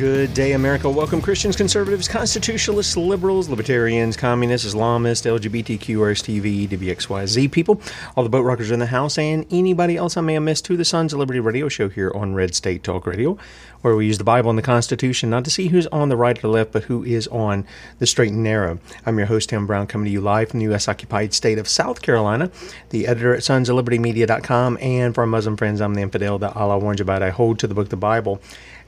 Good 0.00 0.32
day, 0.32 0.52
America. 0.52 0.88
Welcome, 0.88 1.20
Christians, 1.20 1.56
conservatives, 1.56 2.08
constitutionalists, 2.08 2.96
liberals, 2.96 3.50
libertarians, 3.50 4.16
communists, 4.16 4.72
Islamists, 4.72 5.26
LGBTQ, 5.26 5.78
RSTV, 5.78 6.68
WXYZ 6.70 7.52
people, 7.52 7.82
all 8.16 8.24
the 8.24 8.30
boat 8.30 8.40
rockers 8.40 8.70
in 8.70 8.78
the 8.78 8.86
house, 8.86 9.18
and 9.18 9.44
anybody 9.50 9.98
else 9.98 10.16
I 10.16 10.22
may 10.22 10.32
have 10.32 10.42
missed 10.42 10.64
to 10.64 10.78
the 10.78 10.86
Sons 10.86 11.12
of 11.12 11.18
Liberty 11.18 11.38
radio 11.38 11.68
show 11.68 11.90
here 11.90 12.10
on 12.14 12.32
Red 12.32 12.54
State 12.54 12.82
Talk 12.82 13.06
Radio, 13.06 13.36
where 13.82 13.94
we 13.94 14.06
use 14.06 14.16
the 14.16 14.24
Bible 14.24 14.48
and 14.48 14.58
the 14.58 14.62
Constitution 14.62 15.28
not 15.28 15.44
to 15.44 15.50
see 15.50 15.68
who's 15.68 15.86
on 15.88 16.08
the 16.08 16.16
right 16.16 16.38
or 16.38 16.40
the 16.40 16.48
left, 16.48 16.72
but 16.72 16.84
who 16.84 17.04
is 17.04 17.28
on 17.28 17.66
the 17.98 18.06
straight 18.06 18.32
and 18.32 18.42
narrow. 18.42 18.78
I'm 19.04 19.18
your 19.18 19.26
host, 19.26 19.50
Tim 19.50 19.66
Brown, 19.66 19.86
coming 19.86 20.06
to 20.06 20.10
you 20.10 20.22
live 20.22 20.48
from 20.48 20.60
the 20.60 20.64
U.S. 20.66 20.88
occupied 20.88 21.34
state 21.34 21.58
of 21.58 21.68
South 21.68 22.00
Carolina, 22.00 22.50
the 22.88 23.06
editor 23.06 23.34
at 23.34 23.44
Sons 23.44 23.68
of 23.68 23.76
Liberty 23.76 23.98
Media.com, 23.98 24.78
and 24.80 25.14
for 25.14 25.20
our 25.20 25.26
Muslim 25.26 25.58
friends, 25.58 25.82
I'm 25.82 25.92
the 25.92 26.00
infidel 26.00 26.38
that 26.38 26.56
Allah 26.56 26.78
warned 26.78 27.00
you 27.00 27.02
about. 27.02 27.22
I 27.22 27.28
hold 27.28 27.58
to 27.58 27.66
the 27.66 27.74
book, 27.74 27.90
the 27.90 27.96
Bible 27.96 28.40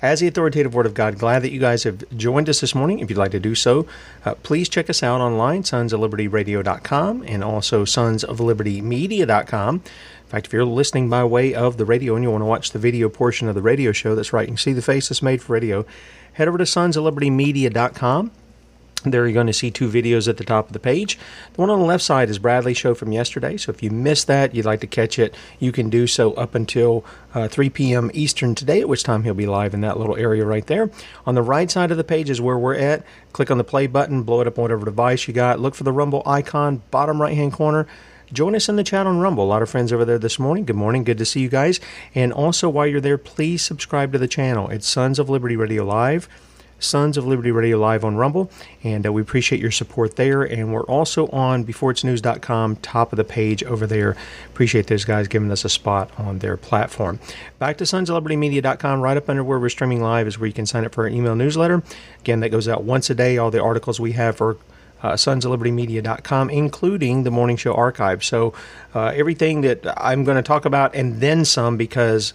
as 0.03 0.21
the 0.21 0.27
authoritative 0.27 0.75
Word 0.75 0.85
of 0.85 0.93
God. 0.95 1.17
Glad 1.19 1.43
that 1.43 1.53
you 1.53 1.61
guys 1.61 1.85
have 1.85 2.05
joined 2.17 2.49
us 2.49 2.61
this 2.61 2.75
morning. 2.75 2.99
If 2.99 3.09
you'd 3.09 3.19
like 3.19 3.31
to 3.31 3.41
do 3.41 3.55
so, 3.55 3.87
uh, 4.25 4.35
please 4.35 4.69
check 4.69 4.91
us 4.91 5.03
out 5.03 5.21
online, 5.21 5.63
sonsoflibertyradio.com, 5.63 7.23
and 7.27 7.45
also 7.45 7.85
sonsoflibertymedia.com. 7.85 9.75
In 9.77 9.83
fact, 10.29 10.47
if 10.47 10.53
you're 10.53 10.65
listening 10.65 11.09
by 11.09 11.25
way 11.25 11.55
of 11.55 11.77
the 11.77 11.85
radio 11.85 12.17
and 12.17 12.25
you 12.25 12.31
want 12.31 12.43
to 12.43 12.47
watch 12.47 12.73
the 12.73 12.79
video 12.79 13.09
portion 13.09 13.49
of 13.49 13.55
the 13.55 13.63
radio 13.63 13.93
show, 13.93 14.15
that's 14.15 14.33
right, 14.33 14.49
you 14.49 14.55
can 14.55 14.57
see 14.59 14.73
the 14.73 14.83
face 14.83 15.09
that's 15.09 15.23
made 15.23 15.41
for 15.41 15.53
radio, 15.53 15.87
head 16.33 16.49
over 16.49 16.59
to 16.59 16.65
sonsoflibertymedia.com. 16.65 18.33
There 19.05 19.27
you're 19.27 19.35
going 19.35 19.47
to 19.49 19.53
see 19.53 19.71
two 19.71 19.89
videos 19.89 20.29
at 20.29 20.37
the 20.37 20.45
top 20.45 20.69
of 20.69 20.73
the 20.73 20.79
page. 20.79 21.19
The 21.55 21.61
one 21.61 21.71
on 21.71 21.81
the 21.81 21.85
left 21.85 22.05
side 22.05 22.31
is 22.31 22.39
Bradley's 22.39 22.77
show 22.77 22.95
from 22.95 23.13
yesterday. 23.13 23.57
So 23.57 23.71
if 23.71 23.83
you 23.83 23.91
missed 23.91 24.27
that, 24.29 24.55
you'd 24.55 24.65
like 24.65 24.81
to 24.81 24.87
catch 24.87 25.19
it, 25.19 25.35
you 25.59 25.73
can 25.73 25.91
do 25.91 26.07
so 26.07 26.33
up 26.35 26.55
until 26.55 27.05
uh, 27.35 27.49
3 27.49 27.71
p.m. 27.71 28.11
Eastern 28.15 28.55
today, 28.55 28.81
at 28.81 28.89
which 28.89 29.03
time 29.03 29.25
he'll 29.25 29.35
be 29.35 29.47
live 29.47 29.75
in 29.75 29.81
that 29.81 29.99
little 29.99 30.17
area 30.17 30.45
right 30.45 30.67
there. 30.67 30.91
On 31.27 31.35
the 31.35 31.43
right 31.43 31.71
side 31.71 31.91
of 31.91 31.97
the 31.97 32.05
page 32.05 32.31
is 32.31 32.41
where 32.41 32.59
we're 32.59 32.75
at. 32.75 33.05
Click 33.33 33.51
on 33.51 33.59
the 33.59 33.65
play 33.65 33.87
button, 33.87 34.23
blow 34.23 34.41
it 34.41 34.47
up 34.47 34.59
on 34.59 34.63
whatever 34.63 34.85
device 34.85 35.27
you 35.27 35.35
got. 35.35 35.59
Look 35.59 35.75
for 35.75 35.85
the 35.85 35.93
Rumble 35.93 36.23
icon, 36.25 36.83
bottom 36.91 37.21
right 37.21 37.37
hand 37.37 37.53
corner. 37.53 37.87
Join 38.33 38.55
us 38.55 38.69
in 38.69 38.77
the 38.77 38.85
chat 38.85 39.07
on 39.07 39.19
Rumble. 39.19 39.45
A 39.45 39.47
lot 39.47 39.63
of 39.63 39.69
friends 39.69 39.93
over 39.93 40.07
there 40.07 40.19
this 40.19 40.39
morning. 40.39 40.65
Good 40.65 40.77
morning. 40.77 41.05
Good 41.05 41.19
to 41.19 41.27
see 41.27 41.41
you 41.41 41.51
guys. 41.51 41.81
And 42.15 42.33
also, 42.33 42.69
while 42.69 42.87
you're 42.87 43.01
there, 43.01 43.19
please 43.19 43.61
subscribe 43.63 44.13
to 44.13 44.19
the 44.19 44.29
channel. 44.29 44.71
It's 44.71 44.89
Sons 44.89 45.19
of 45.19 45.29
Liberty 45.29 45.57
Radio 45.57 45.85
Live. 45.85 46.29
Sons 46.83 47.17
of 47.17 47.27
Liberty 47.27 47.51
Radio 47.51 47.79
Live 47.79 48.05
on 48.05 48.17
Rumble, 48.17 48.51
and 48.83 49.07
uh, 49.07 49.13
we 49.13 49.23
appreciate 49.23 49.61
your 49.61 49.71
support 49.71 50.17
there. 50.17 50.43
And 50.43 50.73
we're 50.73 50.83
also 50.83 51.29
on 51.29 51.65
beforeitsnews.com, 51.65 52.77
top 52.77 53.13
of 53.13 53.17
the 53.17 53.25
page 53.25 53.63
over 53.65 53.87
there. 53.87 54.17
Appreciate 54.49 54.89
those 54.89 55.05
guys 55.05 55.29
giving 55.29 55.51
us 55.51 55.65
a 55.65 55.69
spot 55.69 56.11
on 56.19 56.41
their 56.41 56.57
platform. 56.57 57.21
Back 57.59 57.79
to 57.79 57.87
Sons 57.87 58.11
of 58.11 58.15
Liberty 58.15 58.37
Media.com, 58.37 59.01
right 59.01 59.17
up 59.17 59.29
under 59.29 59.45
where 59.45 59.59
we're 59.59 59.69
streaming 59.69 60.03
live 60.03 60.27
is 60.27 60.39
where 60.39 60.47
you 60.47 60.53
can 60.53 60.67
sign 60.67 60.85
up 60.85 60.95
for 60.95 61.05
our 61.05 61.09
email 61.09 61.37
newsletter. 61.37 61.83
Again, 62.21 62.41
that 62.41 62.51
goes 62.51 62.69
out 62.69 62.85
once 62.85 63.09
a 63.11 63.15
day. 63.15 63.39
All 63.39 63.51
the 63.51 63.63
articles 63.63 64.01
we 64.01 64.13
have 64.13 64.37
for 64.37 64.59
uh, 65.03 65.13
sonsoflibertymedia.com, 65.13 66.51
including 66.51 67.25
the 67.25 67.31
morning 67.31 67.57
show 67.57 67.75
archive. 67.75 68.25
So 68.25 68.55
uh, 68.95 69.13
everything 69.15 69.63
that 69.63 69.85
I'm 69.97 70.25
going 70.25 70.37
to 70.37 70.43
talk 70.43 70.65
about 70.65 70.95
and 70.95 71.21
then 71.21 71.45
some 71.45 71.77
because 71.77 72.35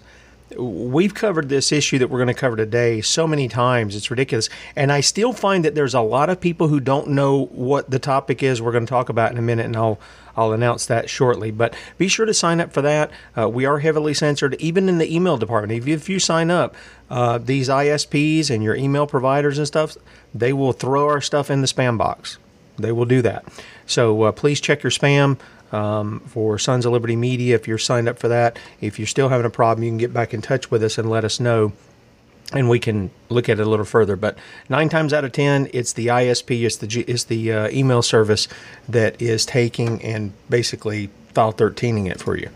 we've 0.55 1.13
covered 1.13 1.49
this 1.49 1.71
issue 1.71 1.97
that 1.97 2.09
we're 2.09 2.19
going 2.19 2.27
to 2.27 2.33
cover 2.33 2.55
today 2.55 3.01
so 3.01 3.27
many 3.27 3.47
times 3.47 3.95
it's 3.95 4.09
ridiculous 4.09 4.47
and 4.75 4.91
i 4.91 5.01
still 5.01 5.33
find 5.33 5.65
that 5.65 5.75
there's 5.75 5.93
a 5.93 6.01
lot 6.01 6.29
of 6.29 6.39
people 6.39 6.69
who 6.69 6.79
don't 6.79 7.07
know 7.07 7.45
what 7.47 7.89
the 7.89 7.99
topic 7.99 8.41
is 8.41 8.61
we're 8.61 8.71
going 8.71 8.85
to 8.85 8.89
talk 8.89 9.09
about 9.09 9.31
in 9.31 9.37
a 9.37 9.41
minute 9.41 9.65
and 9.65 9.75
i'll 9.75 9.99
I'll 10.37 10.53
announce 10.53 10.85
that 10.85 11.09
shortly. 11.09 11.49
But 11.49 11.75
be 11.97 12.07
sure 12.07 12.25
to 12.25 12.33
sign 12.33 12.61
up 12.61 12.71
for 12.71 12.83
that. 12.83 13.11
Uh, 13.35 13.49
we 13.49 13.65
are 13.65 13.79
heavily 13.79 14.13
censored, 14.13 14.55
even 14.59 14.87
in 14.87 14.99
the 14.99 15.13
email 15.13 15.35
department. 15.35 15.81
If 15.81 15.87
you, 15.87 15.95
if 15.95 16.07
you 16.07 16.19
sign 16.19 16.51
up, 16.51 16.75
uh, 17.09 17.39
these 17.39 17.67
ISPs 17.69 18.51
and 18.51 18.63
your 18.63 18.75
email 18.75 19.07
providers 19.07 19.57
and 19.57 19.65
stuff, 19.65 19.97
they 20.33 20.53
will 20.53 20.73
throw 20.73 21.07
our 21.07 21.21
stuff 21.21 21.49
in 21.49 21.61
the 21.61 21.67
spam 21.67 21.97
box. 21.97 22.37
They 22.77 22.91
will 22.91 23.05
do 23.05 23.23
that. 23.23 23.45
So 23.87 24.23
uh, 24.23 24.31
please 24.31 24.61
check 24.61 24.83
your 24.83 24.91
spam 24.91 25.39
um, 25.71 26.21
for 26.21 26.57
Sons 26.57 26.85
of 26.85 26.93
Liberty 26.93 27.15
Media 27.15 27.55
if 27.55 27.67
you're 27.67 27.77
signed 27.77 28.07
up 28.07 28.19
for 28.19 28.27
that. 28.27 28.57
If 28.81 28.99
you're 28.99 29.07
still 29.07 29.29
having 29.29 29.45
a 29.45 29.49
problem, 29.49 29.83
you 29.83 29.89
can 29.91 29.97
get 29.97 30.13
back 30.13 30.33
in 30.33 30.41
touch 30.41 30.71
with 30.71 30.83
us 30.83 30.97
and 30.97 31.09
let 31.09 31.23
us 31.23 31.39
know. 31.39 31.73
And 32.53 32.69
we 32.69 32.79
can 32.79 33.11
look 33.27 33.49
at 33.49 33.59
it 33.59 33.67
a 33.67 33.69
little 33.69 33.85
further, 33.85 34.15
but 34.15 34.37
nine 34.69 34.87
times 34.87 35.11
out 35.11 35.25
of 35.25 35.33
ten, 35.33 35.69
it's 35.73 35.91
the 35.91 36.07
ISP, 36.07 36.63
it's 36.63 36.77
the 36.77 37.01
it's 37.01 37.25
the 37.25 37.51
uh, 37.51 37.69
email 37.71 38.01
service 38.01 38.47
that 38.87 39.21
is 39.21 39.45
taking 39.45 40.01
and 40.01 40.31
basically 40.49 41.09
file 41.33 41.51
13ing 41.51 42.09
it 42.09 42.21
for 42.21 42.37
you. 42.37 42.49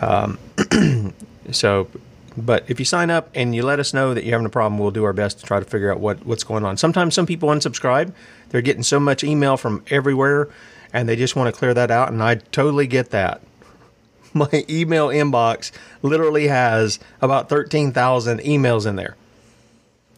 Um, 0.00 0.38
so 1.50 1.88
but 2.36 2.64
if 2.68 2.78
you 2.78 2.84
sign 2.84 3.10
up 3.10 3.30
and 3.34 3.54
you 3.54 3.62
let 3.62 3.78
us 3.78 3.94
know 3.94 4.14
that 4.14 4.24
you're 4.24 4.32
having 4.32 4.46
a 4.46 4.50
problem, 4.50 4.78
we'll 4.78 4.90
do 4.90 5.04
our 5.04 5.12
best 5.12 5.38
to 5.40 5.46
try 5.46 5.60
to 5.60 5.64
figure 5.64 5.92
out 5.92 6.00
what, 6.00 6.24
what's 6.26 6.42
going 6.42 6.64
on. 6.64 6.76
Sometimes 6.76 7.14
some 7.14 7.26
people 7.26 7.48
unsubscribe. 7.48 8.12
They're 8.48 8.62
getting 8.62 8.82
so 8.82 8.98
much 8.98 9.22
email 9.22 9.56
from 9.56 9.84
everywhere 9.88 10.48
and 10.94 11.08
they 11.08 11.16
just 11.16 11.34
want 11.34 11.52
to 11.52 11.58
clear 11.58 11.74
that 11.74 11.90
out. 11.90 12.10
And 12.10 12.22
I 12.22 12.36
totally 12.36 12.86
get 12.86 13.10
that. 13.10 13.42
My 14.32 14.64
email 14.70 15.08
inbox 15.08 15.72
literally 16.00 16.46
has 16.46 17.00
about 17.20 17.48
13,000 17.48 18.38
emails 18.40 18.86
in 18.86 18.96
there. 18.96 19.16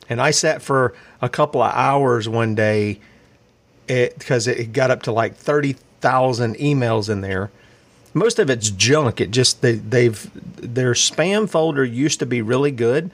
And 0.08 0.20
I 0.20 0.30
sat 0.30 0.62
for 0.62 0.94
a 1.20 1.28
couple 1.28 1.62
of 1.62 1.72
hours 1.74 2.28
one 2.28 2.54
day 2.54 3.00
because 3.86 4.46
it, 4.46 4.58
it 4.58 4.72
got 4.72 4.90
up 4.90 5.02
to 5.04 5.12
like 5.12 5.34
30,000 5.34 6.56
emails 6.56 7.08
in 7.08 7.22
there. 7.22 7.50
Most 8.12 8.38
of 8.38 8.50
it's 8.50 8.70
junk. 8.70 9.20
It 9.20 9.30
just 9.30 9.62
they, 9.62 9.74
they've 9.74 10.30
their 10.56 10.92
spam 10.92 11.48
folder 11.48 11.84
used 11.84 12.18
to 12.20 12.26
be 12.26 12.40
really 12.40 12.70
good, 12.70 13.10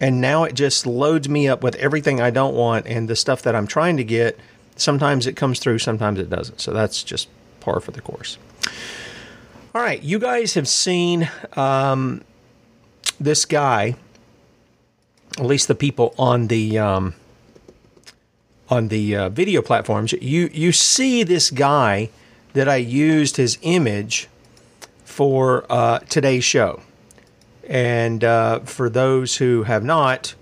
and 0.00 0.22
now 0.22 0.44
it 0.44 0.54
just 0.54 0.86
loads 0.86 1.28
me 1.28 1.48
up 1.48 1.62
with 1.62 1.74
everything 1.74 2.18
I 2.18 2.30
don't 2.30 2.54
want 2.54 2.86
and 2.86 3.08
the 3.08 3.16
stuff 3.16 3.42
that 3.42 3.54
I'm 3.54 3.66
trying 3.66 3.98
to 3.98 4.04
get 4.04 4.38
Sometimes 4.76 5.26
it 5.26 5.36
comes 5.36 5.58
through, 5.58 5.78
sometimes 5.78 6.18
it 6.18 6.30
doesn't. 6.30 6.60
So 6.60 6.72
that's 6.72 7.02
just 7.02 7.28
par 7.60 7.80
for 7.80 7.90
the 7.90 8.00
course. 8.00 8.38
All 9.74 9.80
right, 9.80 10.02
you 10.02 10.18
guys 10.18 10.54
have 10.54 10.68
seen 10.68 11.30
um, 11.54 12.22
this 13.18 13.44
guy, 13.44 13.96
at 15.38 15.46
least 15.46 15.68
the 15.68 15.74
people 15.74 16.14
on 16.18 16.48
the 16.48 16.78
um, 16.78 17.14
on 18.68 18.88
the 18.88 19.16
uh, 19.16 19.28
video 19.30 19.62
platforms. 19.62 20.12
You 20.12 20.50
you 20.52 20.72
see 20.72 21.22
this 21.22 21.50
guy 21.50 22.10
that 22.52 22.68
I 22.68 22.76
used 22.76 23.38
his 23.38 23.56
image 23.62 24.28
for 25.04 25.64
uh, 25.70 26.00
today's 26.00 26.44
show, 26.44 26.82
and 27.66 28.22
uh, 28.22 28.60
for 28.60 28.90
those 28.90 29.36
who 29.36 29.62
have 29.62 29.84
not, 29.84 30.34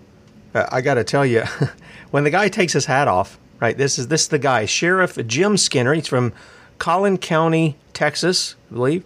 uh, 0.54 0.66
I 0.72 0.80
got 0.80 0.94
to 0.94 1.04
tell 1.04 1.24
you, 1.24 1.44
when 2.10 2.24
the 2.24 2.30
guy 2.30 2.48
takes 2.48 2.72
his 2.72 2.86
hat 2.86 3.06
off 3.06 3.38
right? 3.60 3.76
This 3.76 3.98
is 3.98 4.08
this 4.08 4.22
is 4.22 4.28
the 4.28 4.38
guy, 4.38 4.64
Sheriff 4.64 5.18
Jim 5.26 5.56
Skinner. 5.56 5.94
He's 5.94 6.08
from 6.08 6.32
Collin 6.78 7.18
County, 7.18 7.76
Texas, 7.92 8.56
I 8.70 8.74
believe. 8.74 9.04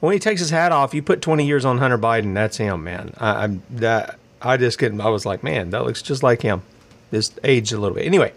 When 0.00 0.14
he 0.14 0.18
takes 0.18 0.40
his 0.40 0.50
hat 0.50 0.72
off, 0.72 0.94
you 0.94 1.02
put 1.02 1.20
20 1.20 1.46
years 1.46 1.66
on 1.66 1.78
Hunter 1.78 1.98
Biden. 1.98 2.32
That's 2.32 2.56
him, 2.56 2.82
man. 2.84 3.12
I, 3.18 3.44
am 3.44 3.62
that. 3.70 4.18
I 4.40 4.56
just 4.56 4.78
couldn't. 4.78 5.02
I 5.02 5.10
was 5.10 5.26
like, 5.26 5.42
man, 5.42 5.70
that 5.70 5.84
looks 5.84 6.00
just 6.00 6.22
like 6.22 6.40
him. 6.40 6.62
Just 7.10 7.38
aged 7.44 7.72
a 7.72 7.78
little 7.78 7.94
bit. 7.94 8.06
Anyway, 8.06 8.32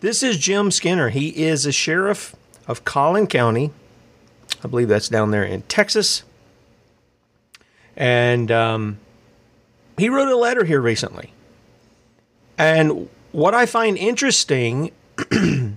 this 0.00 0.22
is 0.22 0.36
Jim 0.36 0.72
Skinner. 0.72 1.10
He 1.10 1.28
is 1.44 1.64
a 1.64 1.72
sheriff 1.72 2.34
of 2.66 2.84
Collin 2.84 3.28
County. 3.28 3.70
I 4.64 4.66
believe 4.66 4.88
that's 4.88 5.08
down 5.08 5.30
there 5.30 5.44
in 5.44 5.62
Texas. 5.62 6.24
And 7.96 8.50
um, 8.50 8.98
he 9.96 10.08
wrote 10.08 10.28
a 10.28 10.36
letter 10.36 10.64
here 10.64 10.80
recently. 10.80 11.32
And 12.56 13.08
what 13.32 13.54
I 13.54 13.66
find 13.66 13.96
interesting 13.96 14.92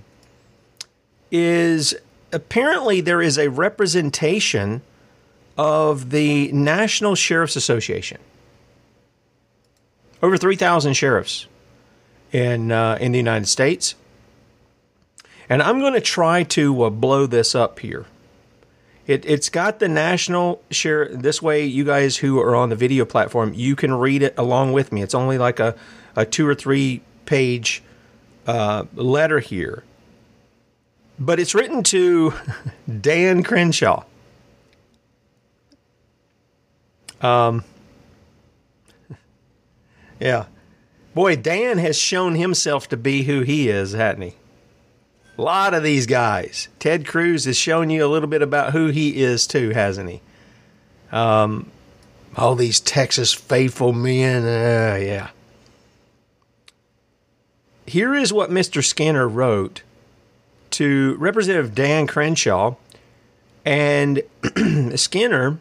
is 1.30 1.94
apparently 2.32 3.00
there 3.00 3.22
is 3.22 3.38
a 3.38 3.48
representation 3.48 4.82
of 5.58 6.10
the 6.10 6.50
National 6.52 7.14
Sheriff's 7.14 7.56
Association. 7.56 8.18
Over 10.22 10.36
3,000 10.36 10.94
sheriffs 10.94 11.46
in, 12.32 12.72
uh, 12.72 12.96
in 13.00 13.12
the 13.12 13.18
United 13.18 13.46
States. 13.46 13.94
And 15.48 15.62
I'm 15.62 15.80
going 15.80 15.94
to 15.94 16.00
try 16.00 16.44
to 16.44 16.84
uh, 16.84 16.90
blow 16.90 17.26
this 17.26 17.54
up 17.54 17.80
here. 17.80 18.06
It, 19.06 19.26
it's 19.26 19.48
got 19.48 19.80
the 19.80 19.88
national 19.88 20.62
share. 20.70 21.08
This 21.08 21.42
way, 21.42 21.64
you 21.64 21.84
guys 21.84 22.18
who 22.18 22.38
are 22.38 22.54
on 22.54 22.68
the 22.68 22.76
video 22.76 23.04
platform, 23.04 23.52
you 23.52 23.74
can 23.74 23.92
read 23.94 24.22
it 24.22 24.34
along 24.38 24.72
with 24.72 24.92
me. 24.92 25.02
It's 25.02 25.14
only 25.14 25.38
like 25.38 25.58
a, 25.58 25.74
a 26.14 26.24
two 26.24 26.46
or 26.46 26.54
three 26.54 27.02
page 27.32 27.82
uh, 28.46 28.84
letter 28.94 29.40
here. 29.40 29.84
But 31.18 31.40
it's 31.40 31.54
written 31.54 31.82
to 31.84 32.34
Dan 33.00 33.42
Crenshaw. 33.42 34.04
Um, 37.22 37.64
yeah. 40.20 40.44
Boy, 41.14 41.36
Dan 41.36 41.78
has 41.78 41.96
shown 41.96 42.34
himself 42.34 42.86
to 42.90 42.98
be 42.98 43.22
who 43.22 43.40
he 43.40 43.70
is, 43.70 43.92
hasn't 43.92 44.24
he? 44.24 44.34
A 45.38 45.42
lot 45.42 45.72
of 45.72 45.82
these 45.82 46.04
guys. 46.04 46.68
Ted 46.78 47.06
Cruz 47.06 47.46
has 47.46 47.56
shown 47.56 47.88
you 47.88 48.04
a 48.04 48.08
little 48.08 48.28
bit 48.28 48.42
about 48.42 48.74
who 48.74 48.88
he 48.88 49.22
is 49.22 49.46
too, 49.46 49.70
hasn't 49.70 50.10
he? 50.10 50.20
Um, 51.10 51.70
all 52.36 52.56
these 52.56 52.78
Texas 52.78 53.32
faithful 53.32 53.94
men. 53.94 54.42
Uh, 54.42 54.96
yeah. 54.96 55.30
Here 57.86 58.14
is 58.14 58.32
what 58.32 58.50
Mr. 58.50 58.84
Skinner 58.84 59.28
wrote 59.28 59.82
to 60.72 61.16
Representative 61.16 61.74
Dan 61.74 62.06
Crenshaw. 62.06 62.76
And 63.64 64.22
Skinner, 64.96 65.58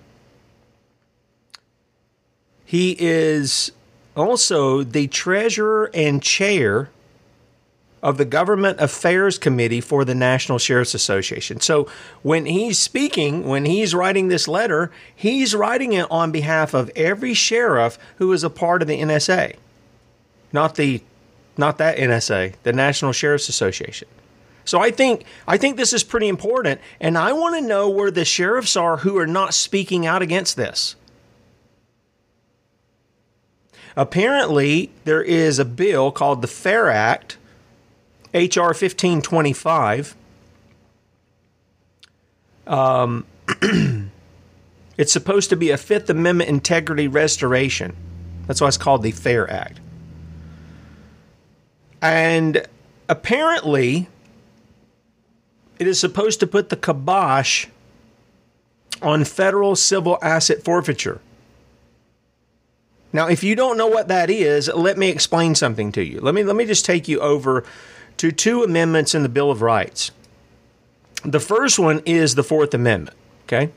he 2.65 2.95
is 2.99 3.71
also 4.15 4.83
the 4.83 5.07
treasurer 5.07 5.91
and 5.93 6.21
chair 6.21 6.89
of 8.01 8.17
the 8.17 8.25
Government 8.25 8.79
Affairs 8.79 9.37
Committee 9.37 9.81
for 9.81 10.03
the 10.03 10.15
National 10.15 10.57
Sheriff's 10.57 10.95
Association. 10.95 11.59
So 11.59 11.87
when 12.23 12.47
he's 12.47 12.79
speaking, 12.79 13.47
when 13.47 13.65
he's 13.65 13.93
writing 13.93 14.27
this 14.27 14.47
letter, 14.47 14.91
he's 15.15 15.53
writing 15.53 15.93
it 15.93 16.09
on 16.09 16.31
behalf 16.31 16.73
of 16.73 16.89
every 16.95 17.35
sheriff 17.35 17.99
who 18.17 18.33
is 18.33 18.43
a 18.43 18.49
part 18.49 18.81
of 18.81 18.87
the 18.87 18.99
NSA, 18.99 19.55
not 20.51 20.75
the 20.75 21.03
not 21.61 21.77
that 21.77 21.97
NSA, 21.97 22.55
the 22.63 22.73
National 22.73 23.13
Sheriff's 23.13 23.47
Association. 23.47 24.09
So 24.65 24.81
I 24.81 24.91
think 24.91 25.23
I 25.47 25.57
think 25.57 25.77
this 25.77 25.93
is 25.93 26.03
pretty 26.03 26.27
important, 26.27 26.81
and 26.99 27.17
I 27.17 27.31
want 27.31 27.55
to 27.55 27.61
know 27.61 27.89
where 27.89 28.11
the 28.11 28.25
sheriffs 28.25 28.75
are 28.75 28.97
who 28.97 29.17
are 29.17 29.27
not 29.27 29.53
speaking 29.53 30.05
out 30.05 30.21
against 30.21 30.57
this. 30.57 30.95
Apparently, 33.95 34.91
there 35.03 35.21
is 35.21 35.59
a 35.59 35.65
bill 35.65 36.11
called 36.11 36.41
the 36.41 36.47
FAIR 36.47 36.89
Act 36.89 37.37
HR 38.33 38.71
1525. 38.73 40.15
Um, 42.65 43.25
it's 44.97 45.11
supposed 45.11 45.49
to 45.49 45.55
be 45.55 45.71
a 45.71 45.77
Fifth 45.77 46.09
Amendment 46.09 46.49
integrity 46.49 47.07
restoration. 47.07 47.95
That's 48.47 48.61
why 48.61 48.69
it's 48.69 48.77
called 48.77 49.03
the 49.03 49.11
FAIR 49.11 49.49
Act. 49.49 49.79
And 52.01 52.65
apparently, 53.07 54.07
it 55.79 55.87
is 55.87 55.99
supposed 55.99 56.39
to 56.39 56.47
put 56.47 56.69
the 56.69 56.75
kibosh 56.75 57.67
on 59.01 59.23
federal 59.23 59.75
civil 59.75 60.17
asset 60.21 60.63
forfeiture. 60.63 61.21
Now, 63.13 63.27
if 63.27 63.43
you 63.43 63.55
don't 63.55 63.77
know 63.77 63.87
what 63.87 64.07
that 64.07 64.29
is, 64.29 64.69
let 64.69 64.97
me 64.97 65.09
explain 65.09 65.55
something 65.55 65.91
to 65.93 66.03
you. 66.03 66.21
Let 66.21 66.33
me 66.33 66.43
let 66.43 66.55
me 66.55 66.65
just 66.65 66.85
take 66.85 67.07
you 67.07 67.19
over 67.19 67.65
to 68.17 68.31
two 68.31 68.63
amendments 68.63 69.13
in 69.13 69.23
the 69.23 69.29
Bill 69.29 69.51
of 69.51 69.61
Rights. 69.61 70.11
The 71.23 71.39
first 71.39 71.77
one 71.77 72.01
is 72.05 72.35
the 72.35 72.43
Fourth 72.43 72.73
Amendment, 72.73 73.17
okay? 73.45 73.71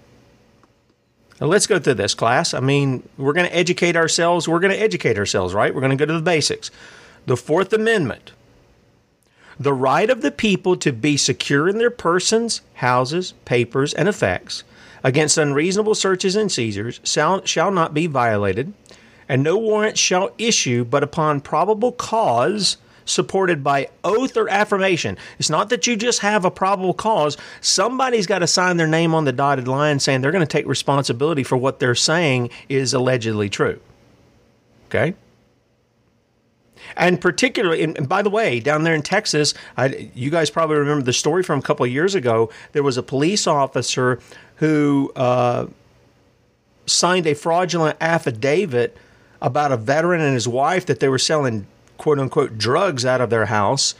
Now 1.40 1.48
let's 1.48 1.66
go 1.66 1.78
through 1.78 1.94
this 1.94 2.14
class. 2.14 2.54
I 2.54 2.60
mean, 2.60 3.06
we're 3.18 3.32
going 3.32 3.48
to 3.48 3.54
educate 3.54 3.96
ourselves. 3.96 4.48
We're 4.48 4.60
going 4.60 4.72
to 4.72 4.80
educate 4.80 5.18
ourselves, 5.18 5.52
right? 5.52 5.74
We're 5.74 5.80
going 5.80 5.96
to 5.96 5.96
go 5.96 6.06
to 6.06 6.12
the 6.12 6.22
basics. 6.22 6.70
The 7.26 7.36
Fourth 7.36 7.72
Amendment 7.72 8.32
the 9.58 9.72
right 9.72 10.10
of 10.10 10.20
the 10.20 10.30
people 10.30 10.76
to 10.76 10.92
be 10.92 11.16
secure 11.16 11.68
in 11.68 11.78
their 11.78 11.90
persons, 11.90 12.60
houses, 12.74 13.34
papers, 13.44 13.94
and 13.94 14.08
effects 14.08 14.64
against 15.02 15.38
unreasonable 15.38 15.94
searches 15.94 16.34
and 16.34 16.50
seizures 16.50 17.00
shall, 17.04 17.44
shall 17.44 17.70
not 17.70 17.94
be 17.94 18.06
violated, 18.06 18.72
and 19.28 19.42
no 19.42 19.56
warrant 19.56 19.98
shall 19.98 20.32
issue 20.38 20.84
but 20.84 21.02
upon 21.02 21.40
probable 21.40 21.92
cause 21.92 22.78
supported 23.04 23.62
by 23.62 23.86
oath 24.02 24.34
or 24.36 24.48
affirmation. 24.48 25.16
It's 25.38 25.50
not 25.50 25.68
that 25.68 25.86
you 25.86 25.94
just 25.94 26.20
have 26.20 26.46
a 26.46 26.50
probable 26.50 26.94
cause. 26.94 27.36
Somebody's 27.60 28.26
got 28.26 28.38
to 28.38 28.46
sign 28.46 28.78
their 28.78 28.86
name 28.86 29.14
on 29.14 29.26
the 29.26 29.32
dotted 29.32 29.68
line 29.68 30.00
saying 30.00 30.22
they're 30.22 30.32
going 30.32 30.40
to 30.40 30.46
take 30.46 30.66
responsibility 30.66 31.42
for 31.42 31.56
what 31.56 31.80
they're 31.80 31.94
saying 31.94 32.48
is 32.70 32.94
allegedly 32.94 33.50
true. 33.50 33.78
Okay? 34.86 35.14
And 36.96 37.20
particularly, 37.20 37.82
and 37.82 38.08
by 38.08 38.22
the 38.22 38.30
way, 38.30 38.60
down 38.60 38.84
there 38.84 38.94
in 38.94 39.02
Texas, 39.02 39.54
I, 39.76 40.10
you 40.14 40.30
guys 40.30 40.50
probably 40.50 40.76
remember 40.76 41.02
the 41.02 41.12
story 41.12 41.42
from 41.42 41.58
a 41.58 41.62
couple 41.62 41.84
of 41.84 41.92
years 41.92 42.14
ago. 42.14 42.50
There 42.72 42.82
was 42.82 42.96
a 42.96 43.02
police 43.02 43.46
officer 43.46 44.20
who 44.56 45.12
uh, 45.16 45.66
signed 46.86 47.26
a 47.26 47.34
fraudulent 47.34 47.96
affidavit 48.00 48.96
about 49.40 49.72
a 49.72 49.76
veteran 49.76 50.20
and 50.20 50.34
his 50.34 50.48
wife 50.48 50.86
that 50.86 51.00
they 51.00 51.08
were 51.08 51.18
selling 51.18 51.66
quote 51.98 52.18
unquote 52.18 52.58
drugs 52.58 53.04
out 53.04 53.20
of 53.20 53.30
their 53.30 53.46
house. 53.46 53.94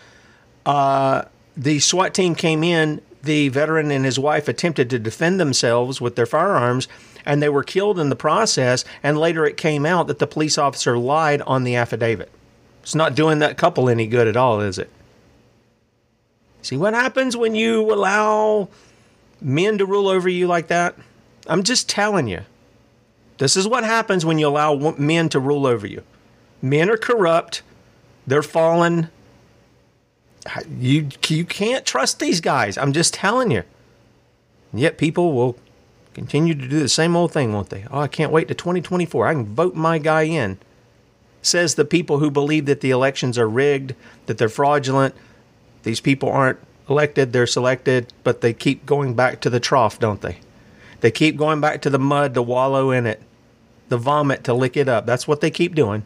Uh, 0.67 1.23
the 1.57 1.79
SWAT 1.79 2.15
team 2.15 2.35
came 2.35 2.65
in. 2.65 3.01
The 3.23 3.49
veteran 3.49 3.91
and 3.91 4.05
his 4.05 4.19
wife 4.19 4.49
attempted 4.49 4.91
to 4.91 4.99
defend 4.99 5.41
themselves 5.41 5.99
with 5.99 6.15
their 6.15 6.27
firearms, 6.27 6.89
and 7.25 7.43
they 7.43 7.49
were 7.49 7.63
killed 7.63 7.99
in 7.99 8.11
the 8.11 8.17
process. 8.17 8.85
And 9.03 9.17
later 9.17 9.47
it 9.47 9.57
came 9.57 9.87
out 9.87 10.09
that 10.09 10.19
the 10.19 10.27
police 10.27 10.59
officer 10.59 10.99
lied 10.99 11.41
on 11.43 11.65
the 11.65 11.75
affidavit. 11.75 12.31
It's 12.85 12.95
not 12.95 13.15
doing 13.15 13.39
that 13.39 13.57
couple 13.57 13.89
any 13.89 14.07
good 14.07 14.29
at 14.29 14.37
all, 14.37 14.61
is 14.61 14.79
it? 14.79 14.91
See 16.61 16.77
what 16.77 16.93
happens 16.93 17.35
when 17.35 17.55
you 17.55 17.91
allow 17.91 18.69
men 19.41 19.79
to 19.79 19.87
rule 19.87 20.07
over 20.07 20.29
you 20.29 20.47
like 20.47 20.69
that? 20.69 20.95
I'm 21.47 21.63
just 21.63 21.89
telling 21.89 22.29
you. 22.29 22.43
This 23.39 23.57
is 23.57 23.67
what 23.67 23.85
happens 23.85 24.27
when 24.27 24.39
you 24.39 24.49
allow 24.49 24.95
men 24.99 25.31
to 25.31 25.41
rule 25.41 25.67
over 25.67 25.87
you. 25.87 26.03
Men 26.61 26.91
are 26.91 26.99
corrupt. 26.99 27.63
They're 28.27 28.43
fallen. 28.43 29.09
You 30.79 31.09
you 31.27 31.47
can't 31.47 31.87
trust 31.87 32.21
these 32.21 32.43
guys. 32.43 32.77
I'm 32.77 32.93
just 32.93 33.15
telling 33.15 33.51
you. 33.51 33.63
And 34.73 34.81
yet 34.81 34.99
people 34.99 35.33
will 35.33 35.57
continue 36.13 36.55
to 36.55 36.69
do 36.69 36.81
the 36.81 36.89
same 36.91 37.17
old 37.17 37.33
thing, 37.33 37.55
won't 37.55 37.71
they? 37.71 37.87
Oh, 37.91 38.01
I 38.01 38.09
can't 38.09 38.31
wait 38.31 38.49
to 38.49 38.55
2024. 38.55 39.27
I 39.27 39.33
can 39.33 39.47
vote 39.55 39.75
my 39.75 39.97
guy 39.97 40.25
in. 40.25 40.59
Says 41.45 41.75
the 41.75 41.85
people 41.85 42.21
who 42.21 42.31
believe 42.31 42.65
that 42.65 42.81
the 42.81 42.91
elections 42.91 43.37
are 43.37 43.49
rigged, 43.49 43.95
that 44.25 44.39
they're 44.39 44.49
fraudulent. 44.49 45.15
These 45.83 46.01
people 46.01 46.31
aren't 46.31 46.59
elected, 46.89 47.35
they're 47.35 47.47
selected, 47.47 48.15
but 48.25 48.41
they 48.41 48.55
keep 48.55 48.87
going 48.87 49.13
back 49.13 49.43
to 49.43 49.51
the 49.51 49.61
trough, 49.61 49.99
don't 49.99 50.23
they? 50.23 50.39
They 51.01 51.11
keep 51.11 51.37
going 51.37 51.61
back 51.61 51.83
to 51.83 51.91
the 51.91 51.99
mud 51.99 52.33
to 52.33 52.41
wallow 52.41 52.91
in 52.91 53.07
it, 53.07 53.21
the 53.91 53.99
vomit 53.99 54.43
to 54.45 54.55
lick 54.55 54.75
it 54.75 54.89
up. 54.89 55.05
That's 55.05 55.29
what 55.29 55.43
they 55.43 55.51
keep 55.51 55.75
doing. 55.75 56.03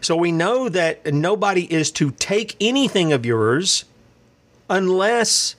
So 0.00 0.16
we 0.16 0.32
know 0.32 0.68
that 0.68 1.14
nobody 1.14 1.72
is 1.72 1.92
to 1.92 2.10
take 2.10 2.56
anything 2.60 3.12
of 3.12 3.24
yours 3.24 3.84
unless 4.68 5.54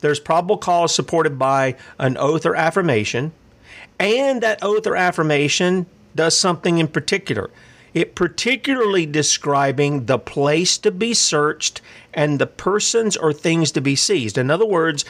there's 0.00 0.20
probable 0.20 0.58
cause 0.58 0.94
supported 0.94 1.38
by 1.38 1.76
an 1.98 2.18
oath 2.18 2.44
or 2.44 2.54
affirmation, 2.54 3.32
and 3.98 4.42
that 4.42 4.62
oath 4.62 4.86
or 4.86 4.96
affirmation 4.96 5.86
does 6.16 6.36
something 6.36 6.78
in 6.78 6.88
particular. 6.88 7.50
It 7.94 8.14
particularly 8.14 9.06
describing 9.06 10.06
the 10.06 10.18
place 10.18 10.76
to 10.78 10.90
be 10.90 11.14
searched 11.14 11.80
and 12.12 12.38
the 12.38 12.46
persons 12.46 13.16
or 13.16 13.32
things 13.32 13.72
to 13.72 13.80
be 13.80 13.96
seized. 13.96 14.36
In 14.36 14.50
other 14.50 14.66
words, 14.66 15.04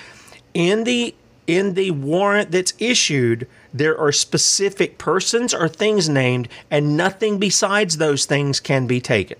in 0.54 0.84
the 0.84 1.14
in 1.46 1.74
the 1.74 1.92
warrant 1.92 2.50
that's 2.50 2.74
issued, 2.78 3.46
there 3.72 3.98
are 3.98 4.12
specific 4.12 4.98
persons 4.98 5.54
or 5.54 5.68
things 5.68 6.08
named, 6.08 6.48
and 6.70 6.96
nothing 6.96 7.38
besides 7.38 7.98
those 7.98 8.26
things 8.26 8.58
can 8.58 8.86
be 8.86 9.00
taken. 9.00 9.38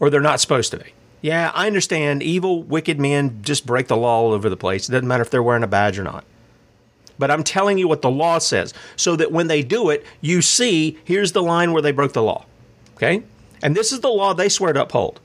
Or 0.00 0.10
they're 0.10 0.20
not 0.20 0.40
supposed 0.40 0.72
to 0.72 0.78
be. 0.78 0.92
Yeah, 1.20 1.52
I 1.54 1.66
understand 1.66 2.22
evil, 2.22 2.62
wicked 2.62 2.98
men 2.98 3.40
just 3.42 3.66
break 3.66 3.88
the 3.88 3.96
law 3.96 4.20
all 4.20 4.32
over 4.32 4.48
the 4.48 4.56
place. 4.56 4.88
It 4.88 4.92
doesn't 4.92 5.06
matter 5.06 5.22
if 5.22 5.30
they're 5.30 5.42
wearing 5.42 5.62
a 5.62 5.68
badge 5.68 5.98
or 5.98 6.04
not. 6.04 6.24
But 7.20 7.30
I'm 7.30 7.44
telling 7.44 7.76
you 7.76 7.86
what 7.86 8.00
the 8.00 8.10
law 8.10 8.38
says 8.38 8.72
so 8.96 9.14
that 9.14 9.30
when 9.30 9.46
they 9.46 9.62
do 9.62 9.90
it, 9.90 10.06
you 10.22 10.40
see 10.40 10.98
here's 11.04 11.32
the 11.32 11.42
line 11.42 11.72
where 11.72 11.82
they 11.82 11.92
broke 11.92 12.14
the 12.14 12.22
law. 12.22 12.46
Okay? 12.96 13.22
And 13.62 13.76
this 13.76 13.92
is 13.92 14.00
the 14.00 14.08
law 14.08 14.32
they 14.32 14.48
swear 14.48 14.72
to 14.72 14.82
uphold. 14.82 15.20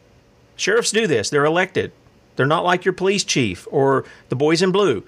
Sheriffs 0.58 0.92
do 0.92 1.08
this, 1.08 1.30
they're 1.30 1.46
elected. 1.46 1.94
They're 2.36 2.46
not 2.46 2.66
like 2.66 2.84
your 2.84 2.94
police 2.94 3.24
chief 3.24 3.66
or 3.72 4.04
the 4.28 4.36
boys 4.36 4.62
in 4.62 4.74
blue. 4.74 5.06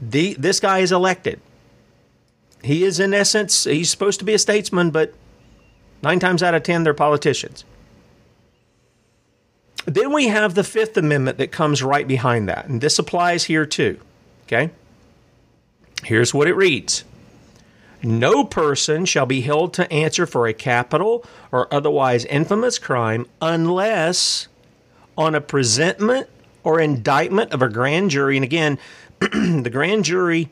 The, 0.00 0.34
this 0.34 0.60
guy 0.60 0.78
is 0.78 0.92
elected. 0.92 1.40
He 2.62 2.84
is, 2.84 3.00
in 3.00 3.12
essence, 3.12 3.64
he's 3.64 3.90
supposed 3.90 4.20
to 4.20 4.24
be 4.24 4.34
a 4.34 4.38
statesman, 4.38 4.92
but 4.92 5.12
nine 6.02 6.20
times 6.20 6.40
out 6.40 6.54
of 6.54 6.62
ten, 6.62 6.84
they're 6.84 6.94
politicians. 6.94 7.64
Then 9.86 10.12
we 10.12 10.28
have 10.28 10.54
the 10.54 10.62
Fifth 10.62 10.96
Amendment 10.96 11.38
that 11.38 11.50
comes 11.50 11.82
right 11.82 12.06
behind 12.06 12.48
that, 12.48 12.66
and 12.66 12.80
this 12.80 12.96
applies 12.98 13.44
here 13.44 13.66
too. 13.66 13.98
Okay? 14.44 14.70
Here's 16.04 16.32
what 16.32 16.48
it 16.48 16.54
reads 16.54 17.04
No 18.02 18.44
person 18.44 19.04
shall 19.04 19.26
be 19.26 19.40
held 19.40 19.74
to 19.74 19.92
answer 19.92 20.26
for 20.26 20.46
a 20.46 20.52
capital 20.52 21.24
or 21.50 21.72
otherwise 21.72 22.24
infamous 22.26 22.78
crime 22.78 23.26
unless 23.40 24.48
on 25.16 25.34
a 25.34 25.40
presentment 25.40 26.28
or 26.62 26.80
indictment 26.80 27.52
of 27.52 27.62
a 27.62 27.68
grand 27.68 28.10
jury. 28.10 28.36
And 28.36 28.44
again, 28.44 28.78
the 29.20 29.70
grand 29.72 30.04
jury 30.04 30.48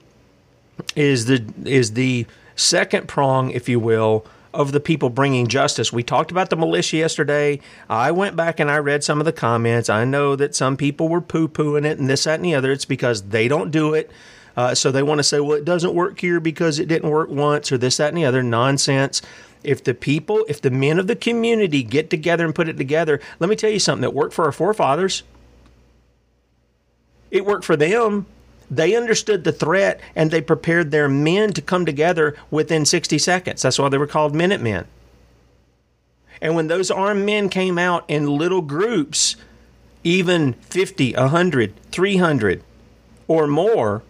is 0.95 1.27
the 1.27 1.45
is 1.65 1.93
the 1.93 2.27
second 2.57 3.07
prong, 3.07 3.51
if 3.51 3.69
you 3.69 3.79
will, 3.79 4.27
of 4.53 4.73
the 4.73 4.81
people 4.81 5.11
bringing 5.11 5.47
justice. 5.47 5.93
We 5.93 6.03
talked 6.03 6.31
about 6.31 6.51
the 6.51 6.57
militia 6.57 6.97
yesterday. 6.97 7.61
I 7.89 8.11
went 8.11 8.35
back 8.35 8.59
and 8.59 8.71
I 8.71 8.79
read 8.79 9.05
some 9.05 9.21
of 9.21 9.27
the 9.27 9.33
comments. 9.33 9.89
I 9.89 10.05
know 10.05 10.35
that 10.37 10.55
some 10.55 10.77
people 10.77 11.09
were 11.09 11.21
poo 11.21 11.49
pooing 11.49 11.85
it 11.85 11.99
and 11.99 12.09
this, 12.09 12.25
that, 12.25 12.37
and 12.37 12.45
the 12.45 12.55
other. 12.55 12.73
It's 12.73 12.87
because 12.87 13.29
they 13.29 13.49
don't 13.49 13.71
do 13.71 13.95
it. 13.95 14.11
Uh, 14.57 14.75
so 14.75 14.91
they 14.91 15.03
want 15.03 15.19
to 15.19 15.25
say, 15.25 15.39
well, 15.39 15.57
it 15.57 15.65
doesn't 15.65 15.95
work 15.95 16.19
here 16.19 16.41
because 16.41 16.79
it 16.79 16.89
didn't 16.89 17.11
work 17.11 17.29
once 17.29 17.71
or 17.71 17.79
this, 17.79 17.99
that, 17.99 18.09
and 18.09 18.17
the 18.17 18.25
other. 18.25 18.43
Nonsense. 18.43 19.21
If 19.63 19.85
the 19.85 19.95
people, 19.95 20.45
if 20.49 20.61
the 20.61 20.71
men 20.71 20.99
of 20.99 21.09
the 21.09 21.17
community 21.17 21.83
get 21.83 22.09
together 22.09 22.45
and 22.45 22.55
put 22.55 22.69
it 22.69 22.77
together, 22.77 23.21
let 23.39 23.51
me 23.51 23.57
tell 23.57 23.71
you 23.71 23.81
something 23.81 24.03
that 24.03 24.15
worked 24.15 24.33
for 24.33 24.45
our 24.45 24.53
forefathers. 24.53 25.25
It 27.31 27.45
worked 27.45 27.65
for 27.65 27.77
them. 27.77 28.27
They 28.71 28.97
understood 28.97 29.45
the 29.45 29.53
threat 29.53 30.01
and 30.15 30.31
they 30.31 30.41
prepared 30.41 30.91
their 30.91 31.09
men 31.09 31.53
to 31.53 31.61
come 31.63 31.85
together 31.85 32.37
within 32.51 32.85
60 32.85 33.19
seconds. 33.19 33.63
That's 33.63 33.79
why 33.79 33.89
they 33.89 33.99
were 33.99 34.07
called 34.07 34.35
Minutemen. 34.35 34.87
And 36.41 36.55
when 36.55 36.69
those 36.69 36.91
armed 36.91 37.25
men 37.25 37.49
came 37.49 37.79
out 37.79 38.05
in 38.09 38.27
little 38.27 38.63
groups, 38.63 39.37
even 40.05 40.55
50, 40.55 41.15
100, 41.15 41.75
300 41.91 42.63
or 43.29 43.47
more, 43.47 44.03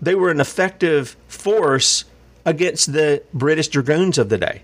they 0.00 0.14
were 0.14 0.30
an 0.30 0.40
effective 0.40 1.16
force 1.28 2.04
against 2.44 2.92
the 2.92 3.22
British 3.32 3.68
dragoons 3.68 4.18
of 4.18 4.28
the 4.28 4.38
day. 4.38 4.62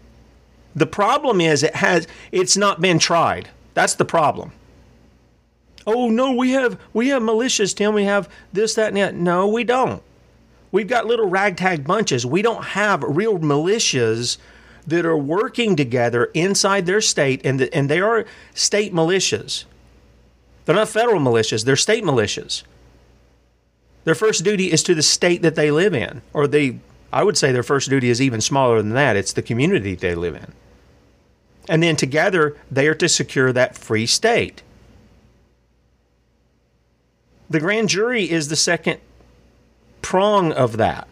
The 0.74 0.86
problem 0.86 1.40
is 1.40 1.62
it 1.62 1.76
has 1.76 2.06
it's 2.30 2.56
not 2.56 2.80
been 2.80 2.98
tried. 2.98 3.48
That's 3.74 3.94
the 3.94 4.04
problem. 4.04 4.52
Oh 5.86 6.08
no, 6.08 6.32
we 6.32 6.50
have 6.50 6.78
we 6.92 7.08
have 7.08 7.22
militias, 7.22 7.74
Tim. 7.74 7.94
We 7.94 8.04
have 8.04 8.28
this, 8.52 8.74
that, 8.74 8.88
and 8.88 8.96
that. 8.98 9.14
No, 9.14 9.48
we 9.48 9.64
don't. 9.64 10.02
We've 10.72 10.86
got 10.86 11.06
little 11.06 11.28
ragtag 11.28 11.84
bunches. 11.84 12.24
We 12.24 12.42
don't 12.42 12.64
have 12.64 13.02
real 13.02 13.38
militias 13.38 14.38
that 14.86 15.04
are 15.04 15.16
working 15.16 15.74
together 15.74 16.26
inside 16.34 16.86
their 16.86 17.00
state, 17.00 17.40
and 17.44 17.58
the, 17.58 17.74
and 17.74 17.88
they 17.88 18.00
are 18.00 18.24
state 18.54 18.94
militias. 18.94 19.64
They're 20.64 20.76
not 20.76 20.88
federal 20.88 21.20
militias. 21.20 21.64
They're 21.64 21.76
state 21.76 22.04
militias. 22.04 22.62
Their 24.04 24.14
first 24.14 24.44
duty 24.44 24.72
is 24.72 24.82
to 24.84 24.94
the 24.94 25.02
state 25.02 25.42
that 25.42 25.54
they 25.54 25.70
live 25.70 25.94
in, 25.94 26.22
or 26.32 26.46
they. 26.46 26.78
I 27.12 27.24
would 27.24 27.36
say 27.36 27.50
their 27.50 27.64
first 27.64 27.90
duty 27.90 28.08
is 28.08 28.22
even 28.22 28.40
smaller 28.40 28.80
than 28.80 28.94
that. 28.94 29.16
It's 29.16 29.32
the 29.32 29.42
community 29.42 29.94
they 29.94 30.14
live 30.14 30.36
in. 30.36 30.52
And 31.68 31.82
then 31.82 31.96
together, 31.96 32.56
they 32.70 32.86
are 32.86 32.94
to 32.94 33.08
secure 33.08 33.52
that 33.52 33.76
free 33.76 34.06
state. 34.06 34.62
The 37.48 37.60
grand 37.60 37.88
jury 37.88 38.30
is 38.30 38.48
the 38.48 38.56
second 38.56 39.00
prong 40.02 40.52
of 40.52 40.76
that. 40.76 41.09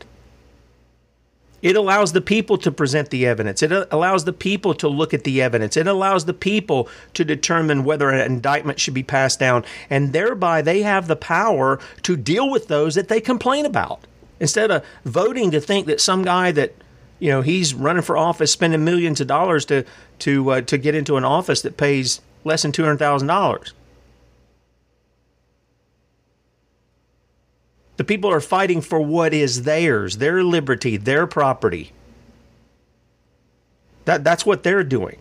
It 1.61 1.77
allows 1.77 2.13
the 2.13 2.21
people 2.21 2.57
to 2.59 2.71
present 2.71 3.11
the 3.11 3.27
evidence. 3.27 3.63
It 3.63 3.73
allows 3.91 4.25
the 4.25 4.33
people 4.33 4.75
to 4.75 4.89
look 4.89 5.13
at 5.13 5.25
the 5.25 5.43
evidence. 5.43 5.77
It 5.77 5.87
allows 5.89 6.25
the 6.25 6.35
people 6.35 6.89
to 7.15 7.25
determine 7.25 7.85
whether 7.85 8.11
an 8.11 8.21
indictment 8.21 8.79
should 8.79 8.95
be 8.95 9.03
passed 9.03 9.41
down. 9.41 9.65
And 9.91 10.13
thereby, 10.13 10.63
they 10.63 10.83
have 10.83 11.09
the 11.09 11.17
power 11.17 11.81
to 12.03 12.17
deal 12.17 12.49
with 12.49 12.69
those 12.69 12.95
that 12.95 13.09
they 13.09 13.21
complain 13.21 13.67
about. 13.67 14.07
Instead 14.39 14.71
of 14.71 14.85
voting 15.05 15.51
to 15.51 15.61
think 15.61 15.87
that 15.87 16.01
some 16.01 16.23
guy 16.23 16.53
that, 16.53 16.75
you 17.19 17.31
know, 17.31 17.43
he's 17.43 17.75
running 17.75 18.03
for 18.03 18.17
office, 18.17 18.53
spending 18.53 18.85
millions 18.85 19.21
of 19.21 19.27
dollars 19.27 19.65
to, 19.65 19.85
to, 20.21 20.51
uh, 20.51 20.61
to 20.61 20.79
get 20.79 20.95
into 20.95 21.17
an 21.17 21.25
office 21.25 21.63
that 21.63 21.77
pays 21.77 22.21
less 22.45 22.63
than 22.63 22.71
$200,000. 22.71 23.73
The 27.99 28.05
people 28.05 28.31
are 28.31 28.41
fighting 28.41 28.81
for 28.81 29.01
what 29.01 29.35
is 29.35 29.65
theirs, 29.65 30.19
their 30.19 30.43
liberty, 30.43 30.97
their 30.97 31.27
property. 31.27 31.93
That, 34.05 34.25
that's 34.25 34.47
what 34.47 34.63
they're 34.63 34.85
doing. 34.85 35.19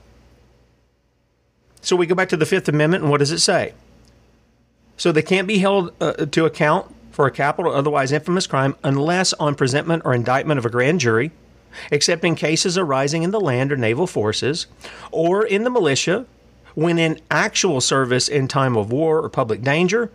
So 1.81 1.96
we 1.96 2.05
go 2.05 2.15
back 2.15 2.29
to 2.29 2.38
the 2.38 2.46
Fifth 2.46 2.69
Amendment, 2.69 3.03
and 3.03 3.12
what 3.12 3.17
does 3.17 3.31
it 3.31 3.39
say? 3.39 3.74
So 4.96 5.12
they 5.12 5.24
can't 5.24 5.48
be 5.48 5.57
held 5.57 5.91
uh, 6.00 6.27
to 6.27 6.46
account 6.46 6.93
for 7.12 7.25
a 7.25 7.31
capital 7.31 7.72
or 7.72 7.75
otherwise 7.75 8.12
infamous 8.12 8.46
crime 8.46 8.75
unless 8.84 9.34
on 9.34 9.55
presentment 9.55 10.03
or 10.05 10.13
indictment 10.13 10.60
of 10.60 10.65
a 10.65 10.69
grand 10.69 11.00
jury, 11.00 11.31
except 11.91 12.24
in 12.24 12.36
cases 12.36 12.77
arising 12.77 13.24
in 13.24 13.31
the 13.31 13.41
land 13.41 13.72
or 13.72 13.77
naval 13.77 14.05
forces, 14.05 14.67
or 15.12 15.43
in 15.43 15.63
the 15.63 15.72
militia, 15.72 16.27
when 16.75 17.00
in 17.00 17.19
actual 17.31 17.81
service 17.81 18.27
in 18.27 18.48
time 18.48 18.77
of 18.77 18.91
war 18.91 19.19
or 19.19 19.29
public 19.29 19.63
danger, 19.63 20.12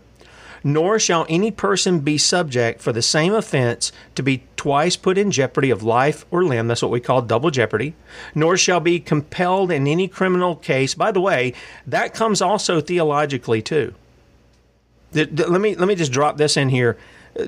nor 0.65 0.99
shall 0.99 1.27
any 1.29 1.51
person 1.51 2.01
be 2.01 2.19
subject 2.19 2.81
for 2.81 2.93
the 2.93 3.03
same 3.03 3.35
offense 3.35 3.93
to 4.15 4.23
be 4.23 4.45
twice 4.57 4.97
put 4.97 5.19
in 5.19 5.31
jeopardy 5.31 5.71
of 5.71 5.83
life 5.83 6.25
or 6.31 6.45
limb. 6.45 6.69
That's 6.69 6.83
what 6.83 6.91
we 6.91 7.01
call 7.01 7.23
double 7.23 7.51
jeopardy. 7.51 7.95
Nor 8.35 8.57
shall 8.57 8.81
be 8.81 9.01
compelled 9.01 9.71
in 9.71 9.87
any 9.87 10.09
criminal 10.09 10.57
case. 10.57 10.95
By 10.95 11.13
the 11.13 11.21
way, 11.21 11.55
that 11.87 12.15
comes 12.15 12.41
also 12.41 12.81
theologically 12.81 13.63
too. 13.63 13.95
Let 15.13 15.61
me 15.61 15.75
let 15.75 15.89
me 15.89 15.95
just 15.95 16.13
drop 16.13 16.39
this 16.39 16.57
in 16.57 16.71
here. 16.71 16.97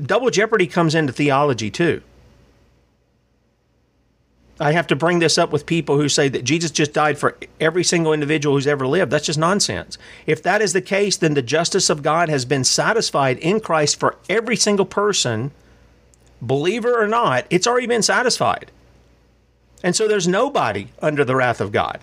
Double 0.05 0.31
jeopardy 0.31 0.67
comes 0.67 0.95
into 0.95 1.13
theology 1.13 1.71
too. 1.71 2.03
I 4.61 4.73
have 4.73 4.87
to 4.89 4.97
bring 4.97 5.19
this 5.19 5.37
up 5.37 5.51
with 5.51 5.67
people 5.67 5.97
who 5.97 6.09
say 6.09 6.29
that 6.29 6.45
Jesus 6.45 6.71
just 6.71 6.93
died 6.93 7.19
for 7.19 7.37
every 7.59 7.83
single 7.83 8.13
individual 8.13 8.55
who's 8.55 8.69
ever 8.69 8.87
lived. 8.87 9.11
That's 9.11 9.27
just 9.27 9.39
nonsense. 9.39 9.99
If 10.27 10.43
that 10.45 10.63
is 10.63 10.73
the 10.73 10.81
case, 10.81 11.17
then 11.17 11.35
the 11.35 11.43
justice 11.43 11.91
of 11.91 12.03
God 12.03 12.29
has 12.29 12.45
been 12.45 12.63
satisfied 12.63 13.39
in 13.39 13.59
Christ 13.59 13.99
for 13.99 14.17
every 14.29 14.55
single 14.55 14.87
person, 14.87 15.51
believer 16.41 17.03
or 17.03 17.09
not, 17.09 17.47
it's 17.51 17.67
already 17.67 17.89
been 17.89 18.03
satisfied. 18.03 18.71
And 19.83 19.97
so 19.97 20.07
there's 20.07 20.29
nobody 20.29 20.89
under 21.03 21.25
the 21.25 21.35
wrath 21.35 21.61
of 21.61 21.73
God. 21.73 22.01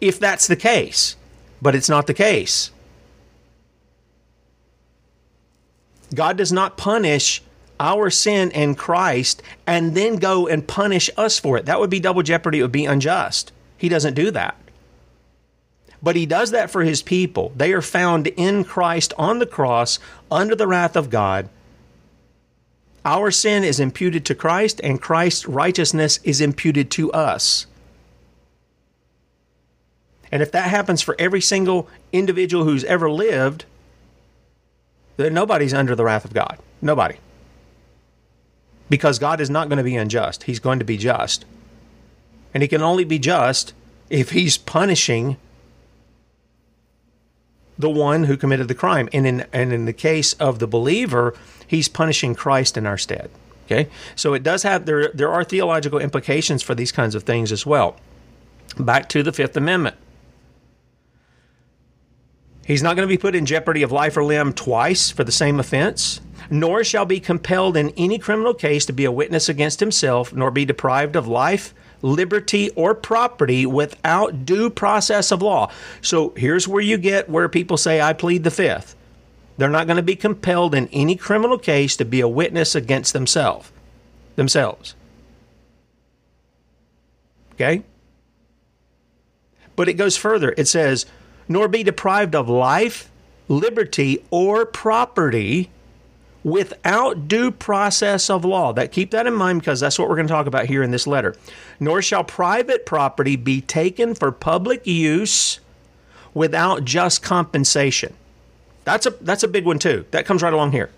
If 0.00 0.18
that's 0.18 0.48
the 0.48 0.56
case, 0.56 1.16
but 1.60 1.76
it's 1.76 1.88
not 1.88 2.08
the 2.08 2.14
case. 2.14 2.72
God 6.12 6.36
does 6.36 6.52
not 6.52 6.76
punish 6.76 7.40
our 7.82 8.08
sin 8.10 8.52
in 8.52 8.76
Christ 8.76 9.42
and 9.66 9.94
then 9.94 10.16
go 10.16 10.46
and 10.46 10.66
punish 10.66 11.10
us 11.16 11.40
for 11.40 11.58
it. 11.58 11.66
That 11.66 11.80
would 11.80 11.90
be 11.90 11.98
double 11.98 12.22
jeopardy. 12.22 12.60
It 12.60 12.62
would 12.62 12.72
be 12.72 12.86
unjust. 12.86 13.52
He 13.76 13.88
doesn't 13.88 14.14
do 14.14 14.30
that. 14.30 14.56
But 16.00 16.14
he 16.14 16.24
does 16.24 16.52
that 16.52 16.70
for 16.70 16.84
his 16.84 17.02
people. 17.02 17.52
They 17.56 17.72
are 17.72 17.82
found 17.82 18.28
in 18.28 18.62
Christ 18.62 19.12
on 19.18 19.40
the 19.40 19.46
cross 19.46 19.98
under 20.30 20.54
the 20.54 20.68
wrath 20.68 20.94
of 20.94 21.10
God. 21.10 21.48
Our 23.04 23.32
sin 23.32 23.64
is 23.64 23.80
imputed 23.80 24.24
to 24.26 24.34
Christ, 24.36 24.80
and 24.84 25.02
Christ's 25.02 25.46
righteousness 25.46 26.20
is 26.22 26.40
imputed 26.40 26.88
to 26.92 27.10
us. 27.10 27.66
And 30.30 30.40
if 30.40 30.52
that 30.52 30.70
happens 30.70 31.02
for 31.02 31.16
every 31.18 31.40
single 31.40 31.88
individual 32.12 32.64
who's 32.64 32.84
ever 32.84 33.10
lived, 33.10 33.64
then 35.16 35.34
nobody's 35.34 35.74
under 35.74 35.96
the 35.96 36.04
wrath 36.04 36.24
of 36.24 36.32
God. 36.32 36.58
Nobody 36.80 37.16
because 38.92 39.18
God 39.18 39.40
is 39.40 39.48
not 39.48 39.70
going 39.70 39.78
to 39.78 39.82
be 39.82 39.96
unjust. 39.96 40.42
He's 40.42 40.60
going 40.60 40.78
to 40.78 40.84
be 40.84 40.98
just. 40.98 41.46
And 42.52 42.62
he 42.62 42.68
can 42.68 42.82
only 42.82 43.04
be 43.04 43.18
just 43.18 43.72
if 44.10 44.32
he's 44.32 44.58
punishing 44.58 45.38
the 47.78 47.88
one 47.88 48.24
who 48.24 48.36
committed 48.36 48.68
the 48.68 48.74
crime. 48.74 49.08
And 49.14 49.26
in 49.26 49.46
and 49.50 49.72
in 49.72 49.86
the 49.86 49.94
case 49.94 50.34
of 50.34 50.58
the 50.58 50.66
believer, 50.66 51.34
he's 51.66 51.88
punishing 51.88 52.34
Christ 52.34 52.76
in 52.76 52.84
our 52.84 52.98
stead. 52.98 53.30
Okay? 53.64 53.88
So 54.14 54.34
it 54.34 54.42
does 54.42 54.62
have 54.62 54.84
there 54.84 55.08
there 55.14 55.32
are 55.32 55.42
theological 55.42 55.98
implications 55.98 56.62
for 56.62 56.74
these 56.74 56.92
kinds 56.92 57.14
of 57.14 57.22
things 57.22 57.50
as 57.50 57.64
well. 57.64 57.96
Back 58.78 59.08
to 59.08 59.22
the 59.22 59.30
5th 59.30 59.56
Amendment. 59.56 59.96
He's 62.66 62.82
not 62.82 62.94
going 62.94 63.08
to 63.08 63.12
be 63.12 63.16
put 63.16 63.34
in 63.34 63.46
jeopardy 63.46 63.82
of 63.82 63.90
life 63.90 64.18
or 64.18 64.22
limb 64.22 64.52
twice 64.52 65.10
for 65.10 65.24
the 65.24 65.32
same 65.32 65.58
offense, 65.58 66.20
nor 66.50 66.84
shall 66.84 67.04
be 67.04 67.20
compelled 67.20 67.76
in 67.76 67.90
any 67.96 68.18
criminal 68.18 68.54
case 68.54 68.86
to 68.86 68.92
be 68.92 69.04
a 69.04 69.12
witness 69.12 69.48
against 69.48 69.80
himself, 69.80 70.32
nor 70.32 70.50
be 70.50 70.64
deprived 70.64 71.16
of 71.16 71.28
life, 71.28 71.74
liberty, 72.02 72.70
or 72.70 72.94
property 72.94 73.64
without 73.64 74.44
due 74.44 74.68
process 74.70 75.30
of 75.30 75.42
law. 75.42 75.70
So 76.00 76.30
here's 76.36 76.68
where 76.68 76.82
you 76.82 76.98
get 76.98 77.28
where 77.28 77.48
people 77.48 77.76
say, 77.76 78.00
I 78.00 78.12
plead 78.12 78.44
the 78.44 78.50
fifth. 78.50 78.96
They're 79.56 79.68
not 79.68 79.86
going 79.86 79.98
to 79.98 80.02
be 80.02 80.16
compelled 80.16 80.74
in 80.74 80.88
any 80.88 81.16
criminal 81.16 81.58
case 81.58 81.96
to 81.96 82.04
be 82.04 82.20
a 82.20 82.28
witness 82.28 82.74
against 82.74 83.12
themselves. 83.12 83.70
Themselves. 84.36 84.94
Okay? 87.52 87.84
But 89.76 89.88
it 89.88 89.94
goes 89.94 90.16
further. 90.16 90.54
It 90.56 90.68
says, 90.68 91.06
nor 91.48 91.68
be 91.68 91.82
deprived 91.82 92.34
of 92.34 92.48
life, 92.48 93.10
liberty, 93.48 94.24
or 94.30 94.64
property 94.64 95.70
without 96.44 97.28
due 97.28 97.50
process 97.50 98.28
of 98.28 98.44
law. 98.44 98.72
That 98.72 98.92
keep 98.92 99.10
that 99.10 99.26
in 99.26 99.34
mind 99.34 99.60
because 99.60 99.80
that's 99.80 99.98
what 99.98 100.08
we're 100.08 100.16
going 100.16 100.28
to 100.28 100.32
talk 100.32 100.46
about 100.46 100.66
here 100.66 100.82
in 100.82 100.90
this 100.90 101.06
letter. 101.06 101.36
Nor 101.78 102.02
shall 102.02 102.24
private 102.24 102.86
property 102.86 103.36
be 103.36 103.60
taken 103.60 104.14
for 104.14 104.32
public 104.32 104.86
use 104.86 105.60
without 106.34 106.84
just 106.84 107.22
compensation. 107.22 108.14
That's 108.84 109.06
a 109.06 109.10
that's 109.10 109.42
a 109.42 109.48
big 109.48 109.64
one 109.64 109.78
too. 109.78 110.04
That 110.10 110.26
comes 110.26 110.42
right 110.42 110.52
along 110.52 110.72
here. 110.72 110.90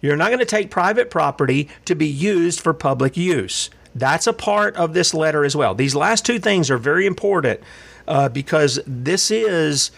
You're 0.00 0.16
not 0.16 0.28
going 0.28 0.38
to 0.38 0.44
take 0.44 0.70
private 0.70 1.10
property 1.10 1.68
to 1.84 1.94
be 1.94 2.06
used 2.06 2.60
for 2.60 2.72
public 2.72 3.16
use. 3.16 3.68
That's 3.94 4.28
a 4.28 4.32
part 4.32 4.76
of 4.76 4.94
this 4.94 5.12
letter 5.12 5.44
as 5.44 5.56
well. 5.56 5.74
These 5.74 5.96
last 5.96 6.24
two 6.24 6.38
things 6.38 6.70
are 6.70 6.78
very 6.78 7.04
important 7.04 7.60
uh, 8.06 8.28
because 8.28 8.78
this 8.86 9.30
is 9.30 9.90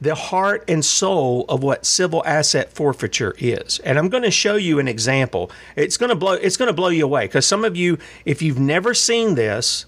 the 0.00 0.14
heart 0.14 0.64
and 0.68 0.84
soul 0.84 1.44
of 1.48 1.62
what 1.62 1.86
civil 1.86 2.22
asset 2.26 2.72
forfeiture 2.72 3.34
is. 3.38 3.78
And 3.80 3.98
I'm 3.98 4.08
going 4.08 4.22
to 4.22 4.30
show 4.30 4.56
you 4.56 4.78
an 4.78 4.88
example. 4.88 5.50
It's 5.74 5.96
going 5.96 6.10
to 6.10 6.16
blow 6.16 6.32
it's 6.32 6.56
going 6.56 6.68
to 6.68 6.74
blow 6.74 6.88
you 6.88 7.04
away 7.04 7.26
because 7.26 7.46
some 7.46 7.64
of 7.64 7.76
you 7.76 7.98
if 8.24 8.42
you've 8.42 8.58
never 8.58 8.92
seen 8.94 9.34
this 9.34 9.86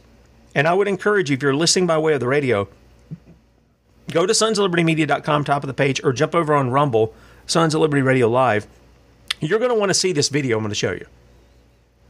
and 0.55 0.67
I 0.67 0.75
would 0.75 0.89
encourage 0.89 1.31
you 1.31 1.35
if 1.35 1.43
you're 1.43 1.55
listening 1.55 1.87
by 1.87 1.99
way 1.99 2.15
of 2.15 2.21
the 2.21 2.27
radio 2.27 2.69
go 4.11 4.25
to 4.25 4.33
sonsoflibertymedia.com 4.33 5.45
top 5.45 5.63
of 5.63 5.69
the 5.69 5.75
page 5.75 6.03
or 6.03 6.13
jump 6.13 6.35
over 6.35 6.55
on 6.55 6.71
Rumble 6.71 7.15
Sons 7.47 7.75
of 7.75 7.81
Liberty 7.81 8.03
Radio 8.03 8.29
Live. 8.29 8.67
You're 9.41 9.59
going 9.59 9.71
to 9.71 9.79
want 9.79 9.91
to 9.91 9.95
see 9.95 10.13
this 10.13 10.31
video 10.31 10.57
I'm 10.57 10.63
going 10.63 10.71
to 10.71 10.75
show 10.75 10.93
you. 10.93 11.07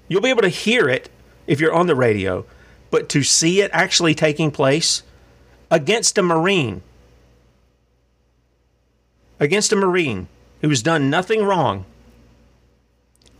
You'll 0.06 0.22
be 0.22 0.30
able 0.30 0.42
to 0.42 0.48
hear 0.48 0.88
it 0.88 1.10
if 1.46 1.60
you're 1.60 1.74
on 1.74 1.86
the 1.86 1.94
radio, 1.94 2.46
but 2.90 3.08
to 3.10 3.22
see 3.22 3.60
it 3.60 3.70
actually 3.74 4.14
taking 4.14 4.50
place 4.50 5.02
against 5.70 6.16
a 6.16 6.22
Marine, 6.22 6.82
against 9.40 9.72
a 9.72 9.76
Marine 9.76 10.28
who's 10.60 10.82
done 10.82 11.10
nothing 11.10 11.44
wrong, 11.44 11.84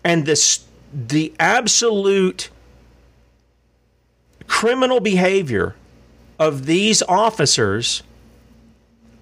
and 0.05 0.27
this, 0.27 0.65
the 0.93 1.33
absolute 1.39 2.51
criminal 4.47 5.01
behavior 5.01 5.75
of 6.39 6.67
these 6.67 7.03
officers, 7.03 8.03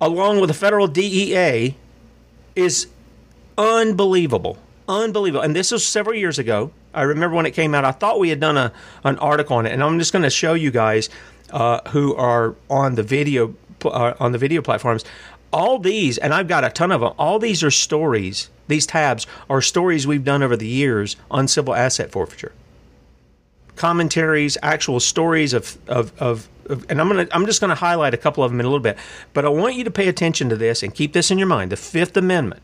along 0.00 0.40
with 0.40 0.48
the 0.48 0.54
federal 0.54 0.86
DEA, 0.86 1.74
is 2.54 2.86
unbelievable. 3.58 4.58
Unbelievable. 4.88 5.42
And 5.42 5.56
this 5.56 5.72
was 5.72 5.86
several 5.86 6.16
years 6.16 6.38
ago. 6.38 6.70
I 6.94 7.02
remember 7.02 7.36
when 7.36 7.46
it 7.46 7.52
came 7.52 7.74
out. 7.74 7.84
I 7.84 7.92
thought 7.92 8.18
we 8.18 8.30
had 8.30 8.40
done 8.40 8.56
a 8.56 8.72
an 9.04 9.18
article 9.18 9.56
on 9.56 9.66
it, 9.66 9.72
and 9.72 9.82
I'm 9.82 9.98
just 9.98 10.12
going 10.12 10.22
to 10.22 10.30
show 10.30 10.54
you 10.54 10.70
guys 10.70 11.10
uh, 11.50 11.80
who 11.90 12.14
are 12.14 12.54
on 12.70 12.94
the 12.94 13.02
video 13.02 13.54
uh, 13.84 14.14
on 14.18 14.32
the 14.32 14.38
video 14.38 14.62
platforms. 14.62 15.04
All 15.56 15.78
these, 15.78 16.18
and 16.18 16.34
I've 16.34 16.48
got 16.48 16.64
a 16.64 16.68
ton 16.68 16.92
of 16.92 17.00
them. 17.00 17.14
All 17.18 17.38
these 17.38 17.64
are 17.64 17.70
stories. 17.70 18.50
These 18.68 18.86
tabs 18.86 19.26
are 19.48 19.62
stories 19.62 20.06
we've 20.06 20.22
done 20.22 20.42
over 20.42 20.54
the 20.54 20.66
years 20.66 21.16
on 21.30 21.48
civil 21.48 21.74
asset 21.74 22.12
forfeiture. 22.12 22.52
Commentaries, 23.74 24.58
actual 24.62 25.00
stories 25.00 25.54
of 25.54 25.78
of, 25.88 26.12
of, 26.20 26.48
of 26.66 26.84
and 26.90 27.00
I'm 27.00 27.08
gonna 27.08 27.26
I'm 27.32 27.46
just 27.46 27.62
gonna 27.62 27.74
highlight 27.74 28.12
a 28.12 28.18
couple 28.18 28.44
of 28.44 28.50
them 28.50 28.60
in 28.60 28.66
a 28.66 28.68
little 28.68 28.82
bit. 28.82 28.98
But 29.32 29.46
I 29.46 29.48
want 29.48 29.76
you 29.76 29.84
to 29.84 29.90
pay 29.90 30.08
attention 30.08 30.50
to 30.50 30.56
this 30.56 30.82
and 30.82 30.94
keep 30.94 31.14
this 31.14 31.30
in 31.30 31.38
your 31.38 31.48
mind. 31.48 31.72
The 31.72 31.76
Fifth 31.78 32.18
Amendment 32.18 32.62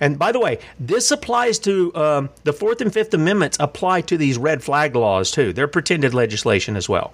and 0.00 0.16
by 0.16 0.30
the 0.30 0.38
way, 0.38 0.58
this 0.78 1.10
applies 1.10 1.58
to 1.60 1.94
um, 1.96 2.30
the 2.44 2.52
Fourth 2.52 2.80
and 2.80 2.92
Fifth 2.92 3.12
Amendments 3.12 3.56
apply 3.58 4.02
to 4.02 4.16
these 4.16 4.38
red 4.38 4.62
flag 4.62 4.94
laws 4.94 5.30
too. 5.30 5.52
They're 5.52 5.68
pretended 5.68 6.14
legislation 6.14 6.76
as 6.76 6.88
well. 6.88 7.12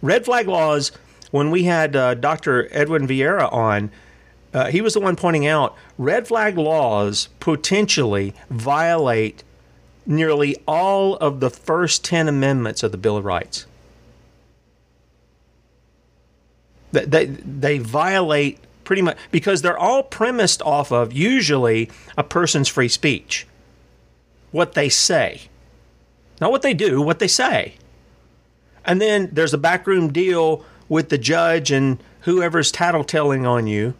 Red 0.00 0.24
flag 0.24 0.48
laws. 0.48 0.92
When 1.30 1.50
we 1.50 1.64
had 1.64 1.94
uh, 1.94 2.14
Dr. 2.14 2.68
Edwin 2.72 3.06
Vieira 3.06 3.52
on, 3.52 3.90
uh, 4.52 4.66
he 4.66 4.80
was 4.80 4.94
the 4.94 5.00
one 5.00 5.16
pointing 5.16 5.46
out 5.46 5.76
red 5.96 6.26
flag 6.26 6.58
laws 6.58 7.28
potentially 7.38 8.34
violate 8.48 9.44
nearly 10.06 10.56
all 10.66 11.16
of 11.16 11.40
the 11.40 11.50
first 11.50 12.04
10 12.04 12.26
amendments 12.26 12.82
of 12.82 12.90
the 12.90 12.98
Bill 12.98 13.16
of 13.16 13.24
Rights. 13.24 13.66
They, 16.92 17.26
they 17.26 17.78
violate 17.78 18.58
pretty 18.82 19.02
much 19.02 19.16
because 19.30 19.62
they're 19.62 19.78
all 19.78 20.02
premised 20.02 20.60
off 20.62 20.90
of 20.90 21.12
usually 21.12 21.88
a 22.18 22.24
person's 22.24 22.66
free 22.66 22.88
speech. 22.88 23.46
What 24.50 24.74
they 24.74 24.88
say. 24.88 25.42
Not 26.40 26.50
what 26.50 26.62
they 26.62 26.74
do, 26.74 27.00
what 27.00 27.20
they 27.20 27.28
say. 27.28 27.74
And 28.84 29.00
then 29.00 29.28
there's 29.30 29.54
a 29.54 29.58
backroom 29.58 30.12
deal 30.12 30.64
with 30.90 31.08
the 31.08 31.16
judge 31.16 31.70
and 31.70 32.02
whoever's 32.22 32.70
tattletelling 32.70 33.48
on 33.48 33.66
you. 33.66 33.94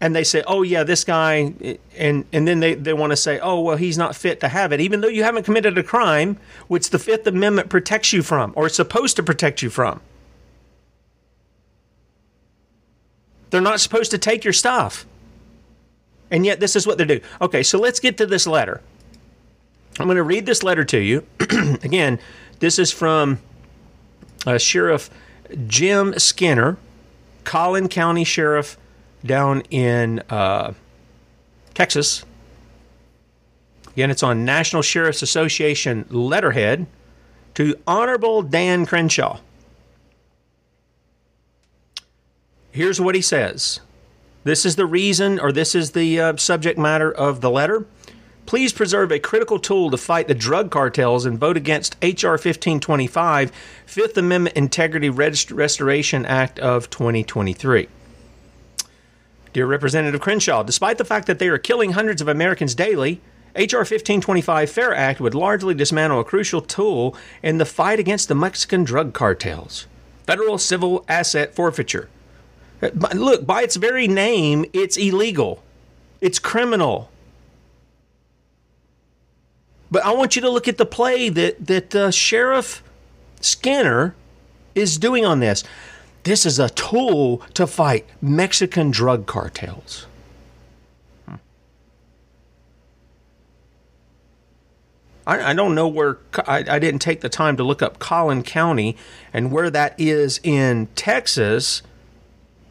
And 0.00 0.16
they 0.16 0.24
say, 0.24 0.42
oh, 0.46 0.62
yeah, 0.62 0.82
this 0.82 1.04
guy, 1.04 1.52
and, 1.96 2.24
and 2.32 2.48
then 2.48 2.60
they, 2.60 2.74
they 2.74 2.94
want 2.94 3.10
to 3.10 3.18
say, 3.18 3.38
oh, 3.38 3.60
well, 3.60 3.76
he's 3.76 3.98
not 3.98 4.16
fit 4.16 4.40
to 4.40 4.48
have 4.48 4.72
it, 4.72 4.80
even 4.80 5.02
though 5.02 5.08
you 5.08 5.24
haven't 5.24 5.42
committed 5.42 5.76
a 5.76 5.82
crime, 5.82 6.38
which 6.68 6.88
the 6.88 6.98
Fifth 6.98 7.26
Amendment 7.26 7.68
protects 7.68 8.14
you 8.14 8.22
from, 8.22 8.54
or 8.56 8.66
is 8.66 8.74
supposed 8.74 9.14
to 9.16 9.22
protect 9.22 9.60
you 9.60 9.68
from. 9.68 10.00
They're 13.50 13.60
not 13.60 13.80
supposed 13.80 14.10
to 14.12 14.18
take 14.18 14.42
your 14.42 14.54
stuff. 14.54 15.04
And 16.30 16.46
yet, 16.46 16.60
this 16.60 16.76
is 16.76 16.86
what 16.86 16.96
they 16.96 17.04
do. 17.04 17.20
Okay, 17.42 17.62
so 17.62 17.78
let's 17.78 18.00
get 18.00 18.16
to 18.18 18.26
this 18.26 18.46
letter. 18.46 18.80
I'm 19.98 20.06
going 20.06 20.16
to 20.16 20.22
read 20.22 20.46
this 20.46 20.62
letter 20.62 20.84
to 20.84 20.98
you. 20.98 21.26
Again, 21.40 22.18
this 22.60 22.78
is 22.78 22.90
from 22.90 23.38
uh, 24.46 24.58
Sheriff 24.58 25.10
Jim 25.66 26.18
Skinner, 26.18 26.76
Collin 27.44 27.88
County 27.88 28.24
Sheriff 28.24 28.76
down 29.24 29.62
in 29.70 30.20
uh, 30.30 30.72
Texas. 31.74 32.24
Again, 33.88 34.10
it's 34.10 34.22
on 34.22 34.44
National 34.44 34.82
Sheriff's 34.82 35.22
Association 35.22 36.06
letterhead 36.10 36.86
to 37.54 37.76
Honorable 37.86 38.42
Dan 38.42 38.86
Crenshaw. 38.86 39.40
Here's 42.70 43.00
what 43.00 43.14
he 43.16 43.20
says. 43.20 43.80
This 44.44 44.64
is 44.64 44.76
the 44.76 44.86
reason, 44.86 45.38
or 45.38 45.52
this 45.52 45.74
is 45.74 45.90
the 45.90 46.20
uh, 46.20 46.36
subject 46.36 46.78
matter 46.78 47.10
of 47.12 47.40
the 47.40 47.50
letter. 47.50 47.84
Please 48.50 48.72
preserve 48.72 49.12
a 49.12 49.20
critical 49.20 49.60
tool 49.60 49.92
to 49.92 49.96
fight 49.96 50.26
the 50.26 50.34
drug 50.34 50.72
cartels 50.72 51.24
and 51.24 51.38
vote 51.38 51.56
against 51.56 51.94
H.R. 52.02 52.32
1525, 52.32 53.52
Fifth 53.86 54.18
Amendment 54.18 54.56
Integrity 54.56 55.08
Rest- 55.08 55.52
Restoration 55.52 56.26
Act 56.26 56.58
of 56.58 56.90
2023. 56.90 57.86
Dear 59.52 59.66
Representative 59.66 60.20
Crenshaw, 60.20 60.64
despite 60.64 60.98
the 60.98 61.04
fact 61.04 61.28
that 61.28 61.38
they 61.38 61.46
are 61.46 61.58
killing 61.58 61.92
hundreds 61.92 62.20
of 62.20 62.26
Americans 62.26 62.74
daily, 62.74 63.20
H.R. 63.54 63.82
1525 63.82 64.68
FAIR 64.68 64.94
Act 64.94 65.20
would 65.20 65.36
largely 65.36 65.72
dismantle 65.72 66.18
a 66.18 66.24
crucial 66.24 66.60
tool 66.60 67.16
in 67.44 67.58
the 67.58 67.64
fight 67.64 68.00
against 68.00 68.26
the 68.26 68.34
Mexican 68.34 68.82
drug 68.82 69.14
cartels 69.14 69.86
federal 70.26 70.58
civil 70.58 71.04
asset 71.08 71.54
forfeiture. 71.54 72.08
Uh, 72.82 72.88
look, 73.14 73.46
by 73.46 73.62
its 73.62 73.76
very 73.76 74.08
name, 74.08 74.64
it's 74.72 74.96
illegal. 74.96 75.62
It's 76.20 76.40
criminal. 76.40 77.12
But 79.90 80.04
I 80.04 80.12
want 80.12 80.36
you 80.36 80.42
to 80.42 80.50
look 80.50 80.68
at 80.68 80.78
the 80.78 80.86
play 80.86 81.28
that 81.28 81.66
that 81.66 81.94
uh, 81.94 82.10
Sheriff 82.10 82.82
Skinner 83.40 84.14
is 84.74 84.98
doing 84.98 85.24
on 85.24 85.40
this. 85.40 85.64
This 86.22 86.44
is 86.44 86.58
a 86.58 86.68
tool 86.70 87.38
to 87.54 87.66
fight 87.66 88.06
Mexican 88.20 88.90
drug 88.90 89.26
cartels. 89.26 90.06
Hmm. 91.26 91.36
I, 95.26 95.50
I 95.50 95.54
don't 95.54 95.74
know 95.74 95.88
where 95.88 96.18
I, 96.46 96.58
I 96.68 96.78
didn't 96.78 97.00
take 97.00 97.22
the 97.22 97.28
time 97.28 97.56
to 97.56 97.64
look 97.64 97.82
up 97.82 97.98
Collin 97.98 98.42
County 98.42 98.96
and 99.32 99.50
where 99.50 99.70
that 99.70 99.94
is 99.98 100.40
in 100.42 100.88
Texas 100.94 101.82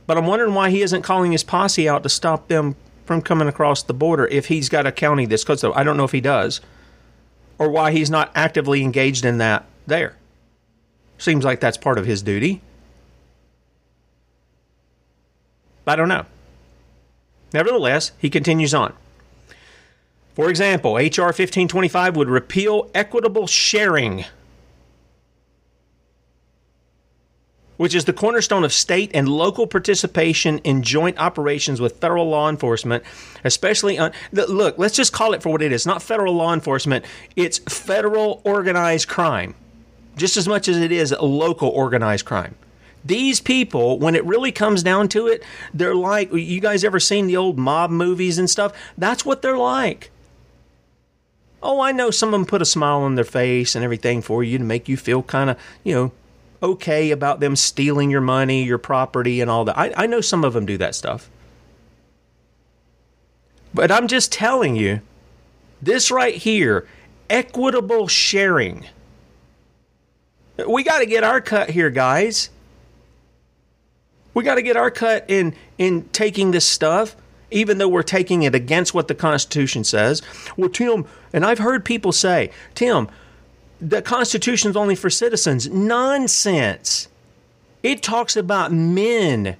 but 0.10 0.18
I'm 0.18 0.26
wondering 0.26 0.56
why 0.56 0.72
he 0.72 0.82
isn't 0.82 1.04
calling 1.04 1.34
his 1.34 1.44
posse 1.44 1.88
out 1.88 2.02
to 2.02 2.10
stop 2.10 2.48
them 2.48 2.76
from 3.06 3.22
coming 3.22 3.48
across 3.48 3.84
the 3.84 3.94
border 3.94 4.26
if 4.26 4.48
he's 4.48 4.68
got 4.68 4.88
a 4.88 4.92
county 4.92 5.28
that's 5.28 5.44
close. 5.44 5.64
I 5.64 5.84
don't 5.84 5.98
know 5.98 6.04
if 6.04 6.14
he 6.14 6.20
does, 6.20 6.62
or 7.60 7.70
why 7.70 7.92
he's 7.92 8.10
not 8.10 8.32
actively 8.34 8.82
engaged 8.82 9.26
in 9.26 9.38
that 9.38 9.66
there. 9.86 10.16
Seems 11.18 11.46
like 11.46 11.60
that's 11.60 11.78
part 11.78 11.98
of 11.98 12.06
his 12.06 12.24
duty. 12.24 12.62
I 15.86 15.96
don't 15.96 16.08
know. 16.08 16.26
Nevertheless, 17.52 18.12
he 18.20 18.30
continues 18.30 18.74
on. 18.74 18.94
For 20.36 20.50
example, 20.50 20.98
H.R. 20.98 21.26
1525 21.26 22.16
would 22.16 22.30
repeal 22.30 22.90
equitable 22.94 23.48
sharing 23.48 24.24
which 27.80 27.96
is 27.96 28.04
the 28.04 28.12
cornerstone 28.12 28.66
of 28.66 28.74
state 28.74 29.10
and 29.14 29.30
local 29.30 29.66
participation 29.66 30.58
in 30.66 30.84
joint 30.84 31.18
operations 31.18 31.80
with 31.80 31.96
federal 31.96 32.28
law 32.30 32.50
enforcement, 32.50 33.02
especially 33.46 33.98
on. 33.98 34.12
Look, 34.34 34.78
let's 34.78 34.98
just 34.98 35.14
call 35.14 35.34
it 35.34 35.42
for 35.42 35.48
what 35.48 35.62
it 35.62 35.72
is 35.72 35.86
not 35.86 36.04
federal 36.04 36.34
law 36.34 36.54
enforcement, 36.54 37.06
it's 37.38 37.58
federal 37.60 38.42
organized 38.44 39.08
crime, 39.08 39.56
just 40.18 40.36
as 40.36 40.46
much 40.46 40.68
as 40.68 40.76
it 40.76 40.92
is 40.92 41.16
local 41.22 41.70
organized 41.70 42.26
crime. 42.26 42.56
These 43.06 43.40
people, 43.40 43.98
when 43.98 44.14
it 44.14 44.26
really 44.26 44.52
comes 44.52 44.84
down 44.84 45.08
to 45.10 45.28
it, 45.28 45.42
they're 45.74 45.96
like 45.96 46.34
you 46.34 46.60
guys 46.60 46.84
ever 46.84 47.00
seen 47.00 47.28
the 47.28 47.38
old 47.38 47.58
mob 47.58 47.92
movies 47.92 48.38
and 48.38 48.50
stuff? 48.50 48.74
That's 48.98 49.26
what 49.26 49.42
they're 49.42 49.58
like. 49.58 50.12
Oh, 51.64 51.80
I 51.80 51.94
know 51.94 52.12
some 52.12 52.28
of 52.28 52.32
them 52.34 52.46
put 52.46 52.62
a 52.62 52.66
smile 52.66 53.00
on 53.04 53.16
their 53.16 53.24
face 53.24 53.74
and 53.74 53.86
everything 53.86 54.22
for 54.22 54.44
you 54.44 54.58
to 54.58 54.66
make 54.66 54.90
you 54.90 54.98
feel 54.98 55.24
kind 55.24 55.50
of, 55.52 55.58
you 55.86 55.96
know, 55.96 56.12
okay 56.62 57.12
about 57.12 57.40
them 57.40 57.56
stealing 57.56 58.10
your 58.10 58.22
money, 58.22 58.64
your 58.64 58.78
property, 58.78 59.42
and 59.42 59.50
all 59.50 59.66
that. 59.66 59.78
I, 59.78 59.94
I 59.96 60.06
know 60.08 60.22
some 60.22 60.44
of 60.44 60.54
them 60.54 60.66
do 60.66 60.78
that 60.78 60.96
stuff. 60.96 61.30
But 63.74 63.92
I'm 63.92 64.08
just 64.08 64.32
telling 64.32 64.76
you, 64.76 65.02
this 65.82 66.12
right 66.12 66.36
here, 66.36 66.88
equitable 67.30 68.08
sharing. 68.08 68.86
We 70.68 70.84
got 70.84 71.00
to 71.00 71.06
get 71.06 71.24
our 71.24 71.40
cut 71.40 71.70
here, 71.70 71.90
guys. 71.90 72.50
We 74.34 74.44
got 74.44 74.56
to 74.56 74.62
get 74.62 74.76
our 74.76 74.92
cut 74.92 75.26
in 75.28 75.56
in 75.78 76.10
taking 76.10 76.52
this 76.52 76.66
stuff, 76.66 77.16
even 77.52 77.78
though 77.78 77.88
we're 77.88 78.04
taking 78.04 78.44
it 78.44 78.56
against 78.56 78.94
what 78.94 79.08
the 79.08 79.16
Constitution 79.16 79.84
says. 79.84 80.22
Well, 80.58 80.70
Tim, 80.70 81.06
and 81.32 81.46
I've 81.46 81.60
heard 81.60 81.86
people 81.86 82.12
say, 82.12 82.52
Tim, 82.76 83.08
the 83.82 84.02
Constitution's 84.02 84.76
only 84.76 84.96
for 84.96 85.10
citizens. 85.10 85.70
Nonsense. 85.70 87.08
It 87.82 88.04
talks 88.04 88.36
about 88.36 88.72
men. 88.72 89.56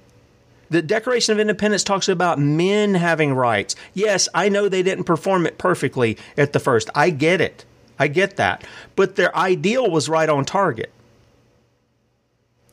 The 0.68 0.82
Declaration 0.82 1.32
of 1.32 1.40
Independence 1.40 1.82
talks 1.82 2.08
about 2.08 2.38
men 2.38 2.94
having 2.94 3.34
rights. 3.34 3.74
Yes, 3.94 4.28
I 4.34 4.48
know 4.48 4.68
they 4.68 4.82
didn't 4.82 5.04
perform 5.04 5.46
it 5.46 5.58
perfectly 5.58 6.16
at 6.36 6.52
the 6.52 6.60
first. 6.60 6.90
I 6.94 7.10
get 7.10 7.40
it. 7.40 7.64
I 7.98 8.08
get 8.08 8.36
that. 8.36 8.64
But 8.94 9.16
their 9.16 9.34
ideal 9.36 9.90
was 9.90 10.08
right 10.08 10.28
on 10.28 10.44
target 10.44 10.92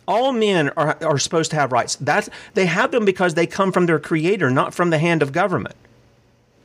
all 0.07 0.31
men 0.31 0.69
are, 0.77 0.97
are 1.03 1.19
supposed 1.19 1.51
to 1.51 1.57
have 1.57 1.71
rights. 1.71 1.97
That's, 1.97 2.29
they 2.53 2.65
have 2.65 2.91
them 2.91 3.05
because 3.05 3.33
they 3.33 3.45
come 3.45 3.71
from 3.71 3.86
their 3.86 3.99
creator, 3.99 4.49
not 4.49 4.73
from 4.73 4.89
the 4.89 4.99
hand 4.99 5.21
of 5.21 5.31
government. 5.31 5.75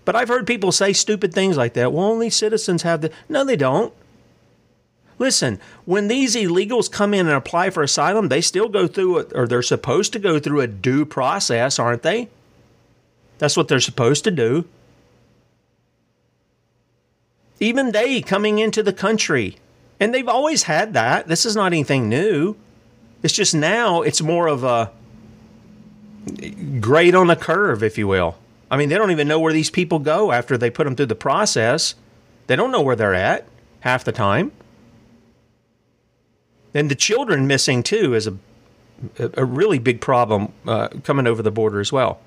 But 0.04 0.16
I've 0.16 0.28
heard 0.28 0.46
people 0.46 0.72
say 0.72 0.92
stupid 0.92 1.34
things 1.34 1.56
like 1.56 1.74
that. 1.74 1.92
Well, 1.92 2.04
only 2.04 2.30
citizens 2.30 2.82
have 2.82 3.02
the. 3.02 3.12
No, 3.28 3.44
they 3.44 3.56
don't. 3.56 3.92
Listen, 5.22 5.60
when 5.84 6.08
these 6.08 6.34
illegals 6.34 6.90
come 6.90 7.14
in 7.14 7.28
and 7.28 7.36
apply 7.36 7.70
for 7.70 7.84
asylum, 7.84 8.26
they 8.26 8.40
still 8.40 8.68
go 8.68 8.88
through, 8.88 9.20
or 9.36 9.46
they're 9.46 9.62
supposed 9.62 10.12
to 10.14 10.18
go 10.18 10.40
through 10.40 10.60
a 10.60 10.66
due 10.66 11.04
process, 11.04 11.78
aren't 11.78 12.02
they? 12.02 12.28
That's 13.38 13.56
what 13.56 13.68
they're 13.68 13.78
supposed 13.78 14.24
to 14.24 14.32
do. 14.32 14.64
Even 17.60 17.92
they 17.92 18.20
coming 18.20 18.58
into 18.58 18.82
the 18.82 18.92
country, 18.92 19.58
and 20.00 20.12
they've 20.12 20.28
always 20.28 20.64
had 20.64 20.92
that. 20.94 21.28
This 21.28 21.46
is 21.46 21.54
not 21.54 21.66
anything 21.66 22.08
new. 22.08 22.56
It's 23.22 23.32
just 23.32 23.54
now 23.54 24.02
it's 24.02 24.20
more 24.20 24.48
of 24.48 24.64
a 24.64 24.90
grade 26.80 27.14
on 27.14 27.28
the 27.28 27.36
curve, 27.36 27.84
if 27.84 27.96
you 27.96 28.08
will. 28.08 28.38
I 28.72 28.76
mean, 28.76 28.88
they 28.88 28.96
don't 28.96 29.12
even 29.12 29.28
know 29.28 29.38
where 29.38 29.52
these 29.52 29.70
people 29.70 30.00
go 30.00 30.32
after 30.32 30.58
they 30.58 30.68
put 30.68 30.82
them 30.82 30.96
through 30.96 31.06
the 31.06 31.14
process. 31.14 31.94
They 32.48 32.56
don't 32.56 32.72
know 32.72 32.82
where 32.82 32.96
they're 32.96 33.14
at 33.14 33.46
half 33.82 34.02
the 34.02 34.10
time. 34.10 34.50
And 36.74 36.90
the 36.90 36.94
children 36.94 37.46
missing 37.46 37.82
too 37.82 38.14
is 38.14 38.26
a 38.26 38.36
a 39.18 39.44
really 39.44 39.78
big 39.78 40.00
problem 40.00 40.52
uh, 40.66 40.88
coming 41.04 41.26
over 41.26 41.42
the 41.42 41.50
border 41.50 41.80
as 41.80 41.92
well. 41.92 42.20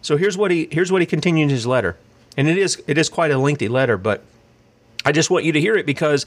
So 0.00 0.16
here's 0.16 0.36
what 0.36 0.50
he 0.50 0.68
here's 0.70 0.92
what 0.92 1.02
he 1.02 1.06
continued 1.06 1.44
in 1.44 1.50
his 1.50 1.66
letter, 1.66 1.96
and 2.36 2.48
it 2.48 2.56
is 2.56 2.82
it 2.86 2.98
is 2.98 3.08
quite 3.08 3.30
a 3.30 3.38
lengthy 3.38 3.68
letter, 3.68 3.96
but 3.96 4.22
I 5.04 5.12
just 5.12 5.30
want 5.30 5.44
you 5.44 5.52
to 5.52 5.60
hear 5.60 5.76
it 5.76 5.86
because 5.86 6.24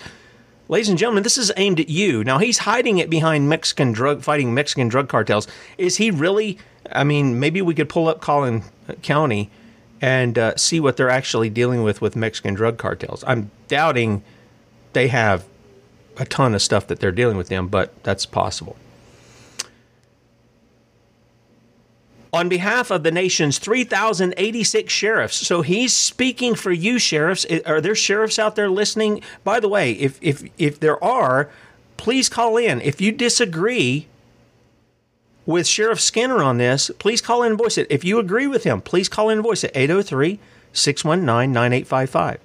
ladies 0.68 0.90
and 0.90 0.98
gentlemen, 0.98 1.24
this 1.24 1.38
is 1.38 1.52
aimed 1.58 1.80
at 1.80 1.90
you. 1.90 2.24
Now 2.24 2.38
he's 2.38 2.60
hiding 2.60 2.98
it 2.98 3.10
behind 3.10 3.48
Mexican 3.48 3.92
drug 3.92 4.22
fighting 4.24 4.54
Mexican 4.54 4.88
drug 4.88 5.08
cartels. 5.08 5.48
Is 5.78 5.98
he 5.98 6.12
really? 6.12 6.58
I 6.92 7.04
mean, 7.04 7.40
maybe 7.40 7.62
we 7.62 7.74
could 7.74 7.90
pull 7.90 8.08
up 8.08 8.20
Collin 8.20 8.64
County 9.02 9.50
and 10.02 10.38
uh, 10.38 10.58
see 10.58 10.80
what 10.80 10.98
they're 10.98 11.10
actually 11.10 11.50
dealing 11.50 11.84
with 11.84 12.02
with 12.02 12.16
Mexican 12.16 12.56
drug 12.56 12.78
cartels. 12.78 13.24
I'm 13.26 13.52
doubting 13.68 14.24
they 14.94 15.08
have 15.08 15.46
a 16.18 16.26
ton 16.26 16.54
of 16.54 16.62
stuff 16.62 16.88
that 16.88 17.00
they're 17.00 17.12
dealing 17.12 17.38
with 17.38 17.50
them, 17.50 17.68
but 17.68 18.04
that's 18.04 18.26
possible. 18.26 18.76
on 22.34 22.48
behalf 22.48 22.92
of 22.92 23.04
the 23.04 23.12
nation's 23.12 23.60
3,086 23.60 24.92
sheriffs. 24.92 25.36
So 25.36 25.62
he's 25.62 25.94
speaking 25.94 26.56
for 26.56 26.72
you, 26.72 26.98
sheriffs. 26.98 27.46
Are 27.66 27.82
there 27.82 27.96
sheriffs 27.96 28.40
out 28.40 28.56
there 28.56 28.70
listening? 28.70 29.22
By 29.44 29.60
the 29.60 29.68
way, 29.68 29.92
if, 29.94 30.18
if, 30.22 30.44
if 30.58 30.80
there 30.80 31.02
are, 31.04 31.50
please 31.98 32.30
call 32.30 32.58
in. 32.58 32.80
If 32.82 33.02
you 33.02 33.12
disagree 33.12 34.08
with 35.46 35.68
Sheriff 35.68 36.00
Skinner 36.00 36.42
on 36.42 36.58
this, 36.58 36.90
please 37.00 37.22
call 37.22 37.44
in 37.44 37.52
and 37.52 37.58
voice 37.58 37.78
it. 37.78 37.88
If 37.90 38.06
you 38.06 38.20
agree 38.20 38.48
with 38.48 38.64
him, 38.64 38.82
please 38.82 39.10
call 39.10 39.30
in 39.30 39.40
and 39.40 39.44
voice 39.44 39.64
it. 39.64 39.72
803 39.76 40.40
619 40.74 41.52
9855. 41.52 42.40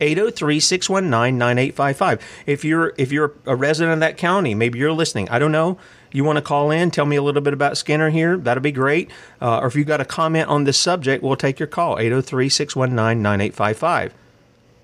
803-619-9855. 0.00 2.20
If 2.46 2.64
you're 2.64 2.94
if 2.96 3.12
you're 3.12 3.32
a 3.46 3.56
resident 3.56 3.94
of 3.94 4.00
that 4.00 4.16
county, 4.16 4.54
maybe 4.54 4.78
you're 4.78 4.92
listening. 4.92 5.28
I 5.28 5.38
don't 5.38 5.52
know 5.52 5.78
you 6.12 6.24
want 6.24 6.36
to 6.36 6.42
call 6.42 6.70
in, 6.70 6.90
tell 6.90 7.06
me 7.06 7.16
a 7.16 7.22
little 7.22 7.42
bit 7.42 7.52
about 7.52 7.76
Skinner 7.76 8.10
here, 8.10 8.36
that'll 8.36 8.62
be 8.62 8.72
great. 8.72 9.10
Uh, 9.40 9.58
or 9.58 9.66
if 9.66 9.76
you've 9.76 9.86
got 9.86 10.00
a 10.00 10.04
comment 10.04 10.48
on 10.48 10.64
this 10.64 10.78
subject, 10.78 11.22
we'll 11.22 11.36
take 11.36 11.58
your 11.58 11.66
call 11.66 11.98
803 11.98 12.48
619 12.48 13.22
9855. 13.22 14.14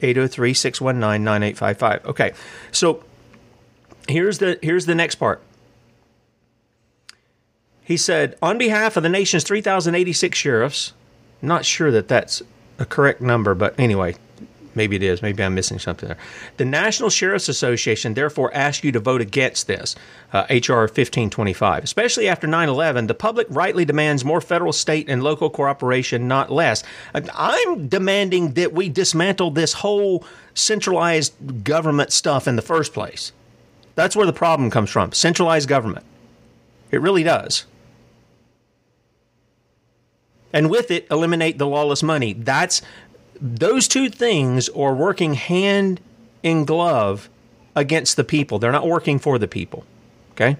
803 0.02 0.54
619 0.54 1.24
9855. 1.24 2.06
Okay, 2.06 2.32
so 2.72 3.02
here's 4.08 4.38
the, 4.38 4.58
here's 4.62 4.86
the 4.86 4.94
next 4.94 5.16
part. 5.16 5.40
He 7.82 7.96
said, 7.96 8.36
on 8.42 8.56
behalf 8.56 8.96
of 8.96 9.02
the 9.02 9.08
nation's 9.08 9.44
3,086 9.44 10.36
sheriffs, 10.36 10.94
not 11.42 11.66
sure 11.66 11.90
that 11.90 12.08
that's 12.08 12.42
a 12.78 12.86
correct 12.86 13.20
number, 13.20 13.54
but 13.54 13.78
anyway, 13.78 14.16
Maybe 14.74 14.96
it 14.96 15.02
is. 15.02 15.22
Maybe 15.22 15.42
I'm 15.42 15.54
missing 15.54 15.78
something 15.78 16.08
there. 16.08 16.18
The 16.56 16.64
National 16.64 17.10
Sheriff's 17.10 17.48
Association 17.48 18.14
therefore 18.14 18.52
asks 18.54 18.84
you 18.84 18.92
to 18.92 19.00
vote 19.00 19.20
against 19.20 19.66
this, 19.66 19.94
uh, 20.32 20.46
H.R. 20.48 20.82
1525. 20.82 21.84
Especially 21.84 22.28
after 22.28 22.46
9 22.46 22.68
11, 22.68 23.06
the 23.06 23.14
public 23.14 23.46
rightly 23.50 23.84
demands 23.84 24.24
more 24.24 24.40
federal, 24.40 24.72
state, 24.72 25.08
and 25.08 25.22
local 25.22 25.50
cooperation, 25.50 26.28
not 26.28 26.50
less. 26.50 26.82
I'm 27.14 27.88
demanding 27.88 28.54
that 28.54 28.72
we 28.72 28.88
dismantle 28.88 29.52
this 29.52 29.74
whole 29.74 30.24
centralized 30.54 31.64
government 31.64 32.12
stuff 32.12 32.48
in 32.48 32.56
the 32.56 32.62
first 32.62 32.92
place. 32.92 33.32
That's 33.94 34.16
where 34.16 34.26
the 34.26 34.32
problem 34.32 34.70
comes 34.70 34.90
from 34.90 35.12
centralized 35.12 35.68
government. 35.68 36.04
It 36.90 37.00
really 37.00 37.22
does 37.22 37.64
and 40.54 40.70
with 40.70 40.90
it 40.90 41.06
eliminate 41.10 41.58
the 41.58 41.66
lawless 41.66 42.02
money. 42.02 42.32
That's 42.32 42.80
those 43.40 43.88
two 43.88 44.08
things 44.08 44.68
are 44.70 44.94
working 44.94 45.34
hand 45.34 46.00
in 46.42 46.64
glove 46.64 47.28
against 47.74 48.16
the 48.16 48.24
people. 48.24 48.58
They're 48.58 48.72
not 48.72 48.86
working 48.86 49.18
for 49.18 49.38
the 49.38 49.48
people. 49.48 49.84
Okay? 50.32 50.56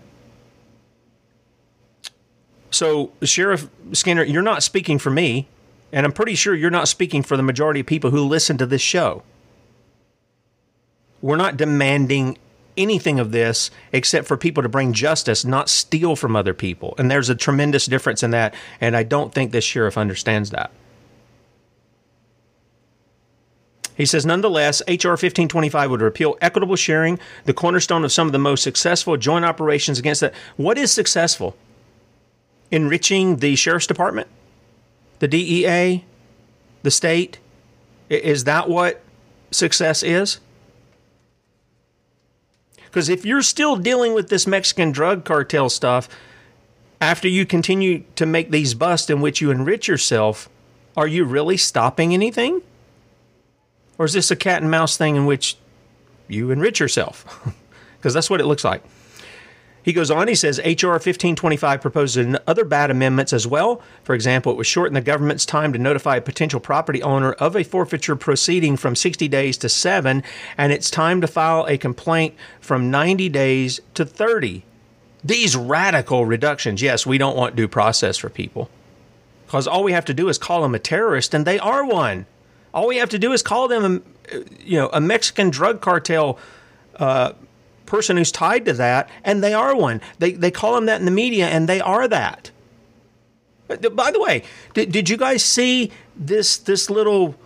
So, 2.71 3.13
Sheriff 3.23 3.69
Skinner, 3.93 4.25
you're 4.25 4.43
not 4.43 4.63
speaking 4.63 4.99
for 4.99 5.11
me, 5.11 5.47
and 5.93 6.05
I'm 6.05 6.13
pretty 6.13 6.35
sure 6.35 6.55
you're 6.55 6.71
not 6.71 6.89
speaking 6.89 7.23
for 7.23 7.37
the 7.37 7.43
majority 7.43 7.81
of 7.81 7.87
people 7.87 8.11
who 8.11 8.25
listen 8.25 8.59
to 8.59 8.67
this 8.67 8.83
show. 8.83 9.23
We're 11.23 11.37
not 11.37 11.57
demanding 11.57 12.37
anything 12.77 13.21
of 13.21 13.31
this 13.31 13.71
except 13.93 14.27
for 14.27 14.37
people 14.37 14.63
to 14.63 14.69
bring 14.69 14.93
justice, 14.93 15.45
not 15.45 15.69
steal 15.69 16.17
from 16.17 16.35
other 16.35 16.55
people. 16.55 16.95
And 16.99 17.11
there's 17.11 17.29
a 17.29 17.37
tremendous 17.37 17.87
difference 17.87 18.23
in 18.25 18.33
that, 18.33 18.55
and 18.81 18.97
I 18.97 19.05
don't 19.05 19.33
think 19.33 19.53
this 19.53 19.65
sheriff 19.65 19.97
understands 19.97 20.51
that. 20.51 20.73
He 23.97 24.07
says, 24.07 24.27
nonetheless, 24.27 24.83
H.R. 24.89 25.13
1525 25.13 25.91
would 25.91 26.01
repeal 26.01 26.37
equitable 26.41 26.77
sharing, 26.77 27.19
the 27.45 27.55
cornerstone 27.55 28.05
of 28.05 28.13
some 28.13 28.27
of 28.27 28.33
the 28.33 28.39
most 28.39 28.63
successful 28.63 29.17
joint 29.17 29.45
operations 29.45 29.99
against 29.99 30.21
that. 30.21 30.35
What 30.57 30.77
is 30.79 30.91
successful? 30.91 31.57
Enriching 32.71 33.37
the 33.37 33.55
sheriff's 33.55 33.87
department, 33.87 34.27
the 35.21 35.29
DEA, 35.29 36.05
the 36.83 36.91
state? 36.91 37.39
Is 38.09 38.45
that 38.45 38.69
what 38.69 39.01
success 39.53 40.03
is? 40.03 40.41
Because 42.87 43.09
if 43.09 43.25
you're 43.25 43.43
still 43.43 43.77
dealing 43.77 44.13
with 44.13 44.29
this 44.29 44.47
Mexican 44.47 44.93
drug 44.93 45.25
cartel 45.25 45.69
stuff, 45.69 46.09
after 47.01 47.29
you 47.29 47.47
continue 47.47 48.05
to 48.17 48.27
make 48.27 48.51
these 48.51 48.75
busts 48.75 49.11
in 49.11 49.21
which 49.21 49.41
you 49.41 49.51
enrich 49.51 49.89
yourself, 49.89 50.49
are 50.97 51.07
you 51.07 51.25
really 51.25 51.57
stopping 51.57 52.13
anything? 52.15 52.61
Or 53.99 54.07
is 54.07 54.13
this 54.13 54.31
a 54.31 54.37
cat 54.37 54.63
and 54.63 54.71
mouse 54.71 54.97
thing 54.97 55.17
in 55.17 55.27
which 55.27 55.57
you 56.29 56.51
enrich 56.51 56.81
yourself? 56.81 57.25
Because 57.97 58.13
that's 58.13 58.29
what 58.29 58.43
it 58.43 58.45
looks 58.45 58.65
like. 58.65 58.83
He 59.85 59.93
goes 59.93 60.11
on, 60.11 60.29
he 60.29 60.35
says 60.35 60.59
HR 60.59 60.89
1525 60.89 61.83
proposes 61.83 62.37
other 62.47 62.65
bad 62.65 62.91
amendments 62.91 63.35
as 63.35 63.47
well. 63.47 63.83
For 64.03 64.15
example, 64.15 64.53
it 64.53 64.57
would 64.57 64.67
shorten 64.67 64.95
the 64.95 65.03
government's 65.03 65.45
time 65.45 65.75
to 65.75 65.79
notify 65.79 66.17
a 66.17 66.23
potential 66.23 66.59
property 66.59 67.03
owner 67.03 67.33
of 67.33 67.55
a 67.55 67.65
forfeiture 67.65 68.17
proceeding 68.17 68.79
from 68.79 68.97
60 68.97 69.29
days 69.29 69.59
to 69.59 69.69
7, 69.69 70.23
and 70.57 70.73
its 70.73 70.91
time 70.91 71.21
to 71.21 71.27
file 71.27 71.67
a 71.67 71.77
complaint 71.77 72.35
from 72.61 72.91
90 72.91 73.29
days 73.29 73.81
to 73.93 74.07
30. 74.07 74.65
These 75.23 75.55
radical 75.55 76.25
reductions, 76.25 76.81
yes, 76.81 77.07
we 77.07 77.19
don't 77.19 77.37
want 77.37 77.57
due 77.57 77.69
process 77.69 78.17
for 78.17 78.31
people. 78.31 78.71
Because 79.47 79.67
all 79.67 79.85
we 79.85 79.93
have 79.93 80.07
to 80.07 80.15
do 80.15 80.31
is 80.31 80.39
call 80.39 80.63
them 80.63 80.75
a 80.75 80.79
terrorist, 80.79 81.35
and 81.35 81.47
they 81.47 81.59
are 81.59 81.85
one. 81.85 82.25
All 82.75 82.89
we 82.89 82.97
have 82.97 83.09
to 83.11 83.19
do 83.21 83.33
is 83.33 83.41
call 83.41 83.69
them, 83.69 84.03
you 84.59 84.77
know, 84.77 84.91
a 84.93 85.01
Mexican 85.01 85.49
drug 85.49 85.81
cartel 85.81 86.39
uh, 86.97 87.33
person 87.87 88.17
who's 88.17 88.33
tied 88.33 88.65
to 88.65 88.73
that, 88.73 89.09
and 89.23 89.45
they 89.45 89.55
are 89.55 89.77
one. 89.77 90.01
They 90.19 90.33
they 90.33 90.51
call 90.51 90.75
them 90.75 90.87
that 90.87 90.99
in 90.99 91.05
the 91.05 91.13
media, 91.13 91.47
and 91.47 91.69
they 91.69 91.81
are 91.81 92.09
that. 92.09 92.51
By 93.69 94.11
the 94.11 94.21
way, 94.21 94.43
did, 94.75 94.93
did 94.93 95.09
you 95.09 95.17
guys 95.17 95.45
see 95.45 95.93
this 96.17 96.57
this 96.57 96.91
little? 96.91 97.37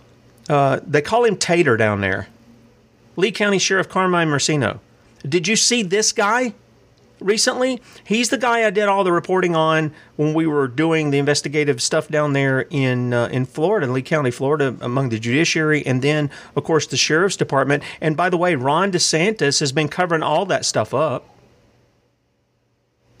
Uh, 0.49 0.79
they 0.85 1.03
call 1.03 1.25
him 1.25 1.37
Tater 1.37 1.77
down 1.77 2.01
there, 2.01 2.27
Lee 3.15 3.31
County 3.31 3.59
Sheriff 3.59 3.87
Carmine 3.87 4.29
Marceno. 4.29 4.79
Did 5.27 5.47
you 5.47 5.55
see 5.55 5.83
this 5.83 6.11
guy? 6.11 6.55
Recently. 7.19 7.81
He's 8.03 8.29
the 8.29 8.37
guy 8.37 8.65
I 8.65 8.69
did 8.69 8.87
all 8.87 9.03
the 9.03 9.11
reporting 9.11 9.55
on 9.55 9.93
when 10.15 10.33
we 10.33 10.47
were 10.47 10.67
doing 10.67 11.11
the 11.11 11.17
investigative 11.17 11.81
stuff 11.81 12.07
down 12.07 12.33
there 12.33 12.61
in 12.69 13.13
uh, 13.13 13.27
in 13.31 13.45
Florida, 13.45 13.87
Lee 13.87 14.01
County, 14.01 14.31
Florida, 14.31 14.75
among 14.81 15.09
the 15.09 15.19
judiciary, 15.19 15.85
and 15.85 16.01
then 16.01 16.29
of 16.55 16.63
course 16.63 16.87
the 16.87 16.97
sheriff's 16.97 17.37
department. 17.37 17.83
And 18.01 18.15
by 18.15 18.29
the 18.29 18.37
way, 18.37 18.55
Ron 18.55 18.91
DeSantis 18.91 19.59
has 19.59 19.71
been 19.71 19.87
covering 19.87 20.23
all 20.23 20.45
that 20.45 20.65
stuff 20.65 20.93
up. 20.93 21.27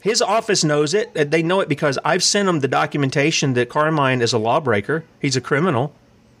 His 0.01 0.21
office 0.21 0.63
knows 0.63 0.93
it. 0.93 1.13
They 1.13 1.43
know 1.43 1.59
it 1.59 1.67
because 1.67 1.99
I've 2.05 2.23
sent 2.23 2.45
them 2.45 2.61
the 2.61 2.69
documentation 2.69 3.53
that 3.53 3.67
Carmine 3.69 4.21
is 4.21 4.31
a 4.31 4.37
lawbreaker. 4.37 5.03
He's 5.21 5.35
a 5.35 5.41
criminal, 5.41 5.93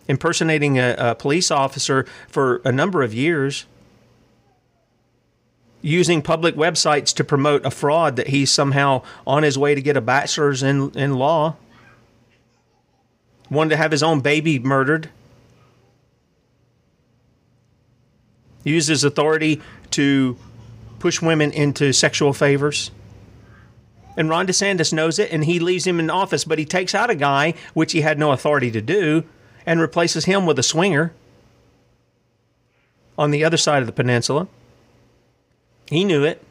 impersonating 0.07 0.79
a, 0.79 0.95
a 0.97 1.15
police 1.15 1.51
officer 1.51 2.05
for 2.29 2.61
a 2.63 2.71
number 2.71 3.03
of 3.03 3.13
years 3.13 3.65
using 5.81 6.21
public 6.21 6.55
websites 6.55 7.13
to 7.15 7.23
promote 7.23 7.65
a 7.65 7.71
fraud 7.71 8.15
that 8.17 8.27
he's 8.27 8.51
somehow 8.51 9.01
on 9.25 9.43
his 9.43 9.57
way 9.57 9.75
to 9.75 9.81
get 9.81 9.95
a 9.95 10.01
bachelor's 10.01 10.61
in, 10.61 10.91
in 10.91 11.13
law. 11.13 11.55
Wanted 13.49 13.71
to 13.71 13.77
have 13.77 13.91
his 13.91 14.03
own 14.03 14.19
baby 14.19 14.59
murdered. 14.59 15.09
Used 18.63 18.89
his 18.89 19.03
authority 19.03 19.61
to 19.91 20.37
push 20.99 21.21
women 21.21 21.51
into 21.51 21.93
sexual 21.93 22.33
favors. 22.33 22.91
And 24.17 24.29
Ron 24.29 24.47
DeSantis 24.47 24.91
knows 24.91 25.17
it, 25.17 25.31
and 25.31 25.45
he 25.45 25.59
leaves 25.59 25.87
him 25.87 25.99
in 25.99 26.09
office, 26.09 26.43
but 26.43 26.59
he 26.59 26.65
takes 26.65 26.93
out 26.93 27.09
a 27.09 27.15
guy, 27.15 27.53
which 27.73 27.93
he 27.93 28.01
had 28.01 28.19
no 28.19 28.33
authority 28.33 28.69
to 28.71 28.81
do, 28.81 29.23
and 29.65 29.79
replaces 29.79 30.25
him 30.25 30.45
with 30.45 30.59
a 30.59 30.63
swinger 30.63 31.13
on 33.17 33.31
the 33.31 33.45
other 33.45 33.57
side 33.57 33.81
of 33.81 33.85
the 33.85 33.93
peninsula. 33.93 34.47
He 35.89 36.03
knew 36.03 36.23
it. 36.23 36.43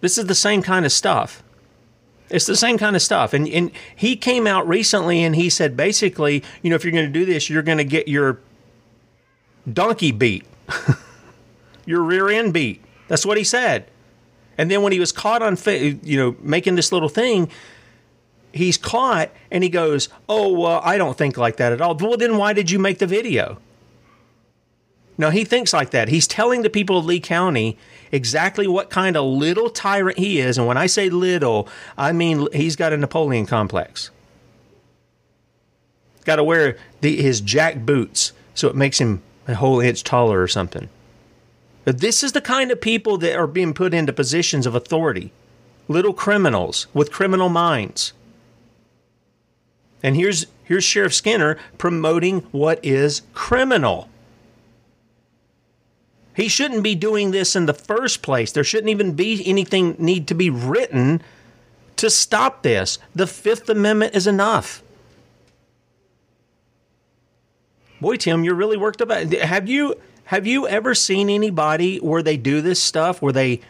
This 0.00 0.18
is 0.18 0.26
the 0.26 0.34
same 0.34 0.62
kind 0.62 0.86
of 0.86 0.92
stuff. 0.92 1.42
It's 2.30 2.46
the 2.46 2.56
same 2.56 2.76
kind 2.76 2.94
of 2.94 3.02
stuff. 3.02 3.32
And, 3.32 3.48
and 3.48 3.70
he 3.96 4.14
came 4.14 4.46
out 4.46 4.68
recently 4.68 5.24
and 5.24 5.34
he 5.34 5.48
said 5.48 5.76
basically, 5.76 6.44
you 6.62 6.70
know, 6.70 6.76
if 6.76 6.84
you're 6.84 6.92
going 6.92 7.06
to 7.06 7.12
do 7.12 7.24
this, 7.24 7.48
you're 7.48 7.62
going 7.62 7.78
to 7.78 7.84
get 7.84 8.06
your 8.06 8.38
donkey 9.70 10.12
beat, 10.12 10.44
your 11.86 12.02
rear 12.02 12.28
end 12.28 12.52
beat. 12.52 12.84
That's 13.08 13.24
what 13.24 13.38
he 13.38 13.44
said. 13.44 13.86
And 14.58 14.70
then 14.70 14.82
when 14.82 14.92
he 14.92 15.00
was 15.00 15.12
caught 15.12 15.40
on, 15.40 15.56
you 16.02 16.18
know, 16.18 16.36
making 16.40 16.74
this 16.74 16.92
little 16.92 17.08
thing, 17.08 17.50
he's 18.52 18.76
caught 18.76 19.30
and 19.50 19.62
he 19.62 19.70
goes, 19.70 20.08
"Oh, 20.28 20.52
well, 20.52 20.80
I 20.82 20.98
don't 20.98 21.16
think 21.16 21.36
like 21.36 21.56
that 21.56 21.72
at 21.72 21.80
all." 21.80 21.94
Well, 21.94 22.16
then 22.16 22.36
why 22.36 22.52
did 22.52 22.70
you 22.70 22.78
make 22.78 22.98
the 22.98 23.06
video? 23.06 23.58
No, 25.18 25.30
he 25.30 25.44
thinks 25.44 25.72
like 25.72 25.90
that. 25.90 26.08
He's 26.08 26.28
telling 26.28 26.62
the 26.62 26.70
people 26.70 26.96
of 26.96 27.04
Lee 27.04 27.18
County 27.18 27.76
exactly 28.12 28.68
what 28.68 28.88
kind 28.88 29.16
of 29.16 29.24
little 29.24 29.68
tyrant 29.68 30.16
he 30.16 30.38
is. 30.38 30.56
And 30.56 30.66
when 30.66 30.76
I 30.76 30.86
say 30.86 31.10
little, 31.10 31.68
I 31.98 32.12
mean 32.12 32.46
he's 32.52 32.76
got 32.76 32.92
a 32.92 32.96
Napoleon 32.96 33.44
complex. 33.44 34.10
Got 36.24 36.36
to 36.36 36.44
wear 36.44 36.76
the, 37.00 37.20
his 37.20 37.40
jack 37.40 37.84
boots 37.84 38.32
so 38.54 38.68
it 38.68 38.76
makes 38.76 39.00
him 39.00 39.22
a 39.48 39.54
whole 39.54 39.80
inch 39.80 40.04
taller 40.04 40.40
or 40.40 40.48
something. 40.48 40.88
But 41.84 42.00
this 42.00 42.22
is 42.22 42.32
the 42.32 42.40
kind 42.40 42.70
of 42.70 42.80
people 42.80 43.18
that 43.18 43.34
are 43.34 43.46
being 43.46 43.74
put 43.74 43.94
into 43.94 44.12
positions 44.12 44.66
of 44.66 44.74
authority 44.74 45.32
little 45.88 46.12
criminals 46.12 46.86
with 46.92 47.10
criminal 47.10 47.48
minds. 47.48 48.12
And 50.02 50.14
here's, 50.14 50.46
here's 50.64 50.84
Sheriff 50.84 51.14
Skinner 51.14 51.58
promoting 51.78 52.40
what 52.52 52.78
is 52.84 53.22
criminal. 53.32 54.10
He 56.38 56.46
shouldn't 56.46 56.84
be 56.84 56.94
doing 56.94 57.32
this 57.32 57.56
in 57.56 57.66
the 57.66 57.74
first 57.74 58.22
place. 58.22 58.52
There 58.52 58.62
shouldn't 58.62 58.90
even 58.90 59.14
be 59.14 59.42
anything 59.44 59.96
need 59.98 60.28
to 60.28 60.34
be 60.34 60.50
written 60.50 61.20
to 61.96 62.08
stop 62.08 62.62
this. 62.62 63.00
The 63.12 63.26
Fifth 63.26 63.68
Amendment 63.68 64.14
is 64.14 64.28
enough. 64.28 64.80
Boy, 68.00 68.14
Tim, 68.14 68.44
you're 68.44 68.54
really 68.54 68.76
worked 68.76 69.02
up. 69.02 69.10
Have 69.10 69.68
you 69.68 69.96
have 70.26 70.46
you 70.46 70.68
ever 70.68 70.94
seen 70.94 71.28
anybody 71.28 71.96
where 71.98 72.22
they 72.22 72.36
do 72.36 72.60
this 72.60 72.80
stuff 72.80 73.20
where 73.20 73.32
they 73.32 73.60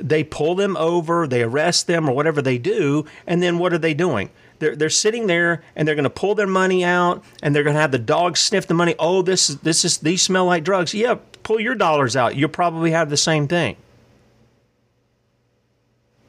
they 0.00 0.24
pull 0.24 0.56
them 0.56 0.76
over, 0.76 1.28
they 1.28 1.44
arrest 1.44 1.86
them, 1.86 2.08
or 2.08 2.12
whatever 2.16 2.42
they 2.42 2.58
do, 2.58 3.06
and 3.28 3.40
then 3.40 3.60
what 3.60 3.72
are 3.72 3.78
they 3.78 3.94
doing? 3.94 4.30
They're, 4.58 4.74
they're 4.74 4.90
sitting 4.90 5.28
there 5.28 5.62
and 5.76 5.86
they're 5.86 5.94
going 5.94 6.04
to 6.04 6.10
pull 6.10 6.34
their 6.34 6.46
money 6.46 6.82
out 6.82 7.22
and 7.42 7.54
they're 7.54 7.62
going 7.62 7.76
to 7.76 7.80
have 7.80 7.92
the 7.92 7.98
dogs 7.98 8.40
sniff 8.40 8.66
the 8.66 8.74
money. 8.74 8.94
Oh, 8.98 9.22
this 9.22 9.50
is 9.50 9.58
this 9.58 9.84
is 9.84 9.98
these 9.98 10.22
smell 10.22 10.46
like 10.46 10.64
drugs. 10.64 10.92
Yeah, 10.92 11.16
pull 11.46 11.60
your 11.60 11.76
dollars 11.76 12.16
out. 12.16 12.34
You'll 12.34 12.48
probably 12.48 12.90
have 12.90 13.08
the 13.08 13.16
same 13.16 13.46
thing. 13.46 13.76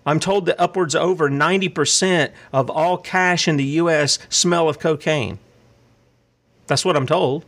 I'm 0.05 0.19
told 0.19 0.45
that 0.45 0.61
upwards 0.61 0.93
of 0.93 1.01
over 1.01 1.27
90% 1.27 2.31
of 2.53 2.69
all 2.69 2.99
cash 2.99 3.47
in 3.47 3.57
the 3.57 3.63
U.S. 3.81 4.19
smell 4.29 4.69
of 4.69 4.77
cocaine. 4.77 5.39
That's 6.67 6.85
what 6.85 6.95
I'm 6.95 7.07
told. 7.07 7.45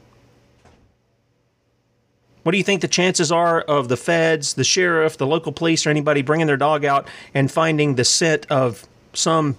What 2.41 2.53
do 2.53 2.57
you 2.57 2.63
think 2.63 2.81
the 2.81 2.87
chances 2.87 3.31
are 3.31 3.61
of 3.61 3.87
the 3.87 3.97
feds, 3.97 4.55
the 4.55 4.63
sheriff, 4.63 5.17
the 5.17 5.27
local 5.27 5.51
police, 5.51 5.85
or 5.85 5.91
anybody 5.91 6.23
bringing 6.23 6.47
their 6.47 6.57
dog 6.57 6.83
out 6.83 7.07
and 7.35 7.51
finding 7.51 7.95
the 7.95 8.03
scent 8.03 8.47
of 8.49 8.87
some 9.13 9.57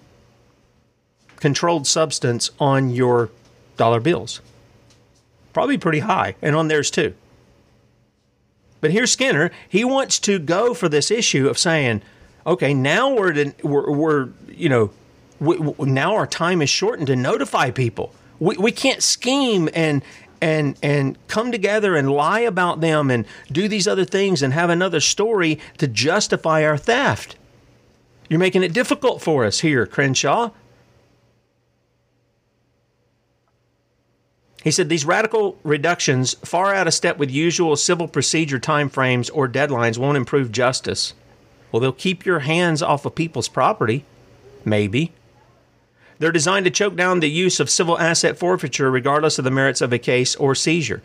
controlled 1.37 1.87
substance 1.87 2.51
on 2.59 2.91
your 2.91 3.31
dollar 3.77 4.01
bills? 4.01 4.41
Probably 5.53 5.79
pretty 5.79 6.01
high, 6.01 6.35
and 6.43 6.57
on 6.57 6.67
theirs 6.67 6.91
too. 6.91 7.15
But 8.81 8.91
here's 8.91 9.13
Skinner. 9.13 9.51
He 9.69 9.85
wants 9.85 10.19
to 10.21 10.39
go 10.39 10.75
for 10.75 10.89
this 10.89 11.11
issue 11.11 11.49
of 11.49 11.59
saying, 11.59 12.03
okay, 12.47 12.75
now 12.75 13.15
we're, 13.15 13.53
we're, 13.63 13.91
we're 13.91 14.29
you 14.49 14.69
know, 14.69 14.91
we, 15.39 15.59
now 15.79 16.15
our 16.15 16.27
time 16.27 16.63
is 16.63 16.71
shortened 16.71 17.07
to 17.09 17.17
notify 17.17 17.71
people. 17.71 18.15
We, 18.39 18.57
we 18.57 18.73
can't 18.73 19.03
scheme 19.03 19.69
and 19.75 20.03
and 20.43 20.79
and 20.83 21.19
come 21.29 21.53
together 21.53 21.97
and 21.97 22.11
lie 22.11 22.41
about 22.41 22.81
them 22.81 23.11
and 23.11 23.27
do 23.53 23.69
these 23.69 23.87
other 23.87 24.07
things 24.07 24.43
and 24.43 24.55
have 24.55 24.71
another 24.71 25.01
story 25.01 25.59
to 25.77 25.87
justify 25.87 26.65
our 26.65 26.79
theft. 26.79 27.37
You're 28.31 28.39
making 28.39 28.63
it 28.63 28.73
difficult 28.73 29.21
for 29.21 29.45
us 29.45 29.61
here, 29.61 29.87
Crenshaw. 29.87 30.51
He 34.63 34.71
said 34.71 34.89
these 34.89 35.07
radical 35.07 35.59
reductions, 35.63 36.35
far 36.45 36.75
out 36.75 36.87
of 36.87 36.95
step 36.95 37.17
with 37.17 37.31
usual 37.31 37.77
civil 37.77 38.09
procedure 38.09 38.61
timeframes 38.61 39.31
or 39.33 39.49
deadlines, 39.49 39.97
won't 39.97 40.19
improve 40.19 40.53
justice. 40.53 41.15
Well, 41.73 41.81
they'll 41.81 41.93
keep 41.93 42.27
your 42.27 42.41
hands 42.41 42.83
off 42.83 43.07
of 43.07 43.15
people's 43.15 43.49
property. 43.49 44.05
Maybe. 44.65 45.13
They're 46.19 46.33
designed 46.33 46.67
to 46.67 46.71
choke 46.71 46.97
down 46.97 47.21
the 47.21 47.31
use 47.31 47.61
of 47.61 47.71
civil 47.71 47.99
asset 47.99 48.39
forfeiture, 48.39 48.91
regardless 48.91 49.39
of 49.39 49.45
the 49.45 49.51
merits 49.51 49.81
of 49.81 49.93
a 49.93 49.99
case 49.99 50.37
or 50.37 50.55
seizure. 50.55 51.01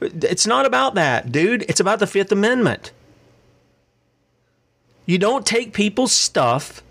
It's 0.00 0.46
not 0.46 0.66
about 0.66 0.94
that, 0.94 1.32
dude. 1.32 1.62
It's 1.62 1.80
about 1.80 2.00
the 2.00 2.06
Fifth 2.06 2.30
Amendment. 2.30 2.92
You 5.06 5.16
don't 5.16 5.46
take 5.46 5.72
people's 5.72 6.12
stuff, 6.12 6.82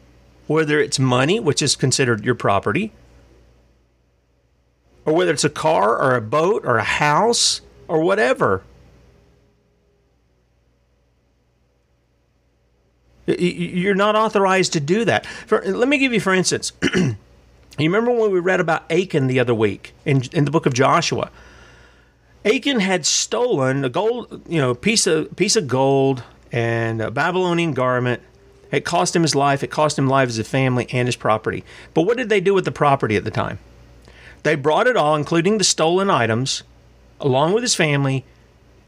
whether 0.47 0.79
it's 0.79 0.97
money, 0.97 1.39
which 1.39 1.61
is 1.61 1.75
considered 1.75 2.25
your 2.25 2.33
property, 2.33 2.91
or 5.07 5.13
whether 5.13 5.31
it's 5.31 5.45
a 5.45 5.49
car 5.49 5.97
or 5.97 6.15
a 6.15 6.21
boat 6.21 6.65
or 6.65 6.77
a 6.77 6.83
house 6.83 7.61
or 7.87 8.01
whatever. 8.01 8.61
You're 13.25 13.95
not 13.95 14.15
authorized 14.15 14.73
to 14.73 14.81
do 14.81 15.05
that. 15.05 15.25
For, 15.25 15.61
let 15.61 15.87
me 15.87 15.97
give 15.97 16.11
you, 16.11 16.19
for 16.19 16.33
instance, 16.33 16.73
you 16.93 17.15
remember 17.79 18.11
when 18.11 18.31
we 18.31 18.39
read 18.39 18.59
about 18.59 18.89
Achan 18.91 19.27
the 19.27 19.39
other 19.39 19.55
week 19.55 19.93
in, 20.05 20.23
in 20.33 20.43
the 20.43 20.51
book 20.51 20.65
of 20.65 20.73
Joshua? 20.73 21.31
Achan 22.43 22.81
had 22.81 23.05
stolen 23.05 23.85
a 23.85 23.89
gold, 23.89 24.41
you 24.47 24.59
know, 24.59 24.75
piece 24.75 25.07
of 25.07 25.35
piece 25.35 25.55
of 25.55 25.67
gold 25.67 26.23
and 26.51 27.01
a 27.01 27.11
Babylonian 27.11 27.73
garment. 27.73 28.21
It 28.71 28.83
cost 28.83 29.15
him 29.15 29.21
his 29.21 29.35
life. 29.35 29.63
It 29.63 29.71
cost 29.71 29.97
him 29.97 30.07
lives 30.07 30.35
his 30.35 30.47
family 30.47 30.87
and 30.91 31.07
his 31.07 31.15
property. 31.15 31.63
But 31.93 32.03
what 32.03 32.17
did 32.17 32.27
they 32.27 32.41
do 32.41 32.53
with 32.53 32.65
the 32.65 32.71
property 32.71 33.15
at 33.15 33.23
the 33.23 33.31
time? 33.31 33.59
They 34.47 34.55
brought 34.55 34.87
it 34.87 34.95
all, 34.95 35.17
including 35.17 35.57
the 35.57 35.65
stolen 35.65 36.09
items, 36.09 36.63
along 37.19 37.51
with 37.51 37.63
his 37.63 37.75
family, 37.75 38.23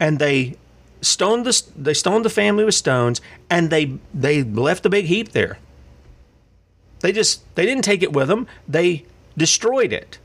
and 0.00 0.18
they 0.18 0.56
stoned 1.02 1.44
the 1.44 1.62
they 1.76 1.92
stoned 1.92 2.24
the 2.24 2.30
family 2.30 2.64
with 2.64 2.74
stones, 2.74 3.20
and 3.50 3.68
they 3.68 3.98
they 4.14 4.42
left 4.42 4.86
a 4.86 4.88
big 4.88 5.04
heap 5.04 5.32
there. 5.32 5.58
They 7.00 7.12
just 7.12 7.42
they 7.56 7.66
didn't 7.66 7.84
take 7.84 8.02
it 8.02 8.14
with 8.14 8.28
them. 8.28 8.46
They 8.66 9.04
destroyed 9.36 9.92
it. 9.92 10.18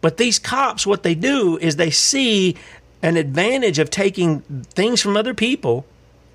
But 0.00 0.16
these 0.16 0.38
cops, 0.38 0.86
what 0.86 1.02
they 1.02 1.14
do 1.14 1.58
is 1.58 1.76
they 1.76 1.90
see 1.90 2.56
an 3.02 3.18
advantage 3.18 3.78
of 3.78 3.90
taking 3.90 4.40
things 4.62 5.02
from 5.02 5.14
other 5.14 5.34
people, 5.34 5.84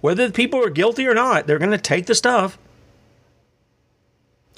whether 0.01 0.27
the 0.27 0.33
people 0.33 0.63
are 0.63 0.69
guilty 0.69 1.07
or 1.07 1.15
not, 1.15 1.47
they're 1.47 1.57
going 1.57 1.71
to 1.71 1.79
take 1.79 2.05
the 2.05 2.13
stuff 2.13 2.59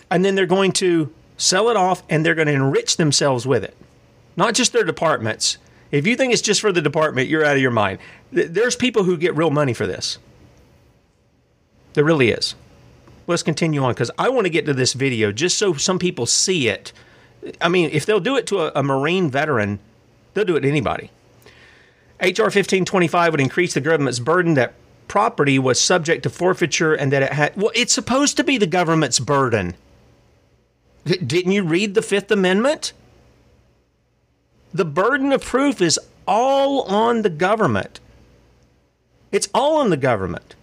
and 0.10 0.24
then 0.24 0.36
they're 0.36 0.46
going 0.46 0.72
to 0.74 1.13
sell 1.38 1.70
it 1.70 1.78
off 1.78 2.04
and 2.10 2.26
they're 2.26 2.36
going 2.36 2.48
to 2.48 2.54
enrich 2.54 2.98
themselves 2.98 3.46
with 3.46 3.63
it. 3.63 3.76
Not 4.36 4.54
just 4.54 4.74
their 4.74 4.84
departments. 4.84 5.58
If 5.91 6.06
you 6.06 6.15
think 6.15 6.34
it's 6.34 6.41
just 6.41 6.62
for 6.62 6.72
the 6.72 6.82
department, 6.82 7.30
you're 7.30 7.46
out 7.46 7.56
of 7.56 7.62
your 7.62 7.72
mind. 7.72 8.00
There's 8.32 8.76
people 8.76 9.04
who 9.04 9.17
get 9.17 9.36
real 9.36 9.50
money 9.50 9.74
for 9.74 9.88
this. 9.88 10.17
There 11.93 12.04
really 12.04 12.30
is. 12.30 12.56
Let's 13.26 13.43
continue 13.43 13.84
on 13.84 13.93
because 13.93 14.12
I 14.17 14.30
want 14.30 14.46
to 14.46 14.50
get 14.50 14.65
to 14.65 14.74
this 14.74 14.93
video 14.93 15.32
just 15.32 15.58
so 15.58 15.74
some 15.74 16.00
people 16.00 16.26
see 16.26 16.67
it. 16.67 16.93
I 17.60 17.70
mean, 17.70 17.89
if 17.91 18.06
they'll 18.06 18.20
do 18.20 18.36
it 18.36 18.48
to 18.48 18.60
a, 18.60 18.80
a 18.80 18.84
Marine 18.84 19.30
veteran, 19.30 19.80
they'll 20.34 20.46
do 20.46 20.56
it 20.56 20.62
to 20.62 20.70
anybody. 20.70 21.12
H.R. 22.20 22.46
1525 22.46 23.34
would 23.34 23.41
increase 23.41 23.74
the 23.74 23.82
government's 23.82 24.20
burden 24.20 24.56
that 24.56 24.74
property 25.08 25.60
was 25.60 25.80
subject 25.80 26.24
to 26.24 26.30
forfeiture 26.30 26.93
and 26.93 27.12
that 27.12 27.24
it 27.24 27.34
had. 27.34 27.56
Well, 27.56 27.72
it's 27.76 27.93
supposed 27.93 28.38
to 28.38 28.43
be 28.43 28.58
the 28.58 28.67
government's 28.67 29.20
burden. 29.20 29.76
Didn't 31.08 31.52
you 31.52 31.63
read 31.63 31.93
the 31.93 32.02
Fifth 32.02 32.32
Amendment? 32.32 32.93
The 34.74 34.86
burden 34.86 35.32
of 35.32 35.41
proof 35.43 35.82
is 35.82 36.00
all 36.28 36.82
on 36.84 37.22
the 37.22 37.30
government. 37.30 38.00
It's 39.32 39.48
all 39.54 39.78
on 39.78 39.89
the 39.89 39.98
government. 39.98 40.56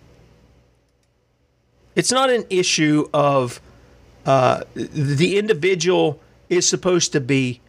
It's 1.95 2.13
not 2.13 2.29
an 2.29 2.45
issue 2.51 3.09
of 3.15 3.61
uh, 4.27 4.65
the 4.75 5.39
individual 5.39 6.21
is 6.49 6.69
supposed 6.69 7.13
to 7.13 7.21
be 7.21 7.61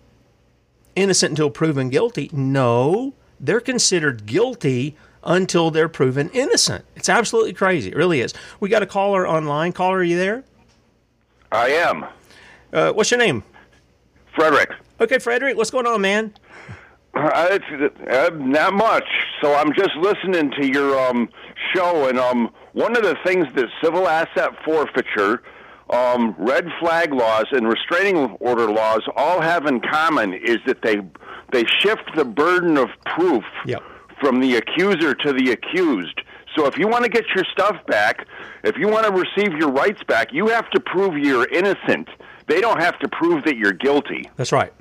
innocent 0.96 1.32
until 1.32 1.50
proven 1.50 1.90
guilty. 1.90 2.30
No, 2.34 3.14
they're 3.40 3.62
considered 3.62 4.26
guilty 4.26 4.96
until 5.24 5.72
they're 5.72 5.90
proven 5.90 6.30
innocent. 6.34 6.86
It's 6.96 7.10
absolutely 7.10 7.54
crazy. 7.54 7.90
It 7.90 7.96
really 7.96 8.22
is. 8.22 8.34
We 8.60 8.70
got 8.70 8.84
a 8.84 8.88
caller 8.88 9.28
online. 9.28 9.74
Caller, 9.74 9.98
are 9.98 10.04
you 10.04 10.18
there? 10.18 10.44
I 11.52 11.70
am. 11.70 12.06
Uh, 12.76 12.92
what's 12.92 13.10
your 13.10 13.20
name? 13.20 13.42
Frederick. 14.36 14.70
Okay, 15.00 15.18
Frederick, 15.18 15.56
what's 15.56 15.72
going 15.72 15.88
on, 15.88 16.02
man? 16.02 16.34
Uh, 17.14 17.48
it's 17.52 17.94
uh, 18.12 18.30
not 18.36 18.74
much. 18.74 19.08
So 19.42 19.56
I'm 19.56 19.72
just 19.74 19.96
listening 19.96 20.52
to 20.60 20.68
your 20.68 21.00
um, 21.00 21.30
show, 21.74 22.10
and 22.10 22.20
um, 22.20 22.50
one 22.74 22.98
of 22.98 23.04
the 23.04 23.16
things 23.24 23.46
that 23.56 23.68
civil 23.82 24.10
asset 24.10 24.50
forfeiture, 24.66 25.42
um, 25.90 26.36
red 26.38 26.68
flag 26.82 27.14
laws, 27.14 27.46
and 27.52 27.66
restraining 27.66 28.36
order 28.42 28.70
laws 28.70 29.04
all 29.16 29.40
have 29.40 29.68
in 29.68 29.80
common 29.80 30.34
is 30.34 30.58
that 30.66 30.82
they 30.82 30.98
they 31.54 31.64
shift 31.80 32.14
the 32.16 32.26
burden 32.26 32.78
of 32.78 32.90
proof 33.06 33.46
yep. 33.66 33.84
from 34.20 34.42
the 34.42 34.58
accuser 34.58 35.14
to 35.14 35.32
the 35.32 35.52
accused. 35.52 36.20
So 36.58 36.66
if 36.66 36.78
you 36.78 36.90
want 36.90 37.04
to 37.06 37.10
get 37.10 37.24
your 37.34 37.46
stuff 37.54 37.78
back, 37.88 38.28
if 38.64 38.78
you 38.78 38.90
want 38.90 39.06
to 39.06 39.14
receive 39.14 39.58
your 39.58 39.72
rights 39.72 40.04
back, 40.04 40.34
you 40.34 40.48
have 40.48 40.70
to 40.72 40.82
prove 40.82 41.18
you're 41.18 41.48
innocent. 41.48 42.10
They 42.48 42.62
don't 42.62 42.80
have 42.80 43.00
to 43.00 43.08
prove 43.08 43.44
that 43.46 43.58
you're 43.58 43.74
guilty. 43.74 44.30
That's 44.36 44.52
right. 44.52 44.74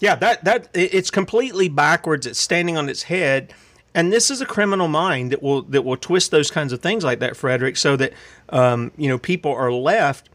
Yeah, 0.00 0.14
that 0.16 0.44
that 0.44 0.68
it's 0.74 1.10
completely 1.10 1.68
backwards. 1.68 2.26
It's 2.26 2.38
standing 2.38 2.76
on 2.76 2.88
its 2.88 3.04
head, 3.04 3.52
and 3.94 4.12
this 4.12 4.30
is 4.30 4.40
a 4.40 4.46
criminal 4.46 4.86
mind 4.86 5.32
that 5.32 5.42
will 5.42 5.62
that 5.62 5.82
will 5.82 5.96
twist 5.96 6.30
those 6.30 6.50
kinds 6.50 6.72
of 6.72 6.80
things 6.80 7.02
like 7.02 7.18
that, 7.18 7.36
Frederick, 7.36 7.76
so 7.76 7.96
that 7.96 8.12
um, 8.50 8.92
you 8.96 9.08
know 9.08 9.18
people 9.18 9.52
are 9.52 9.72
left 9.72 10.28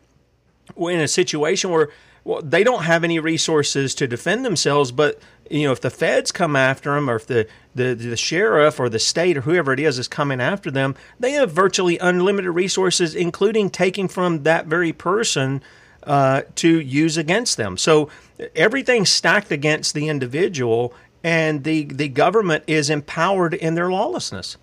in 0.77 0.99
a 0.99 1.07
situation 1.07 1.69
where 1.69 1.89
well, 2.25 2.41
they 2.41 2.63
don't 2.63 2.83
have 2.83 3.03
any 3.03 3.19
resources 3.19 3.93
to 3.95 4.07
defend 4.07 4.45
themselves. 4.45 4.91
But 4.91 5.19
you 5.49 5.65
know, 5.67 5.71
if 5.71 5.81
the 5.81 5.89
feds 5.89 6.31
come 6.31 6.55
after 6.55 6.93
them, 6.95 7.09
or 7.09 7.15
if 7.15 7.27
the, 7.27 7.47
the 7.75 7.93
the 7.93 8.17
sheriff 8.17 8.79
or 8.79 8.89
the 8.89 8.99
state 8.99 9.37
or 9.37 9.41
whoever 9.41 9.73
it 9.73 9.79
is 9.79 9.99
is 9.99 10.07
coming 10.07 10.41
after 10.41 10.71
them, 10.71 10.95
they 11.19 11.31
have 11.33 11.51
virtually 11.51 11.97
unlimited 11.99 12.51
resources, 12.51 13.15
including 13.15 13.69
taking 13.69 14.07
from 14.07 14.43
that 14.43 14.65
very 14.65 14.93
person 14.93 15.61
uh, 16.05 16.41
to 16.55 16.79
use 16.79 17.17
against 17.17 17.57
them. 17.57 17.77
So 17.77 18.09
everything's 18.55 19.09
stacked 19.09 19.51
against 19.51 19.93
the 19.93 20.09
individual, 20.09 20.93
and 21.23 21.63
the 21.63 21.85
the 21.85 22.09
government 22.09 22.63
is 22.67 22.89
empowered 22.89 23.53
in 23.53 23.75
their 23.75 23.91
lawlessness. 23.91 24.57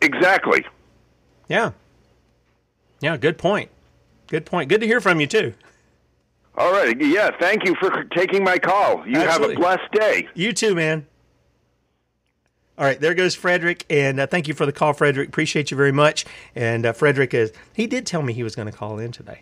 Exactly. 0.00 0.64
Yeah. 1.48 1.72
Yeah. 3.00 3.16
Good 3.16 3.38
point. 3.38 3.70
Good 4.26 4.46
point. 4.46 4.68
Good 4.68 4.80
to 4.80 4.86
hear 4.86 5.00
from 5.00 5.20
you 5.20 5.26
too. 5.26 5.54
All 6.58 6.72
right. 6.72 6.98
Yeah. 7.00 7.30
Thank 7.38 7.64
you 7.64 7.74
for 7.76 8.04
taking 8.04 8.42
my 8.42 8.58
call. 8.58 9.06
You 9.06 9.16
Absolutely. 9.16 9.56
have 9.56 9.56
a 9.56 9.76
blessed 9.76 9.92
day. 9.92 10.28
You 10.34 10.52
too, 10.52 10.74
man. 10.74 11.06
All 12.78 12.84
right, 12.84 13.00
there 13.00 13.14
goes 13.14 13.34
Frederick, 13.34 13.86
and 13.88 14.20
uh, 14.20 14.26
thank 14.26 14.48
you 14.48 14.52
for 14.52 14.66
the 14.66 14.72
call, 14.72 14.92
Frederick. 14.92 15.28
Appreciate 15.28 15.70
you 15.70 15.78
very 15.78 15.92
much. 15.92 16.26
And 16.54 16.84
uh, 16.84 16.92
Frederick 16.92 17.32
is 17.32 17.50
he 17.72 17.86
did 17.86 18.04
tell 18.04 18.20
me 18.20 18.34
he 18.34 18.42
was 18.42 18.54
going 18.54 18.70
to 18.70 18.76
call 18.76 18.98
in 18.98 19.12
today, 19.12 19.40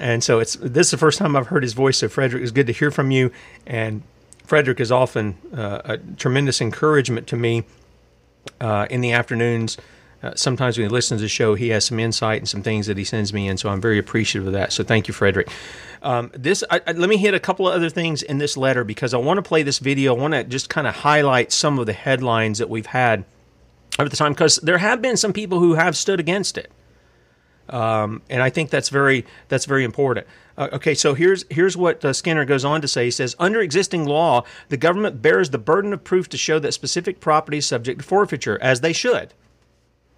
and 0.00 0.22
so 0.22 0.38
it's 0.40 0.54
this 0.56 0.88
is 0.88 0.90
the 0.92 0.98
first 0.98 1.18
time 1.18 1.36
I've 1.36 1.48
heard 1.48 1.62
his 1.62 1.72
voice. 1.72 1.98
So 1.98 2.08
Frederick, 2.08 2.42
it's 2.42 2.52
good 2.52 2.66
to 2.66 2.72
hear 2.72 2.90
from 2.90 3.10
you. 3.10 3.30
And 3.66 4.02
Frederick 4.44 4.80
is 4.80 4.92
often 4.92 5.36
uh, 5.54 5.80
a 5.84 5.98
tremendous 5.98 6.60
encouragement 6.60 7.26
to 7.28 7.36
me 7.36 7.64
uh, 8.60 8.86
in 8.90 9.00
the 9.00 9.12
afternoons 9.12 9.76
uh, 10.22 10.32
sometimes 10.34 10.78
when 10.78 10.86
he 10.86 10.92
listens 10.92 11.20
to 11.20 11.24
the 11.24 11.28
show, 11.28 11.54
he 11.54 11.68
has 11.68 11.84
some 11.84 12.00
insight 12.00 12.38
and 12.38 12.48
some 12.48 12.62
things 12.62 12.86
that 12.86 12.96
he 12.96 13.04
sends 13.04 13.32
me 13.32 13.48
in. 13.48 13.56
So 13.56 13.68
I'm 13.68 13.80
very 13.80 13.98
appreciative 13.98 14.46
of 14.46 14.54
that. 14.54 14.72
So 14.72 14.82
thank 14.82 15.08
you, 15.08 15.14
Frederick. 15.14 15.48
Um, 16.02 16.30
this 16.34 16.64
I, 16.70 16.80
I, 16.86 16.92
let 16.92 17.08
me 17.08 17.16
hit 17.16 17.34
a 17.34 17.40
couple 17.40 17.68
of 17.68 17.74
other 17.74 17.90
things 17.90 18.22
in 18.22 18.38
this 18.38 18.56
letter 18.56 18.82
because 18.82 19.12
I 19.12 19.18
want 19.18 19.38
to 19.38 19.42
play 19.42 19.62
this 19.62 19.78
video. 19.78 20.16
I 20.16 20.18
want 20.18 20.34
to 20.34 20.44
just 20.44 20.68
kind 20.70 20.86
of 20.86 20.94
highlight 20.94 21.52
some 21.52 21.78
of 21.78 21.86
the 21.86 21.92
headlines 21.92 22.58
that 22.58 22.70
we've 22.70 22.86
had 22.86 23.24
over 23.98 24.08
the 24.08 24.16
time 24.16 24.32
because 24.32 24.56
there 24.56 24.78
have 24.78 25.02
been 25.02 25.16
some 25.16 25.32
people 25.32 25.58
who 25.58 25.74
have 25.74 25.96
stood 25.96 26.20
against 26.20 26.58
it, 26.58 26.70
um, 27.68 28.22
and 28.30 28.42
I 28.42 28.50
think 28.50 28.70
that's 28.70 28.88
very 28.88 29.24
that's 29.48 29.64
very 29.64 29.84
important. 29.84 30.26
Uh, 30.56 30.68
okay, 30.72 30.94
so 30.94 31.14
here's 31.14 31.44
here's 31.50 31.76
what 31.76 32.04
uh, 32.04 32.12
Skinner 32.12 32.44
goes 32.44 32.64
on 32.64 32.80
to 32.80 32.88
say. 32.88 33.06
He 33.06 33.10
says, 33.10 33.36
under 33.38 33.60
existing 33.60 34.04
law, 34.04 34.44
the 34.68 34.76
government 34.76 35.20
bears 35.20 35.50
the 35.50 35.58
burden 35.58 35.92
of 35.92 36.04
proof 36.04 36.28
to 36.30 36.36
show 36.36 36.58
that 36.58 36.72
specific 36.72 37.20
property 37.20 37.58
is 37.58 37.66
subject 37.66 38.00
to 38.00 38.06
forfeiture, 38.06 38.58
as 38.62 38.80
they 38.80 38.92
should. 38.92 39.34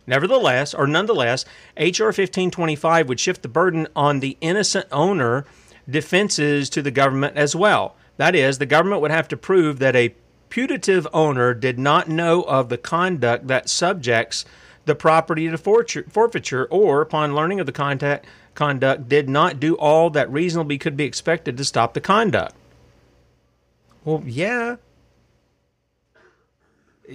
Nevertheless, 0.07 0.73
or 0.73 0.87
nonetheless, 0.87 1.45
H.R. 1.77 2.07
1525 2.07 3.09
would 3.09 3.21
shift 3.21 3.43
the 3.43 3.49
burden 3.49 3.87
on 3.95 4.21
the 4.21 4.39
innocent 4.41 4.87
owner 4.91 5.45
defenses 5.89 6.71
to 6.71 6.81
the 6.81 6.91
government 6.91 7.37
as 7.37 7.55
well. 7.55 7.95
That 8.17 8.35
is, 8.35 8.59
the 8.59 8.67
government 8.67 9.03
would 9.03 9.11
have 9.11 9.29
to 9.29 9.37
prove 9.37 9.79
that 9.81 9.95
a 9.95 10.15
putative 10.49 11.07
owner 11.13 11.53
did 11.53 11.79
not 11.79 12.09
know 12.09 12.43
of 12.43 12.69
the 12.69 12.79
conduct 12.79 13.49
that 13.49 13.69
subjects 13.69 14.45
the 14.89 14.97
property 14.97 15.49
to 15.49 15.57
forfeiture, 15.57 16.67
or 16.71 17.01
upon 17.01 17.37
learning 17.37 17.61
of 17.61 17.67
the 17.67 17.73
contact, 17.73 18.27
conduct, 18.57 19.09
did 19.09 19.29
not 19.29 19.61
do 19.61 19.77
all 19.77 20.11
that 20.11 20.31
reasonably 20.33 20.79
could 20.79 20.97
be 20.97 21.05
expected 21.05 21.57
to 21.57 21.65
stop 21.65 21.95
the 21.95 22.01
conduct. 22.01 22.57
Well, 24.05 24.25
yeah. 24.27 24.77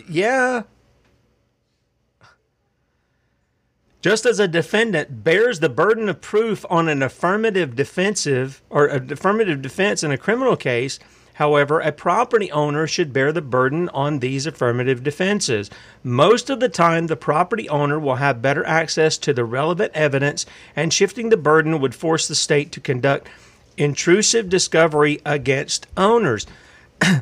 Yeah, 0.07 0.63
Just 4.03 4.25
as 4.25 4.37
a 4.37 4.49
defendant 4.49 5.23
bears 5.23 5.61
the 5.61 5.69
burden 5.69 6.09
of 6.09 6.19
proof 6.19 6.65
on 6.69 6.89
an 6.89 7.01
affirmative 7.01 7.73
defensive 7.73 8.61
or 8.69 8.87
affirmative 8.87 9.61
defense 9.61 10.03
in 10.03 10.11
a 10.11 10.17
criminal 10.17 10.57
case, 10.57 10.99
however, 11.33 11.79
a 11.79 11.91
property 11.91 12.51
owner 12.51 12.87
should 12.87 13.13
bear 13.13 13.31
the 13.31 13.41
burden 13.41 13.89
on 13.89 14.19
these 14.19 14.45
affirmative 14.45 15.03
defenses. 15.03 15.69
Most 16.03 16.49
of 16.49 16.59
the 16.59 16.69
time, 16.69 17.07
the 17.07 17.15
property 17.15 17.67
owner 17.69 17.99
will 17.99 18.15
have 18.15 18.41
better 18.41 18.65
access 18.65 19.17
to 19.19 19.33
the 19.33 19.45
relevant 19.45 19.91
evidence, 19.93 20.45
and 20.75 20.93
shifting 20.93 21.29
the 21.29 21.37
burden 21.37 21.79
would 21.79 21.95
force 21.95 22.27
the 22.27 22.35
state 22.35 22.71
to 22.73 22.79
conduct 22.79 23.27
intrusive 23.77 24.49
discovery 24.49 25.21
against 25.25 25.87
owners. 25.97 26.45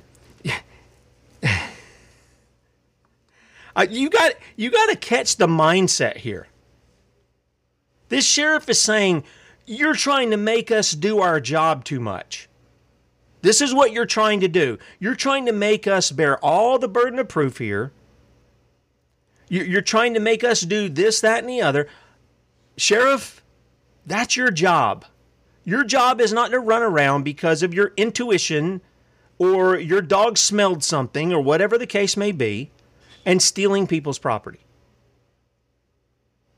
Uh, 3.74 3.88
you 3.90 4.10
got 4.10 4.34
you 4.58 4.70
got 4.70 4.90
to 4.90 4.98
catch 4.98 5.38
the 5.38 5.48
mindset 5.48 6.18
here. 6.18 6.48
This 8.10 8.26
sheriff 8.26 8.68
is 8.68 8.82
saying 8.82 9.24
you're 9.66 9.96
trying 9.96 10.32
to 10.32 10.38
make 10.38 10.72
us 10.72 10.92
do 10.92 11.20
our 11.20 11.40
job 11.40 11.86
too 11.86 12.02
much. 12.02 12.50
This 13.42 13.62
is 13.62 13.74
what 13.74 13.92
you're 13.92 14.06
trying 14.06 14.40
to 14.42 14.48
do. 14.48 14.78
You're 15.00 15.16
trying 15.16 15.46
to 15.48 15.52
make 15.52 15.88
us 15.88 16.12
bear 16.12 16.38
all 16.44 16.78
the 16.78 16.88
burden 16.88 17.20
of 17.20 17.28
proof 17.28 17.58
here. 17.58 17.92
You're 19.50 19.82
trying 19.82 20.14
to 20.14 20.20
make 20.20 20.44
us 20.44 20.62
do 20.62 20.88
this, 20.88 21.20
that, 21.22 21.40
and 21.40 21.50
the 21.50 21.62
other. 21.62 21.88
Sheriff, 22.78 23.44
that's 24.06 24.38
your 24.38 24.50
job. 24.50 25.06
Your 25.66 25.84
job 25.84 26.22
is 26.22 26.32
not 26.32 26.52
to 26.52 26.60
run 26.60 26.82
around 26.82 27.24
because 27.24 27.62
of 27.62 27.74
your 27.74 27.92
intuition 27.98 28.82
or 29.38 29.78
your 29.78 30.02
dog 30.02 30.38
smelled 30.38 30.84
something 30.84 31.34
or 31.34 31.42
whatever 31.42 31.78
the 31.78 31.88
case 31.88 32.16
may 32.16 32.32
be 32.32 32.72
and 33.26 33.42
stealing 33.42 33.88
people's 33.88 34.20
property. 34.20 34.62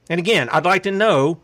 And 0.09 0.19
again, 0.19 0.49
I'd 0.49 0.65
like 0.65 0.84
to 0.84 0.91
know 0.91 1.39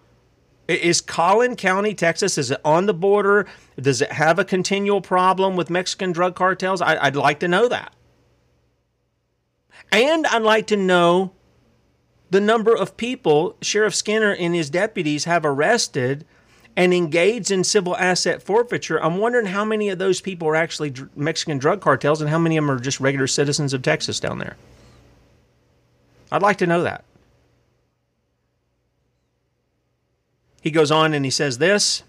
is 0.69 1.01
Collin 1.01 1.55
County, 1.55 1.93
Texas, 1.93 2.37
is 2.37 2.51
it 2.51 2.61
on 2.63 2.85
the 2.85 2.93
border? 2.93 3.47
Does 3.79 4.01
it 4.01 4.11
have 4.11 4.37
a 4.37 4.45
continual 4.45 5.01
problem 5.01 5.55
with 5.55 5.69
Mexican 5.69 6.11
drug 6.11 6.35
cartels? 6.35 6.81
I, 6.81 7.03
would 7.05 7.15
like 7.15 7.39
to 7.39 7.47
know 7.47 7.67
that. 7.67 7.93
And 9.91 10.27
I'd 10.27 10.43
like 10.43 10.67
to 10.67 10.77
know 10.77 11.33
the 12.29 12.39
number 12.39 12.75
of 12.75 12.97
people 12.97 13.57
Sheriff 13.61 13.95
Skinner 13.95 14.35
and 14.35 14.53
his 14.53 14.69
deputies 14.69 15.25
have 15.25 15.43
arrested 15.45 16.25
and 16.75 16.93
engaged 16.93 17.49
in 17.49 17.63
civil 17.63 17.97
asset 17.97 18.43
forfeiture. 18.43 19.03
I'm 19.03 19.17
wondering 19.17 19.47
how 19.47 19.65
many 19.65 19.89
of 19.89 19.97
those 19.97 20.21
people 20.21 20.47
are 20.47 20.55
actually 20.55 20.93
Mexican 21.15 21.57
drug 21.57 21.81
cartels 21.81 22.21
and 22.21 22.29
how 22.29 22.37
many 22.37 22.57
of 22.57 22.63
them 22.63 22.71
are 22.71 22.79
just 22.79 22.99
regular 22.99 23.27
citizens 23.27 23.73
of 23.73 23.81
Texas 23.81 24.19
down 24.19 24.37
there. 24.37 24.55
I'd 26.31 26.43
like 26.43 26.57
to 26.57 26.67
know 26.67 26.83
that. 26.83 27.03
He 30.61 30.71
goes 30.71 30.91
on 30.91 31.13
and 31.13 31.23
he 31.25 31.31
says 31.31 31.57
this 31.57 32.03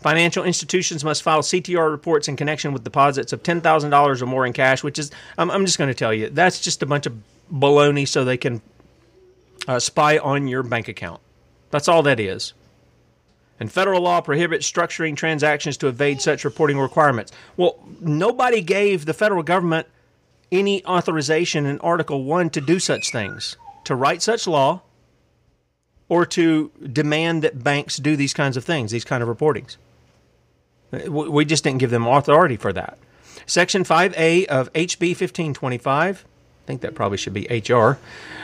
Financial 0.00 0.44
institutions 0.44 1.02
must 1.02 1.24
file 1.24 1.42
CTR 1.42 1.90
reports 1.90 2.28
in 2.28 2.36
connection 2.36 2.72
with 2.72 2.84
deposits 2.84 3.32
of 3.32 3.42
$10,000 3.42 4.22
or 4.22 4.26
more 4.26 4.46
in 4.46 4.52
cash, 4.52 4.84
which 4.84 4.98
is, 4.98 5.10
I'm, 5.36 5.50
I'm 5.50 5.66
just 5.66 5.76
going 5.76 5.88
to 5.88 5.94
tell 5.94 6.14
you, 6.14 6.30
that's 6.30 6.60
just 6.60 6.82
a 6.82 6.86
bunch 6.86 7.06
of 7.06 7.14
baloney 7.52 8.06
so 8.06 8.24
they 8.24 8.36
can 8.36 8.62
uh, 9.66 9.80
spy 9.80 10.18
on 10.18 10.46
your 10.46 10.62
bank 10.62 10.86
account. 10.86 11.20
That's 11.70 11.88
all 11.88 12.02
that 12.04 12.20
is. 12.20 12.54
And 13.58 13.72
federal 13.72 14.00
law 14.00 14.20
prohibits 14.20 14.70
structuring 14.70 15.16
transactions 15.16 15.76
to 15.78 15.88
evade 15.88 16.20
such 16.20 16.44
reporting 16.44 16.78
requirements. 16.78 17.32
Well, 17.56 17.84
nobody 18.00 18.60
gave 18.60 19.04
the 19.04 19.14
federal 19.14 19.42
government 19.42 19.88
any 20.52 20.84
authorization 20.86 21.66
in 21.66 21.80
Article 21.80 22.22
1 22.22 22.50
to 22.50 22.60
do 22.60 22.78
such 22.78 23.10
things, 23.10 23.56
to 23.82 23.96
write 23.96 24.22
such 24.22 24.46
law, 24.46 24.82
or 26.08 26.24
to 26.26 26.70
demand 26.92 27.42
that 27.42 27.62
banks 27.62 27.96
do 27.96 28.16
these 28.16 28.34
kinds 28.34 28.56
of 28.56 28.64
things, 28.64 28.90
these 28.90 29.04
kind 29.04 29.22
of 29.22 29.28
reportings. 29.28 29.76
We 31.08 31.44
just 31.44 31.64
didn't 31.64 31.80
give 31.80 31.90
them 31.90 32.06
authority 32.06 32.56
for 32.56 32.72
that. 32.72 32.98
Section 33.46 33.84
5A 33.84 34.46
of 34.46 34.72
HB 34.72 35.08
1525 35.08 36.24
I 36.68 36.70
think 36.70 36.82
that 36.82 36.94
probably 36.94 37.16
should 37.16 37.32
be 37.32 37.46
HR, 37.48 37.96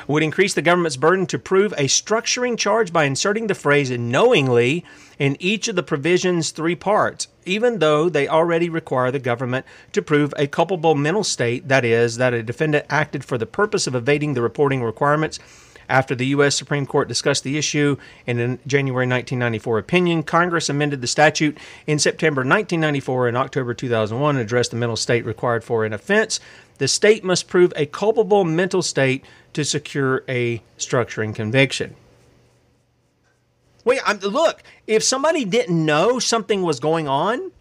would 0.07 0.23
increase 0.23 0.55
the 0.55 0.63
government's 0.63 0.97
burden 0.97 1.27
to 1.27 1.39
prove 1.39 1.73
a 1.73 1.85
structuring 1.85 2.57
charge 2.57 2.91
by 2.91 3.05
inserting 3.05 3.49
the 3.49 3.55
phrase 3.55 3.91
knowingly 3.91 4.83
in 5.19 5.37
each 5.41 5.69
of 5.69 5.77
the 5.77 5.83
provision's 5.83 6.51
three 6.51 6.75
parts, 6.75 7.29
even 7.45 7.81
though 7.81 8.09
they 8.09 8.27
already 8.27 8.71
require 8.71 9.11
the 9.11 9.19
government 9.19 9.67
to 9.93 10.01
prove 10.01 10.33
a 10.39 10.47
culpable 10.47 10.95
mental 10.95 11.23
state, 11.23 11.69
that 11.69 11.85
is, 11.85 12.17
that 12.17 12.33
a 12.33 12.43
defendant 12.43 12.87
acted 12.89 13.27
for 13.27 13.37
the 13.37 13.45
purpose 13.45 13.87
of 13.87 13.95
evading 13.95 14.33
the 14.33 14.41
reporting 14.41 14.83
requirements 14.83 15.39
after 15.89 16.15
the 16.15 16.27
U.S. 16.27 16.55
Supreme 16.55 16.87
Court 16.87 17.09
discussed 17.09 17.45
the 17.45 17.59
issue 17.59 17.97
in 18.27 18.41
a 18.41 18.59
January 18.67 19.07
1994 19.07 19.79
opinion, 19.79 20.23
Congress 20.23 20.69
amended 20.69 21.01
the 21.01 21.07
statute 21.07 21.59
in 21.87 21.99
September 21.99 22.41
1994 22.41 23.29
and 23.29 23.37
October 23.37 23.75
2001 23.75 24.37
and 24.37 24.45
addressed 24.45 24.71
the 24.71 24.77
mental 24.77 24.97
state 24.97 25.25
required 25.25 25.65
for 25.65 25.85
an 25.85 25.93
offense. 25.93 26.41
The 26.79 26.89
state 26.89 27.25
must 27.25 27.49
prove 27.49 27.73
a 27.77 27.87
culpable 27.87 28.45
mental 28.45 28.83
state 28.83 29.25
to 29.53 29.65
secure 29.65 30.25
a 30.29 30.63
structuring 30.79 31.35
conviction. 31.35 31.95
Wait, 33.85 34.01
I'm, 34.05 34.19
look, 34.19 34.63
if 34.87 35.03
somebody 35.03 35.45
didn't 35.45 35.85
know 35.85 36.19
something 36.19 36.63
was 36.63 36.81
going 36.81 37.07
on 37.07 37.53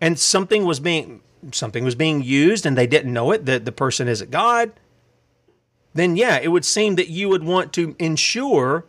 and 0.00 0.18
something 0.18 0.64
was 0.64 0.80
being 0.80 1.20
something 1.52 1.84
was 1.84 1.94
being 1.94 2.22
used 2.22 2.66
and 2.66 2.76
they 2.76 2.86
didn't 2.86 3.12
know 3.12 3.30
it, 3.30 3.46
that 3.46 3.64
the 3.64 3.72
person 3.72 4.08
isn't 4.08 4.30
God, 4.30 4.72
then 5.98 6.16
yeah, 6.16 6.38
it 6.38 6.48
would 6.48 6.64
seem 6.64 6.94
that 6.96 7.08
you 7.08 7.28
would 7.28 7.44
want 7.44 7.72
to 7.74 7.96
ensure 7.98 8.84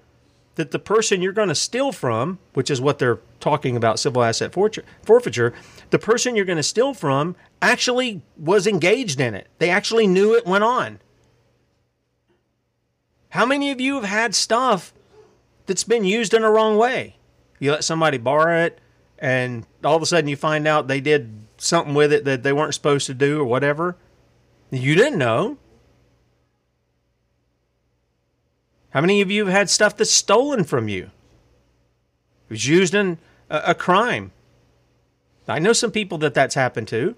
that 0.55 0.71
the 0.71 0.79
person 0.79 1.21
you're 1.21 1.31
going 1.31 1.47
to 1.47 1.55
steal 1.55 1.91
from, 1.91 2.37
which 2.53 2.69
is 2.69 2.81
what 2.81 2.99
they're 2.99 3.19
talking 3.39 3.77
about 3.77 3.99
civil 3.99 4.23
asset 4.23 4.53
forfeiture, 4.53 5.53
the 5.89 5.99
person 5.99 6.35
you're 6.35 6.43
going 6.43 6.57
to 6.57 6.63
steal 6.63 6.93
from 6.93 7.35
actually 7.61 8.21
was 8.37 8.67
engaged 8.67 9.21
in 9.21 9.33
it. 9.33 9.47
They 9.59 9.69
actually 9.69 10.05
knew 10.05 10.35
it 10.35 10.45
went 10.45 10.65
on. 10.65 10.99
How 13.29 13.45
many 13.45 13.71
of 13.71 13.79
you 13.79 13.95
have 13.95 14.03
had 14.03 14.35
stuff 14.35 14.93
that's 15.65 15.83
been 15.83 16.03
used 16.03 16.33
in 16.33 16.43
a 16.43 16.51
wrong 16.51 16.77
way? 16.77 17.15
You 17.59 17.71
let 17.71 17.83
somebody 17.83 18.17
borrow 18.17 18.65
it, 18.65 18.79
and 19.17 19.65
all 19.83 19.95
of 19.95 20.01
a 20.01 20.05
sudden 20.05 20.29
you 20.29 20.35
find 20.35 20.67
out 20.67 20.87
they 20.87 20.99
did 20.99 21.45
something 21.57 21.93
with 21.93 22.11
it 22.11 22.25
that 22.25 22.43
they 22.43 22.53
weren't 22.53 22.73
supposed 22.73 23.05
to 23.07 23.13
do 23.13 23.39
or 23.39 23.45
whatever. 23.45 23.95
You 24.71 24.95
didn't 24.95 25.19
know. 25.19 25.57
How 28.91 29.01
many 29.01 29.21
of 29.21 29.29
you 29.29 29.45
have 29.45 29.53
had 29.53 29.69
stuff 29.69 29.95
that's 29.95 30.11
stolen 30.11 30.63
from 30.63 30.87
you? 30.87 31.11
It 32.49 32.53
was 32.53 32.67
used 32.67 32.95
in 32.95 33.17
a, 33.49 33.61
a 33.67 33.75
crime. 33.75 34.31
I 35.47 35.59
know 35.59 35.73
some 35.73 35.91
people 35.91 36.17
that 36.19 36.33
that's 36.33 36.55
happened 36.55 36.87
to. 36.89 37.15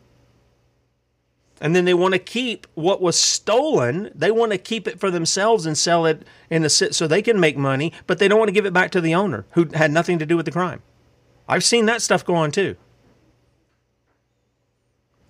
And 1.59 1.75
then 1.75 1.85
they 1.85 1.93
want 1.93 2.13
to 2.13 2.19
keep 2.19 2.65
what 2.73 3.01
was 3.01 3.19
stolen. 3.19 4.09
They 4.15 4.31
want 4.31 4.51
to 4.51 4.57
keep 4.57 4.87
it 4.87 4.99
for 4.99 5.11
themselves 5.11 5.67
and 5.67 5.77
sell 5.77 6.07
it 6.07 6.25
in 6.49 6.63
the 6.63 6.69
so 6.69 7.07
they 7.07 7.21
can 7.21 7.39
make 7.39 7.55
money, 7.55 7.93
but 8.07 8.17
they 8.17 8.27
don't 8.27 8.39
want 8.39 8.49
to 8.49 8.53
give 8.53 8.65
it 8.65 8.73
back 8.73 8.89
to 8.91 9.01
the 9.01 9.13
owner 9.13 9.45
who 9.51 9.67
had 9.75 9.91
nothing 9.91 10.17
to 10.17 10.25
do 10.25 10.35
with 10.35 10.45
the 10.45 10.51
crime. 10.51 10.81
I've 11.47 11.63
seen 11.63 11.85
that 11.85 12.01
stuff 12.01 12.25
go 12.25 12.33
on 12.33 12.51
too. 12.51 12.77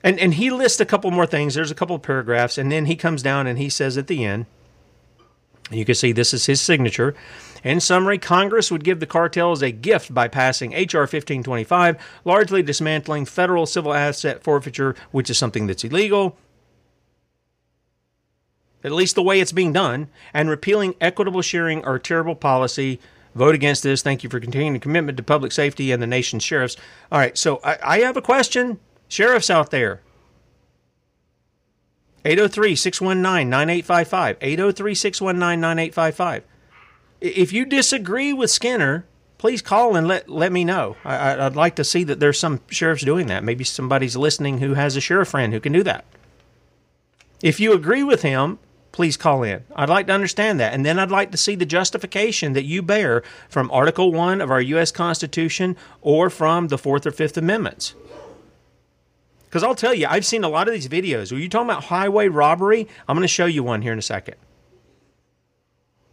And 0.04 0.18
and 0.20 0.36
he 0.36 0.50
lists 0.50 0.80
a 0.80 0.86
couple 0.86 1.12
more 1.12 1.26
things. 1.26 1.54
There's 1.54 1.70
a 1.70 1.76
couple 1.76 1.98
of 1.98 2.02
paragraphs, 2.02 2.58
and 2.58 2.72
then 2.72 2.86
he 2.86 2.96
comes 2.96 3.22
down 3.22 3.46
and 3.46 3.60
he 3.60 3.70
says 3.70 3.98
at 3.98 4.08
the 4.08 4.24
end, 4.24 4.46
you 5.72 5.86
can 5.86 5.96
see 5.96 6.12
this 6.12 6.34
is 6.34 6.46
his 6.46 6.62
signature. 6.62 7.16
In 7.64 7.80
summary, 7.80 8.18
Congress 8.18 8.72
would 8.72 8.84
give 8.84 9.00
the 9.00 9.06
cartels 9.06 9.62
a 9.62 9.72
gift 9.72 10.14
by 10.14 10.28
passing 10.28 10.74
H.R. 10.74 11.02
1525, 11.02 11.98
largely 12.26 12.64
dismantling 12.64 13.26
federal 13.26 13.66
civil 13.66 13.94
asset 13.94 14.44
forfeiture, 14.44 14.96
which 15.12 15.30
is 15.30 15.38
something 15.38 15.68
that's 15.68 15.84
illegal, 15.84 16.38
at 18.84 18.92
least 18.92 19.16
the 19.16 19.24
way 19.24 19.40
it's 19.40 19.52
being 19.52 19.74
done, 19.74 20.10
and 20.34 20.50
repealing 20.50 20.96
equitable 21.00 21.44
sharing 21.44 21.86
or 21.86 22.00
terrible 22.00 22.36
policy. 22.36 23.00
Vote 23.36 23.56
against 23.56 23.84
this. 23.84 24.02
Thank 24.02 24.24
you 24.24 24.30
for 24.30 24.40
continuing 24.40 24.80
commitment 24.80 25.18
to 25.18 25.24
public 25.24 25.52
safety 25.52 25.92
and 25.92 26.02
the 26.02 26.08
nation's 26.08 26.44
sheriffs. 26.44 26.76
All 27.12 27.20
right, 27.20 27.38
so 27.38 27.62
I, 27.64 27.78
I 27.84 28.00
have 28.00 28.18
a 28.18 28.22
question. 28.22 28.80
Sheriffs 29.08 29.50
out 29.50 29.72
there, 29.72 30.02
803 32.24 32.76
619 32.76 33.50
9855. 33.50 34.38
803 34.42 34.96
619 34.96 35.62
9855. 35.62 36.44
If 37.20 37.54
you 37.54 37.66
disagree 37.66 38.34
with 38.34 38.50
Skinner, 38.50 39.06
please 39.38 39.62
call 39.62 39.96
and 39.96 40.08
let, 40.08 40.30
let 40.30 40.52
me 40.52 40.64
know. 40.64 40.98
I, 41.04 41.36
would 41.44 41.56
like 41.56 41.76
to 41.78 41.84
see 41.84 42.04
that 42.04 42.20
there's 42.20 42.40
some 42.40 42.62
sheriffs 42.70 43.04
doing 43.04 43.28
that. 43.28 43.44
Maybe 43.44 43.64
somebody's 43.64 44.16
listening 44.16 44.60
who 44.60 44.76
has 44.76 44.96
a 44.96 45.02
sheriff 45.02 45.30
friend 45.30 45.54
who 45.54 45.60
can 45.60 45.74
do 45.74 45.84
that. 45.84 46.06
If 47.42 47.60
you 47.60 47.74
agree 47.74 48.04
with 48.04 48.22
him, 48.22 48.60
please 48.92 49.18
call 49.18 49.44
in. 49.44 49.64
I'd 49.76 49.90
like 49.90 50.08
to 50.08 50.14
understand 50.14 50.60
that. 50.60 50.74
And 50.74 50.86
then 50.86 51.00
I'd 51.00 51.12
like 51.12 51.32
to 51.32 51.38
see 51.38 51.56
the 51.56 51.66
justification 51.66 52.54
that 52.54 52.66
you 52.66 52.82
bear 52.82 53.24
from 53.50 53.72
Article 53.72 54.12
1 54.12 54.42
of 54.42 54.52
our 54.52 54.62
U.S. 54.62 54.92
Constitution 54.92 55.76
or 56.02 56.30
from 56.30 56.68
the 56.68 56.78
Fourth 56.78 57.06
or 57.06 57.12
Fifth 57.12 57.38
Amendments. 57.38 57.96
Because 59.52 59.64
I'll 59.64 59.76
tell 59.76 59.94
you, 59.94 60.08
I've 60.10 60.26
seen 60.26 60.46
a 60.46 60.50
lot 60.50 60.70
of 60.70 60.74
these 60.74 60.88
videos. 60.88 61.34
Are 61.34 61.36
you 61.36 61.50
talking 61.50 61.70
about 61.70 61.84
highway 61.84 62.30
robbery? 62.30 62.88
I'm 63.06 63.18
going 63.18 63.26
to 63.26 63.28
show 63.28 63.46
you 63.46 63.64
one 63.64 63.82
here 63.82 63.92
in 63.92 64.00
a 64.00 64.02
second. 64.02 64.36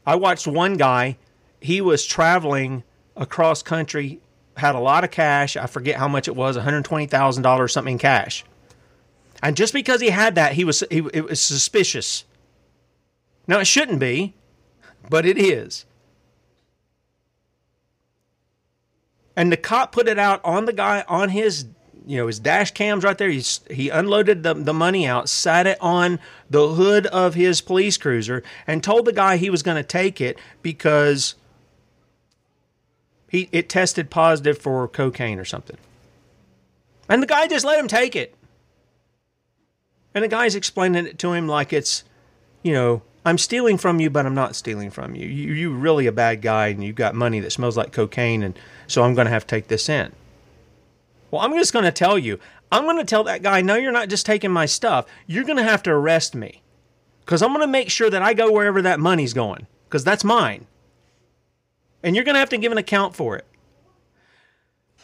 I 0.04 0.16
watched 0.16 0.48
one 0.48 0.76
guy, 0.76 1.18
he 1.60 1.80
was 1.80 2.04
traveling 2.04 2.82
across 3.14 3.62
country, 3.62 4.20
had 4.56 4.74
a 4.74 4.80
lot 4.80 5.04
of 5.04 5.12
cash. 5.12 5.56
I 5.56 5.66
forget 5.66 5.98
how 5.98 6.08
much 6.08 6.26
it 6.26 6.34
was, 6.34 6.56
$120,000 6.56 7.70
something 7.70 7.92
in 7.92 7.98
cash. 7.98 8.44
And 9.40 9.56
just 9.56 9.72
because 9.72 10.00
he 10.00 10.10
had 10.10 10.34
that, 10.34 10.54
he 10.54 10.64
was 10.64 10.82
he, 10.90 10.98
it 11.14 11.26
was 11.26 11.40
suspicious. 11.40 12.24
Now 13.46 13.60
it 13.60 13.68
shouldn't 13.68 14.00
be, 14.00 14.34
but 15.08 15.24
it 15.24 15.38
is. 15.38 15.86
And 19.36 19.52
the 19.52 19.56
cop 19.56 19.92
put 19.92 20.08
it 20.08 20.18
out 20.18 20.40
on 20.44 20.64
the 20.64 20.72
guy 20.72 21.04
on 21.06 21.28
his 21.28 21.66
you 22.08 22.16
know 22.16 22.26
his 22.26 22.38
dash 22.38 22.70
cams 22.70 23.04
right 23.04 23.18
there. 23.18 23.28
He's, 23.28 23.60
he 23.70 23.90
unloaded 23.90 24.42
the, 24.42 24.54
the 24.54 24.72
money 24.72 25.06
out, 25.06 25.28
sat 25.28 25.66
it 25.66 25.76
on 25.78 26.18
the 26.48 26.68
hood 26.68 27.06
of 27.08 27.34
his 27.34 27.60
police 27.60 27.98
cruiser, 27.98 28.42
and 28.66 28.82
told 28.82 29.04
the 29.04 29.12
guy 29.12 29.36
he 29.36 29.50
was 29.50 29.62
going 29.62 29.76
to 29.76 29.86
take 29.86 30.18
it 30.18 30.38
because 30.62 31.34
he 33.28 33.50
it 33.52 33.68
tested 33.68 34.08
positive 34.08 34.56
for 34.56 34.88
cocaine 34.88 35.38
or 35.38 35.44
something. 35.44 35.76
And 37.10 37.22
the 37.22 37.26
guy 37.26 37.46
just 37.46 37.66
let 37.66 37.78
him 37.78 37.88
take 37.88 38.16
it. 38.16 38.34
And 40.14 40.24
the 40.24 40.28
guy's 40.28 40.54
explaining 40.54 41.06
it 41.06 41.18
to 41.18 41.34
him 41.34 41.46
like 41.46 41.74
it's, 41.74 42.04
you 42.62 42.72
know, 42.72 43.02
I'm 43.26 43.36
stealing 43.36 43.76
from 43.76 44.00
you, 44.00 44.08
but 44.08 44.24
I'm 44.24 44.34
not 44.34 44.56
stealing 44.56 44.90
from 44.90 45.14
you. 45.14 45.26
you 45.28 45.52
you're 45.52 45.70
really 45.70 46.06
a 46.06 46.12
bad 46.12 46.40
guy, 46.40 46.68
and 46.68 46.82
you've 46.82 46.96
got 46.96 47.14
money 47.14 47.40
that 47.40 47.52
smells 47.52 47.76
like 47.76 47.92
cocaine, 47.92 48.42
and 48.42 48.58
so 48.86 49.02
I'm 49.02 49.14
going 49.14 49.26
to 49.26 49.30
have 49.30 49.46
to 49.46 49.54
take 49.54 49.68
this 49.68 49.90
in. 49.90 50.12
Well, 51.30 51.42
I'm 51.42 51.54
just 51.54 51.72
going 51.72 51.84
to 51.84 51.92
tell 51.92 52.18
you, 52.18 52.38
I'm 52.70 52.84
going 52.84 52.98
to 52.98 53.04
tell 53.04 53.24
that 53.24 53.42
guy, 53.42 53.60
no, 53.62 53.74
you're 53.74 53.92
not 53.92 54.08
just 54.08 54.26
taking 54.26 54.50
my 54.50 54.66
stuff. 54.66 55.06
You're 55.26 55.44
going 55.44 55.58
to 55.58 55.62
have 55.62 55.82
to 55.84 55.90
arrest 55.90 56.34
me 56.34 56.62
because 57.20 57.42
I'm 57.42 57.50
going 57.50 57.60
to 57.60 57.66
make 57.66 57.90
sure 57.90 58.10
that 58.10 58.22
I 58.22 58.34
go 58.34 58.50
wherever 58.50 58.82
that 58.82 59.00
money's 59.00 59.34
going 59.34 59.66
because 59.88 60.04
that's 60.04 60.24
mine. 60.24 60.66
And 62.02 62.14
you're 62.14 62.24
going 62.24 62.34
to 62.34 62.40
have 62.40 62.50
to 62.50 62.58
give 62.58 62.72
an 62.72 62.78
account 62.78 63.16
for 63.16 63.36
it. 63.36 63.46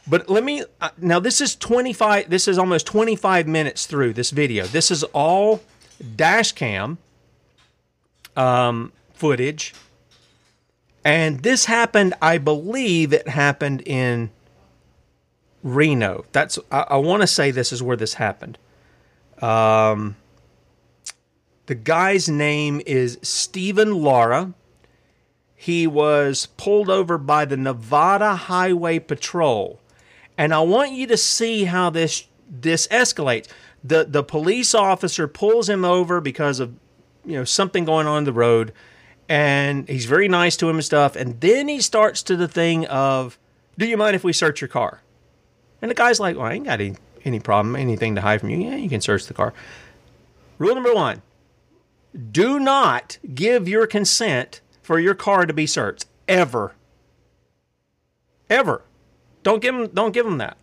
But 0.07 0.29
let 0.29 0.45
me 0.45 0.63
uh, 0.81 0.91
now 0.99 1.19
this 1.19 1.41
is 1.41 1.57
25 1.57 2.29
this 2.29 2.47
is 2.47 2.59
almost 2.59 2.87
25 2.87 3.49
minutes 3.49 3.87
through 3.87 4.13
this 4.13 4.31
video. 4.31 4.67
This 4.67 4.91
is 4.91 5.03
all 5.05 5.63
dash 6.17 6.53
cam 6.53 6.99
um, 8.37 8.93
footage. 9.15 9.75
And 11.05 11.41
this 11.41 11.65
happened 11.65 12.15
I 12.21 12.39
believe 12.39 13.13
it 13.13 13.29
happened 13.29 13.83
in 13.87 14.31
Reno. 15.65 16.27
That's 16.31 16.59
I, 16.71 16.81
I 16.91 16.97
want 16.99 17.23
to 17.23 17.27
say 17.27 17.51
this 17.51 17.73
is 17.73 17.83
where 17.83 17.97
this 17.97 18.15
happened. 18.15 18.59
Um, 19.43 20.17
the 21.67 21.75
guy's 21.75 22.29
name 22.29 22.81
is 22.87 23.19
Stephen 23.23 24.03
Lara. 24.03 24.53
He 25.57 25.87
was 25.87 26.47
pulled 26.59 26.91
over 26.91 27.17
by 27.17 27.47
the 27.47 27.57
Nevada 27.57 28.37
Highway 28.37 28.99
Patrol, 28.99 29.81
and 30.37 30.53
I 30.53 30.61
want 30.61 30.93
you 30.93 31.07
to 31.07 31.17
see 31.17 31.65
how 31.65 31.89
this 31.89 32.29
this 32.49 32.87
escalates. 32.89 33.49
the 33.83 34.05
The 34.05 34.23
police 34.23 34.75
officer 34.75 35.27
pulls 35.27 35.69
him 35.69 35.85
over 35.85 36.21
because 36.21 36.61
of 36.61 36.75
you 37.25 37.39
know 37.39 37.45
something 37.45 37.87
going 37.87 38.07
on 38.07 38.19
in 38.19 38.25
the 38.25 38.35
road, 38.35 38.75
and 39.31 39.89
he's 39.89 40.05
very 40.05 40.29
nice 40.29 40.59
to 40.59 40.69
him 40.69 40.77
and 40.77 40.85
stuff. 40.85 41.17
And 41.17 41.41
then 41.41 41.69
he 41.69 41.81
starts 41.81 42.23
to 42.25 42.37
the 42.37 42.49
thing 42.49 42.85
of, 42.87 43.39
"Do 43.79 43.87
you 43.87 43.97
mind 43.97 44.15
if 44.15 44.25
we 44.25 44.35
search 44.35 44.61
your 44.61 44.69
car?" 44.69 45.01
And 45.83 45.91
the 45.91 45.95
guy's 45.95 46.21
like, 46.21 46.37
well, 46.37 46.47
I 46.47 46.55
ain't 46.55 46.65
got 46.65 46.81
any, 46.81 46.97
any 47.25 47.41
problem, 47.41 47.77
anything 47.77 48.15
to 48.15 48.21
hide 48.21 48.41
from 48.41 48.51
you. 48.51 48.59
Yeah, 48.59 48.77
you 48.77 48.89
can 48.89 49.01
search 49.01 49.27
the 49.27 49.35
car. 49.35 49.53
Rule 50.59 50.75
number 50.75 50.95
one 50.95 51.23
do 52.31 52.61
not 52.61 53.19
give 53.35 53.69
your 53.69 53.87
consent 53.87 54.61
for 54.83 54.99
your 54.99 55.15
car 55.15 55.47
to 55.47 55.53
be 55.53 55.67
searched. 55.67 56.07
Ever. 56.29 56.75
Ever. 58.49 58.83
Don't 59.43 59.61
give 59.61 59.75
them, 59.75 59.89
don't 59.89 60.13
give 60.13 60.25
them 60.25 60.39
that. 60.39 60.57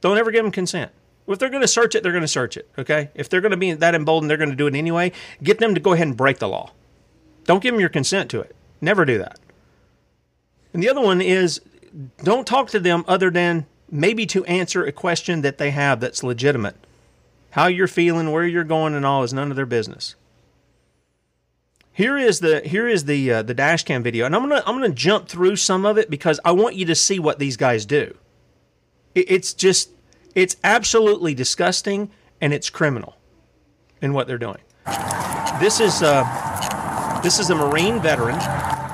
Don't 0.00 0.18
ever 0.18 0.30
give 0.30 0.44
them 0.44 0.52
consent. 0.52 0.92
If 1.26 1.38
they're 1.38 1.48
going 1.48 1.62
to 1.62 1.68
search 1.68 1.94
it, 1.94 2.02
they're 2.02 2.12
going 2.12 2.22
to 2.22 2.28
search 2.28 2.56
it. 2.56 2.68
Okay. 2.78 3.10
If 3.14 3.28
they're 3.28 3.40
going 3.40 3.50
to 3.50 3.56
be 3.56 3.72
that 3.72 3.94
emboldened, 3.94 4.30
they're 4.30 4.36
going 4.36 4.50
to 4.50 4.56
do 4.56 4.66
it 4.66 4.74
anyway. 4.74 5.10
Get 5.42 5.58
them 5.58 5.74
to 5.74 5.80
go 5.80 5.92
ahead 5.92 6.06
and 6.06 6.16
break 6.16 6.38
the 6.38 6.48
law. 6.48 6.72
Don't 7.44 7.62
give 7.62 7.72
them 7.72 7.80
your 7.80 7.88
consent 7.88 8.30
to 8.32 8.40
it. 8.40 8.54
Never 8.80 9.04
do 9.04 9.18
that. 9.18 9.38
And 10.72 10.82
the 10.82 10.88
other 10.88 11.00
one 11.00 11.20
is 11.20 11.60
don't 12.22 12.46
talk 12.46 12.68
to 12.70 12.80
them 12.80 13.04
other 13.08 13.30
than 13.30 13.66
maybe 13.90 14.26
to 14.26 14.44
answer 14.44 14.84
a 14.84 14.92
question 14.92 15.42
that 15.42 15.58
they 15.58 15.70
have 15.70 16.00
that's 16.00 16.22
legitimate. 16.22 16.76
How 17.50 17.66
you're 17.66 17.88
feeling, 17.88 18.32
where 18.32 18.46
you're 18.46 18.64
going, 18.64 18.94
and 18.94 19.06
all 19.06 19.22
is 19.22 19.32
none 19.32 19.50
of 19.50 19.56
their 19.56 19.66
business. 19.66 20.14
Here 21.92 22.18
is 22.18 22.40
the 22.40 22.60
here 22.60 22.86
is 22.86 23.06
the 23.06 23.32
uh, 23.32 23.42
the 23.42 23.54
dash 23.54 23.84
cam 23.84 24.02
video, 24.02 24.26
and 24.26 24.36
I'm 24.36 24.42
gonna 24.42 24.62
I'm 24.66 24.74
gonna 24.74 24.90
jump 24.90 25.28
through 25.28 25.56
some 25.56 25.86
of 25.86 25.96
it 25.96 26.10
because 26.10 26.38
I 26.44 26.52
want 26.52 26.74
you 26.74 26.84
to 26.86 26.94
see 26.94 27.18
what 27.18 27.38
these 27.38 27.56
guys 27.56 27.86
do. 27.86 28.14
It, 29.14 29.30
it's 29.30 29.54
just 29.54 29.90
it's 30.34 30.56
absolutely 30.62 31.32
disgusting 31.32 32.10
and 32.42 32.52
it's 32.52 32.68
criminal 32.68 33.16
in 34.02 34.12
what 34.12 34.26
they're 34.26 34.36
doing. 34.36 34.58
This 35.58 35.80
is 35.80 36.02
uh, 36.02 37.20
this 37.22 37.38
is 37.38 37.48
a 37.48 37.54
Marine 37.54 37.98
veteran. 38.00 38.38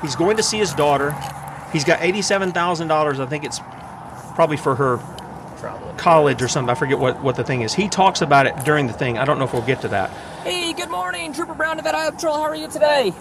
He's 0.01 0.15
going 0.15 0.37
to 0.37 0.43
see 0.45 0.59
his 0.59 0.73
daughter 0.73 1.11
He's 1.73 1.85
got 1.85 2.03
eighty-seven 2.03 2.53
thousand 2.53 2.89
dollars. 2.89 3.19
I 3.21 3.27
think 3.27 3.45
it's 3.45 3.61
probably 4.35 4.57
for 4.57 4.75
her 4.75 5.01
college 5.97 6.43
or 6.43 6.49
something. 6.49 6.71
I 6.71 6.75
forget 6.75 6.99
what, 6.99 7.23
what 7.23 7.37
the 7.37 7.45
thing 7.45 7.63
is. 7.63 7.73
He 7.73 7.89
talks 7.89 8.23
about 8.23 8.47
it 8.47 8.55
during 8.65 8.87
the 8.87 8.93
thing. 8.93 9.19
I 9.19 9.25
don't 9.25 9.39
know 9.39 9.45
if 9.45 9.53
we'll 9.53 9.63
get 9.63 9.81
to 9.83 9.89
that. 9.89 10.11
Hey, 10.43 10.73
good 10.73 10.91
morning, 10.91 11.33
Trooper 11.33 11.55
Brown 11.55 11.79
of 11.79 11.87
Iowa 11.87 12.13
Patrol. 12.13 12.35
How 12.35 12.43
are 12.43 12.57
you 12.57 12.69
today? 12.69 13.13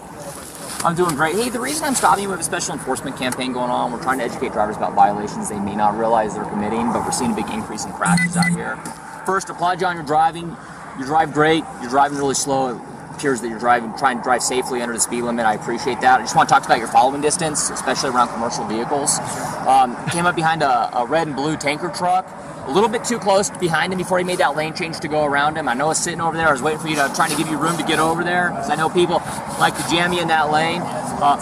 I'm 0.84 0.96
doing 0.96 1.14
great. 1.14 1.36
Hey, 1.36 1.48
the 1.48 1.60
reason 1.60 1.84
I'm 1.84 1.94
stopping 1.94 2.24
you, 2.24 2.28
we 2.28 2.32
have 2.32 2.40
a 2.40 2.44
special 2.44 2.74
enforcement 2.74 3.16
campaign 3.16 3.52
going 3.52 3.70
on. 3.70 3.92
We're 3.92 4.02
trying 4.02 4.18
to 4.18 4.24
educate 4.24 4.50
drivers 4.52 4.76
about 4.76 4.94
violations 4.94 5.48
they 5.48 5.60
may 5.60 5.76
not 5.76 5.96
realize 5.96 6.34
they're 6.34 6.44
committing, 6.44 6.92
but 6.92 7.04
we're 7.04 7.12
seeing 7.12 7.32
a 7.32 7.36
big 7.36 7.48
increase 7.50 7.84
in 7.84 7.92
crashes 7.92 8.36
out 8.36 8.48
here. 8.48 8.76
First, 9.24 9.48
applaud 9.48 9.80
you 9.80 9.86
on 9.86 9.94
your 9.94 10.04
driving. 10.04 10.56
You 10.98 11.04
drive 11.04 11.32
great. 11.32 11.62
You're 11.80 11.90
driving 11.90 12.18
really 12.18 12.34
slow 12.34 12.80
appears 13.22 13.40
that 13.40 13.48
you're 13.48 13.58
driving, 13.58 13.94
trying 13.94 14.16
to 14.16 14.22
drive 14.24 14.42
safely 14.42 14.82
under 14.82 14.92
the 14.92 15.00
speed 15.00 15.22
limit. 15.22 15.46
I 15.46 15.54
appreciate 15.54 16.00
that. 16.00 16.18
I 16.18 16.22
just 16.24 16.34
want 16.34 16.48
to 16.48 16.52
talk 16.52 16.64
about 16.64 16.78
your 16.78 16.88
following 16.88 17.20
distance, 17.20 17.70
especially 17.70 18.10
around 18.10 18.30
commercial 18.30 18.64
vehicles. 18.64 19.20
Um, 19.64 19.94
came 20.10 20.26
up 20.26 20.34
behind 20.34 20.60
a, 20.60 20.98
a 20.98 21.06
red 21.06 21.28
and 21.28 21.36
blue 21.36 21.56
tanker 21.56 21.88
truck 21.88 22.26
a 22.66 22.70
little 22.72 22.88
bit 22.88 23.04
too 23.04 23.20
close 23.20 23.48
behind 23.50 23.92
him 23.92 23.98
before 23.98 24.18
he 24.18 24.24
made 24.24 24.38
that 24.38 24.56
lane 24.56 24.74
change 24.74 24.98
to 25.00 25.08
go 25.08 25.24
around 25.24 25.56
him. 25.56 25.68
I 25.68 25.74
know 25.74 25.90
it's 25.90 26.00
sitting 26.00 26.20
over 26.20 26.36
there. 26.36 26.48
I 26.48 26.52
was 26.52 26.62
waiting 26.62 26.80
for 26.80 26.88
you 26.88 26.96
to 26.96 27.12
trying 27.14 27.30
to 27.30 27.36
give 27.36 27.48
you 27.48 27.58
room 27.58 27.76
to 27.76 27.84
get 27.84 28.00
over 28.00 28.24
there 28.24 28.50
because 28.50 28.70
I 28.70 28.74
know 28.74 28.88
people 28.88 29.22
like 29.58 29.76
to 29.76 29.82
jam 29.88 30.12
you 30.12 30.20
in 30.20 30.28
that 30.28 30.50
lane. 30.50 30.80
Uh, 30.82 31.36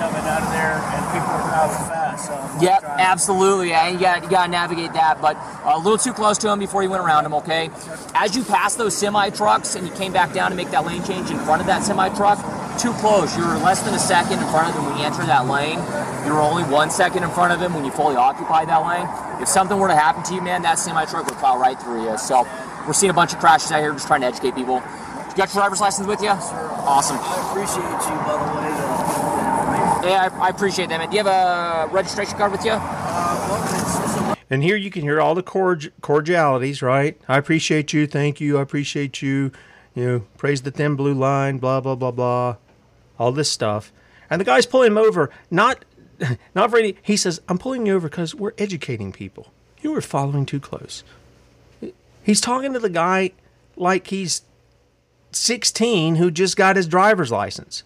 coming 0.00 0.24
out 0.28 0.42
of 0.42 0.50
there 0.52 0.76
and 0.76 1.04
people 1.12 1.28
are 1.28 1.50
fast. 1.50 1.97
So 2.18 2.58
yep, 2.60 2.82
absolutely. 2.84 3.70
Yeah, 3.70 3.88
you 3.88 3.98
got 3.98 4.22
you 4.22 4.30
got 4.30 4.46
to 4.46 4.50
navigate 4.50 4.92
that, 4.92 5.20
but 5.20 5.36
uh, 5.36 5.72
a 5.74 5.78
little 5.78 5.98
too 5.98 6.12
close 6.12 6.38
to 6.38 6.52
him 6.52 6.58
before 6.58 6.82
you 6.82 6.90
went 6.90 7.02
around 7.02 7.24
him. 7.24 7.34
Okay. 7.34 7.70
As 8.14 8.36
you 8.36 8.44
pass 8.44 8.74
those 8.74 8.96
semi 8.96 9.30
trucks 9.30 9.74
and 9.74 9.86
you 9.86 9.92
came 9.94 10.12
back 10.12 10.32
down 10.32 10.50
to 10.50 10.56
make 10.56 10.70
that 10.70 10.84
lane 10.84 11.04
change 11.04 11.30
in 11.30 11.38
front 11.40 11.60
of 11.60 11.66
that 11.68 11.82
semi 11.84 12.08
truck, 12.10 12.38
too 12.78 12.92
close. 12.94 13.36
You 13.36 13.46
were 13.46 13.58
less 13.58 13.82
than 13.82 13.94
a 13.94 13.98
second 13.98 14.38
in 14.40 14.48
front 14.48 14.68
of 14.68 14.76
him 14.76 14.86
when 14.86 14.98
you 14.98 15.04
entered 15.04 15.26
that 15.26 15.46
lane. 15.46 15.78
You 16.26 16.32
were 16.32 16.40
only 16.40 16.64
one 16.64 16.90
second 16.90 17.24
in 17.24 17.30
front 17.30 17.52
of 17.52 17.60
him 17.60 17.74
when 17.74 17.84
you 17.84 17.90
fully 17.90 18.16
occupied 18.16 18.68
that 18.68 18.86
lane. 18.86 19.08
If 19.42 19.48
something 19.48 19.78
were 19.78 19.88
to 19.88 19.96
happen 19.96 20.22
to 20.24 20.34
you, 20.34 20.42
man, 20.42 20.62
that 20.62 20.78
semi 20.78 21.04
truck 21.06 21.26
would 21.26 21.38
plow 21.38 21.58
right 21.58 21.80
through 21.80 22.10
you. 22.10 22.18
So 22.18 22.46
we're 22.86 22.92
seeing 22.92 23.10
a 23.10 23.14
bunch 23.14 23.32
of 23.32 23.38
crashes 23.38 23.72
out 23.72 23.80
here, 23.80 23.92
just 23.92 24.06
trying 24.06 24.20
to 24.22 24.26
educate 24.26 24.54
people. 24.54 24.76
You 24.76 25.36
got 25.36 25.54
your 25.54 25.60
driver's 25.62 25.80
license 25.80 26.06
with 26.06 26.22
you? 26.22 26.30
Awesome. 26.30 27.18
I 27.20 27.50
appreciate 27.50 27.84
you, 27.84 28.16
by 28.26 28.34
the 28.38 28.58
way. 28.58 28.67
Yeah, 30.08 30.30
I, 30.32 30.46
I, 30.46 30.48
appreciate 30.48 30.88
that, 30.88 30.98
man. 30.98 31.10
Do 31.10 31.16
you 31.16 31.24
have 31.24 31.90
a 31.90 31.92
registration 31.92 32.36
card 32.36 32.52
with 32.52 32.64
you? 32.64 32.72
Uh, 32.74 34.34
and 34.50 34.62
here 34.62 34.76
you 34.76 34.90
can 34.90 35.02
hear 35.02 35.20
all 35.20 35.34
the 35.34 35.42
cordial, 35.42 35.92
cordialities, 36.00 36.80
right? 36.80 37.20
I 37.28 37.38
appreciate 37.38 37.92
you. 37.92 38.06
Thank 38.06 38.40
you. 38.40 38.58
I 38.58 38.62
appreciate 38.62 39.20
you. 39.20 39.52
You 39.94 40.06
know, 40.06 40.18
praise 40.36 40.62
the 40.62 40.70
thin 40.70 40.96
blue 40.96 41.14
line, 41.14 41.58
blah, 41.58 41.80
blah, 41.80 41.94
blah, 41.94 42.10
blah 42.10 42.56
all 43.18 43.32
this 43.32 43.50
stuff. 43.50 43.92
And 44.30 44.40
the 44.40 44.44
guy's 44.44 44.66
pulling 44.66 44.92
him 44.92 44.98
over, 44.98 45.30
not 45.50 45.84
not 46.54 46.70
for 46.70 46.78
any. 46.78 46.96
He 47.02 47.16
says, 47.16 47.40
"I'm 47.48 47.58
pulling 47.58 47.86
you 47.86 47.94
over 47.94 48.08
because 48.08 48.34
we're 48.34 48.52
educating 48.58 49.12
people. 49.12 49.52
You 49.80 49.92
were 49.92 50.00
following 50.00 50.46
too 50.46 50.60
close." 50.60 51.04
He's 52.22 52.40
talking 52.40 52.72
to 52.74 52.78
the 52.78 52.90
guy 52.90 53.32
like 53.76 54.08
he's 54.08 54.42
16 55.32 56.16
who 56.16 56.30
just 56.30 56.56
got 56.56 56.76
his 56.76 56.86
driver's 56.86 57.30
license. 57.30 57.84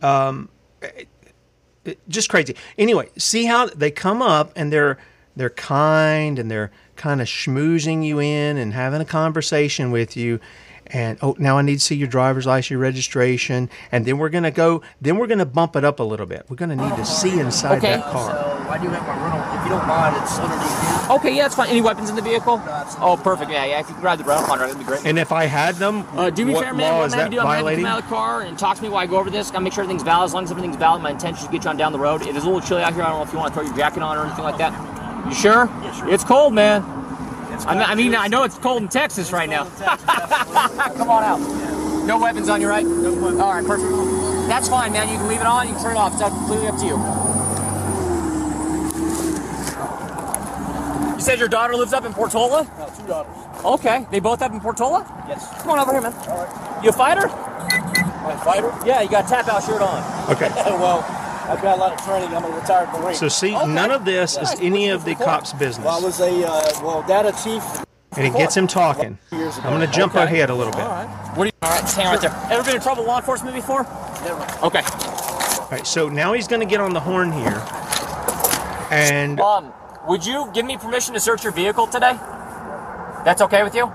Um, 0.00 0.50
Uh, 0.82 0.88
just 2.08 2.28
crazy. 2.28 2.54
Anyway, 2.78 3.08
see 3.18 3.44
how 3.44 3.66
they 3.66 3.90
come 3.90 4.22
up 4.22 4.52
and 4.54 4.72
they're 4.72 4.98
they're 5.34 5.50
kind 5.50 6.38
and 6.38 6.50
they're 6.50 6.70
kind 6.96 7.20
of 7.20 7.26
schmoozing 7.26 8.04
you 8.04 8.20
in 8.20 8.56
and 8.56 8.74
having 8.74 9.00
a 9.00 9.04
conversation 9.04 9.90
with 9.90 10.16
you 10.16 10.38
and 10.92 11.18
oh 11.22 11.34
now 11.38 11.58
i 11.58 11.62
need 11.62 11.74
to 11.74 11.80
see 11.80 11.94
your 11.94 12.08
driver's 12.08 12.46
license 12.46 12.70
your 12.70 12.78
registration 12.78 13.68
and 13.90 14.04
then 14.04 14.18
we're 14.18 14.28
going 14.28 14.44
to 14.44 14.50
go 14.50 14.82
then 15.00 15.16
we're 15.16 15.26
going 15.26 15.38
to 15.38 15.46
bump 15.46 15.76
it 15.76 15.84
up 15.84 16.00
a 16.00 16.02
little 16.02 16.26
bit. 16.26 16.46
We're 16.48 16.56
going 16.56 16.70
to 16.70 16.76
need 16.76 16.96
to 16.96 17.04
see 17.04 17.38
inside 17.38 17.78
okay. 17.78 17.96
that 17.96 18.04
car. 18.04 18.30
So 18.30 18.70
i 18.70 18.78
do 18.78 18.88
have 18.88 19.02
my 19.06 19.22
rental 19.22 19.58
if 19.58 19.64
you 19.64 19.70
don't 19.70 19.86
mind 19.86 20.16
it's 20.16 20.38
underneath 20.38 21.08
you 21.08 21.14
okay 21.16 21.36
yeah 21.36 21.42
that's 21.42 21.54
fine. 21.54 21.68
Any 21.68 21.80
weapons 21.80 22.10
in 22.10 22.16
the 22.16 22.22
vehicle? 22.22 22.58
No, 22.58 22.84
oh 23.00 23.20
perfect. 23.22 23.50
Yeah 23.50 23.64
yeah 23.64 23.80
if 23.80 23.88
you 23.88 23.94
can 23.94 24.02
grab 24.02 24.18
the 24.18 24.24
rental 24.24 24.46
contract 24.46 24.72
that'd 24.72 24.86
be 24.86 24.90
great. 24.90 25.06
And 25.06 25.18
if 25.18 25.32
i 25.32 25.44
had 25.44 25.76
them 25.76 26.04
uh, 26.16 26.30
do 26.30 26.44
me 26.44 26.54
what 26.54 26.64
fair 26.64 26.74
man 26.74 26.92
law 26.92 26.98
what 26.98 27.06
is 27.06 27.14
I'm 27.14 27.18
that 27.18 27.30
do, 27.30 27.36
violating? 27.42 27.84
I'm 27.84 27.92
out 27.92 27.98
of 27.98 28.04
the 28.04 28.08
car 28.08 28.42
and 28.42 28.58
talk 28.58 28.76
to 28.76 28.82
me 28.82 28.88
while 28.88 29.02
i 29.02 29.06
go 29.06 29.18
over 29.18 29.30
this. 29.30 29.50
Gotta 29.50 29.64
make 29.64 29.72
sure 29.72 29.82
everything's 29.84 30.02
valid. 30.02 30.26
As 30.26 30.34
long 30.34 30.44
as 30.44 30.50
everything's 30.50 30.76
valid 30.76 31.02
my 31.02 31.10
intention 31.10 31.40
is 31.40 31.46
to 31.46 31.52
get 31.52 31.64
you 31.64 31.70
on 31.70 31.76
down 31.76 31.92
the 31.92 31.98
road. 31.98 32.22
It 32.22 32.36
is 32.36 32.44
a 32.44 32.46
little 32.46 32.60
chilly 32.60 32.82
out 32.82 32.94
here. 32.94 33.02
I 33.02 33.10
don't 33.10 33.18
know 33.18 33.24
if 33.24 33.32
you 33.32 33.38
want 33.38 33.52
to 33.52 33.60
throw 33.60 33.66
your 33.66 33.76
jacket 33.76 34.02
on 34.02 34.16
or 34.16 34.26
anything 34.26 34.44
like 34.44 34.58
that. 34.58 34.72
You 35.26 35.34
sure, 35.34 35.66
yeah, 35.66 35.92
sure. 35.92 36.08
it's 36.08 36.24
cold 36.24 36.52
man 36.52 37.01
I 37.66 37.94
mean, 37.94 38.14
I 38.14 38.28
know 38.28 38.44
it's 38.44 38.58
cold 38.58 38.82
in 38.82 38.88
Texas 38.88 39.32
right 39.32 39.48
now. 39.48 39.64
Come 40.96 41.10
on 41.10 41.22
out. 41.22 42.06
No 42.06 42.18
weapons 42.18 42.48
on 42.48 42.60
you, 42.60 42.68
right? 42.68 42.84
No 42.84 43.12
weapons. 43.12 43.40
All 43.40 43.52
right, 43.52 43.64
perfect. 43.64 44.48
That's 44.48 44.68
fine, 44.68 44.92
man. 44.92 45.08
You 45.08 45.16
can 45.16 45.28
leave 45.28 45.40
it 45.40 45.46
on. 45.46 45.68
You 45.68 45.74
can 45.74 45.82
turn 45.82 45.96
it 45.96 45.98
off. 45.98 46.12
It's 46.12 46.22
completely 46.22 46.66
up 46.66 46.76
to 46.78 46.86
you. 46.86 46.96
You 51.14 51.20
said 51.20 51.38
your 51.38 51.48
daughter 51.48 51.76
lives 51.76 51.92
up 51.92 52.04
in 52.04 52.12
Portola? 52.12 52.68
No, 52.78 52.92
two 52.96 53.06
daughters. 53.06 53.64
Okay. 53.64 54.06
They 54.10 54.18
both 54.18 54.42
up 54.42 54.52
in 54.52 54.60
Portola? 54.60 55.06
Yes. 55.28 55.62
Come 55.62 55.70
on 55.70 55.78
over 55.78 55.92
here, 55.92 56.00
man. 56.00 56.12
All 56.28 56.44
right. 56.44 56.84
You 56.84 56.90
a 56.90 56.92
fighter? 56.92 57.28
My 57.28 58.36
fighter? 58.44 58.72
Yeah, 58.84 59.02
you 59.02 59.08
got 59.08 59.26
a 59.26 59.28
tap 59.28 59.46
out 59.48 59.62
shirt 59.62 59.80
on. 59.80 60.30
Okay. 60.32 60.48
well, 60.66 61.02
I've 61.44 61.60
got 61.62 61.76
a 61.76 61.80
lot 61.80 61.92
of 61.92 62.04
training. 62.04 62.34
I'm 62.34 62.44
a 62.44 62.48
retired 62.50 62.88
Marine. 63.00 63.14
So 63.14 63.28
see, 63.28 63.54
Okay. 63.56 63.66
none 63.66 63.90
of 63.90 64.04
this 64.04 64.36
is 64.36 64.54
any 64.60 64.88
of 64.90 65.04
the 65.04 65.10
your 65.12 65.18
cop's 65.20 65.52
business. 65.52 65.84
well, 65.84 65.98
I 65.98 66.00
was 66.00 66.20
a 66.20 66.46
uh, 66.46 66.80
well 66.82 67.02
data 67.02 67.32
chief 67.44 67.62
and 68.16 68.26
it 68.26 68.34
gets 68.36 68.56
him 68.56 68.66
talking. 68.66 69.18
I'm 69.32 69.62
going 69.62 69.80
to 69.80 69.86
jump 69.86 70.14
Okay. 70.14 70.24
ahead 70.24 70.50
a 70.50 70.54
little 70.54 70.72
bit. 70.72 70.82
All 70.82 70.88
right. 70.90 71.08
What 71.36 71.44
do 71.44 71.48
you? 71.48 71.52
All 71.62 71.70
right, 71.70 71.88
stand 71.88 72.08
right 72.10 72.20
there. 72.20 72.48
Ever 72.50 72.62
been 72.62 72.76
in 72.76 72.80
trouble 72.82 73.02
with 73.02 73.08
law 73.08 73.18
enforcement 73.18 73.54
before? 73.56 73.84
Never. 74.24 74.42
Okay. 74.66 74.82
All 74.82 75.68
right, 75.70 75.86
so 75.86 76.08
now 76.08 76.32
he's 76.34 76.46
going 76.46 76.60
to 76.60 76.66
get 76.66 76.80
on 76.80 76.92
the 76.92 77.00
horn 77.00 77.32
here. 77.32 77.62
And 78.90 79.40
Um, 79.40 79.72
would 80.06 80.24
you 80.26 80.50
give 80.52 80.66
me 80.66 80.76
permission 80.76 81.14
to 81.14 81.20
search 81.20 81.42
your 81.44 81.52
vehicle 81.52 81.86
today? 81.86 82.12
That's 83.24 83.40
okay 83.42 83.62
with 83.62 83.74
you? 83.74 83.90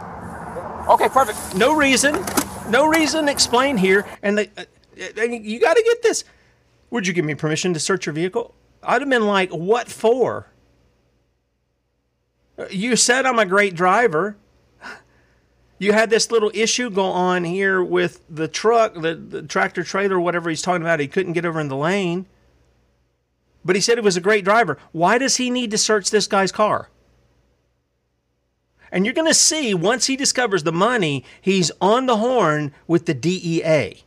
Okay, 0.90 1.10
perfect. 1.10 1.56
no 1.56 1.76
reason, 1.76 2.24
no 2.70 2.88
reason 2.88 3.28
explain 3.30 3.78
here. 3.78 4.06
And 4.24 4.38
the, 4.38 4.50
uh, 4.58 4.64
and 5.22 5.46
you 5.46 5.60
got 5.60 5.76
to 5.76 5.84
get 5.84 6.02
this. 6.02 6.24
Would 6.90 7.08
you 7.08 7.14
give 7.14 7.26
me 7.26 7.36
permission 7.36 7.74
to 7.74 7.80
search 7.80 8.06
your 8.06 8.14
vehicle? 8.14 8.56
I'd 8.84 9.02
have 9.02 9.10
been 9.10 9.28
like, 9.28 9.52
what 9.52 9.90
for? 9.90 10.48
You 12.70 12.96
said 12.96 13.26
I'm 13.26 13.40
a 13.40 13.46
great 13.46 13.76
driver. 13.76 14.38
You 15.80 15.94
had 15.94 16.10
this 16.10 16.32
little 16.32 16.50
issue 16.54 16.90
go 16.90 17.04
on 17.04 17.44
here 17.44 17.84
with 17.84 18.24
the 18.30 18.48
truck, 18.48 18.96
the, 18.96 19.14
the 19.14 19.44
tractor 19.44 19.84
trailer, 19.84 20.20
whatever 20.20 20.50
he's 20.50 20.62
talking 20.62 20.82
about. 20.82 21.00
He 21.00 21.08
couldn't 21.08 21.34
get 21.34 21.46
over 21.46 21.60
in 21.60 21.68
the 21.68 21.76
lane. 21.76 22.26
But 23.64 23.76
he 23.76 23.82
said 23.82 23.98
he 23.98 24.04
was 24.04 24.18
a 24.18 24.22
great 24.22 24.44
driver. 24.44 24.80
Why 24.92 25.18
does 25.18 25.38
he 25.38 25.52
need 25.52 25.72
to 25.72 25.78
search 25.78 26.10
this 26.10 26.26
guy's 26.26 26.52
car? 26.52 26.90
And 28.92 29.06
you're 29.06 29.14
going 29.14 29.28
to 29.28 29.34
see 29.34 29.74
once 29.74 30.08
he 30.08 30.16
discovers 30.16 30.64
the 30.64 30.72
money, 30.72 31.24
he's 31.42 31.72
on 31.82 32.06
the 32.06 32.18
horn 32.18 32.74
with 32.88 33.06
the 33.06 33.14
DEA. 33.14 34.04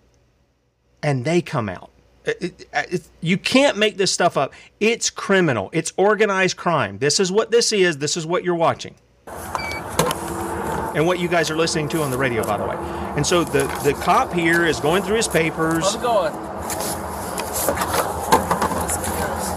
And 1.03 1.25
they 1.25 1.41
come 1.41 1.69
out. 1.69 1.90
It- 2.25 2.43
it- 2.43 2.67
it- 2.93 3.03
you 3.21 3.37
can't 3.39 3.77
make 3.79 3.97
this 3.97 4.13
stuff 4.13 4.37
up. 4.37 4.53
It's 4.79 5.09
criminal, 5.11 5.71
it's 5.73 5.93
organized 5.97 6.57
crime. 6.57 6.99
This 6.99 7.19
is 7.19 7.33
what 7.33 7.51
this 7.51 7.73
is, 7.73 7.99
this 7.99 8.17
is 8.17 8.27
what 8.27 8.45
you're 8.45 8.55
watching. 8.55 8.95
And 10.95 11.07
what 11.07 11.19
you 11.21 11.29
guys 11.29 11.51
are 11.51 11.57
listening 11.57 11.89
to 11.91 12.03
on 12.03 12.11
the 12.11 12.19
radio, 12.19 12.45
by 12.45 12.57
the 12.57 12.65
way. 12.67 12.75
And 13.17 13.25
so 13.27 13.45
the, 13.45 13.63
the 13.85 13.95
cop 13.95 14.33
here 14.33 14.67
is 14.67 14.81
going 14.81 15.03
through 15.05 15.17
his 15.17 15.29
papers. 15.29 15.95
It 15.95 16.03
going? 16.03 16.33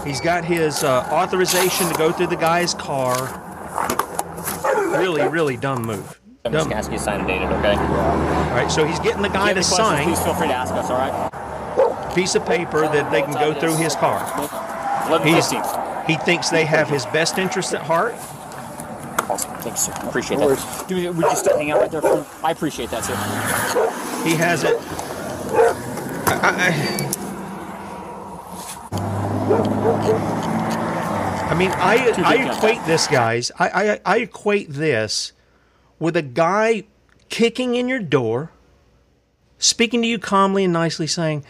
He's 0.06 0.20
got 0.20 0.44
his 0.44 0.84
uh, 0.84 1.00
authorization 1.10 1.88
to 1.88 1.94
go 1.94 2.12
through 2.12 2.26
the 2.28 2.36
guy's 2.36 2.74
car. 2.74 3.14
Really, 4.98 5.26
really 5.26 5.56
dumb 5.56 5.82
move. 5.82 6.20
I'm 6.44 6.52
just 6.52 6.64
Dumb. 6.64 6.68
gonna 6.68 6.78
ask 6.78 6.90
you 6.92 6.98
to 6.98 7.02
sign 7.02 7.20
and 7.20 7.26
date 7.28 7.40
it, 7.40 7.46
okay? 7.46 7.74
All 7.74 8.50
right, 8.54 8.70
so 8.70 8.84
he's 8.86 9.00
getting 9.00 9.22
the 9.22 9.30
guy 9.30 9.54
to 9.54 9.62
sign 9.62 10.04
Please 10.04 10.20
feel 10.20 10.34
free 10.34 10.48
to 10.48 10.54
ask 10.54 10.74
us, 10.74 10.90
all 10.90 10.98
right? 10.98 11.30
Piece 12.14 12.34
of 12.34 12.46
paper 12.46 12.82
that 12.82 13.10
they 13.10 13.22
can 13.22 13.34
go 13.34 13.58
through 13.58 13.76
his 13.76 13.94
car. 13.96 14.22
11 15.08 15.28
He's, 15.28 15.50
he 16.06 16.16
thinks 16.24 16.50
they 16.50 16.64
have 16.64 16.88
his 16.88 17.04
best 17.06 17.38
interest 17.38 17.74
at 17.74 17.82
heart. 17.82 18.14
Awesome. 19.28 19.54
Thanks, 19.56 19.80
sir. 19.80 19.92
Appreciate 20.02 20.38
that. 20.38 20.84
Do 20.86 20.96
we, 20.96 21.08
would 21.08 21.24
you 21.24 21.36
still 21.36 21.56
hang 21.56 21.70
out 21.70 21.80
right 21.80 21.90
there 21.90 22.02
for 22.02 22.26
I 22.42 22.50
appreciate 22.50 22.90
that, 22.90 23.04
sir. 23.04 23.14
He 24.28 24.34
has 24.36 24.64
it. 24.64 24.76
I, 26.26 26.40
I, 26.42 27.14
I 31.50 31.54
mean, 31.56 31.70
I, 31.72 32.12
I 32.24 32.52
equate 32.52 32.84
this, 32.86 33.06
guys. 33.06 33.50
I, 33.58 33.68
I, 33.68 34.00
I 34.04 34.18
equate 34.18 34.70
this 34.70 35.32
with 35.98 36.16
a 36.16 36.22
guy 36.22 36.84
kicking 37.28 37.74
in 37.74 37.88
your 37.88 38.00
door, 38.00 38.50
speaking 39.58 40.02
to 40.02 40.08
you 40.08 40.18
calmly 40.18 40.64
and 40.64 40.72
nicely, 40.72 41.06
saying, 41.06 41.44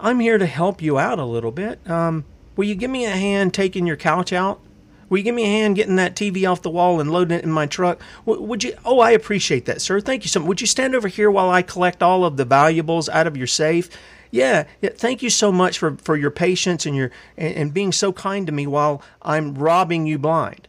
"I'm 0.00 0.20
here 0.20 0.38
to 0.38 0.46
help 0.46 0.82
you 0.82 0.98
out 0.98 1.18
a 1.18 1.24
little 1.24 1.52
bit. 1.52 1.78
Um, 1.88 2.24
will 2.56 2.64
you 2.64 2.74
give 2.74 2.90
me 2.90 3.04
a 3.04 3.10
hand 3.10 3.54
taking 3.54 3.86
your 3.86 3.96
couch 3.96 4.32
out? 4.32 4.60
Will 5.08 5.18
you 5.18 5.24
give 5.24 5.34
me 5.34 5.44
a 5.44 5.46
hand 5.46 5.76
getting 5.76 5.96
that 5.96 6.16
TV 6.16 6.50
off 6.50 6.62
the 6.62 6.70
wall 6.70 7.00
and 7.00 7.10
loading 7.10 7.38
it 7.38 7.44
in 7.44 7.52
my 7.52 7.66
truck? 7.66 8.00
Would 8.24 8.64
you? 8.64 8.74
Oh, 8.84 8.98
I 8.98 9.12
appreciate 9.12 9.64
that, 9.66 9.80
sir. 9.80 10.00
Thank 10.00 10.24
you 10.24 10.28
so 10.28 10.40
much. 10.40 10.48
Would 10.48 10.60
you 10.60 10.66
stand 10.66 10.94
over 10.94 11.08
here 11.08 11.30
while 11.30 11.48
I 11.48 11.62
collect 11.62 12.02
all 12.02 12.24
of 12.24 12.36
the 12.36 12.44
valuables 12.44 13.08
out 13.08 13.26
of 13.26 13.36
your 13.36 13.46
safe? 13.46 13.88
Yeah, 14.32 14.64
yeah. 14.80 14.90
Thank 14.94 15.22
you 15.22 15.30
so 15.30 15.52
much 15.52 15.78
for, 15.78 15.96
for 15.98 16.16
your 16.16 16.32
patience 16.32 16.86
and 16.86 16.96
your 16.96 17.12
and, 17.36 17.54
and 17.54 17.74
being 17.74 17.92
so 17.92 18.12
kind 18.12 18.46
to 18.46 18.52
me 18.52 18.66
while 18.66 19.00
I'm 19.22 19.54
robbing 19.54 20.06
you 20.06 20.18
blind. 20.18 20.66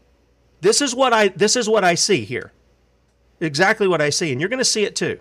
This 0.62 0.82
is 0.82 0.94
what 0.94 1.14
I 1.14 1.30
this 1.30 1.56
is 1.56 1.68
what 1.68 1.84
I 1.84 1.96
see 1.96 2.24
here. 2.24 2.52
Exactly 3.40 3.88
what 3.88 4.02
I 4.02 4.10
see, 4.10 4.32
and 4.32 4.40
you're 4.40 4.50
going 4.50 4.60
to 4.60 4.66
see 4.66 4.84
it 4.84 4.96
too. 4.96 5.20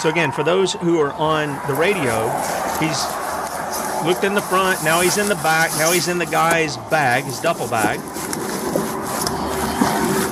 So 0.00 0.08
again, 0.08 0.32
for 0.32 0.42
those 0.42 0.72
who 0.72 0.98
are 0.98 1.12
on 1.12 1.48
the 1.68 1.74
radio, 1.74 2.30
he's 2.80 3.04
looked 4.02 4.24
in 4.24 4.32
the 4.32 4.40
front, 4.40 4.82
now 4.82 5.02
he's 5.02 5.18
in 5.18 5.28
the 5.28 5.34
back, 5.36 5.70
now 5.78 5.92
he's 5.92 6.08
in 6.08 6.16
the 6.16 6.24
guy's 6.24 6.78
bag, 6.88 7.24
his 7.24 7.38
duffel 7.38 7.68
bag. 7.68 8.00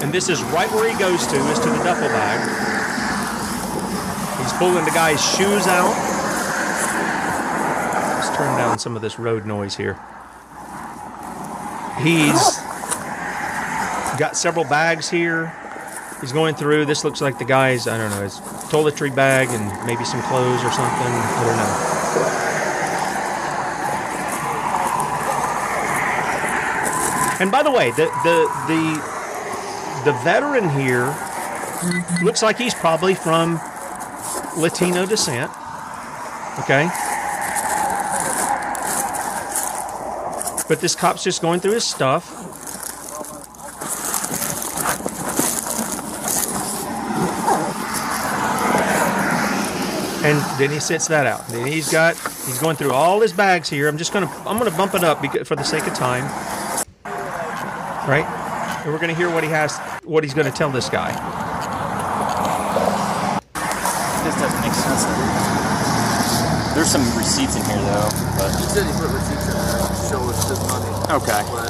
And 0.03 0.11
this 0.11 0.31
is 0.31 0.43
right 0.45 0.71
where 0.73 0.91
he 0.91 0.99
goes 0.99 1.27
to, 1.27 1.37
is 1.37 1.59
to 1.59 1.69
the 1.69 1.85
duffel 1.85 2.09
bag. 2.09 2.41
He's 4.41 4.53
pulling 4.55 4.87
the 4.87 4.91
guy's 4.91 5.23
shoes 5.23 5.67
out. 5.67 5.93
Let's 8.15 8.35
turn 8.39 8.57
down 8.57 8.79
some 8.79 8.97
of 8.97 9.03
this 9.03 9.19
road 9.19 9.45
noise 9.45 9.77
here. 9.77 10.01
He's 12.01 12.57
got 14.19 14.31
several 14.35 14.65
bags 14.65 15.11
here. 15.11 15.53
He's 16.23 16.33
going 16.33 16.55
through. 16.55 16.87
This 16.87 17.05
looks 17.05 17.21
like 17.21 17.39
the 17.39 17.45
guy's, 17.45 17.87
I 17.87 17.99
don't 17.99 18.11
know, 18.11 18.23
his 18.23 18.41
toiletry 18.69 19.15
bag 19.15 19.49
and 19.51 19.87
maybe 19.87 20.05
some 20.05 20.23
clothes 20.23 20.63
or 20.63 20.71
something. 20.71 21.13
I 21.13 21.45
don't 21.45 21.57
know. 21.57 21.99
And 27.41 27.53
by 27.53 27.63
the 27.63 27.71
way, 27.71 27.91
the 27.93 28.07
the 28.25 28.49
the 28.67 30.11
the 30.11 30.13
veteran 30.25 30.69
here 30.71 31.15
looks 32.23 32.43
like 32.43 32.59
he's 32.59 32.75
probably 32.75 33.15
from 33.15 33.61
Latino 34.57 35.07
descent. 35.07 35.51
Okay. 36.59 36.89
But 40.69 40.81
this 40.81 40.95
cop's 40.95 41.23
just 41.23 41.41
going 41.41 41.61
through 41.61 41.73
his 41.73 41.87
stuff. 41.87 42.35
And 50.25 50.39
then 50.61 50.71
he 50.71 50.81
sits 50.81 51.07
that 51.09 51.27
out. 51.27 51.47
Then 51.49 51.67
he's 51.67 51.91
got 51.93 52.15
he's 52.47 52.59
going 52.59 52.77
through 52.77 52.93
all 52.93 53.21
his 53.21 53.33
bags 53.33 53.69
here. 53.69 53.89
I'm 53.89 53.99
just 53.99 54.13
gonna 54.13 54.27
I'm 54.47 54.59
gonna 54.59 54.71
bump 54.77 54.95
it 54.95 55.05
up 55.05 55.23
because, 55.23 55.47
for 55.47 55.57
the 55.57 55.63
sake 55.65 55.87
of 55.87 55.95
time, 55.95 56.25
right? 58.09 58.27
And 58.85 58.93
we're 58.93 58.99
gonna 58.99 59.15
hear 59.15 59.31
what 59.31 59.45
he 59.45 59.51
has, 59.51 59.77
what 60.05 60.25
he's 60.25 60.35
gonna 60.35 60.51
tell 60.51 60.71
this 60.71 60.89
guy. 60.89 61.13
This 64.25 64.35
doesn't 64.35 64.61
make 64.61 64.73
sense. 64.75 65.05
There's 66.75 66.91
some 66.91 67.03
receipts 67.17 67.57
in 67.57 67.65
here 67.65 67.77
though, 67.77 68.09
but 68.39 68.51
He 68.59 68.65
said 68.67 68.87
he 68.87 68.93
put 68.93 69.11
receipts 69.11 69.47
in 69.49 69.55
there 69.55 69.79
to 69.79 69.95
show 70.09 70.21
us 70.31 70.49
his 70.49 70.61
money. 70.69 70.91
okay. 71.23 71.43
But 71.51 71.69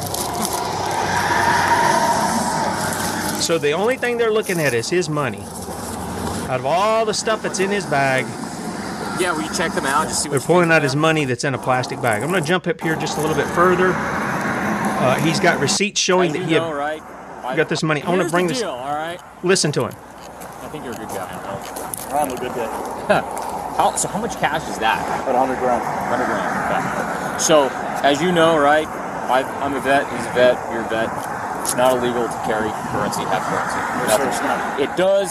So 3.42 3.56
the 3.58 3.72
only 3.72 3.96
thing 3.96 4.18
they're 4.18 4.32
looking 4.32 4.58
at 4.60 4.74
is 4.74 4.90
his 4.90 5.08
money. 5.08 5.42
Out 6.48 6.60
of 6.60 6.66
all 6.66 7.04
the 7.04 7.14
stuff 7.14 7.42
that's 7.42 7.58
in 7.60 7.70
his 7.70 7.84
bag, 7.86 8.24
Yeah, 9.20 9.32
will 9.32 9.42
you 9.42 9.52
check 9.54 9.72
them 9.72 9.84
out? 9.84 10.08
Just 10.08 10.22
see 10.22 10.28
what 10.28 10.38
they're 10.38 10.46
pulling 10.46 10.70
out 10.70 10.82
his 10.82 10.94
about 10.94 11.00
money 11.02 11.24
that's 11.24 11.44
in 11.44 11.54
a 11.54 11.58
plastic 11.58 12.00
bag. 12.00 12.22
I'm 12.22 12.30
gonna 12.30 12.44
jump 12.44 12.66
up 12.66 12.80
here 12.80 12.96
just 12.96 13.18
a 13.18 13.20
little 13.20 13.36
bit 13.36 13.46
further. 13.48 13.92
Uh, 13.94 15.16
he's 15.20 15.40
got 15.40 15.60
receipts 15.60 16.00
showing 16.00 16.32
that 16.32 16.38
you 16.40 16.46
he 16.46 16.54
had 16.54 16.62
know, 16.62 16.72
right? 16.72 17.02
I 17.44 17.54
got 17.56 17.68
this 17.68 17.82
money. 17.82 18.02
I 18.02 18.08
want 18.08 18.22
to 18.22 18.28
bring 18.28 18.46
the 18.46 18.52
this. 18.52 18.60
Deal, 18.62 18.70
all 18.70 18.94
right. 18.94 19.20
Listen 19.42 19.72
to 19.72 19.84
him. 19.86 19.92
I 19.92 20.68
think 20.70 20.84
you're 20.84 20.94
a 20.94 20.96
good 20.96 21.08
guy. 21.08 21.28
I'm 22.12 22.30
a 22.30 22.36
good 22.36 22.52
guy. 22.52 23.44
How, 23.78 23.94
so 23.94 24.08
how 24.08 24.20
much 24.20 24.34
cash 24.36 24.68
is 24.68 24.78
that? 24.78 24.98
About 25.22 25.38
100 25.38 25.58
grand. 25.62 25.80
100 25.80 26.26
grand. 26.26 26.44
Okay. 26.66 27.38
So, 27.38 27.68
as 28.02 28.20
you 28.20 28.32
know, 28.32 28.58
right, 28.58 28.88
I, 29.30 29.42
I'm 29.62 29.74
a 29.74 29.80
vet, 29.80 30.02
he's 30.10 30.26
a 30.26 30.32
vet, 30.34 30.56
you're 30.72 30.82
a 30.82 30.88
vet. 30.88 31.08
It's 31.62 31.76
not 31.76 31.96
illegal 31.96 32.26
to 32.26 32.38
carry 32.42 32.68
currency, 32.90 33.22
have 33.28 33.44
currency. 33.46 33.78
Yes, 34.02 34.16
sir, 34.18 34.28
it's 34.28 34.42
not. 34.42 34.80
It 34.80 34.90
does, 34.96 35.30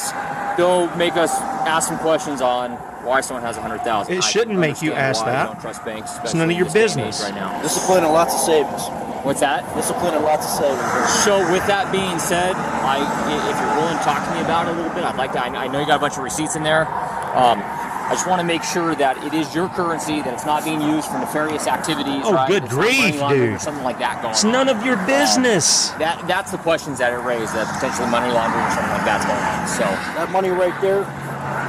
though, 0.58 0.94
make 0.96 1.16
us 1.16 1.32
ask 1.66 1.88
some 1.88 1.98
questions 2.00 2.42
on 2.42 2.72
why 3.06 3.22
someone 3.22 3.44
has 3.44 3.56
a 3.58 3.62
hundred 3.62 3.80
thousand. 3.82 4.14
It 4.16 4.24
shouldn't 4.24 4.60
make 4.60 4.82
you 4.82 4.92
ask 4.94 5.24
that. 5.24 5.46
Don't 5.48 5.62
trust 5.62 5.86
banks. 5.86 6.18
It's 6.24 6.34
none 6.34 6.50
of 6.52 6.58
your 6.58 6.66
this 6.66 6.74
day 6.74 6.82
and 6.82 6.88
business. 7.06 7.22
age 7.24 7.32
right 7.32 7.36
now. 7.40 7.62
Discipline 7.62 8.04
and 8.04 8.12
lots 8.14 8.34
of 8.34 8.40
savings. 8.42 8.84
What's 9.24 9.40
that? 9.42 9.64
Discipline 9.76 10.14
and 10.14 10.24
lots 10.24 10.46
of 10.46 10.52
savings. 10.60 11.10
So 11.24 11.40
with 11.52 11.66
that 11.68 11.92
being 11.92 12.20
said, 12.20 12.54
I, 12.56 13.00
i- 13.00 13.50
if 13.50 13.56
you're 13.60 13.76
willing 13.80 13.98
to 13.98 14.04
talk 14.04 14.24
to 14.28 14.32
me 14.36 14.42
about 14.42 14.68
it 14.68 14.72
a 14.72 14.76
little 14.76 14.94
bit, 14.94 15.04
I'd 15.04 15.16
like 15.16 15.32
to. 15.34 15.40
I, 15.44 15.48
I 15.66 15.68
know 15.68 15.80
you 15.80 15.88
got 15.88 15.98
a 15.98 16.04
bunch 16.04 16.18
of 16.18 16.24
receipts 16.24 16.56
in 16.56 16.64
there. 16.64 16.88
Um, 17.36 17.60
I 18.08 18.16
just 18.16 18.24
want 18.26 18.40
to 18.40 18.48
make 18.48 18.64
sure 18.64 18.96
that 18.96 19.20
it 19.28 19.34
is 19.36 19.52
your 19.54 19.68
currency, 19.76 20.24
that 20.24 20.32
it's 20.34 20.46
not 20.48 20.64
being 20.64 20.80
used 20.80 21.12
for 21.12 21.20
nefarious 21.20 21.68
activities. 21.68 22.24
Oh, 22.24 22.32
right? 22.32 22.48
good 22.48 22.64
It's 22.64 22.74
grief, 22.74 23.20
laundering 23.20 23.54
Or 23.56 23.60
something 23.60 23.84
like 23.84 24.00
that 24.00 24.24
going 24.24 24.32
It's 24.32 24.48
on. 24.48 24.52
none 24.56 24.70
of 24.72 24.80
your 24.88 24.96
um, 24.96 25.06
business. 25.06 25.92
That 26.00 26.24
that's 26.24 26.56
the 26.56 26.58
questions 26.64 27.04
that 27.04 27.12
it 27.12 27.20
raised. 27.20 27.52
That 27.52 27.68
potentially 27.68 28.08
money 28.08 28.32
laundering 28.32 28.64
or 28.64 28.72
something 28.72 28.96
like 28.96 29.04
that's 29.04 29.28
going 29.28 29.44
on. 29.44 29.68
So 29.68 29.84
That 30.16 30.32
money 30.32 30.56
right 30.56 30.72
there 30.80 31.04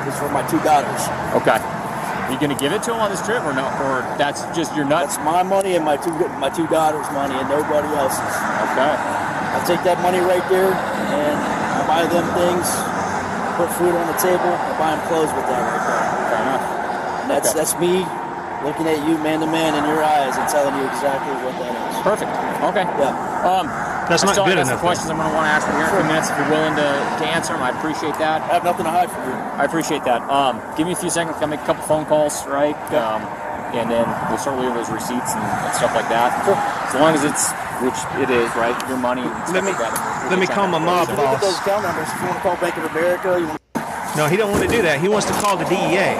is 0.07 0.15
for 0.15 0.31
my 0.31 0.47
two 0.47 0.63
daughters. 0.63 1.03
okay, 1.43 1.59
are 1.59 2.31
you 2.31 2.39
going 2.39 2.55
to 2.55 2.61
give 2.63 2.71
it 2.71 2.87
to 2.87 2.95
them 2.95 3.03
on 3.03 3.11
this 3.11 3.21
trip 3.27 3.43
or 3.43 3.51
no? 3.51 3.67
Or 3.91 4.07
that's 4.15 4.47
just 4.55 4.71
your 4.79 4.87
nuts? 4.87 5.19
That's 5.19 5.27
my 5.27 5.43
money 5.43 5.75
and 5.75 5.83
my 5.85 5.99
two 5.99 6.15
my 6.39 6.55
two 6.55 6.71
daughters' 6.71 7.11
money 7.11 7.35
and 7.35 7.51
nobody 7.51 7.91
else's. 7.99 8.35
Okay. 8.79 8.95
I 8.95 9.59
take 9.67 9.83
that 9.83 9.99
money 10.07 10.23
right 10.23 10.45
there 10.47 10.71
and 10.71 11.35
I 11.35 11.83
buy 11.91 12.07
them 12.07 12.23
things, 12.39 12.63
put 13.59 13.67
food 13.75 13.91
on 13.91 14.07
the 14.07 14.19
table, 14.23 14.55
I 14.55 14.71
buy 14.79 14.95
them 14.95 15.03
clothes 15.11 15.35
with 15.35 15.51
that 15.51 15.63
right 15.67 15.83
there. 15.83 16.18
Fair 17.29 17.37
enough. 17.37 17.37
And 17.37 17.37
that's 17.37 17.49
Okay. 17.53 17.59
that's 17.61 17.75
me 17.79 17.95
looking 18.65 18.87
at 18.91 18.99
you 19.07 19.15
man 19.23 19.39
to 19.41 19.47
man 19.47 19.77
in 19.79 19.85
your 19.87 20.03
eyes 20.03 20.35
and 20.37 20.49
telling 20.49 20.75
you 20.75 20.85
exactly 20.91 21.31
what 21.47 21.55
that 21.63 21.71
is. 21.77 22.03
Perfect. 22.03 22.31
Okay. 22.75 22.83
Yeah. 22.99 23.47
Um, 23.47 23.67
That's 24.09 24.25
I 24.25 24.33
not 24.33 24.41
good 24.49 24.57
got 24.57 24.65
some 24.67 24.73
enough, 24.73 24.81
questions 24.81 25.11
I'm 25.13 25.19
going 25.21 25.29
to 25.29 25.37
want 25.37 25.47
to 25.47 25.53
ask 25.53 25.63
you 25.69 25.75
here 25.79 25.85
in 25.85 25.93
a 25.93 25.97
few 26.01 26.07
minutes. 26.09 26.27
If 26.33 26.37
you're 26.41 26.49
willing 26.51 26.75
to, 26.81 26.89
to 27.21 27.25
answer 27.29 27.53
them, 27.53 27.63
I 27.63 27.71
appreciate 27.77 28.17
that. 28.19 28.41
I 28.49 28.57
have 28.57 28.65
nothing 28.65 28.89
to 28.89 28.91
hide 28.91 29.13
from 29.13 29.23
you. 29.29 29.37
I 29.37 29.63
appreciate 29.69 30.03
that. 30.09 30.25
Um, 30.27 30.59
give 30.81 30.89
me 30.89 30.93
a 30.97 30.99
few 30.99 31.11
seconds. 31.13 31.37
I'll 31.39 31.47
make 31.47 31.61
a 31.61 31.69
couple 31.69 31.85
phone 31.85 32.07
calls, 32.09 32.41
right? 32.49 32.75
Um, 32.97 33.21
and 33.77 33.87
then 33.93 34.09
we'll 34.33 34.41
start 34.41 34.57
looking 34.57 34.73
at 34.73 34.81
those 34.81 34.89
receipts 34.91 35.37
and, 35.37 35.45
and 35.45 35.73
stuff 35.77 35.93
like 35.95 36.09
that. 36.09 36.33
Sure. 36.49 36.57
As 36.57 36.95
long 36.99 37.13
as 37.15 37.23
it's, 37.23 37.53
which 37.85 38.01
it 38.25 38.33
is, 38.33 38.49
right? 38.57 38.75
Your 38.89 38.97
money. 38.99 39.23
Let 39.53 39.63
me- 39.63 39.71
like 39.77 39.79
that, 39.87 39.93
we'll- 39.93 40.19
we'll 40.25 40.31
let 40.35 40.39
me 40.41 40.47
call 40.49 40.65
you 40.67 40.73
my 40.73 40.79
on 40.81 40.89
mob 40.89 41.07
that. 41.07 41.15
Look 41.15 41.27
at 41.29 41.33
boss. 41.39 41.41
those 41.45 41.59
account 41.63 41.83
numbers. 41.85 42.09
If 42.09 42.17
you 42.19 42.27
want 42.27 42.37
to 42.41 42.43
call 42.49 42.57
Bank 42.59 42.75
of 42.81 42.85
America, 42.91 43.29
you 43.39 43.47
want 43.53 43.61
No, 44.17 44.25
he 44.27 44.37
don't 44.41 44.51
want 44.51 44.65
to 44.65 44.73
do 44.73 44.81
that. 44.83 44.99
He 45.05 45.07
wants 45.13 45.27
to 45.29 45.37
call 45.37 45.55
the 45.61 45.69
DEA. 45.69 46.17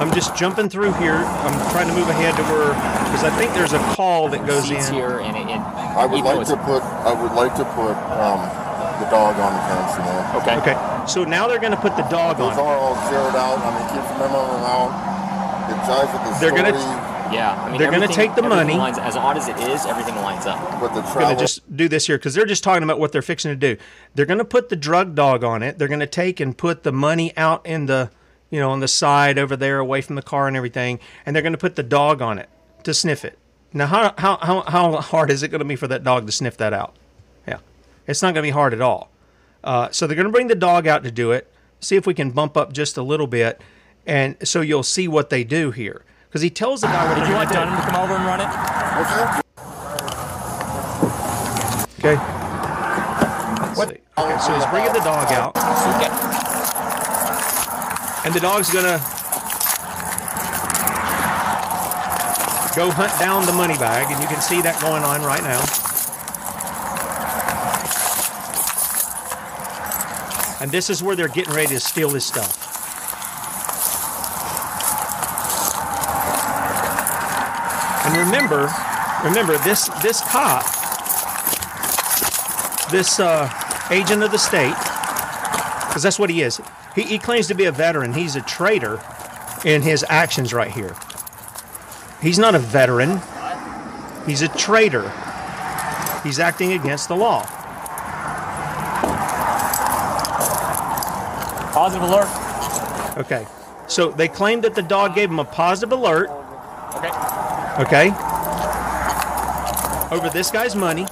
I'm 0.00 0.12
just 0.14 0.34
jumping 0.34 0.68
through 0.68 0.92
here. 0.94 1.14
I'm 1.14 1.54
trying 1.70 1.88
to 1.88 1.94
move 1.94 2.08
ahead 2.08 2.34
to 2.36 2.42
where 2.44 2.72
because 3.06 3.22
I 3.24 3.30
think 3.36 3.52
there's 3.54 3.72
a 3.74 3.78
call 3.94 4.28
that 4.30 4.46
goes 4.46 4.62
Receipts 4.70 4.88
in. 4.88 4.94
here 4.94 5.20
and, 5.20 5.36
and 5.36 5.60
I 5.62 6.06
would 6.06 6.24
like 6.24 6.46
to 6.48 6.56
put 6.56 6.82
I 6.82 7.12
would 7.20 7.32
like 7.32 7.54
to 7.56 7.64
put 7.76 7.92
um, 8.16 8.40
the 9.00 9.06
dog 9.10 9.36
on 9.36 9.52
the 9.52 9.62
fence, 9.68 9.92
you 9.98 10.04
know. 10.04 10.40
Okay. 10.40 10.56
Okay, 10.72 11.06
so 11.06 11.24
now 11.24 11.46
they're 11.48 11.58
going 11.60 11.72
to 11.72 11.80
put 11.80 11.96
the 11.96 12.02
dog 12.08 12.38
Those 12.38 12.52
on. 12.52 12.58
are 12.58 12.76
all 12.76 12.94
zeroed 13.10 13.34
out. 13.36 13.58
I 13.60 13.70
mean, 13.78 13.88
keep 13.92 14.04
the 14.08 14.18
memo 14.24 14.40
out. 14.64 14.90
It 15.70 15.76
jives 15.88 16.12
with 16.12 16.34
the 16.34 16.40
They're 16.40 16.56
gonna- 16.56 16.78
story 16.78 17.34
Yeah. 17.34 17.62
I 17.62 17.70
mean, 17.70 17.78
They're 17.78 17.90
gonna 17.92 18.08
take 18.08 18.34
the 18.34 18.42
money. 18.42 18.74
Lines, 18.74 18.98
as 18.98 19.16
odd 19.16 19.36
as 19.36 19.48
it 19.48 19.56
is, 19.68 19.86
everything 19.86 20.16
lines 20.16 20.46
up. 20.46 20.58
with 20.82 20.92
the 20.94 21.02
going 21.02 21.34
to 21.36 21.40
just 21.40 21.60
do 21.76 21.88
this 21.88 22.06
here 22.06 22.18
because 22.18 22.34
they're 22.34 22.44
just 22.46 22.64
talking 22.64 22.82
about 22.82 22.98
what 22.98 23.12
they're 23.12 23.22
fixing 23.22 23.50
to 23.52 23.56
do. 23.56 23.76
They're 24.14 24.26
going 24.26 24.38
to 24.38 24.44
put 24.44 24.68
the 24.68 24.76
drug 24.76 25.14
dog 25.14 25.44
on 25.44 25.62
it. 25.62 25.78
They're 25.78 25.88
going 25.88 26.00
to 26.00 26.06
take 26.06 26.40
and 26.40 26.56
put 26.56 26.82
the 26.82 26.90
money 26.92 27.36
out 27.36 27.64
in 27.66 27.86
the, 27.86 28.10
you 28.50 28.60
know, 28.60 28.70
on 28.70 28.80
the 28.80 28.88
side 28.88 29.38
over 29.38 29.56
there, 29.56 29.78
away 29.78 30.00
from 30.00 30.16
the 30.16 30.22
car 30.22 30.48
and 30.48 30.56
everything, 30.56 30.98
and 31.24 31.34
they're 31.34 31.42
going 31.42 31.52
to 31.52 31.58
put 31.58 31.76
the 31.76 31.82
dog 31.82 32.20
on 32.20 32.38
it 32.38 32.48
to 32.84 32.92
sniff 32.92 33.24
it. 33.24 33.38
Now, 33.72 33.86
how 33.86 34.14
how 34.18 34.36
how, 34.38 34.62
how 34.62 35.00
hard 35.00 35.30
is 35.30 35.42
it 35.42 35.48
going 35.48 35.60
to 35.60 35.64
be 35.64 35.76
for 35.76 35.86
that 35.88 36.02
dog 36.02 36.26
to 36.26 36.32
sniff 36.32 36.56
that 36.56 36.72
out? 36.72 36.96
Yeah, 37.46 37.58
it's 38.06 38.22
not 38.22 38.34
going 38.34 38.42
to 38.42 38.48
be 38.48 38.50
hard 38.50 38.74
at 38.74 38.80
all. 38.80 39.10
Uh, 39.62 39.90
so 39.90 40.06
they're 40.06 40.16
going 40.16 40.26
to 40.26 40.32
bring 40.32 40.48
the 40.48 40.54
dog 40.54 40.86
out 40.86 41.04
to 41.04 41.10
do 41.10 41.32
it. 41.32 41.52
See 41.80 41.96
if 41.96 42.06
we 42.06 42.14
can 42.14 42.30
bump 42.30 42.56
up 42.56 42.72
just 42.72 42.96
a 42.96 43.02
little 43.02 43.26
bit, 43.26 43.60
and 44.06 44.36
so 44.42 44.60
you'll 44.60 44.82
see 44.82 45.06
what 45.06 45.30
they 45.30 45.44
do 45.44 45.70
here. 45.70 46.04
Because 46.28 46.42
he 46.42 46.50
tells 46.50 46.80
the 46.80 46.86
guy 46.86 47.08
what 47.08 47.18
Did 47.18 47.28
you 47.28 47.34
want. 47.34 47.50
Dunham 47.50 47.76
to 47.76 47.90
come 47.90 48.02
over 48.02 48.14
and 48.14 48.24
run 48.24 48.40
it? 48.40 49.44
Okay. 51.98 52.16
What? 53.74 54.00
Okay, 54.18 54.38
so 54.40 54.54
he's 54.54 54.66
bringing 54.66 54.92
the 54.92 55.00
dog 55.00 55.30
out, 55.32 55.56
Okay. 55.56 56.49
And 58.24 58.34
the 58.34 58.40
dog's 58.40 58.70
gonna 58.72 58.98
go 62.76 62.90
hunt 62.90 63.18
down 63.18 63.46
the 63.46 63.52
money 63.52 63.74
bag, 63.78 64.10
and 64.10 64.20
you 64.22 64.28
can 64.28 64.40
see 64.40 64.60
that 64.62 64.80
going 64.80 65.02
on 65.02 65.22
right 65.22 65.42
now. 65.42 65.60
And 70.60 70.70
this 70.70 70.90
is 70.90 71.02
where 71.02 71.16
they're 71.16 71.28
getting 71.28 71.54
ready 71.54 71.68
to 71.68 71.80
steal 71.80 72.10
his 72.10 72.24
stuff. 72.24 72.56
And 78.06 78.16
remember, 78.16 78.70
remember 79.24 79.56
this 79.58 79.88
this 80.02 80.20
cop, 80.20 80.64
this 82.90 83.18
uh, 83.18 83.48
agent 83.90 84.22
of 84.22 84.30
the 84.30 84.38
state, 84.38 84.76
because 85.88 86.02
that's 86.02 86.18
what 86.18 86.30
he 86.30 86.42
is. 86.42 86.60
He, 87.00 87.06
he 87.06 87.18
claims 87.18 87.46
to 87.46 87.54
be 87.54 87.64
a 87.64 87.72
veteran. 87.72 88.12
He's 88.12 88.36
a 88.36 88.42
traitor 88.42 89.00
in 89.64 89.80
his 89.80 90.04
actions 90.10 90.52
right 90.52 90.70
here. 90.70 90.94
He's 92.20 92.38
not 92.38 92.54
a 92.54 92.58
veteran. 92.58 93.22
He's 94.26 94.42
a 94.42 94.48
traitor. 94.48 95.10
He's 96.22 96.38
acting 96.38 96.72
against 96.72 97.08
the 97.08 97.16
law. 97.16 97.44
Positive 101.72 102.06
alert. 102.06 103.16
Okay. 103.16 103.46
So 103.86 104.10
they 104.10 104.28
claim 104.28 104.60
that 104.60 104.74
the 104.74 104.82
dog 104.82 105.14
gave 105.14 105.30
him 105.30 105.38
a 105.38 105.44
positive 105.46 105.92
alert. 105.92 106.28
Okay. 106.96 107.10
Okay. 107.80 108.08
Over 110.14 110.28
this 110.28 110.50
guy's 110.50 110.76
money. 110.76 111.06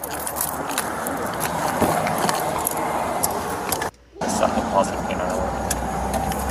Something 4.28 4.64
positive 4.64 5.08
came 5.08 5.18
out 5.18 5.30
of 5.30 5.38
it. 5.38 5.48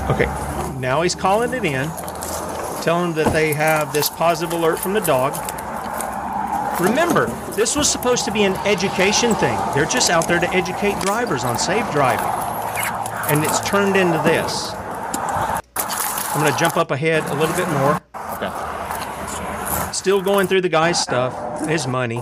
Okay. 0.09 0.25
Now 0.79 1.01
he's 1.01 1.15
calling 1.15 1.53
it 1.53 1.65
in, 1.65 1.89
telling 2.83 3.13
them 3.13 3.23
that 3.23 3.33
they 3.33 3.53
have 3.53 3.93
this 3.93 4.09
positive 4.09 4.53
alert 4.53 4.77
from 4.77 4.93
the 4.93 5.01
dog. 5.01 5.33
Remember, 6.79 7.25
this 7.55 7.75
was 7.75 7.91
supposed 7.91 8.23
to 8.25 8.31
be 8.31 8.43
an 8.43 8.53
education 8.57 9.33
thing. 9.35 9.57
They're 9.73 9.85
just 9.85 10.11
out 10.11 10.27
there 10.27 10.39
to 10.39 10.49
educate 10.51 10.99
drivers 11.01 11.43
on 11.43 11.57
safe 11.57 11.89
driving. 11.91 12.25
And 13.29 13.43
it's 13.43 13.59
turned 13.67 13.95
into 13.95 14.19
this. 14.19 14.71
I'm 15.75 16.41
going 16.41 16.53
to 16.53 16.59
jump 16.59 16.77
up 16.77 16.91
ahead 16.91 17.23
a 17.31 17.33
little 17.33 17.55
bit 17.55 17.67
more. 17.69 17.99
Okay. 18.35 18.51
Still 19.91 20.21
going 20.21 20.45
through 20.45 20.61
the 20.61 20.69
guy's 20.69 21.01
stuff, 21.01 21.67
his 21.67 21.87
money, 21.87 22.21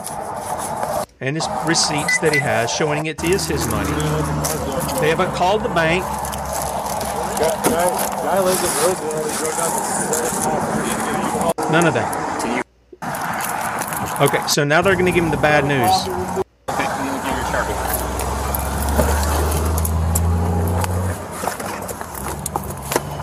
and 1.20 1.36
his 1.36 1.46
receipts 1.66 2.18
that 2.20 2.32
he 2.34 2.40
has, 2.40 2.72
showing 2.72 3.08
it 3.08 3.18
to 3.18 3.28
is 3.28 3.46
his 3.46 3.68
money. 3.68 3.92
They 5.02 5.10
haven't 5.10 5.36
called 5.36 5.64
the 5.64 5.70
bank. 5.70 6.06
None 11.72 11.88
of 11.88 11.94
that. 11.94 12.26
Okay, 14.22 14.48
so 14.48 14.64
now 14.64 14.82
they're 14.82 14.94
going 14.94 15.06
to 15.06 15.12
give 15.12 15.26
him 15.26 15.32
the 15.32 15.38
bad 15.38 15.66
news. 15.66 15.92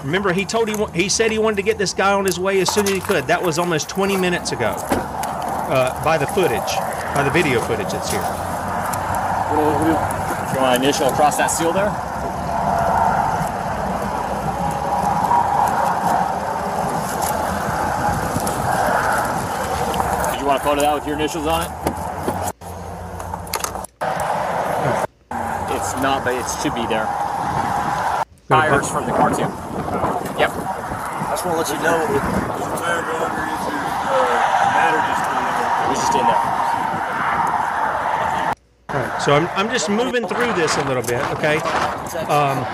Remember, 0.04 0.34
he 0.34 0.44
told 0.44 0.68
he 0.68 0.76
he 0.94 1.08
said 1.08 1.30
he 1.30 1.38
wanted 1.38 1.56
to 1.56 1.62
get 1.62 1.78
this 1.78 1.94
guy 1.94 2.12
on 2.12 2.26
his 2.26 2.38
way 2.38 2.60
as 2.60 2.70
soon 2.70 2.84
as 2.84 2.90
he 2.90 3.00
could. 3.00 3.26
That 3.28 3.42
was 3.42 3.58
almost 3.58 3.88
20 3.88 4.18
minutes 4.18 4.52
ago. 4.52 4.74
Uh, 4.76 6.04
by 6.04 6.18
the 6.18 6.26
footage, 6.26 6.76
by 7.14 7.22
the 7.24 7.30
video 7.30 7.60
footage 7.62 7.90
that's 7.90 8.10
here. 8.10 8.20
You 9.50 10.60
want 10.60 10.82
to 10.82 10.84
initial 10.84 11.08
across 11.08 11.38
that 11.38 11.46
seal 11.46 11.72
there. 11.72 12.11
Did 20.62 20.68
it 20.68 20.76
want 20.76 20.80
to 20.80 20.80
photo 20.80 20.80
that 20.82 20.94
with 20.94 21.06
your 21.06 21.16
initials 21.16 21.46
on 21.46 21.62
it? 21.62 21.70
It's 25.74 25.94
not, 26.00 26.24
but 26.24 26.34
it 26.34 26.46
should 26.62 26.74
be 26.74 26.86
there. 26.86 27.06
Tires 28.48 28.88
from 28.88 29.06
the 29.06 29.12
car 29.12 29.30
too. 29.30 29.40
Yep. 30.38 30.50
I 30.50 31.26
just 31.30 31.44
want 31.44 31.66
to 31.66 31.72
let 31.72 31.76
you 31.76 31.82
know. 31.82 31.98
It, 32.04 32.22
It 35.82 35.88
was 35.88 35.98
just 35.98 36.14
in 36.14 36.26
there. 36.26 36.36
All 38.88 38.98
right, 39.00 39.22
so 39.22 39.34
I'm, 39.34 39.48
I'm 39.56 39.68
just 39.70 39.88
moving 39.88 40.26
through 40.28 40.52
this 40.52 40.76
a 40.76 40.84
little 40.84 41.02
bit, 41.02 41.22
okay? 41.32 41.56
Um, 41.56 42.64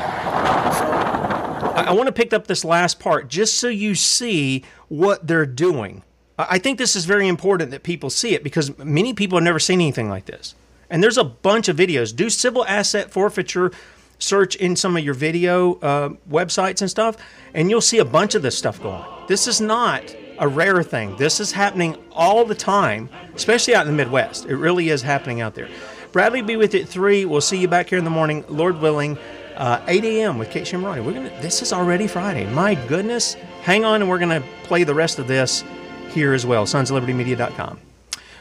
I, 1.75 1.85
I 1.89 1.93
want 1.93 2.09
to 2.09 2.13
pick 2.13 2.33
up 2.33 2.49
this 2.49 2.65
last 2.65 2.99
part 2.99 3.29
just 3.29 3.59
so 3.59 3.69
you 3.69 3.95
see 3.95 4.65
what 4.89 5.27
they're 5.27 5.47
doing. 5.47 6.03
I 6.39 6.59
think 6.59 6.79
this 6.79 6.95
is 6.95 7.05
very 7.05 7.27
important 7.27 7.73
that 7.73 7.83
people 7.83 8.11
see 8.11 8.35
it 8.35 8.45
because 8.45 8.77
many 8.79 9.13
people 9.13 9.39
have 9.39 9.45
never 9.45 9.59
seen 9.59 9.81
anything 9.81 10.09
like 10.09 10.27
this. 10.27 10.55
And 10.89 11.03
there's 11.03 11.19
a 11.19 11.25
bunch 11.25 11.69
of 11.69 11.77
videos. 11.77 12.15
Do 12.15 12.31
civil 12.31 12.65
asset 12.65 13.11
forfeiture 13.11 13.73
search 14.19 14.57
in 14.57 14.77
some 14.77 14.97
of 14.97 15.05
your 15.05 15.15
video 15.15 15.75
uh, 15.77 16.11
websites 16.31 16.81
and 16.81 16.91
stuff, 16.91 17.17
and 17.55 17.71
you'll 17.71 17.81
see 17.81 17.99
a 17.99 18.05
bunch 18.05 18.35
of 18.35 18.43
this 18.43 18.57
stuff 18.57 18.81
going. 18.83 19.05
This 19.27 19.47
is 19.47 19.61
not 19.61 20.15
a 20.39 20.49
rare 20.49 20.83
thing. 20.83 21.17
This 21.17 21.41
is 21.41 21.53
happening 21.53 21.97
all 22.13 22.45
the 22.45 22.55
time, 22.55 23.09
especially 23.35 23.75
out 23.75 23.87
in 23.87 23.93
the 23.93 23.97
Midwest. 23.97 24.47
It 24.47 24.57
really 24.57 24.91
is 24.91 25.03
happening 25.03 25.41
out 25.41 25.55
there. 25.55 25.69
Bradley 26.13 26.43
be 26.43 26.57
with 26.57 26.75
at 26.75 26.89
three. 26.89 27.25
We'll 27.25 27.41
see 27.41 27.59
you 27.59 27.69
back 27.69 27.89
here 27.89 27.99
in 27.99 28.05
the 28.05 28.11
morning, 28.11 28.45
Lord 28.49 28.81
willing, 28.81 29.19
uh, 29.57 29.83
8 29.87 30.05
a.m. 30.05 30.39
with 30.39 30.51
Kate 30.51 30.65
Shimrani. 30.65 31.05
We're 31.05 31.13
gonna. 31.13 31.41
This 31.43 31.63
is 31.63 31.73
already 31.73 32.07
Friday. 32.07 32.47
My 32.47 32.75
goodness. 32.87 33.35
Hang 33.63 33.85
on, 33.85 34.01
and 34.01 34.09
we're 34.09 34.19
gonna 34.19 34.43
play 34.63 34.85
the 34.85 34.95
rest 34.95 35.19
of 35.19 35.27
this 35.27 35.65
here 36.09 36.35
as 36.35 36.45
well. 36.45 36.65
SonsOfLibertyMedia.com. 36.65 37.81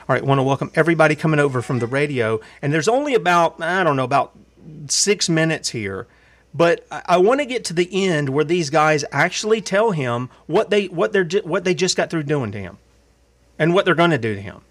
All 0.10 0.14
right, 0.14 0.24
want 0.24 0.40
to 0.40 0.44
welcome 0.44 0.72
everybody 0.74 1.16
coming 1.16 1.40
over 1.40 1.62
from 1.62 1.80
the 1.80 1.88
radio, 1.88 2.40
and 2.62 2.74
there's 2.74 2.88
only 2.88 3.14
about 3.14 3.62
I 3.62 3.84
don't 3.84 3.98
know 3.98 4.06
about 4.06 4.38
six 4.88 5.28
minutes 5.28 5.70
here, 5.70 6.08
but 6.54 6.88
I, 6.90 7.02
I 7.06 7.18
want 7.18 7.42
to 7.42 7.46
get 7.46 7.66
to 7.66 7.74
the 7.74 7.90
end 7.92 8.30
where 8.30 8.46
these 8.46 8.70
guys 8.70 9.04
actually 9.12 9.60
tell 9.60 9.92
him 9.92 10.30
what 10.46 10.70
they 10.70 10.88
what 10.88 11.12
they're 11.12 11.28
what 11.44 11.66
they 11.66 11.74
just 11.74 11.98
got 11.98 12.10
through 12.10 12.24
doing 12.24 12.54
to 12.54 12.60
him, 12.60 12.78
and 13.60 13.74
what 13.74 13.84
they're 13.84 13.96
going 13.96 14.12
to 14.12 14.18
do 14.18 14.34
to 14.34 14.42
him. 14.42 14.62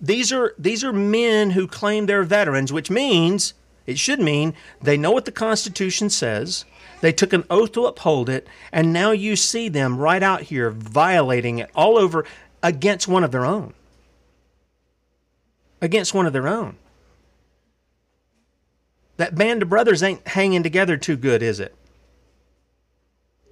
These 0.00 0.32
are 0.32 0.54
these 0.58 0.82
are 0.82 0.92
men 0.92 1.50
who 1.50 1.66
claim 1.66 2.06
they're 2.06 2.22
veterans, 2.22 2.72
which 2.72 2.90
means 2.90 3.52
it 3.84 3.98
should 3.98 4.20
mean 4.20 4.54
they 4.80 4.96
know 4.96 5.10
what 5.10 5.26
the 5.26 5.32
Constitution 5.32 6.08
says. 6.08 6.64
They 7.00 7.12
took 7.12 7.32
an 7.32 7.44
oath 7.48 7.72
to 7.72 7.86
uphold 7.86 8.28
it, 8.28 8.46
and 8.72 8.92
now 8.92 9.12
you 9.12 9.36
see 9.36 9.68
them 9.68 9.98
right 9.98 10.22
out 10.22 10.42
here 10.42 10.70
violating 10.70 11.58
it 11.58 11.70
all 11.74 11.96
over 11.96 12.24
against 12.62 13.06
one 13.06 13.24
of 13.24 13.30
their 13.30 13.44
own. 13.44 13.74
Against 15.80 16.12
one 16.12 16.26
of 16.26 16.32
their 16.32 16.48
own. 16.48 16.76
That 19.16 19.34
band 19.34 19.62
of 19.62 19.68
brothers 19.68 20.02
ain't 20.02 20.26
hanging 20.26 20.62
together 20.62 20.96
too 20.96 21.16
good, 21.16 21.42
is 21.42 21.60
it? 21.60 21.74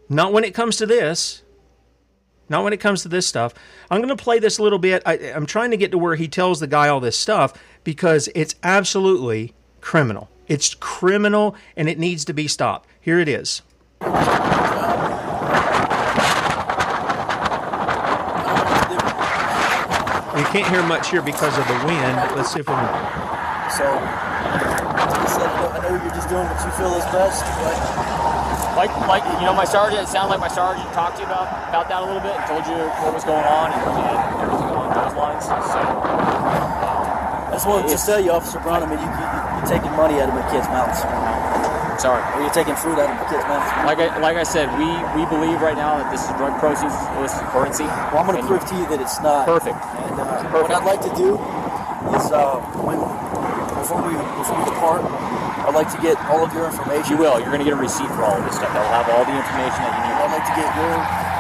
Not 0.09 0.33
when 0.33 0.45
it 0.45 0.55
comes 0.55 0.77
to 0.79 0.87
this. 0.87 1.43
Not 2.49 2.63
when 2.63 2.73
it 2.73 2.81
comes 2.81 3.03
to 3.03 3.09
this 3.09 3.27
stuff. 3.27 3.55
I'm 3.91 4.01
going 4.01 4.17
to 4.17 4.23
play 4.23 4.39
this 4.39 4.59
a 4.59 4.63
little 4.63 4.79
bit. 4.79 5.03
I, 5.05 5.15
I'm 5.35 5.47
trying 5.47 5.73
to 5.73 5.77
get 5.77 5.91
to 5.91 5.99
where 5.99 6.15
he 6.15 6.29
tells 6.29 6.61
the 6.61 6.69
guy 6.69 6.89
all 6.89 7.01
this 7.01 7.19
stuff 7.19 7.53
because 7.83 8.29
it's 8.35 8.55
absolutely 8.63 9.55
criminal. 9.81 10.29
It's 10.49 10.75
criminal 10.75 11.55
and 11.77 11.89
it 11.89 11.99
needs 11.99 12.25
to 12.27 12.33
be 12.33 12.49
stopped. 12.49 12.89
Here 13.01 13.19
it 13.19 13.29
is. 13.29 13.63
You 20.37 20.45
can't 20.53 20.69
hear 20.69 20.83
much 20.83 21.09
here 21.11 21.23
because 21.23 21.57
of 21.57 21.67
the 21.67 21.75
wind. 21.87 22.17
Let's 22.37 22.53
see 22.53 22.61
if 22.61 22.69
we 22.69 22.75
can. 22.75 22.93
So, 23.73 23.85
like 23.89 25.17
I 25.17 25.27
said, 25.27 25.49
I 25.49 25.81
know- 25.81 25.97
I 25.97 26.05
you're 26.05 26.15
just 26.15 26.29
doing 26.29 26.45
what 26.47 26.61
you 26.65 26.71
feel 26.73 26.93
is 26.95 27.05
best, 27.09 27.43
but 27.63 27.77
Like, 28.77 28.93
like 29.09 29.25
you 29.41 29.47
know, 29.47 29.55
my 29.55 29.65
sergeant. 29.65 30.03
It 30.03 30.09
sounded 30.09 30.29
like 30.29 30.41
my 30.41 30.49
sergeant 30.53 30.93
talked 30.93 31.17
to 31.17 31.23
you 31.23 31.27
about 31.29 31.49
about 31.73 31.89
that 31.89 32.03
a 32.03 32.05
little 32.05 32.21
bit 32.21 32.37
and 32.37 32.45
told 32.45 32.67
you 32.69 32.77
what 33.01 33.15
was 33.15 33.25
going 33.25 33.41
on 33.45 33.73
and, 33.73 33.81
and 33.89 34.19
everything 34.45 34.69
along 34.69 34.93
those 34.93 35.17
lines. 35.17 35.45
So, 35.49 35.57
um, 35.57 35.97
I 37.49 37.51
just 37.53 37.67
wanted 37.67 37.89
to 37.89 37.97
tell 37.97 38.21
you, 38.21 38.33
Officer 38.33 38.61
Brown, 38.61 38.83
I 38.83 38.87
mean, 38.93 39.01
you, 39.01 39.09
you, 39.09 39.36
you're 39.67 39.83
taking 39.83 39.91
money 39.99 40.23
out 40.23 40.31
of 40.31 40.35
my 40.39 40.47
kids' 40.55 40.71
mouths. 40.71 41.03
sorry. 41.99 42.23
Or 42.39 42.47
you're 42.47 42.55
taking 42.55 42.79
food 42.79 42.99
out 43.03 43.11
of 43.11 43.17
my 43.19 43.27
kids' 43.27 43.43
mouths. 43.51 43.67
Like 43.83 43.99
I, 43.99 44.15
like 44.23 44.39
I 44.39 44.47
said, 44.47 44.71
we, 44.79 44.87
we 45.19 45.27
believe 45.27 45.59
right 45.59 45.75
now 45.75 45.99
that 45.99 46.07
this 46.15 46.23
is 46.23 46.31
drug 46.39 46.55
proceeds, 46.63 46.95
illicit 47.19 47.43
currency. 47.51 47.83
Well, 48.15 48.23
I'm 48.23 48.31
going 48.31 48.39
to 48.39 48.47
prove 48.47 48.63
to 48.63 48.75
you 48.79 48.87
that 48.95 49.03
it's 49.03 49.19
not. 49.21 49.47
Perfect. 49.51 49.75
And 50.07 50.15
uh, 50.23 50.63
what 50.63 50.71
I'd 50.71 50.87
like 50.87 51.03
to 51.03 51.11
do 51.19 51.35
is, 52.15 52.31
uh, 52.31 52.63
when 52.87 53.03
before 53.83 54.03
we 54.07 54.15
before 54.39 54.55
we 54.63 54.65
depart, 54.71 55.03
I'd 55.67 55.75
like 55.75 55.91
to 55.91 55.99
get 55.99 56.15
all 56.31 56.47
of 56.47 56.55
your 56.55 56.71
information. 56.71 57.11
You 57.11 57.19
will. 57.19 57.43
You're 57.43 57.51
going 57.51 57.63
to 57.63 57.67
get 57.67 57.75
a 57.75 57.83
receipt 57.83 58.07
for 58.15 58.23
all 58.23 58.39
of 58.39 58.47
this 58.47 58.55
stuff. 58.55 58.71
That'll 58.71 58.95
have 58.95 59.11
all 59.11 59.27
the 59.27 59.35
information 59.35 59.83
that 59.83 59.93
you 59.99 60.03
need. 60.07 60.15
I'd 60.23 60.31
like 60.31 60.47
to 60.47 60.55
get 60.55 60.69
your 60.79 60.95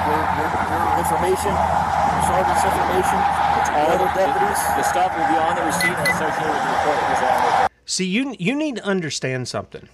your, 0.06 0.22
your, 0.38 0.48
your 0.50 0.82
information, 1.02 1.50
your 1.54 2.22
sergeant's 2.30 2.62
information, 2.62 3.18
it's 3.58 3.70
All 3.74 3.98
the, 3.98 4.06
deputies. 4.14 4.60
the 4.78 4.84
stuff 4.86 5.10
will 5.18 5.26
be 5.26 5.34
on 5.34 5.58
the 5.58 5.66
receipt 5.66 5.90
and 5.98 6.06
associated 6.14 6.46
with 6.46 6.62
the 6.62 6.70
report 6.78 6.94
that 6.94 7.10
with 7.10 7.50
it. 7.50 7.55
See, 7.86 8.04
you 8.04 8.34
you 8.38 8.54
need 8.56 8.76
to 8.76 8.84
understand 8.84 9.46
something. 9.46 9.88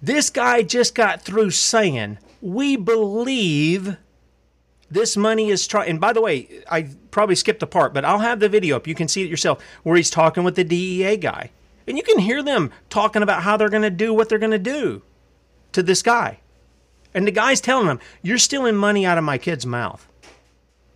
This 0.00 0.30
guy 0.30 0.62
just 0.62 0.94
got 0.94 1.20
through 1.20 1.50
saying, 1.50 2.16
"We 2.40 2.76
believe 2.76 3.98
this 4.90 5.18
money 5.18 5.50
is 5.50 5.66
trying." 5.66 5.90
And 5.90 6.00
by 6.00 6.14
the 6.14 6.22
way, 6.22 6.48
I 6.70 6.88
probably 7.10 7.34
skipped 7.34 7.62
a 7.62 7.66
part, 7.66 7.92
but 7.92 8.06
I'll 8.06 8.20
have 8.20 8.40
the 8.40 8.48
video 8.48 8.76
up. 8.76 8.86
You 8.86 8.94
can 8.94 9.08
see 9.08 9.22
it 9.22 9.28
yourself, 9.28 9.62
where 9.82 9.96
he's 9.96 10.08
talking 10.08 10.42
with 10.42 10.56
the 10.56 10.64
DEA 10.64 11.18
guy, 11.18 11.50
and 11.86 11.98
you 11.98 12.02
can 12.02 12.20
hear 12.20 12.42
them 12.42 12.72
talking 12.88 13.22
about 13.22 13.42
how 13.42 13.58
they're 13.58 13.68
going 13.68 13.82
to 13.82 13.90
do 13.90 14.14
what 14.14 14.30
they're 14.30 14.38
going 14.38 14.50
to 14.50 14.58
do 14.58 15.02
to 15.72 15.82
this 15.82 16.00
guy. 16.00 16.40
And 17.12 17.26
the 17.26 17.32
guy's 17.32 17.60
telling 17.60 17.88
him, 17.88 18.00
"You're 18.22 18.38
stealing 18.38 18.76
money 18.76 19.04
out 19.04 19.18
of 19.18 19.24
my 19.24 19.36
kid's 19.36 19.66
mouth." 19.66 20.09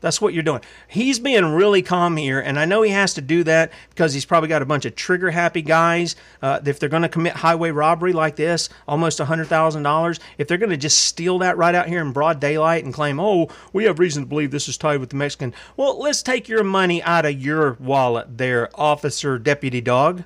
That's 0.05 0.21
what 0.21 0.35
you're 0.35 0.43
doing. 0.43 0.61
He's 0.87 1.19
being 1.19 1.47
really 1.47 1.81
calm 1.81 2.19
here, 2.19 2.39
and 2.39 2.59
I 2.59 2.67
know 2.67 2.83
he 2.83 2.91
has 2.91 3.15
to 3.15 3.23
do 3.23 3.43
that 3.45 3.73
because 3.89 4.13
he's 4.13 4.27
probably 4.27 4.51
got 4.51 4.61
a 4.61 4.67
bunch 4.67 4.85
of 4.85 4.95
trigger 4.95 5.31
happy 5.31 5.63
guys. 5.63 6.15
Uh, 6.43 6.61
if 6.67 6.79
they're 6.79 6.91
going 6.91 7.05
to 7.05 7.09
commit 7.09 7.33
highway 7.37 7.71
robbery 7.71 8.13
like 8.13 8.37
this, 8.37 8.69
almost 8.87 9.19
$100,000, 9.19 10.19
if 10.37 10.47
they're 10.47 10.59
going 10.59 10.69
to 10.69 10.77
just 10.77 11.07
steal 11.07 11.39
that 11.39 11.57
right 11.57 11.75
out 11.75 11.89
here 11.89 12.03
in 12.03 12.13
broad 12.13 12.39
daylight 12.39 12.85
and 12.85 12.93
claim, 12.93 13.19
oh, 13.19 13.49
we 13.73 13.85
have 13.85 13.99
reason 13.99 14.25
to 14.25 14.29
believe 14.29 14.51
this 14.51 14.69
is 14.69 14.77
tied 14.77 15.01
with 15.01 15.09
the 15.09 15.17
Mexican, 15.17 15.55
well, 15.75 15.99
let's 15.99 16.23
take 16.23 16.51
your 16.51 16.65
money 16.65 17.03
out 17.03 17.25
of 17.25 17.41
your 17.41 17.79
wallet 17.81 18.37
there, 18.37 18.69
officer, 18.75 19.39
deputy 19.39 19.81
dog. 19.81 20.25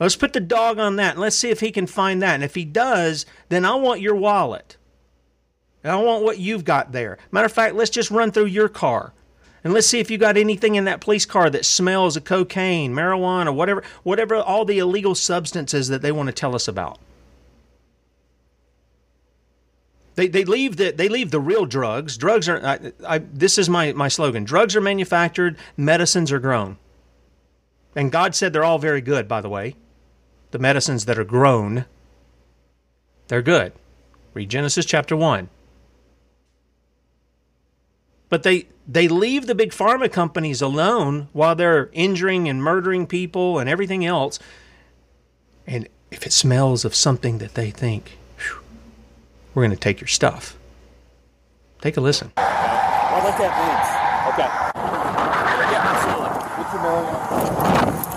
Let's 0.00 0.16
put 0.16 0.32
the 0.32 0.40
dog 0.40 0.80
on 0.80 0.96
that 0.96 1.12
and 1.12 1.20
let's 1.20 1.36
see 1.36 1.50
if 1.50 1.60
he 1.60 1.70
can 1.70 1.86
find 1.86 2.20
that. 2.20 2.34
And 2.34 2.42
if 2.42 2.56
he 2.56 2.64
does, 2.64 3.26
then 3.48 3.64
I 3.64 3.76
want 3.76 4.00
your 4.00 4.16
wallet. 4.16 4.76
I 5.84 5.96
want 5.96 6.22
what 6.22 6.38
you've 6.38 6.64
got 6.64 6.92
there. 6.92 7.18
Matter 7.30 7.46
of 7.46 7.52
fact, 7.52 7.74
let's 7.74 7.90
just 7.90 8.10
run 8.10 8.30
through 8.30 8.46
your 8.46 8.68
car. 8.68 9.12
And 9.64 9.72
let's 9.72 9.86
see 9.86 10.00
if 10.00 10.10
you 10.10 10.18
got 10.18 10.36
anything 10.36 10.74
in 10.74 10.84
that 10.84 11.00
police 11.00 11.24
car 11.24 11.48
that 11.50 11.64
smells 11.64 12.16
of 12.16 12.24
cocaine, 12.24 12.92
marijuana, 12.92 13.54
whatever, 13.54 13.82
whatever, 14.02 14.36
all 14.36 14.64
the 14.64 14.78
illegal 14.78 15.14
substances 15.14 15.88
that 15.88 16.02
they 16.02 16.12
want 16.12 16.28
to 16.28 16.32
tell 16.32 16.54
us 16.54 16.66
about. 16.66 16.98
They, 20.14 20.28
they 20.28 20.44
leave 20.44 20.76
the 20.76 20.90
they 20.90 21.08
leave 21.08 21.30
the 21.30 21.40
real 21.40 21.64
drugs. 21.64 22.18
Drugs 22.18 22.48
are 22.48 22.64
I, 22.64 22.92
I, 23.06 23.18
this 23.18 23.56
is 23.56 23.70
my, 23.70 23.92
my 23.92 24.08
slogan. 24.08 24.44
Drugs 24.44 24.76
are 24.76 24.80
manufactured, 24.80 25.56
medicines 25.76 26.30
are 26.30 26.38
grown. 26.38 26.76
And 27.96 28.12
God 28.12 28.34
said 28.34 28.52
they're 28.52 28.64
all 28.64 28.78
very 28.78 29.00
good, 29.00 29.26
by 29.26 29.40
the 29.40 29.48
way. 29.48 29.76
The 30.50 30.58
medicines 30.58 31.06
that 31.06 31.18
are 31.18 31.24
grown, 31.24 31.86
they're 33.28 33.42
good. 33.42 33.72
Read 34.34 34.50
Genesis 34.50 34.84
chapter 34.84 35.16
1. 35.16 35.48
But 38.32 38.44
they 38.44 38.64
they 38.88 39.08
leave 39.08 39.46
the 39.46 39.54
big 39.54 39.72
pharma 39.72 40.10
companies 40.10 40.62
alone 40.62 41.28
while 41.34 41.54
they're 41.54 41.90
injuring 41.92 42.48
and 42.48 42.62
murdering 42.62 43.06
people 43.06 43.58
and 43.58 43.68
everything 43.68 44.06
else. 44.06 44.38
And 45.66 45.86
if 46.10 46.24
it 46.24 46.32
smells 46.32 46.86
of 46.86 46.94
something 46.94 47.36
that 47.38 47.52
they 47.52 47.70
think, 47.70 48.16
"Phew, 48.38 48.60
we're 49.52 49.64
going 49.64 49.76
to 49.76 49.76
take 49.76 50.00
your 50.00 50.08
stuff. 50.08 50.56
Take 51.82 51.98
a 51.98 52.00
listen. 52.00 52.32
I'd 52.38 53.22
like 53.22 53.36
to. 53.36 53.44
Okay. 54.32 54.48
Yeah, 55.70 55.92
absolutely. 55.92 56.30
What's 56.56 56.72
your 56.72 56.82
name? 57.84 58.12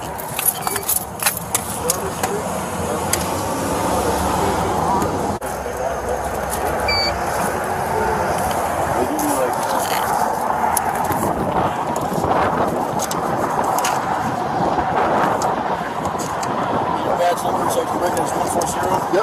Your 17.05 17.17
badge 17.17 17.43
number, 17.43 17.69
so 17.69 17.81
your 17.83 18.01
record 18.01 18.25
is 18.25 18.31
140. 18.31 18.94
Yep. 19.13 19.21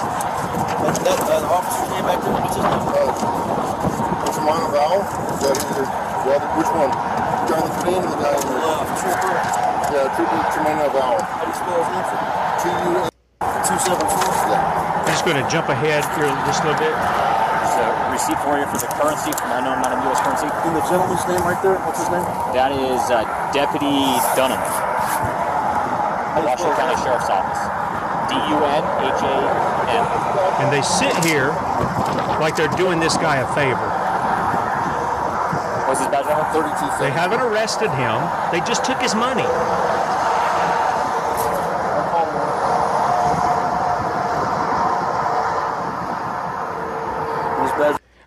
That, 0.83 1.19
that 1.27 1.43
uh, 1.43 1.59
officer's 1.59 1.91
name 1.91 2.07
back 2.07 2.23
there, 2.23 2.39
what's 2.39 2.55
his 2.55 2.63
name? 2.63 2.83
What's 4.23 4.39
the 4.39 4.47
mine 4.47 4.71
vowel? 4.71 5.03
Is 5.03 5.43
that 5.43 5.59
either, 5.59 5.87
the 5.87 6.31
other, 6.39 6.49
which 6.55 6.71
one? 6.71 6.91
The 6.91 7.47
guy 7.51 7.59
in 7.59 7.67
the 7.67 7.79
green 7.83 7.99
or 7.99 8.15
the 8.15 8.21
guy 8.23 8.35
in 8.39 8.47
the... 8.47 8.59
Uh, 8.63 8.87
Trooper. 9.03 9.35
Yeah, 9.91 10.07
Trooper 10.15 10.39
Tremena 10.55 10.87
vowel. 10.95 11.19
How 11.19 11.43
do 11.43 11.51
you 11.51 11.59
spell 11.59 11.83
his 11.83 11.91
name? 11.91 12.07
T-U-N... 12.63 13.11
274. 13.67 14.55
Yeah. 14.55 15.03
I'm 15.03 15.11
just 15.11 15.27
going 15.27 15.39
to 15.43 15.47
jump 15.51 15.67
ahead 15.67 16.07
here 16.15 16.31
just 16.47 16.63
a 16.63 16.71
little 16.71 16.79
bit. 16.79 16.95
It's 16.95 17.75
a 17.83 17.87
receipt 18.15 18.39
for 18.47 18.55
you 18.63 18.67
for 18.71 18.79
the 18.79 18.91
currency 19.03 19.35
from 19.35 19.51
unknown 19.51 19.83
amount 19.83 19.99
of 19.99 20.07
U.S. 20.07 20.23
currency. 20.23 20.47
And 20.47 20.79
the 20.79 20.85
gentleman's 20.87 21.27
name 21.27 21.43
right 21.43 21.59
there, 21.59 21.75
what's 21.83 21.99
his 21.99 22.11
name? 22.15 22.23
That 22.55 22.71
is 22.71 23.03
uh, 23.11 23.27
Deputy 23.51 23.99
Dunham, 24.39 24.63
Washoe 26.47 26.71
County 26.79 26.95
Sheriff's 27.03 27.27
Office. 27.27 27.72
D 28.33 28.39
U 28.49 28.57
N 28.65 28.83
H 29.05 29.23
A 29.29 29.37
M. 29.93 30.07
And 30.65 30.73
they 30.73 30.81
sit 30.81 31.13
here 31.25 31.49
like 32.41 32.57
they're 32.57 32.69
doing 32.81 32.99
this 32.99 33.17
guy 33.17 33.37
a 33.37 33.55
favor. 33.55 33.89
What's 35.87 36.01
his 36.01 36.09
badge 36.09 36.25
number? 36.27 36.45
32 36.53 37.05
They 37.05 37.11
haven't 37.11 37.41
arrested 37.41 37.91
him. 37.91 38.17
They 38.51 38.61
just 38.67 38.85
took 38.85 38.99
his 39.03 39.15
money. 39.15 39.45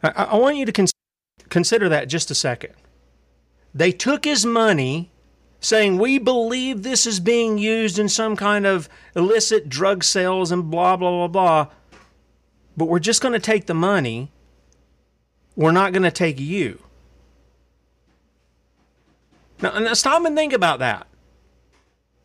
I, 0.04 0.26
I- 0.32 0.38
want 0.38 0.58
you 0.58 0.66
to 0.66 0.72
cons- 0.72 0.94
consider 1.50 1.90
that 1.90 2.08
just 2.08 2.30
a 2.32 2.36
second. 2.36 2.74
They 3.74 3.92
took 3.92 4.24
his 4.26 4.46
money, 4.46 5.12
saying, 5.66 5.98
We 5.98 6.18
believe 6.20 6.84
this 6.84 7.06
is 7.06 7.20
being 7.20 7.58
used 7.58 7.98
in 7.98 8.08
some 8.08 8.36
kind 8.36 8.66
of 8.66 8.88
illicit 9.16 9.68
drug 9.68 10.04
sales 10.04 10.52
and 10.52 10.70
blah, 10.70 10.96
blah, 10.96 11.28
blah, 11.28 11.28
blah. 11.28 11.68
But 12.78 12.86
we're 12.86 13.00
just 13.00 13.22
going 13.22 13.34
to 13.34 13.40
take 13.40 13.66
the 13.66 13.74
money. 13.74 14.32
We're 15.56 15.72
not 15.72 15.94
going 15.94 16.04
to 16.04 16.12
take 16.12 16.40
you. 16.40 16.82
Now, 19.62 19.80
now, 19.80 19.94
stop 19.94 20.24
and 20.26 20.36
think 20.36 20.54
about 20.54 20.80
that. 20.80 21.08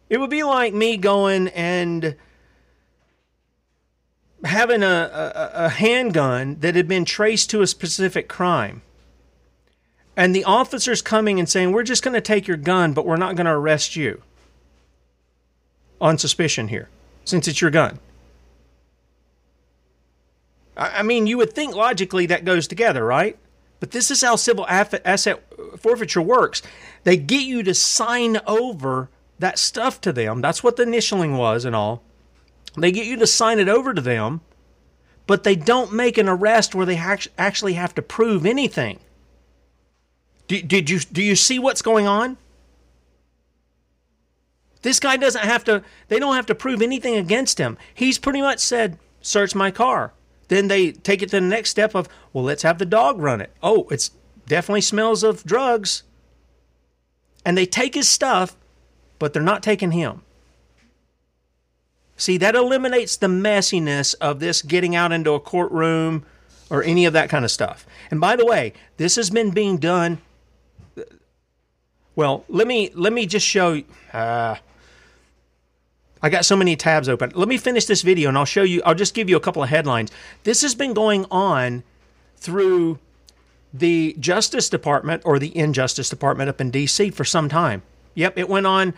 It 0.09 0.19
would 0.19 0.31
be 0.31 0.43
like 0.43 0.75
me 0.75 0.97
going 0.97 1.49
and 1.49 2.17
having 4.45 4.83
a, 4.83 4.87
a, 4.87 5.51
a 5.67 5.69
handgun 5.69 6.57
that 6.61 6.75
had 6.75 6.89
been 6.89 7.05
traced 7.05 7.51
to 7.51 7.63
a 7.63 7.67
specific 7.67 8.29
crime. 8.29 8.83
And 10.17 10.35
the 10.35 10.45
officers 10.45 11.03
coming 11.03 11.39
and 11.39 11.49
saying, 11.49 11.73
We're 11.73 11.83
just 11.83 12.03
going 12.03 12.15
to 12.15 12.21
take 12.21 12.47
your 12.47 12.57
gun, 12.57 12.93
but 12.93 13.07
we're 13.07 13.17
not 13.17 13.37
going 13.37 13.47
to 13.47 13.53
arrest 13.53 13.97
you 13.97 14.23
on 16.01 16.19
suspicion 16.19 16.69
here, 16.69 16.89
since 17.25 17.47
it's 17.47 17.61
your 17.61 17.71
gun. 17.71 17.99
I 20.77 21.03
mean, 21.03 21.27
you 21.27 21.37
would 21.37 21.53
think 21.53 21.75
logically 21.75 22.27
that 22.27 22.45
goes 22.45 22.67
together, 22.67 23.05
right? 23.05 23.37
But 23.81 23.91
this 23.91 24.11
is 24.11 24.23
how 24.23 24.37
civil 24.37 24.67
asset 24.69 25.43
forfeiture 25.79 26.23
works. 26.23 26.63
They 27.05 27.17
get 27.17 27.43
you 27.43 27.63
to 27.63 27.75
sign 27.75 28.41
over 28.47 29.11
that 29.39 29.59
stuff 29.59 30.01
to 30.03 30.13
them. 30.13 30.41
That's 30.41 30.63
what 30.63 30.77
the 30.77 30.85
initialing 30.85 31.37
was 31.37 31.65
and 31.65 31.75
all. 31.75 32.03
They 32.77 32.93
get 32.93 33.07
you 33.07 33.17
to 33.17 33.27
sign 33.27 33.59
it 33.59 33.69
over 33.69 33.93
to 33.93 34.01
them, 34.01 34.43
but 35.27 35.45
they 35.45 35.57
don't 35.57 35.93
make 35.93 36.19
an 36.19 36.29
arrest 36.29 36.75
where 36.75 36.87
they 36.87 36.97
act- 36.97 37.29
actually 37.37 37.75
have 37.75 37.95
to 37.97 38.03
prove 38.03 38.47
anything. 38.47 39.01
Do, 40.51 40.61
did 40.61 40.91
you 40.91 40.99
do 40.99 41.23
you 41.23 41.37
see 41.37 41.61
what's 41.61 41.81
going 41.81 42.09
on? 42.09 42.37
This 44.83 44.99
guy 44.99 45.17
doesn't 45.17 45.45
have 45.45 45.63
to. 45.63 45.85
They 46.09 46.19
don't 46.19 46.35
have 46.35 46.47
to 46.47 46.57
prove 46.57 46.83
anything 46.83 47.15
against 47.15 47.59
him. 47.59 47.79
He's 47.95 48.19
pretty 48.19 48.41
much 48.41 48.59
said, 48.59 48.99
"Search 49.23 49.55
my 49.55 49.71
car." 49.71 50.13
Then 50.49 50.67
they 50.67 50.91
take 50.91 51.23
it 51.23 51.27
to 51.27 51.37
the 51.37 51.41
next 51.41 51.71
step 51.71 51.95
of, 51.95 52.09
"Well, 52.33 52.43
let's 52.43 52.65
have 52.65 52.79
the 52.79 52.85
dog 52.85 53.21
run 53.21 53.41
it." 53.41 53.53
Oh, 53.63 53.87
it's 53.93 54.11
definitely 54.49 54.81
smells 54.81 55.23
of 55.23 55.45
drugs. 55.45 56.03
And 57.45 57.57
they 57.57 57.65
take 57.65 57.95
his 57.95 58.09
stuff, 58.09 58.57
but 59.21 59.33
they're 59.33 59.45
not 59.45 59.63
taking 59.63 59.93
him. 59.93 60.23
See, 62.17 62.39
that 62.39 62.57
eliminates 62.57 63.17
the 63.17 63.29
messiness 63.29 64.17
of 64.21 64.41
this 64.41 64.63
getting 64.63 64.97
out 64.97 65.13
into 65.13 65.31
a 65.31 65.39
courtroom 65.39 66.27
or 66.71 66.83
any 66.83 67.05
of 67.05 67.13
that 67.13 67.31
kind 67.31 67.45
of 67.45 67.53
stuff. 67.53 67.87
And 68.11 68.21
by 68.21 68.35
the 68.35 68.45
way, 68.45 68.73
this 68.97 69.15
has 69.15 69.31
been 69.31 69.53
being 69.53 69.79
done. 69.79 70.19
Well, 72.21 72.45
let 72.51 72.67
me 72.67 72.91
let 72.93 73.15
me 73.15 73.25
just 73.25 73.47
show. 73.47 73.81
Uh, 74.13 74.57
I 76.21 76.29
got 76.29 76.45
so 76.45 76.55
many 76.55 76.77
tabs 76.77 77.09
open. 77.09 77.33
Let 77.35 77.49
me 77.49 77.57
finish 77.57 77.87
this 77.87 78.03
video 78.03 78.29
and 78.29 78.37
I'll 78.37 78.45
show 78.45 78.63
you. 78.63 78.83
I'll 78.85 78.95
just 78.95 79.15
give 79.15 79.31
you 79.31 79.39
a 79.39 79.41
couple 79.41 79.63
of 79.63 79.71
headlines. 79.71 80.13
This 80.43 80.61
has 80.61 80.75
been 80.75 80.93
going 80.93 81.25
on 81.31 81.83
through 82.37 82.99
the 83.73 84.15
Justice 84.21 84.69
Department 84.69 85.23
or 85.25 85.39
the 85.39 85.57
Injustice 85.57 86.11
Department 86.11 86.51
up 86.51 86.61
in 86.61 86.71
D.C. 86.71 87.09
for 87.09 87.25
some 87.25 87.49
time. 87.49 87.83
Yep, 88.13 88.37
it 88.37 88.51
went 88.51 88.67
on 88.67 88.93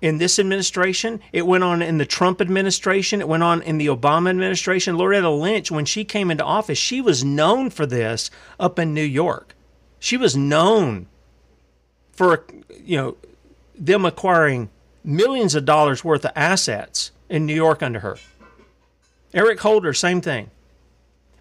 in 0.00 0.18
this 0.18 0.38
administration. 0.38 1.20
It 1.32 1.48
went 1.48 1.64
on 1.64 1.82
in 1.82 1.98
the 1.98 2.06
Trump 2.06 2.40
administration. 2.40 3.20
It 3.20 3.26
went 3.26 3.42
on 3.42 3.62
in 3.62 3.78
the 3.78 3.88
Obama 3.88 4.30
administration. 4.30 4.96
Loretta 4.96 5.28
Lynch, 5.28 5.72
when 5.72 5.86
she 5.86 6.04
came 6.04 6.30
into 6.30 6.44
office, 6.44 6.78
she 6.78 7.00
was 7.00 7.24
known 7.24 7.68
for 7.68 7.84
this 7.84 8.30
up 8.60 8.78
in 8.78 8.94
New 8.94 9.02
York. 9.02 9.56
She 9.98 10.16
was 10.16 10.36
known 10.36 11.08
for, 12.16 12.44
you 12.82 12.96
know, 12.96 13.16
them 13.74 14.04
acquiring 14.04 14.70
millions 15.02 15.54
of 15.54 15.64
dollars 15.64 16.04
worth 16.04 16.24
of 16.24 16.32
assets 16.34 17.10
in 17.28 17.46
New 17.46 17.54
York 17.54 17.82
under 17.82 18.00
her. 18.00 18.16
Eric 19.32 19.60
Holder, 19.60 19.92
same 19.92 20.20
thing. 20.20 20.50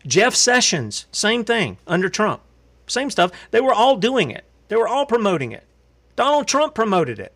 Jeff 0.05 0.35
Sessions, 0.35 1.05
same 1.11 1.45
thing 1.45 1.77
under 1.87 2.09
Trump. 2.09 2.41
Same 2.87 3.09
stuff. 3.09 3.31
They 3.51 3.61
were 3.61 3.73
all 3.73 3.97
doing 3.97 4.31
it. 4.31 4.43
They 4.67 4.75
were 4.75 4.87
all 4.87 5.05
promoting 5.05 5.51
it. 5.51 5.63
Donald 6.15 6.47
Trump 6.47 6.75
promoted 6.75 7.19
it. 7.19 7.33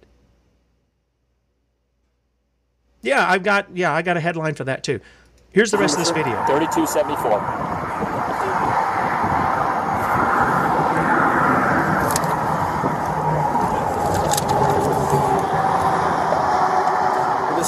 Yeah, 3.01 3.29
I've 3.29 3.43
got 3.43 3.67
yeah, 3.75 3.93
I 3.93 4.01
got 4.01 4.17
a 4.17 4.19
headline 4.19 4.55
for 4.55 4.65
that 4.65 4.83
too. 4.83 4.99
Here's 5.51 5.71
the 5.71 5.77
rest 5.77 5.93
of 5.93 5.99
this 5.99 6.11
video. 6.11 6.33
3274. 6.45 7.76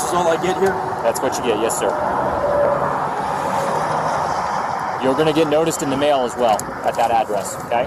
Is 0.09 0.15
all 0.17 0.27
I 0.27 0.41
get 0.41 0.57
here? 0.57 0.73
That's 1.05 1.21
what 1.21 1.37
you 1.37 1.43
get, 1.45 1.61
yes, 1.61 1.77
sir. 1.77 1.93
You're 5.05 5.15
going 5.15 5.29
to 5.29 5.37
get 5.37 5.47
noticed 5.47 5.81
in 5.81 5.89
the 5.89 5.97
mail 5.97 6.25
as 6.25 6.35
well 6.35 6.57
at 6.83 6.97
that 6.97 7.11
address, 7.13 7.55
okay? 7.69 7.85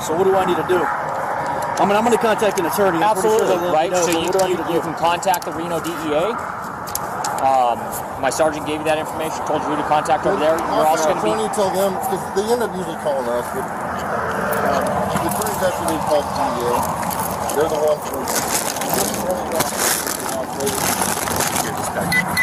So 0.00 0.16
what 0.16 0.24
do 0.24 0.34
I 0.34 0.48
need 0.48 0.56
to 0.56 0.66
do? 0.66 0.80
I 0.80 1.84
mean, 1.84 1.94
I'm 1.94 2.04
going 2.04 2.16
to 2.16 2.24
contact 2.24 2.58
an 2.58 2.66
attorney. 2.66 2.98
I'm 3.04 3.14
pretty 3.14 3.28
sure 3.28 3.46
Absolutely, 3.46 3.70
right? 3.70 3.90
know, 3.92 4.02
so 4.02 4.10
you, 4.10 4.26
what 4.26 4.40
do 4.40 4.44
I 4.44 4.48
you, 4.48 4.58
you 4.72 4.80
can 4.80 4.96
contact 4.96 5.44
the 5.44 5.52
Reno 5.52 5.78
DEA. 5.78 6.34
Um, 7.44 7.78
my 8.22 8.30
sergeant 8.30 8.66
gave 8.66 8.80
you 8.80 8.86
that 8.88 8.98
information, 8.98 9.44
told 9.46 9.62
you 9.62 9.74
who 9.74 9.76
to 9.76 9.86
contact 9.90 10.26
over 10.26 10.38
there. 10.40 10.56
You're 10.56 10.88
also 10.88 11.12
going 11.12 11.20
to 11.20 11.26
be 11.26 11.32
attorney 11.36 11.52
tell 11.54 11.70
them 11.74 11.92
because 12.00 12.22
they 12.38 12.46
end 12.48 12.62
up 12.62 12.72
usually 12.72 12.98
calling 13.04 13.28
us, 13.28 13.46
but 13.52 13.66
um, 13.66 14.82
the 15.20 15.26
attorneys 15.26 15.60
actually 15.62 15.94
need 15.94 16.00
to 16.00 16.08
call 16.08 16.22
the 16.22 16.32
DEA. 16.32 16.76
They're 17.54 17.68
the 17.68 17.80
ones 17.82 18.02
who. 18.08 18.24
Here, 21.62 21.74
this 21.74 21.90
guy. 21.94 22.42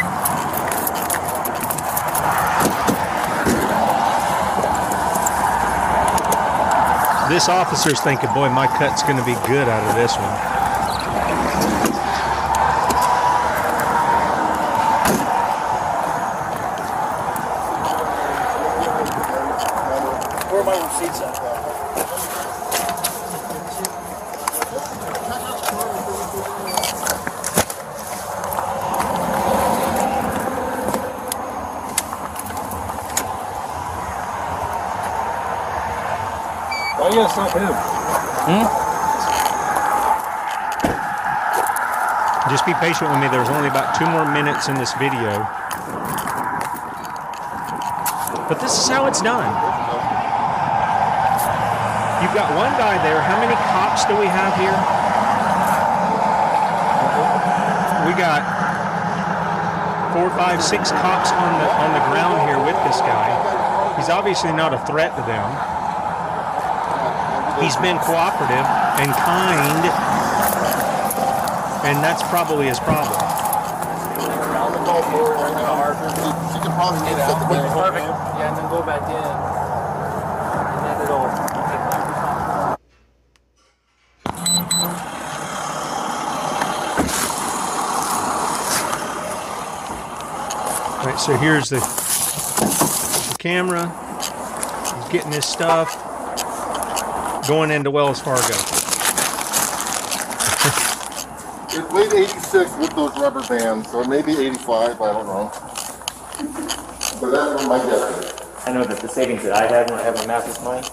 This 7.30 7.48
officer's 7.48 8.00
thinking, 8.00 8.28
boy, 8.34 8.48
my 8.48 8.66
cut's 8.66 9.04
going 9.04 9.16
to 9.16 9.24
be 9.24 9.34
good 9.46 9.68
out 9.68 9.88
of 9.88 9.94
this 9.94 10.16
one. 10.16 10.24
Where 20.50 20.60
are 20.60 20.64
my 20.64 20.74
receipts 20.84 21.20
at? 21.20 21.50
Why 37.00 37.08
you 37.08 37.14
gotta 37.14 37.32
stop 37.32 37.52
him? 37.56 37.72
Just 42.50 42.66
be 42.66 42.74
patient 42.90 43.06
with 43.14 43.22
me. 43.22 43.28
There's 43.30 43.48
only 43.54 43.68
about 43.70 43.94
two 43.94 44.06
more 44.10 44.26
minutes 44.26 44.66
in 44.66 44.74
this 44.74 44.90
video. 44.98 45.46
But 48.50 48.58
this 48.58 48.74
is 48.74 48.90
how 48.90 49.06
it's 49.06 49.22
done. 49.22 49.46
You've 52.18 52.34
got 52.34 52.50
one 52.58 52.74
guy 52.82 52.98
there. 53.06 53.22
How 53.22 53.38
many 53.38 53.54
cops 53.70 54.02
do 54.10 54.18
we 54.18 54.26
have 54.26 54.50
here? 54.58 54.74
We 58.10 58.18
got 58.18 58.42
four, 60.10 60.26
five, 60.34 60.58
six 60.58 60.90
cops 60.90 61.30
on 61.30 61.52
the 61.62 61.70
on 61.70 61.94
the 61.94 62.02
ground 62.10 62.42
here 62.42 62.58
with 62.58 62.74
this 62.82 62.98
guy. 63.06 63.30
He's 63.94 64.10
obviously 64.10 64.50
not 64.50 64.74
a 64.74 64.82
threat 64.82 65.14
to 65.14 65.22
them. 65.30 65.46
He's 67.62 67.76
been 67.76 68.02
cooperative 68.02 68.66
and 68.98 69.14
kind, 69.14 69.86
and 71.84 72.02
that's 72.04 72.22
probably 72.28 72.66
his 72.66 72.78
problem. 72.80 73.16
On 73.16 74.72
the 74.72 74.78
call 74.84 75.02
for 75.02 75.10
her 75.10 75.34
right 75.34 75.54
now. 75.54 75.70
She, 76.14 76.54
she 76.54 76.60
can 76.62 76.72
probably 76.72 77.00
get 77.10 77.18
out. 77.20 77.48
Perfect. 77.72 78.04
Yeah, 78.06 78.48
and 78.48 78.56
then 78.58 78.68
go 78.70 78.82
back 78.82 79.02
in. 79.08 79.60
All 91.00 91.06
right, 91.06 91.18
so 91.18 91.36
here's 91.38 91.70
the, 91.70 91.78
the 91.80 93.36
camera. 93.38 93.88
He's 94.96 95.08
getting 95.12 95.32
his 95.32 95.46
stuff. 95.46 95.96
going 97.48 97.70
into 97.72 97.90
Wells 97.90 98.20
Fargo. 98.20 98.54
It 101.72 101.92
weighed 101.92 102.30
86 102.60 102.78
with 102.78 102.90
those 102.96 103.16
rubber 103.18 103.42
bands, 103.48 103.92
or 103.94 104.04
maybe 104.04 104.32
85, 104.36 105.00
I 105.00 105.12
don't 105.12 105.26
know. 105.26 105.50
But 107.20 107.30
that's 107.30 107.62
what 107.62 107.68
my 107.68 107.78
guess 107.78 108.24
is. 108.24 108.66
I 108.66 108.72
know 108.72 108.84
that 108.84 109.00
the 109.00 109.08
savings 109.08 109.42
that 109.44 109.52
I 109.54 109.66
had 109.66 109.90
when 109.90 109.98
I 109.98 110.02
had 110.02 110.14
my 110.16 110.26
master's 110.26 110.60
money, 110.62 110.86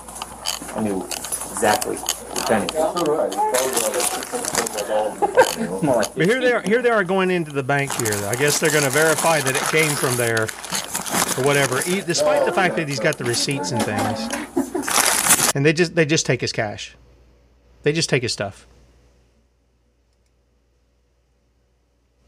I 0.75 0.81
knew 0.81 1.03
exactly 1.03 1.97
the 1.97 2.45
pennies. 2.47 2.71
That's 2.71 2.95
all 2.95 3.05
right. 3.05 3.27
It's 3.27 3.35
probably 3.35 3.69
about 3.69 4.01
six 4.01 4.29
hundred 4.31 4.47
things 4.47 4.75
like 4.75 4.89
all 4.89 5.07
of 5.11 5.19
them, 5.19 5.61
you 5.61 5.65
know. 5.83 6.03
But 6.15 6.25
here 6.25 6.39
they 6.39 6.53
are. 6.53 6.61
Here 6.61 6.81
they 6.81 6.89
are 6.89 7.03
going 7.03 7.29
into 7.31 7.51
the 7.51 7.63
bank 7.63 7.91
here. 7.93 8.13
I 8.27 8.35
guess 8.35 8.59
they're 8.59 8.71
going 8.71 8.83
to 8.85 8.89
verify 8.89 9.41
that 9.41 9.55
it 9.55 9.61
came 9.63 9.91
from 9.95 10.15
there 10.15 10.43
or 10.43 11.43
whatever. 11.43 11.79
E- 11.87 12.01
Despite 12.01 12.45
the 12.45 12.53
fact 12.53 12.75
that 12.77 12.87
he's 12.87 12.99
got 12.99 13.17
the 13.17 13.25
receipts 13.25 13.71
and 13.71 13.83
things, 13.83 15.53
and 15.55 15.65
they 15.65 15.73
just 15.73 15.95
they 15.95 16.05
just 16.05 16.25
take 16.25 16.39
his 16.41 16.51
cash. 16.53 16.95
They 17.83 17.91
just 17.91 18.09
take 18.09 18.23
his 18.23 18.31
stuff. 18.33 18.65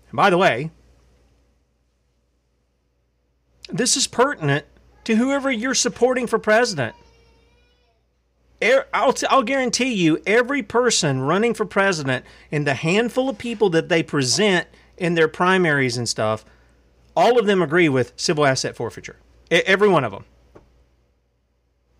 And 0.09 0.17
by 0.17 0.29
the 0.29 0.37
way, 0.37 0.71
this 3.69 3.95
is 3.95 4.07
pertinent 4.07 4.65
to 5.05 5.15
whoever 5.15 5.51
you're 5.51 5.75
supporting 5.75 6.27
for 6.27 6.39
president. 6.39 6.95
Er- 8.63 8.87
I'll, 8.93 9.13
t- 9.13 9.27
I'll 9.29 9.43
guarantee 9.43 9.93
you, 9.93 10.21
every 10.25 10.63
person 10.63 11.21
running 11.21 11.53
for 11.53 11.65
president 11.65 12.25
and 12.51 12.67
the 12.67 12.73
handful 12.73 13.29
of 13.29 13.37
people 13.37 13.69
that 13.69 13.89
they 13.89 14.03
present 14.03 14.67
in 14.97 15.15
their 15.15 15.27
primaries 15.27 15.97
and 15.97 16.09
stuff, 16.09 16.43
all 17.15 17.39
of 17.39 17.45
them 17.45 17.61
agree 17.61 17.89
with 17.89 18.13
civil 18.15 18.45
asset 18.45 18.75
forfeiture. 18.75 19.17
Every 19.49 19.87
one 19.87 20.03
of 20.03 20.11
them. 20.11 20.25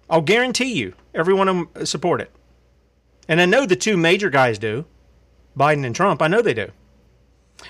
I'll 0.09 0.21
guarantee 0.21 0.73
you, 0.73 0.95
every 1.13 1.33
one 1.33 1.47
of 1.47 1.55
them 1.55 1.85
support 1.85 2.19
it. 2.21 2.31
And 3.27 3.39
I 3.39 3.45
know 3.45 3.65
the 3.65 3.75
two 3.75 3.95
major 3.95 4.29
guys 4.29 4.57
do, 4.57 4.85
Biden 5.57 5.85
and 5.85 5.95
Trump. 5.95 6.21
I 6.21 6.27
know 6.27 6.41
they 6.41 6.53
do. 6.53 6.71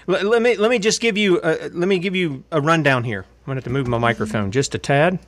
Let, 0.07 0.25
let 0.25 0.41
me 0.41 0.55
let 0.55 0.69
me 0.69 0.79
just 0.79 1.01
give 1.01 1.17
you 1.17 1.39
a, 1.43 1.69
let 1.69 1.87
me 1.87 1.99
give 1.99 2.15
you 2.15 2.43
a 2.51 2.61
rundown 2.61 3.03
here. 3.03 3.21
I'm 3.21 3.45
going 3.45 3.55
to 3.55 3.59
have 3.59 3.63
to 3.65 3.69
move 3.69 3.87
my 3.87 3.97
microphone 3.97 4.43
mm-hmm. 4.43 4.51
just 4.51 4.75
a 4.75 4.77
tad. 4.77 5.19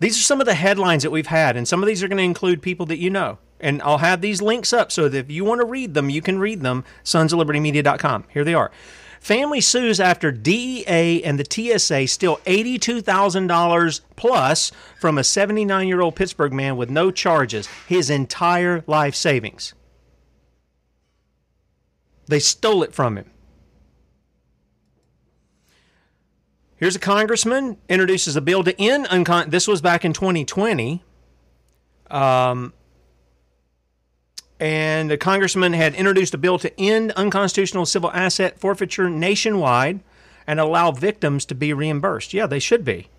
These 0.00 0.18
are 0.18 0.22
some 0.22 0.40
of 0.40 0.46
the 0.46 0.54
headlines 0.54 1.04
that 1.04 1.10
we've 1.10 1.28
had, 1.28 1.56
and 1.56 1.66
some 1.66 1.82
of 1.82 1.86
these 1.86 2.02
are 2.02 2.08
going 2.08 2.18
to 2.18 2.24
include 2.24 2.60
people 2.60 2.86
that 2.86 2.98
you 2.98 3.08
know. 3.08 3.38
And 3.60 3.80
I'll 3.82 3.98
have 3.98 4.20
these 4.20 4.42
links 4.42 4.72
up 4.72 4.90
so 4.90 5.08
that 5.08 5.16
if 5.16 5.30
you 5.30 5.44
want 5.44 5.60
to 5.60 5.64
read 5.64 5.94
them, 5.94 6.10
you 6.10 6.20
can 6.20 6.40
read 6.40 6.62
them. 6.62 6.84
Sonsoflibertymedia.com. 7.04 8.24
Here 8.28 8.42
they 8.42 8.54
are. 8.54 8.72
Family 9.20 9.60
sues 9.60 10.00
after 10.00 10.32
DEA 10.32 11.22
and 11.22 11.38
the 11.38 11.46
TSA 11.78 12.08
steal 12.08 12.38
$82,000 12.38 14.00
plus 14.16 14.72
from 14.98 15.16
a 15.16 15.22
79 15.22 15.86
year 15.86 16.00
old 16.00 16.16
Pittsburgh 16.16 16.52
man 16.52 16.76
with 16.76 16.90
no 16.90 17.12
charges, 17.12 17.68
his 17.86 18.10
entire 18.10 18.82
life 18.88 19.14
savings. 19.14 19.74
They 22.32 22.38
stole 22.38 22.82
it 22.82 22.94
from 22.94 23.18
him. 23.18 23.30
Here's 26.76 26.96
a 26.96 26.98
congressman 26.98 27.76
introduces 27.90 28.36
a 28.36 28.40
bill 28.40 28.64
to 28.64 28.80
end 28.80 29.04
uncon. 29.08 29.50
This 29.50 29.68
was 29.68 29.82
back 29.82 30.02
in 30.02 30.14
2020. 30.14 31.04
Um, 32.10 32.72
and 34.58 35.10
the 35.10 35.18
congressman 35.18 35.74
had 35.74 35.94
introduced 35.94 36.32
a 36.32 36.38
bill 36.38 36.58
to 36.60 36.80
end 36.80 37.12
unconstitutional 37.12 37.84
civil 37.84 38.10
asset 38.12 38.58
forfeiture 38.58 39.10
nationwide 39.10 40.00
and 40.46 40.58
allow 40.58 40.90
victims 40.90 41.44
to 41.44 41.54
be 41.54 41.74
reimbursed. 41.74 42.32
Yeah, 42.32 42.46
they 42.46 42.60
should 42.60 42.82
be. 42.82 43.10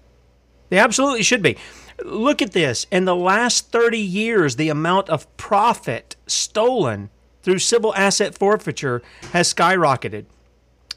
They 0.70 0.80
absolutely 0.80 1.22
should 1.22 1.44
be. 1.44 1.56
Look 2.04 2.42
at 2.42 2.54
this. 2.54 2.88
In 2.92 3.06
the 3.06 3.16
last 3.16 3.72
30 3.72 4.00
years, 4.00 4.56
the 4.56 4.70
amount 4.70 5.08
of 5.10 5.38
profit 5.38 6.16
stolen 6.26 7.12
through 7.44 7.60
civil 7.60 7.94
asset 7.96 8.38
forfeiture 8.38 9.02
has 9.32 9.54
skyrocketed. 9.54 10.26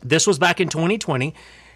This 0.03 0.27
was 0.27 0.39
back 0.39 0.61
in 0.61 0.69
2020. 0.69 1.35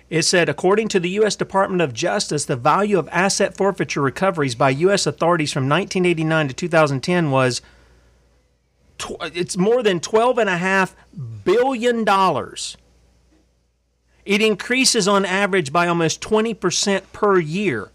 It 0.09 0.23
said, 0.23 0.49
according 0.49 0.89
to 0.89 1.01
the 1.01 1.11
U.S. 1.11 1.37
Department 1.37 1.83
of 1.83 1.95
Justice, 1.95 2.45
the 2.45 2.57
value 2.57 2.99
of 2.99 3.09
asset 3.13 3.57
forfeiture 3.57 4.01
recoveries 4.01 4.55
by 4.55 4.71
U.S. 4.71 5.07
authorities 5.07 5.53
from 5.53 5.69
1989 5.69 6.49
to 6.49 6.55
2010 6.55 7.31
was 7.31 7.63
tw- 8.99 9.17
it's 9.35 9.57
more 9.57 9.83
than 9.83 10.01
12 10.01 10.39
and 10.39 10.51
a 10.51 10.57
half 10.57 10.97
billion 11.45 12.05
dollars. 12.05 12.77
It 14.25 14.43
increases 14.43 15.09
on 15.09 15.25
average 15.25 15.73
by 15.73 15.87
almost 15.87 16.21
20% 16.21 17.03
per 17.13 17.39
year. 17.39 17.91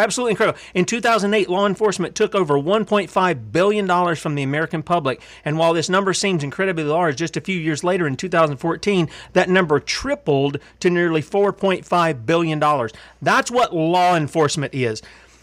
Absolutely 0.00 0.32
incredible. 0.32 0.58
In 0.74 0.86
2008, 0.86 1.50
law 1.50 1.66
enforcement 1.66 2.14
took 2.14 2.34
over 2.34 2.54
$1.5 2.54 3.52
billion 3.52 4.16
from 4.16 4.34
the 4.34 4.42
American 4.42 4.82
public. 4.82 5.20
And 5.44 5.58
while 5.58 5.74
this 5.74 5.90
number 5.90 6.14
seems 6.14 6.42
incredibly 6.42 6.84
large, 6.84 7.16
just 7.16 7.36
a 7.36 7.40
few 7.40 7.58
years 7.58 7.84
later 7.84 8.06
in 8.06 8.16
2014, 8.16 9.10
that 9.34 9.50
number 9.50 9.78
tripled 9.78 10.58
to 10.80 10.88
nearly 10.88 11.22
$4.5 11.22 12.26
billion. 12.26 12.88
That's 13.20 13.50
what 13.50 13.74
law 13.74 14.16
enforcement 14.16 14.74
is. 14.74 15.02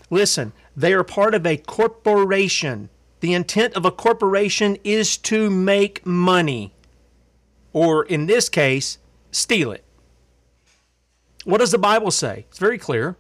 Listen, 0.09 0.53
they 0.75 0.93
are 0.93 1.03
part 1.03 1.35
of 1.35 1.45
a 1.45 1.57
corporation. 1.57 2.89
The 3.19 3.33
intent 3.33 3.75
of 3.75 3.85
a 3.85 3.91
corporation 3.91 4.77
is 4.83 5.17
to 5.17 5.49
make 5.49 6.05
money, 6.05 6.73
or 7.73 8.05
in 8.05 8.25
this 8.25 8.49
case, 8.49 8.97
steal 9.31 9.71
it. 9.71 9.83
What 11.45 11.59
does 11.59 11.71
the 11.71 11.77
Bible 11.77 12.11
say? 12.11 12.45
It's 12.49 12.59
very 12.59 12.77
clear. 12.77 13.17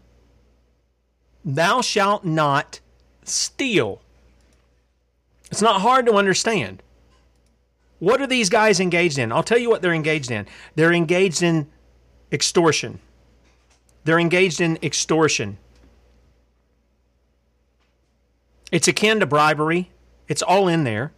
Thou 1.43 1.81
shalt 1.81 2.25
not 2.25 2.79
steal. 3.23 4.01
It's 5.51 5.61
not 5.61 5.81
hard 5.81 6.05
to 6.07 6.13
understand. 6.13 6.83
What 7.99 8.21
are 8.21 8.27
these 8.27 8.49
guys 8.49 8.79
engaged 8.79 9.17
in? 9.17 9.31
I'll 9.31 9.43
tell 9.43 9.57
you 9.57 9.69
what 9.69 9.81
they're 9.81 9.93
engaged 9.93 10.29
in. 10.29 10.45
They're 10.75 10.93
engaged 10.93 11.41
in 11.41 11.67
extortion. 12.31 12.99
They're 14.03 14.19
engaged 14.19 14.61
in 14.61 14.77
extortion. 14.83 15.57
It's 18.71 18.87
akin 18.87 19.19
to 19.21 19.25
bribery. 19.25 19.89
It's 20.27 20.41
all 20.41 20.67
in 20.67 20.83
there. 20.83 21.13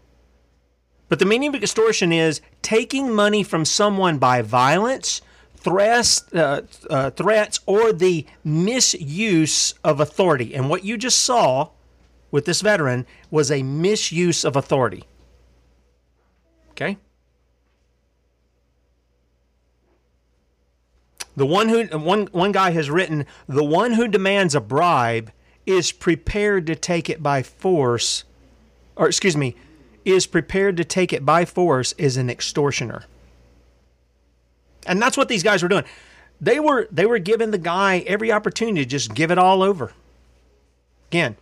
But 1.10 1.20
the 1.20 1.26
meaning 1.26 1.56
of 1.56 1.62
extortion 1.62 2.14
is 2.14 2.42
taking 2.62 3.14
money 3.14 3.44
from 3.44 3.66
someone 3.66 4.20
by 4.20 4.44
violence, 4.44 5.22
threats, 5.60 6.32
uh, 6.34 6.62
uh, 6.90 7.10
threats, 7.12 7.60
or 7.66 7.92
the 7.92 8.26
misuse 8.44 9.74
of 9.84 10.00
authority. 10.00 10.56
And 10.56 10.70
what 10.70 10.84
you 10.84 10.98
just 10.98 11.22
saw 11.22 11.70
with 12.32 12.46
this 12.46 12.62
veteran 12.62 13.06
was 13.30 13.52
a 13.52 13.64
misuse 13.64 14.46
of 14.46 14.56
authority. 14.56 15.04
Okay? 16.72 16.98
The 21.36 21.46
one 21.46 21.70
who 21.70 21.86
one 21.98 22.28
one 22.32 22.52
guy 22.52 22.72
has 22.72 22.90
written, 22.90 23.26
the 23.48 23.64
one 23.64 23.94
who 23.94 24.08
demands 24.08 24.56
a 24.56 24.62
bribe 24.62 25.32
is 25.66 25.92
prepared 25.92 26.68
to 26.68 26.76
take 26.76 27.10
it 27.10 27.22
by 27.24 27.44
force, 27.44 28.24
or 28.96 29.08
excuse 29.08 29.38
me, 29.38 29.56
is 30.04 30.26
prepared 30.26 30.76
to 30.78 30.84
take 30.84 31.14
it 31.14 31.26
by 31.26 31.46
force 31.46 31.94
is 31.98 32.18
an 32.18 32.30
extortioner. 32.30 33.06
And 34.86 35.02
that's 35.02 35.18
what 35.18 35.28
these 35.28 35.44
guys 35.44 35.62
were 35.62 35.70
doing. 35.70 35.84
They 36.42 36.60
were 36.60 36.88
they 36.92 37.06
were 37.06 37.20
giving 37.20 37.52
the 37.52 37.58
guy 37.58 38.00
every 38.08 38.32
opportunity 38.32 38.84
to 38.84 38.90
just 38.90 39.14
give 39.14 39.32
it 39.32 39.38
all 39.38 39.62
over. 39.62 39.92
Again, 41.10 41.36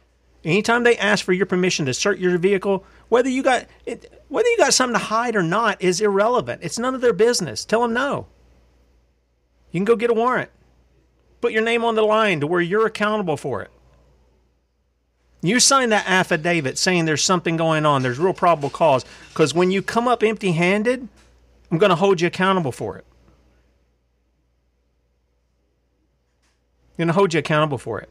anytime 0.44 0.84
they 0.84 0.98
ask 0.98 1.24
for 1.24 1.34
your 1.34 1.46
permission 1.46 1.86
to 1.86 1.94
search 1.94 2.20
your 2.20 2.38
vehicle, 2.38 2.84
whether 3.10 3.30
you 3.30 3.44
got 3.44 3.66
it, 3.86 4.12
whether 4.28 4.50
you 4.50 4.58
got 4.58 4.74
something 4.74 5.00
to 5.00 5.06
hide 5.06 5.36
or 5.36 5.44
not 5.44 5.82
is 5.82 6.02
irrelevant. 6.02 6.64
It's 6.64 6.80
none 6.80 6.96
of 6.96 7.02
their 7.02 7.14
business. 7.14 7.64
Tell 7.64 7.82
them 7.82 7.94
no. 7.94 8.28
You 9.72 9.80
can 9.80 9.86
go 9.86 9.96
get 9.96 10.10
a 10.10 10.14
warrant. 10.14 10.50
Put 11.42 11.52
your 11.52 11.62
name 11.62 11.84
on 11.84 11.96
the 11.96 12.02
line 12.02 12.40
to 12.40 12.48
where 12.48 12.62
you're 12.62 12.88
accountable 12.88 13.38
for 13.38 13.62
it. 13.62 13.70
You 15.42 15.60
sign 15.60 15.90
that 15.90 16.06
affidavit 16.08 16.78
saying 16.78 17.06
there's 17.06 17.24
something 17.24 17.58
going 17.58 17.86
on, 17.86 18.02
there's 18.02 18.18
real 18.18 18.34
probable 18.34 18.72
cause, 18.72 19.06
because 19.30 19.54
when 19.54 19.70
you 19.70 19.84
come 19.84 20.08
up 20.08 20.24
empty 20.24 20.54
handed, 20.54 21.08
I'm 21.70 21.78
going 21.78 21.92
to 21.92 21.96
hold 21.96 22.22
you 22.22 22.28
accountable 22.28 22.72
for 22.72 22.98
it. 22.98 23.06
Going 26.98 27.08
to 27.08 27.14
hold 27.14 27.34
you 27.34 27.40
accountable 27.40 27.78
for 27.78 28.00
it. 28.00 28.10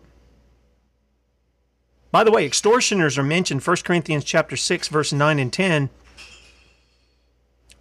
By 2.11 2.25
the 2.25 2.31
way, 2.31 2.47
extortioners 2.47 3.19
are 3.19 3.23
mentioned 3.23 3.63
1 3.63 3.77
Corinthians 3.85 4.25
chapter 4.25 4.57
6 4.57 4.89
verse 4.89 5.13
9 5.13 5.39
and 5.39 5.53
10. 5.53 5.91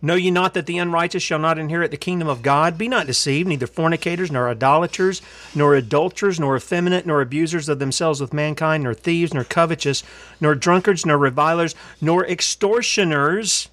Know 0.02 0.15
ye 0.15 0.30
not 0.30 0.53
that 0.53 0.65
the 0.65 0.77
unrighteous 0.77 1.23
shall 1.23 1.40
not 1.40 1.57
inherit 1.57 1.90
the 1.90 1.98
kingdom 1.98 2.27
of 2.27 2.41
God? 2.41 2.77
Be 2.77 2.88
not 2.88 3.07
deceived, 3.07 3.48
neither 3.48 3.65
fornicators, 3.65 4.30
nor 4.30 4.49
idolaters, 4.49 5.22
nor 5.56 5.73
adulterers, 5.73 6.40
nor 6.40 6.56
effeminate, 6.56 7.06
nor 7.06 7.22
abusers 7.22 7.69
of 7.69 7.80
themselves 7.80 8.22
with 8.22 8.34
mankind, 8.34 8.84
nor 8.84 8.94
thieves, 8.94 9.34
nor 9.34 9.44
covetous, 9.44 10.03
nor 10.40 10.53
drunkards, 10.53 11.06
nor 11.06 11.18
revilers, 11.18 11.73
nor 12.02 12.23
extortioners 12.27 13.69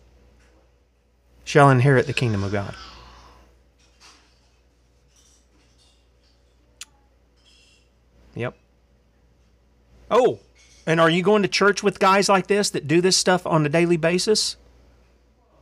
shall 1.44 1.68
inherit 1.68 2.06
the 2.06 2.14
kingdom 2.14 2.44
of 2.44 2.52
God. 2.52 2.74
Yep. 8.34 8.56
Oh, 10.12 10.40
and 10.86 11.00
are 11.00 11.08
you 11.08 11.22
going 11.22 11.40
to 11.42 11.48
church 11.48 11.82
with 11.82 11.98
guys 11.98 12.28
like 12.28 12.46
this 12.46 12.68
that 12.70 12.86
do 12.86 13.00
this 13.00 13.16
stuff 13.16 13.46
on 13.46 13.64
a 13.64 13.70
daily 13.70 13.96
basis? 13.96 14.56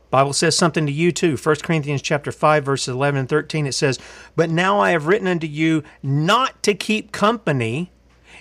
Bible 0.09 0.33
says 0.33 0.57
something 0.57 0.85
to 0.85 0.91
you 0.91 1.13
too. 1.13 1.37
1 1.37 1.55
Corinthians 1.63 2.01
chapter 2.01 2.33
5 2.33 2.65
verses 2.65 2.89
11 2.89 3.21
and 3.21 3.29
13 3.29 3.65
it 3.65 3.73
says, 3.73 3.97
"But 4.35 4.49
now 4.49 4.81
I 4.81 4.91
have 4.91 5.07
written 5.07 5.27
unto 5.27 5.47
you 5.47 5.83
not 6.03 6.61
to 6.63 6.73
keep 6.73 7.13
company 7.13 7.91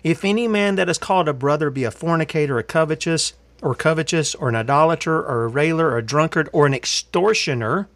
if 0.03 0.25
any 0.25 0.49
man 0.49 0.75
that 0.75 0.89
is 0.89 0.99
called 0.99 1.29
a 1.29 1.33
brother 1.33 1.71
be 1.71 1.85
a 1.85 1.93
fornicator, 1.93 2.59
a 2.59 2.65
covetous, 2.65 3.35
or 3.63 3.77
covetous, 3.77 4.35
or 4.35 4.49
an 4.49 4.57
idolater, 4.57 5.21
or 5.21 5.45
a 5.45 5.49
railer, 5.49 5.91
or 5.91 5.99
a 5.99 6.03
drunkard, 6.03 6.49
or 6.53 6.67
an 6.67 6.75
extortioner, 6.75 7.89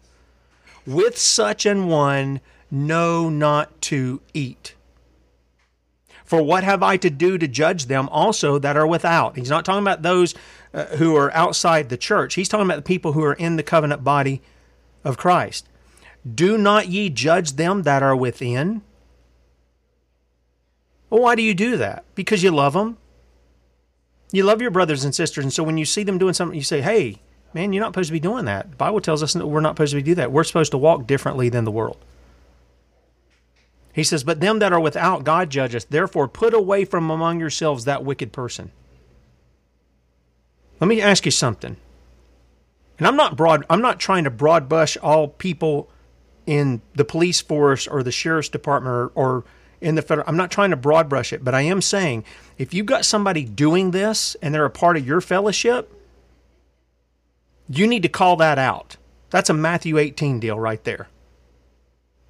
with 0.85 1.17
such 1.17 1.65
an 1.65 1.87
one 1.87 2.39
know 2.71 3.27
not 3.27 3.81
to 3.81 4.21
eat. 4.33 4.74
For 6.25 6.41
what 6.41 6.63
have 6.63 6.81
I 6.81 6.97
to 6.97 7.09
do 7.09 7.37
to 7.37 7.47
judge 7.47 7.85
them 7.85 8.09
also 8.09 8.57
that 8.57 8.75
are 8.75 8.87
without? 8.87 9.37
He's 9.37 9.49
not 9.49 9.63
talking 9.63 9.83
about 9.83 10.01
those 10.01 10.33
uh, 10.73 10.85
who 10.97 11.15
are 11.15 11.31
outside 11.33 11.89
the 11.89 11.97
church. 11.97 12.33
He's 12.33 12.49
talking 12.49 12.65
about 12.65 12.77
the 12.77 12.81
people 12.81 13.13
who 13.13 13.23
are 13.23 13.33
in 13.33 13.55
the 13.55 13.63
covenant 13.63 14.03
body 14.03 14.41
of 15.03 15.17
Christ. 15.17 15.67
Do 16.33 16.57
not 16.57 16.87
ye 16.87 17.09
judge 17.09 17.53
them 17.53 17.83
that 17.83 18.01
are 18.01 18.15
within? 18.15 18.81
Well, 21.11 21.21
why 21.21 21.35
do 21.35 21.43
you 21.43 21.53
do 21.53 21.77
that? 21.77 22.03
Because 22.15 22.41
you 22.41 22.49
love 22.49 22.73
them. 22.73 22.97
You 24.31 24.43
love 24.43 24.61
your 24.61 24.71
brothers 24.71 25.05
and 25.05 25.13
sisters, 25.13 25.45
and 25.45 25.53
so 25.53 25.63
when 25.63 25.77
you 25.77 25.85
see 25.85 26.03
them 26.03 26.17
doing 26.17 26.33
something, 26.33 26.57
you 26.57 26.63
say, 26.63 26.81
"Hey, 26.81 27.21
man, 27.53 27.71
you're 27.71 27.81
not 27.81 27.89
supposed 27.93 28.09
to 28.09 28.13
be 28.13 28.19
doing 28.19 28.45
that." 28.45 28.71
The 28.71 28.75
Bible 28.75 28.99
tells 28.99 29.21
us 29.21 29.33
that 29.33 29.45
we're 29.45 29.61
not 29.61 29.75
supposed 29.75 29.91
to 29.91 29.97
be 29.97 30.01
do 30.01 30.15
that. 30.15 30.31
We're 30.31 30.43
supposed 30.43 30.71
to 30.71 30.77
walk 30.79 31.05
differently 31.05 31.47
than 31.47 31.63
the 31.63 31.71
world. 31.71 31.97
He 33.95 34.03
says, 34.03 34.25
"But 34.25 34.41
them 34.41 34.59
that 34.59 34.73
are 34.73 34.79
without, 34.79 35.23
God 35.23 35.49
judgeth. 35.49 35.87
Therefore, 35.89 36.27
put 36.27 36.53
away 36.53 36.83
from 36.83 37.09
among 37.09 37.39
yourselves 37.39 37.85
that 37.85 38.03
wicked 38.03 38.33
person." 38.33 38.71
Let 40.81 40.87
me 40.87 41.01
ask 41.01 41.23
you 41.23 41.31
something. 41.31 41.77
And 42.97 43.07
I'm 43.07 43.15
not 43.15 43.37
broad. 43.37 43.65
I'm 43.69 43.81
not 43.81 43.99
trying 43.99 44.25
to 44.25 44.29
broad 44.29 44.67
brush 44.67 44.97
all 44.97 45.29
people 45.29 45.89
in 46.45 46.81
the 46.93 47.05
police 47.05 47.41
force 47.41 47.87
or 47.87 48.03
the 48.03 48.11
sheriff's 48.11 48.49
department 48.49 48.93
or, 48.93 49.11
or 49.15 49.43
in 49.81 49.95
the 49.95 50.01
federal. 50.01 50.27
I'm 50.27 50.37
not 50.37 50.51
trying 50.51 50.71
to 50.71 50.75
broad 50.75 51.07
brush 51.07 51.31
it, 51.31 51.43
but 51.43 51.55
I 51.55 51.61
am 51.61 51.81
saying 51.81 52.23
if 52.57 52.73
you've 52.73 52.85
got 52.85 53.05
somebody 53.05 53.45
doing 53.45 53.91
this 53.91 54.35
and 54.41 54.53
they're 54.53 54.65
a 54.65 54.69
part 54.69 54.97
of 54.97 55.07
your 55.07 55.21
fellowship, 55.21 55.91
you 57.69 57.87
need 57.87 58.03
to 58.03 58.09
call 58.09 58.35
that 58.37 58.57
out. 58.57 58.97
That's 59.29 59.49
a 59.49 59.53
Matthew 59.53 59.97
18 59.97 60.39
deal 60.39 60.59
right 60.59 60.83
there. 60.83 61.07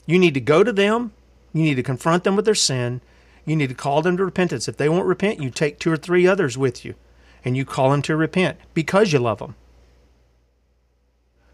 You 0.06 0.20
need 0.20 0.36
to 0.36 0.40
go 0.40 0.64
to 0.64 0.72
them. 0.72 1.14
You 1.56 1.64
need 1.64 1.76
to 1.76 1.84
confront 1.84 2.26
them 2.26 2.36
with 2.36 2.44
their 2.44 2.54
sin. 2.54 3.00
You 3.46 3.56
need 3.56 3.70
to 3.70 3.76
call 3.76 4.02
them 4.02 4.18
to 4.18 4.26
repentance. 4.26 4.68
If 4.68 4.76
they 4.76 4.90
won't 4.90 5.06
repent, 5.06 5.42
you 5.42 5.50
take 5.50 5.80
two 5.80 5.90
or 5.90 5.96
three 5.96 6.28
others 6.28 6.58
with 6.58 6.84
you 6.84 6.96
and 7.46 7.56
you 7.56 7.64
call 7.64 7.92
them 7.92 8.02
to 8.02 8.18
repent 8.18 8.58
because 8.74 9.14
you 9.14 9.20
love 9.20 9.40
them. 9.40 9.56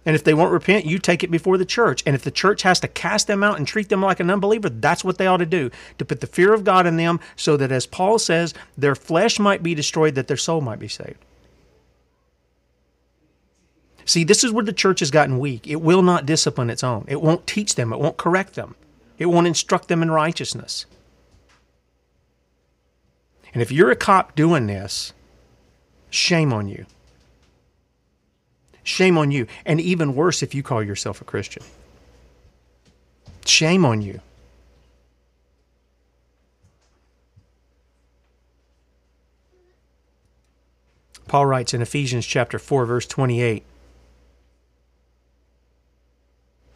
And 0.03 0.15
if 0.15 0.23
they 0.23 0.33
won't 0.33 0.51
repent, 0.51 0.87
you 0.87 0.97
take 0.97 1.23
it 1.23 1.29
before 1.29 1.59
the 1.59 1.65
church. 1.65 2.01
And 2.03 2.15
if 2.15 2.23
the 2.23 2.31
church 2.31 2.63
has 2.63 2.79
to 2.79 2.87
cast 2.87 3.27
them 3.27 3.43
out 3.43 3.59
and 3.59 3.67
treat 3.67 3.89
them 3.89 4.01
like 4.01 4.19
an 4.19 4.31
unbeliever, 4.31 4.69
that's 4.69 5.03
what 5.03 5.19
they 5.19 5.27
ought 5.27 5.37
to 5.37 5.45
do 5.45 5.69
to 5.99 6.05
put 6.05 6.19
the 6.19 6.25
fear 6.25 6.51
of 6.51 6.63
God 6.63 6.87
in 6.87 6.97
them 6.97 7.19
so 7.35 7.55
that, 7.57 7.71
as 7.71 7.85
Paul 7.85 8.17
says, 8.17 8.55
their 8.75 8.95
flesh 8.95 9.37
might 9.37 9.61
be 9.61 9.75
destroyed, 9.75 10.15
that 10.15 10.27
their 10.27 10.35
soul 10.35 10.61
might 10.61 10.79
be 10.79 10.87
saved. 10.87 11.23
See, 14.05 14.23
this 14.23 14.43
is 14.43 14.51
where 14.51 14.65
the 14.65 14.73
church 14.73 15.01
has 15.01 15.11
gotten 15.11 15.37
weak. 15.37 15.67
It 15.67 15.83
will 15.83 16.01
not 16.01 16.25
discipline 16.25 16.71
its 16.71 16.83
own, 16.83 17.05
it 17.07 17.21
won't 17.21 17.45
teach 17.45 17.75
them, 17.75 17.93
it 17.93 17.99
won't 17.99 18.17
correct 18.17 18.55
them, 18.55 18.73
it 19.21 19.29
won't 19.29 19.45
instruct 19.45 19.87
them 19.87 20.01
in 20.01 20.09
righteousness. 20.09 20.87
And 23.53 23.61
if 23.61 23.71
you're 23.71 23.91
a 23.91 23.95
cop 23.95 24.35
doing 24.35 24.65
this, 24.65 25.13
shame 26.09 26.51
on 26.51 26.67
you. 26.67 26.87
Shame 28.81 29.19
on 29.19 29.29
you. 29.29 29.45
And 29.63 29.79
even 29.79 30.15
worse 30.15 30.41
if 30.41 30.55
you 30.55 30.63
call 30.63 30.81
yourself 30.81 31.21
a 31.21 31.23
Christian. 31.23 31.61
Shame 33.45 33.85
on 33.85 34.01
you. 34.01 34.21
Paul 41.27 41.45
writes 41.45 41.75
in 41.75 41.83
Ephesians 41.83 42.25
chapter 42.25 42.57
4 42.57 42.87
verse 42.87 43.05
28 43.05 43.63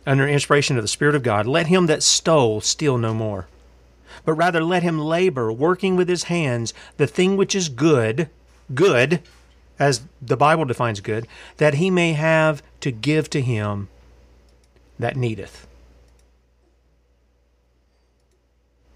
under 0.06 0.28
inspiration 0.28 0.78
of 0.78 0.84
the 0.84 0.88
spirit 0.88 1.16
of 1.16 1.24
God 1.24 1.46
let 1.46 1.68
him 1.68 1.86
that 1.88 2.04
stole 2.04 2.62
steal 2.62 2.98
no 2.98 3.14
more 3.14 3.48
but 4.24 4.34
rather 4.34 4.64
let 4.64 4.84
him 4.84 5.00
labor 5.00 5.52
working 5.52 5.96
with 5.96 6.08
his 6.08 6.24
hands 6.24 6.74
the 6.98 7.08
thing 7.08 7.38
which 7.38 7.56
is 7.56 7.70
good 7.70 8.30
good 8.74 9.22
as 9.80 10.04
the 10.22 10.38
Bible 10.38 10.66
defines 10.66 11.00
good, 11.02 11.28
that 11.58 11.76
he 11.76 11.90
may 11.90 12.14
have 12.14 12.64
to 12.82 12.92
give 12.92 13.30
to 13.32 13.42
him 13.42 13.90
that 14.98 15.18
needeth. 15.18 15.68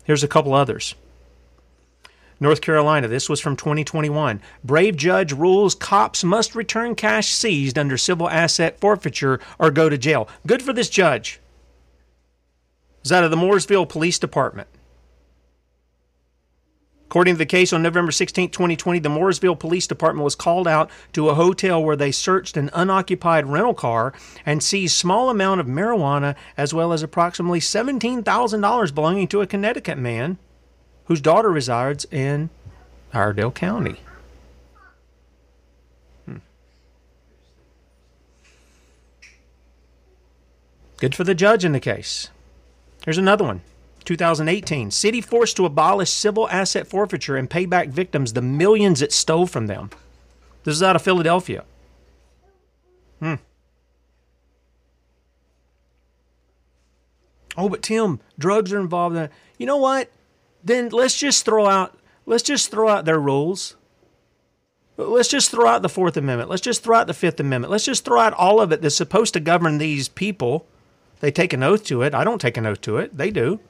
Here's 0.03 0.23
a 0.23 0.27
couple 0.27 0.53
others. 0.53 0.95
North 2.40 2.61
Carolina, 2.61 3.07
this 3.07 3.28
was 3.28 3.41
from 3.41 3.56
2021. 3.56 4.41
Brave 4.64 4.95
judge 4.95 5.34
rules 5.34 5.76
cops 5.76 6.24
must 6.24 6.56
return 6.56 6.95
cash 6.95 7.30
seized 7.30 7.78
under 7.78 7.98
civil 7.98 8.30
asset 8.30 8.80
forfeiture 8.80 9.40
or 9.57 9.72
go 9.72 9.90
to 9.90 9.98
jail. 9.98 10.30
Good 10.48 10.61
for 10.61 10.72
this 10.72 10.90
judge. 10.90 11.40
Is 13.03 13.11
out 13.11 13.24
of 13.24 13.32
the 13.32 13.38
Mooresville 13.38 13.90
Police 13.90 14.20
Department. 14.20 14.68
According 17.10 17.34
to 17.34 17.38
the 17.40 17.45
case 17.48 17.74
on 17.74 17.82
November 17.82 18.11
16, 18.11 18.52
2020, 18.52 18.99
the 18.99 19.10
Mooresville 19.10 19.57
Police 19.57 19.88
Department 19.88 20.24
was 20.24 20.36
called 20.36 20.68
out 20.68 20.91
to 21.14 21.30
a 21.30 21.34
hotel 21.34 21.84
where 21.84 21.95
they 21.95 22.11
searched 22.11 22.56
an 22.56 22.70
unoccupied 22.72 23.48
rental 23.48 23.74
car 23.74 24.14
and 24.45 24.61
seized 24.61 24.95
small 24.95 25.32
amount 25.32 25.60
of 25.60 25.66
marijuana 25.66 26.36
as 26.56 26.72
well 26.72 26.94
as 26.94 27.02
approximately 27.02 27.60
$17,000 27.60 28.94
belonging 28.94 29.28
to 29.28 29.41
a 29.41 29.48
Connecticut 29.48 29.98
man 29.98 30.38
whose 31.10 31.19
daughter 31.19 31.49
resides 31.49 32.06
in 32.11 32.52
Iredell 33.11 33.52
County. 33.52 33.95
Hmm. 36.26 36.38
Good 40.98 41.15
for 41.15 41.23
the 41.23 41.34
judge 41.34 41.65
in 41.65 41.72
the 41.72 41.80
case. 41.80 42.30
Here's 43.03 43.18
another 43.18 43.44
one. 43.44 43.61
2018. 44.06 44.91
City 44.91 45.19
forced 45.19 45.57
to 45.57 45.65
abolish 45.65 46.11
civil 46.11 46.48
asset 46.49 46.86
forfeiture 46.86 47.36
and 47.36 47.49
pay 47.49 47.65
back 47.65 47.88
victims 47.88 48.34
the 48.34 48.41
millions 48.44 49.02
it 49.02 49.11
stole 49.11 49.48
from 49.48 49.65
them. 49.65 49.90
This 50.64 50.76
is 50.76 50.84
out 50.84 50.95
of 50.95 51.02
Philadelphia. 51.02 51.64
Hmm. 53.19 53.36
Oh, 57.57 57.68
but 57.68 57.81
Tim, 57.81 58.19
drugs 58.38 58.72
are 58.72 58.80
involved 58.80 59.15
in 59.15 59.23
it. 59.23 59.31
You 59.57 59.65
know 59.65 59.77
what? 59.77 60.11
Then 60.64 60.90
let's 60.90 61.18
just 61.18 61.45
throw 61.45 61.68
out 61.68 61.98
let's 62.26 62.44
just 62.44 62.72
throw 62.72 62.90
out 62.90 63.06
their 63.06 63.19
rules. 63.19 63.76
Let's 64.98 65.30
just 65.30 65.49
throw 65.49 65.68
out 65.68 65.81
the 65.81 65.90
Fourth 65.90 66.18
Amendment. 66.18 66.49
Let's 66.49 66.61
just 66.61 66.84
throw 66.84 66.98
out 66.98 67.07
the 67.07 67.14
Fifth 67.14 67.40
Amendment. 67.40 67.72
Let's 67.72 67.86
just 67.86 68.03
throw 68.03 68.19
out 68.19 68.34
all 68.34 68.60
of 68.60 68.73
it 68.73 68.81
that's 68.81 68.95
supposed 68.95 69.34
to 69.34 69.40
govern 69.40 69.77
these 69.77 70.10
people. 70.10 70.68
They 71.22 71.31
take 71.31 71.53
an 71.53 71.64
oath 71.64 71.86
to 71.86 72.02
it. 72.02 72.14
I 72.14 72.26
don't 72.26 72.41
take 72.41 72.57
an 72.57 72.65
oath 72.65 72.81
to 72.81 72.98
it. 72.98 73.15
They 73.15 73.31
do. 73.31 73.61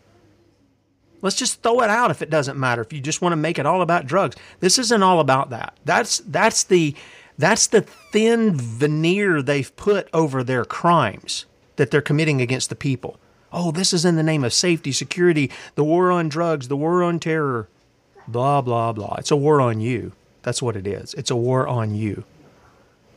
Let's 1.21 1.35
just 1.35 1.61
throw 1.61 1.81
it 1.81 1.89
out 1.89 2.11
if 2.11 2.21
it 2.21 2.29
doesn't 2.29 2.57
matter. 2.57 2.81
If 2.81 2.93
you 2.93 3.01
just 3.01 3.21
want 3.21 3.33
to 3.33 3.37
make 3.37 3.59
it 3.59 3.65
all 3.65 3.81
about 3.81 4.07
drugs, 4.07 4.37
this 4.59 4.79
isn't 4.79 5.03
all 5.03 5.19
about 5.19 5.49
that. 5.49 5.77
That's 5.85 6.19
that's 6.19 6.63
the 6.63 6.95
that's 7.37 7.67
the 7.67 7.81
thin 7.81 8.55
veneer 8.55 9.41
they've 9.41 9.75
put 9.75 10.09
over 10.13 10.43
their 10.43 10.65
crimes 10.65 11.45
that 11.75 11.91
they're 11.91 12.01
committing 12.01 12.41
against 12.41 12.69
the 12.69 12.75
people. 12.75 13.19
Oh, 13.51 13.71
this 13.71 13.93
is 13.93 14.05
in 14.05 14.15
the 14.15 14.23
name 14.23 14.43
of 14.43 14.53
safety, 14.53 14.91
security, 14.91 15.49
the 15.75 15.83
war 15.83 16.11
on 16.11 16.29
drugs, 16.29 16.67
the 16.67 16.77
war 16.77 17.03
on 17.03 17.19
terror, 17.19 17.67
blah 18.27 18.61
blah 18.61 18.93
blah. 18.93 19.15
It's 19.17 19.31
a 19.31 19.35
war 19.35 19.59
on 19.59 19.79
you. 19.79 20.11
That's 20.43 20.61
what 20.61 20.75
it 20.75 20.87
is. 20.87 21.13
It's 21.15 21.31
a 21.31 21.35
war 21.35 21.67
on 21.67 21.95
you. 21.95 22.23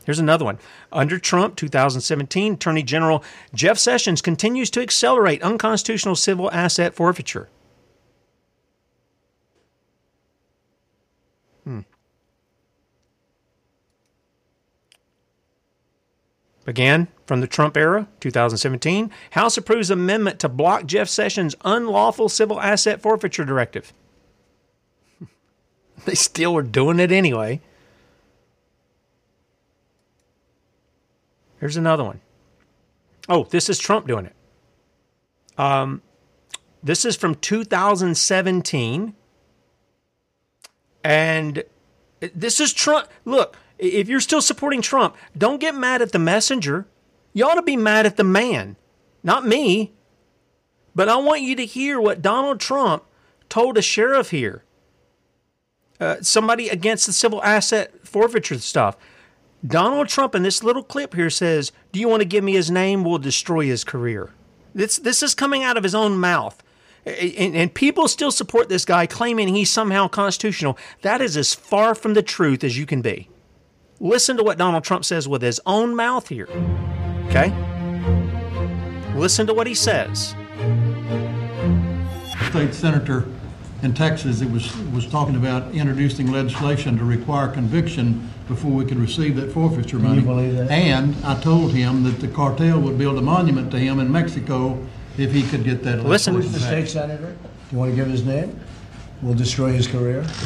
Here's 0.04 0.18
another 0.18 0.44
one. 0.44 0.58
Under 0.90 1.18
Trump 1.18 1.56
2017, 1.56 2.54
Attorney 2.54 2.82
General 2.82 3.22
Jeff 3.54 3.78
Sessions 3.78 4.20
continues 4.20 4.68
to 4.70 4.80
accelerate 4.80 5.42
unconstitutional 5.42 6.16
civil 6.16 6.50
asset 6.50 6.94
forfeiture. 6.94 7.48
Hmm. 11.64 11.80
Again, 16.66 17.08
from 17.32 17.40
the 17.40 17.46
Trump 17.46 17.78
era, 17.78 18.08
2017, 18.20 19.10
House 19.30 19.56
approves 19.56 19.88
amendment 19.88 20.38
to 20.38 20.50
block 20.50 20.84
Jeff 20.84 21.08
Sessions' 21.08 21.54
unlawful 21.64 22.28
civil 22.28 22.60
asset 22.60 23.00
forfeiture 23.00 23.46
directive. 23.46 23.94
they 26.04 26.14
still 26.14 26.52
were 26.52 26.60
doing 26.60 27.00
it 27.00 27.10
anyway. 27.10 27.62
Here's 31.58 31.78
another 31.78 32.04
one. 32.04 32.20
Oh, 33.30 33.44
this 33.44 33.70
is 33.70 33.78
Trump 33.78 34.06
doing 34.06 34.26
it. 34.26 34.36
Um, 35.56 36.02
this 36.82 37.06
is 37.06 37.16
from 37.16 37.36
2017. 37.36 39.14
And 41.02 41.64
this 42.20 42.60
is 42.60 42.74
Trump. 42.74 43.08
Look, 43.24 43.56
if 43.78 44.10
you're 44.10 44.20
still 44.20 44.42
supporting 44.42 44.82
Trump, 44.82 45.16
don't 45.34 45.62
get 45.62 45.74
mad 45.74 46.02
at 46.02 46.12
the 46.12 46.18
messenger. 46.18 46.86
You 47.32 47.46
ought 47.46 47.54
to 47.54 47.62
be 47.62 47.76
mad 47.76 48.06
at 48.06 48.16
the 48.16 48.24
man, 48.24 48.76
not 49.22 49.46
me. 49.46 49.92
But 50.94 51.08
I 51.08 51.16
want 51.16 51.42
you 51.42 51.56
to 51.56 51.64
hear 51.64 52.00
what 52.00 52.22
Donald 52.22 52.60
Trump 52.60 53.04
told 53.48 53.78
a 53.78 53.82
sheriff 53.82 54.30
here. 54.30 54.64
Uh, 56.00 56.16
somebody 56.20 56.68
against 56.68 57.06
the 57.06 57.12
civil 57.12 57.42
asset 57.42 58.06
forfeiture 58.06 58.58
stuff. 58.58 58.96
Donald 59.64 60.08
Trump 60.08 60.34
in 60.34 60.42
this 60.42 60.64
little 60.64 60.82
clip 60.82 61.14
here 61.14 61.30
says, 61.30 61.70
Do 61.92 62.00
you 62.00 62.08
want 62.08 62.20
to 62.20 62.28
give 62.28 62.42
me 62.42 62.52
his 62.54 62.70
name? 62.70 63.04
We'll 63.04 63.18
destroy 63.18 63.66
his 63.66 63.84
career. 63.84 64.30
This, 64.74 64.96
this 64.98 65.22
is 65.22 65.34
coming 65.34 65.62
out 65.62 65.76
of 65.76 65.84
his 65.84 65.94
own 65.94 66.18
mouth. 66.18 66.62
And, 67.04 67.56
and 67.56 67.72
people 67.72 68.08
still 68.08 68.30
support 68.30 68.68
this 68.68 68.84
guy, 68.84 69.06
claiming 69.06 69.48
he's 69.48 69.70
somehow 69.70 70.08
constitutional. 70.08 70.78
That 71.02 71.20
is 71.20 71.36
as 71.36 71.54
far 71.54 71.94
from 71.94 72.14
the 72.14 72.22
truth 72.22 72.64
as 72.64 72.78
you 72.78 72.86
can 72.86 73.02
be. 73.02 73.28
Listen 74.00 74.36
to 74.36 74.42
what 74.42 74.58
Donald 74.58 74.84
Trump 74.84 75.04
says 75.04 75.28
with 75.28 75.42
his 75.42 75.60
own 75.66 75.94
mouth 75.94 76.28
here. 76.28 76.48
Okay? 77.34 77.48
Listen 79.16 79.46
to 79.46 79.54
what 79.54 79.66
he 79.66 79.74
says. 79.74 80.34
State 82.50 82.74
senator 82.74 83.24
in 83.82 83.94
Texas 83.94 84.40
that 84.40 84.50
was, 84.50 84.76
was 84.88 85.06
talking 85.06 85.36
about 85.36 85.72
introducing 85.74 86.30
legislation 86.30 86.98
to 86.98 87.04
require 87.04 87.48
conviction 87.48 88.28
before 88.48 88.72
we 88.72 88.84
could 88.84 88.98
receive 88.98 89.34
that 89.36 89.50
forfeiture 89.50 89.96
Can 89.96 90.00
you 90.00 90.08
money. 90.08 90.20
believe 90.20 90.56
that? 90.56 90.70
And 90.70 91.16
I 91.24 91.40
told 91.40 91.72
him 91.72 92.02
that 92.02 92.20
the 92.20 92.28
cartel 92.28 92.78
would 92.80 92.98
build 92.98 93.16
a 93.16 93.22
monument 93.22 93.70
to 93.70 93.78
him 93.78 93.98
in 93.98 94.12
Mexico 94.12 94.78
if 95.16 95.32
he 95.32 95.42
could 95.42 95.64
get 95.64 95.82
that. 95.84 96.04
Listen. 96.04 96.34
legislation 96.34 96.34
Who's 96.34 96.52
the 96.52 96.60
state 96.60 96.86
senator? 96.86 97.28
Do 97.32 97.48
you 97.72 97.78
want 97.78 97.92
to 97.92 97.96
give 97.96 98.08
his 98.08 98.26
name? 98.26 98.60
We'll 99.22 99.32
destroy 99.32 99.72
his 99.72 99.86
career. 99.88 100.26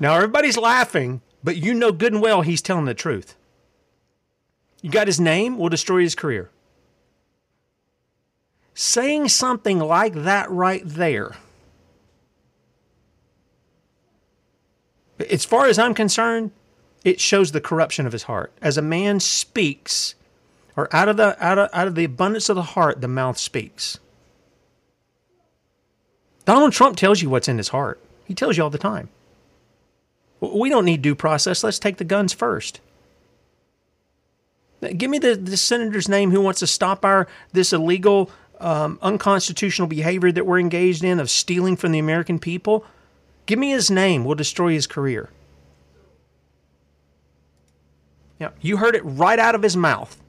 Now, 0.00 0.14
everybody's 0.16 0.56
laughing, 0.56 1.20
but 1.44 1.56
you 1.56 1.74
know 1.74 1.92
good 1.92 2.12
and 2.14 2.22
well 2.22 2.40
he's 2.42 2.60
telling 2.62 2.86
the 2.86 2.94
truth. 2.94 3.36
You 4.82 4.90
got 4.90 5.06
his 5.06 5.20
name, 5.20 5.56
will 5.56 5.68
destroy 5.68 6.02
his 6.02 6.14
career. 6.14 6.50
Saying 8.74 9.28
something 9.28 9.78
like 9.78 10.14
that 10.14 10.50
right 10.50 10.82
there, 10.84 11.32
as 15.30 15.44
far 15.44 15.66
as 15.66 15.78
I'm 15.78 15.94
concerned, 15.94 16.50
it 17.04 17.20
shows 17.20 17.52
the 17.52 17.60
corruption 17.60 18.06
of 18.06 18.12
his 18.12 18.24
heart. 18.24 18.52
As 18.60 18.76
a 18.76 18.82
man 18.82 19.20
speaks, 19.20 20.14
or 20.76 20.94
out 20.94 21.08
of 21.08 21.16
the 21.16 21.36
out 21.44 21.58
of, 21.58 21.70
out 21.72 21.86
of 21.86 21.94
the 21.94 22.04
abundance 22.04 22.48
of 22.48 22.56
the 22.56 22.62
heart, 22.62 23.00
the 23.00 23.08
mouth 23.08 23.38
speaks. 23.38 23.98
Donald 26.44 26.72
Trump 26.72 26.96
tells 26.96 27.22
you 27.22 27.30
what's 27.30 27.48
in 27.48 27.58
his 27.58 27.68
heart. 27.68 28.00
He 28.24 28.34
tells 28.34 28.56
you 28.56 28.64
all 28.64 28.70
the 28.70 28.78
time. 28.78 29.10
We 30.40 30.70
don't 30.70 30.84
need 30.84 31.02
due 31.02 31.14
process. 31.14 31.62
Let's 31.62 31.78
take 31.78 31.98
the 31.98 32.04
guns 32.04 32.32
first. 32.32 32.80
Give 34.82 35.10
me 35.10 35.18
the, 35.18 35.36
the 35.36 35.56
senator's 35.56 36.08
name 36.08 36.32
who 36.32 36.40
wants 36.40 36.60
to 36.60 36.66
stop 36.66 37.04
our 37.04 37.28
this 37.52 37.72
illegal, 37.72 38.30
um, 38.58 38.98
unconstitutional 39.00 39.86
behavior 39.86 40.32
that 40.32 40.44
we're 40.44 40.58
engaged 40.58 41.04
in 41.04 41.20
of 41.20 41.30
stealing 41.30 41.76
from 41.76 41.92
the 41.92 42.00
American 42.00 42.38
people. 42.38 42.84
Give 43.46 43.58
me 43.58 43.70
his 43.70 43.90
name. 43.90 44.24
We'll 44.24 44.34
destroy 44.34 44.72
his 44.72 44.86
career. 44.86 45.30
Yeah, 48.40 48.50
you 48.60 48.78
heard 48.78 48.96
it 48.96 49.04
right 49.04 49.38
out 49.38 49.54
of 49.54 49.62
his 49.62 49.76
mouth. 49.76 50.20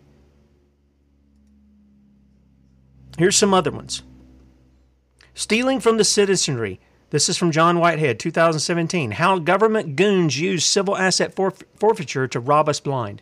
Here's 3.18 3.36
some 3.36 3.54
other 3.54 3.72
ones. 3.72 4.04
Stealing 5.34 5.80
from 5.80 5.98
the 5.98 6.04
citizenry. 6.04 6.80
This 7.10 7.28
is 7.30 7.38
from 7.38 7.52
John 7.52 7.80
Whitehead, 7.80 8.20
2017. 8.20 9.12
How 9.12 9.40
government 9.40 9.96
goons 9.96 10.40
use 10.40 10.66
civil 10.66 10.96
asset 10.96 11.36
forf- 11.36 11.64
forfeiture 11.76 12.28
to 12.28 12.40
rob 12.40 12.70
us 12.70 12.80
blind. 12.80 13.22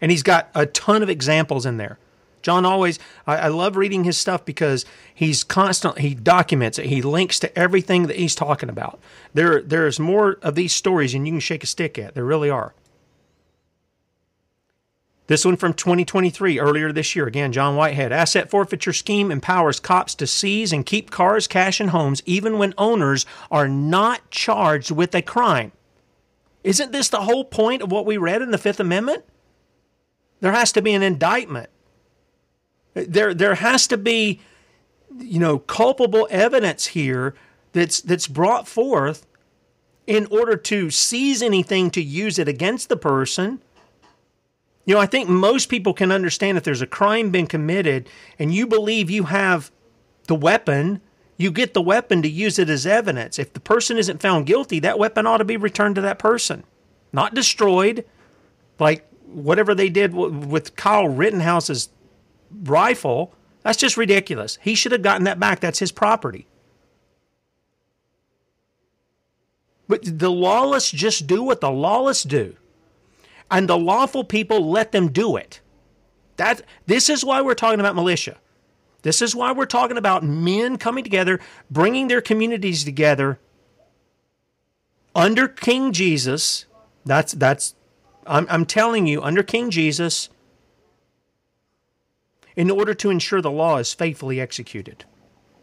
And 0.00 0.10
he's 0.10 0.22
got 0.22 0.50
a 0.54 0.66
ton 0.66 1.02
of 1.02 1.08
examples 1.08 1.66
in 1.66 1.76
there. 1.76 1.98
John 2.42 2.64
always, 2.64 2.98
I, 3.26 3.36
I 3.36 3.48
love 3.48 3.76
reading 3.76 4.04
his 4.04 4.16
stuff 4.16 4.44
because 4.44 4.84
he's 5.12 5.42
constant, 5.42 5.98
he 5.98 6.14
documents 6.14 6.78
it, 6.78 6.86
he 6.86 7.02
links 7.02 7.40
to 7.40 7.58
everything 7.58 8.06
that 8.06 8.16
he's 8.16 8.36
talking 8.36 8.68
about. 8.68 9.00
There, 9.34 9.60
there's 9.60 9.98
more 9.98 10.38
of 10.42 10.54
these 10.54 10.72
stories 10.72 11.12
than 11.12 11.26
you 11.26 11.32
can 11.32 11.40
shake 11.40 11.64
a 11.64 11.66
stick 11.66 11.98
at. 11.98 12.14
There 12.14 12.24
really 12.24 12.48
are. 12.48 12.72
This 15.26 15.44
one 15.44 15.56
from 15.56 15.74
2023, 15.74 16.60
earlier 16.60 16.92
this 16.92 17.16
year. 17.16 17.26
Again, 17.26 17.50
John 17.50 17.74
Whitehead. 17.74 18.12
Asset 18.12 18.48
forfeiture 18.48 18.92
scheme 18.92 19.32
empowers 19.32 19.80
cops 19.80 20.14
to 20.14 20.26
seize 20.26 20.72
and 20.72 20.86
keep 20.86 21.10
cars, 21.10 21.48
cash, 21.48 21.80
and 21.80 21.90
homes 21.90 22.22
even 22.26 22.58
when 22.58 22.74
owners 22.78 23.26
are 23.50 23.68
not 23.68 24.30
charged 24.30 24.92
with 24.92 25.16
a 25.16 25.22
crime. 25.22 25.72
Isn't 26.62 26.92
this 26.92 27.08
the 27.08 27.22
whole 27.22 27.44
point 27.44 27.82
of 27.82 27.90
what 27.90 28.06
we 28.06 28.16
read 28.16 28.40
in 28.40 28.52
the 28.52 28.58
Fifth 28.58 28.78
Amendment? 28.78 29.24
There 30.40 30.52
has 30.52 30.72
to 30.72 30.82
be 30.82 30.92
an 30.94 31.02
indictment. 31.02 31.70
There, 32.94 33.34
there 33.34 33.56
has 33.56 33.86
to 33.88 33.96
be, 33.96 34.40
you 35.18 35.38
know, 35.38 35.58
culpable 35.58 36.26
evidence 36.30 36.86
here 36.86 37.34
that's 37.72 38.00
that's 38.00 38.26
brought 38.26 38.66
forth 38.66 39.26
in 40.06 40.26
order 40.26 40.56
to 40.56 40.90
seize 40.90 41.42
anything 41.42 41.90
to 41.90 42.02
use 42.02 42.38
it 42.38 42.48
against 42.48 42.88
the 42.88 42.96
person. 42.96 43.60
You 44.84 44.94
know, 44.94 45.00
I 45.00 45.06
think 45.06 45.28
most 45.28 45.68
people 45.68 45.92
can 45.92 46.12
understand 46.12 46.56
if 46.56 46.64
there's 46.64 46.80
a 46.80 46.86
crime 46.86 47.30
been 47.30 47.48
committed 47.48 48.08
and 48.38 48.54
you 48.54 48.66
believe 48.66 49.10
you 49.10 49.24
have 49.24 49.72
the 50.28 50.34
weapon, 50.34 51.00
you 51.36 51.50
get 51.50 51.74
the 51.74 51.82
weapon 51.82 52.22
to 52.22 52.28
use 52.28 52.58
it 52.58 52.70
as 52.70 52.86
evidence. 52.86 53.38
If 53.38 53.52
the 53.52 53.60
person 53.60 53.98
isn't 53.98 54.22
found 54.22 54.46
guilty, 54.46 54.78
that 54.80 54.98
weapon 54.98 55.26
ought 55.26 55.38
to 55.38 55.44
be 55.44 55.56
returned 55.56 55.96
to 55.96 56.00
that 56.02 56.18
person, 56.18 56.64
not 57.12 57.34
destroyed, 57.34 58.04
like 58.78 59.06
whatever 59.26 59.74
they 59.74 59.88
did 59.88 60.12
w- 60.12 60.32
with 60.32 60.76
Kyle 60.76 61.08
Rittenhouse's 61.08 61.88
rifle. 62.64 63.34
That's 63.62 63.78
just 63.78 63.96
ridiculous. 63.96 64.58
He 64.62 64.74
should 64.74 64.92
have 64.92 65.02
gotten 65.02 65.24
that 65.24 65.40
back. 65.40 65.60
That's 65.60 65.78
his 65.78 65.92
property. 65.92 66.46
But 69.88 70.18
the 70.18 70.30
lawless 70.30 70.90
just 70.90 71.26
do 71.26 71.42
what 71.42 71.60
the 71.60 71.70
lawless 71.70 72.22
do 72.22 72.56
and 73.50 73.68
the 73.68 73.78
lawful 73.78 74.24
people 74.24 74.70
let 74.70 74.92
them 74.92 75.10
do 75.10 75.36
it. 75.36 75.60
That 76.36 76.62
this 76.86 77.08
is 77.08 77.24
why 77.24 77.40
we're 77.40 77.54
talking 77.54 77.80
about 77.80 77.94
militia. 77.94 78.36
This 79.02 79.22
is 79.22 79.34
why 79.34 79.52
we're 79.52 79.66
talking 79.66 79.96
about 79.96 80.24
men 80.24 80.76
coming 80.78 81.04
together, 81.04 81.38
bringing 81.70 82.08
their 82.08 82.20
communities 82.20 82.84
together 82.84 83.38
under 85.14 85.46
King 85.48 85.92
Jesus. 85.92 86.66
That's 87.04 87.32
that's 87.32 87.74
I'm 88.26 88.46
I'm 88.48 88.66
telling 88.66 89.06
you 89.06 89.22
under 89.22 89.42
King 89.42 89.70
Jesus 89.70 90.28
in 92.54 92.70
order 92.70 92.94
to 92.94 93.10
ensure 93.10 93.42
the 93.42 93.50
law 93.50 93.76
is 93.76 93.92
faithfully 93.92 94.40
executed, 94.40 95.04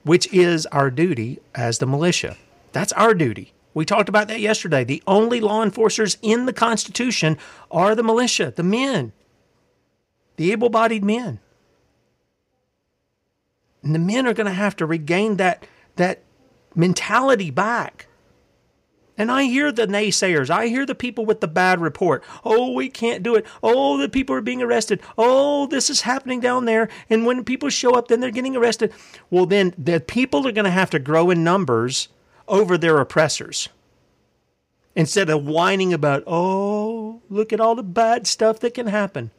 which 0.03 0.31
is 0.33 0.65
our 0.67 0.91
duty 0.91 1.39
as 1.55 1.79
the 1.79 1.87
militia. 1.87 2.37
That's 2.71 2.93
our 2.93 3.13
duty. 3.13 3.53
We 3.73 3.85
talked 3.85 4.09
about 4.09 4.27
that 4.27 4.39
yesterday. 4.39 4.83
The 4.83 5.01
only 5.07 5.41
law 5.41 5.63
enforcers 5.63 6.17
in 6.21 6.45
the 6.45 6.53
Constitution 6.53 7.37
are 7.71 7.95
the 7.95 8.03
militia, 8.03 8.53
the 8.55 8.63
men, 8.63 9.13
the 10.37 10.51
able 10.51 10.69
bodied 10.69 11.03
men. 11.03 11.39
And 13.81 13.93
the 13.93 13.99
men 13.99 14.27
are 14.27 14.33
going 14.33 14.47
to 14.47 14.53
have 14.53 14.75
to 14.77 14.85
regain 14.85 15.37
that, 15.37 15.65
that 15.95 16.23
mentality 16.75 17.49
back. 17.49 18.07
And 19.17 19.31
I 19.31 19.43
hear 19.43 19.71
the 19.71 19.85
naysayers. 19.85 20.49
I 20.49 20.67
hear 20.67 20.85
the 20.85 20.95
people 20.95 21.25
with 21.25 21.39
the 21.39 21.47
bad 21.47 21.79
report. 21.79 22.23
Oh, 22.43 22.71
we 22.71 22.89
can't 22.89 23.21
do 23.21 23.35
it. 23.35 23.45
Oh, 23.61 23.97
the 23.97 24.09
people 24.09 24.35
are 24.35 24.41
being 24.41 24.61
arrested. 24.61 25.01
Oh, 25.17 25.67
this 25.67 25.89
is 25.89 26.01
happening 26.01 26.39
down 26.39 26.65
there. 26.65 26.89
And 27.09 27.25
when 27.25 27.43
people 27.43 27.69
show 27.69 27.91
up, 27.91 28.07
then 28.07 28.21
they're 28.21 28.31
getting 28.31 28.55
arrested. 28.55 28.91
Well, 29.29 29.45
then 29.45 29.73
the 29.77 29.99
people 29.99 30.47
are 30.47 30.51
going 30.51 30.65
to 30.65 30.71
have 30.71 30.89
to 30.91 30.99
grow 30.99 31.29
in 31.29 31.43
numbers 31.43 32.07
over 32.47 32.77
their 32.77 32.99
oppressors. 32.99 33.69
Instead 34.95 35.29
of 35.29 35.45
whining 35.45 35.93
about, 35.93 36.23
oh, 36.25 37.21
look 37.29 37.53
at 37.53 37.59
all 37.59 37.75
the 37.75 37.83
bad 37.83 38.25
stuff 38.25 38.59
that 38.59 38.73
can 38.73 38.87
happen. 38.87 39.31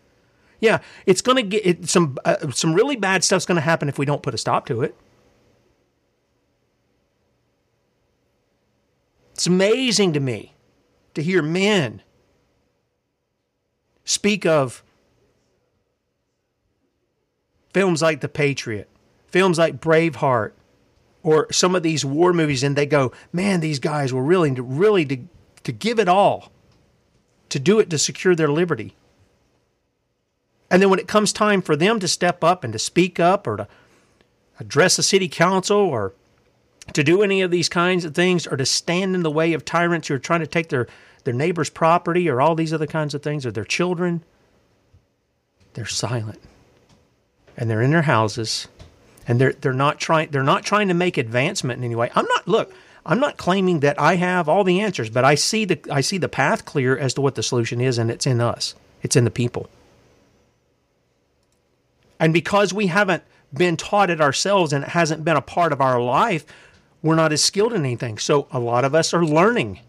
Yeah, 0.60 0.78
it's 1.04 1.20
going 1.20 1.36
to 1.36 1.42
get 1.42 1.66
it, 1.66 1.88
some 1.88 2.16
uh, 2.24 2.50
some 2.50 2.74
really 2.74 2.96
bad 2.96 3.22
stuff's 3.22 3.44
going 3.44 3.56
to 3.56 3.60
happen 3.60 3.88
if 3.88 3.98
we 3.98 4.06
don't 4.06 4.22
put 4.22 4.34
a 4.34 4.38
stop 4.38 4.66
to 4.66 4.82
it. 4.82 4.96
It's 9.34 9.48
amazing 9.48 10.12
to 10.12 10.20
me 10.20 10.54
to 11.14 11.22
hear 11.22 11.42
men 11.42 12.02
speak 14.04 14.46
of 14.46 14.84
films 17.72 18.00
like 18.00 18.20
The 18.20 18.28
Patriot, 18.28 18.88
films 19.26 19.58
like 19.58 19.80
Braveheart, 19.80 20.52
or 21.24 21.52
some 21.52 21.74
of 21.74 21.82
these 21.82 22.04
war 22.04 22.32
movies, 22.32 22.62
and 22.62 22.76
they 22.76 22.86
go, 22.86 23.10
"Man, 23.32 23.58
these 23.58 23.80
guys 23.80 24.12
were 24.12 24.22
willing 24.22 24.54
to 24.54 24.62
really 24.62 25.04
to, 25.04 25.18
to 25.64 25.72
give 25.72 25.98
it 25.98 26.08
all, 26.08 26.52
to 27.48 27.58
do 27.58 27.80
it 27.80 27.90
to 27.90 27.98
secure 27.98 28.36
their 28.36 28.52
liberty." 28.52 28.94
And 30.70 30.80
then 30.80 30.90
when 30.90 31.00
it 31.00 31.08
comes 31.08 31.32
time 31.32 31.60
for 31.60 31.74
them 31.74 31.98
to 31.98 32.06
step 32.06 32.44
up 32.44 32.62
and 32.62 32.72
to 32.72 32.78
speak 32.78 33.18
up 33.18 33.48
or 33.48 33.56
to 33.56 33.68
address 34.60 34.94
the 34.94 35.02
city 35.02 35.28
council 35.28 35.78
or 35.78 36.12
to 36.92 37.02
do 37.02 37.22
any 37.22 37.42
of 37.42 37.50
these 37.50 37.68
kinds 37.68 38.04
of 38.04 38.14
things 38.14 38.46
or 38.46 38.56
to 38.56 38.66
stand 38.66 39.14
in 39.14 39.22
the 39.22 39.30
way 39.30 39.52
of 39.52 39.64
tyrants 39.64 40.08
who 40.08 40.14
are 40.14 40.18
trying 40.18 40.40
to 40.40 40.46
take 40.46 40.68
their, 40.68 40.86
their 41.24 41.34
neighbor's 41.34 41.70
property 41.70 42.28
or 42.28 42.40
all 42.40 42.54
these 42.54 42.72
other 42.72 42.86
kinds 42.86 43.14
of 43.14 43.22
things 43.22 43.46
or 43.46 43.50
their 43.50 43.64
children, 43.64 44.22
they're 45.74 45.86
silent. 45.86 46.40
And 47.56 47.70
they're 47.70 47.82
in 47.82 47.90
their 47.90 48.02
houses 48.02 48.68
and 49.26 49.40
they're 49.40 49.52
they're 49.52 49.72
not 49.72 49.98
trying 49.98 50.30
they're 50.30 50.42
not 50.42 50.64
trying 50.64 50.88
to 50.88 50.94
make 50.94 51.16
advancement 51.16 51.78
in 51.78 51.84
any 51.84 51.94
way. 51.94 52.10
I'm 52.14 52.26
not 52.26 52.46
look, 52.46 52.72
I'm 53.06 53.20
not 53.20 53.36
claiming 53.36 53.80
that 53.80 54.00
I 54.00 54.16
have 54.16 54.48
all 54.48 54.64
the 54.64 54.80
answers, 54.80 55.10
but 55.10 55.24
I 55.24 55.34
see 55.34 55.64
the 55.64 55.80
I 55.90 56.00
see 56.00 56.18
the 56.18 56.28
path 56.28 56.64
clear 56.64 56.96
as 56.96 57.14
to 57.14 57.20
what 57.20 57.34
the 57.34 57.42
solution 57.42 57.80
is 57.80 57.98
and 57.98 58.10
it's 58.10 58.26
in 58.26 58.40
us. 58.40 58.74
It's 59.02 59.16
in 59.16 59.24
the 59.24 59.30
people. 59.30 59.68
And 62.18 62.32
because 62.32 62.72
we 62.72 62.86
haven't 62.86 63.22
been 63.52 63.76
taught 63.76 64.10
it 64.10 64.20
ourselves 64.20 64.72
and 64.72 64.84
it 64.84 64.90
hasn't 64.90 65.24
been 65.24 65.36
a 65.36 65.42
part 65.42 65.72
of 65.72 65.80
our 65.80 66.00
life, 66.00 66.44
we're 67.04 67.14
not 67.14 67.34
as 67.34 67.44
skilled 67.44 67.74
in 67.74 67.84
anything. 67.84 68.16
So 68.16 68.48
a 68.50 68.58
lot 68.58 68.82
of 68.82 68.94
us 68.94 69.12
are 69.12 69.22
learning. 69.22 69.80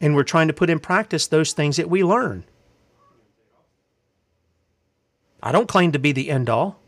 And 0.00 0.14
we're 0.14 0.22
trying 0.22 0.46
to 0.46 0.54
put 0.54 0.70
in 0.70 0.78
practice 0.78 1.26
those 1.26 1.52
things 1.52 1.76
that 1.76 1.90
we 1.90 2.04
learn. 2.04 2.44
I 5.42 5.50
don't 5.50 5.66
claim 5.66 5.90
to 5.90 5.98
be 5.98 6.12
the 6.12 6.30
end 6.30 6.48
all. 6.48 6.78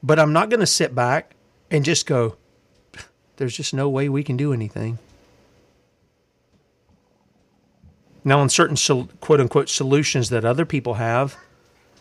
But 0.00 0.20
I'm 0.20 0.32
not 0.32 0.48
going 0.48 0.60
to 0.60 0.66
sit 0.66 0.94
back 0.94 1.34
and 1.72 1.84
just 1.84 2.06
go, 2.06 2.36
there's 3.36 3.56
just 3.56 3.74
no 3.74 3.88
way 3.88 4.08
we 4.08 4.22
can 4.22 4.36
do 4.36 4.52
anything. 4.52 5.00
Now, 8.22 8.38
on 8.38 8.48
certain 8.48 8.76
quote 9.20 9.40
unquote 9.40 9.68
solutions 9.68 10.28
that 10.30 10.44
other 10.44 10.64
people 10.64 10.94
have, 10.94 11.36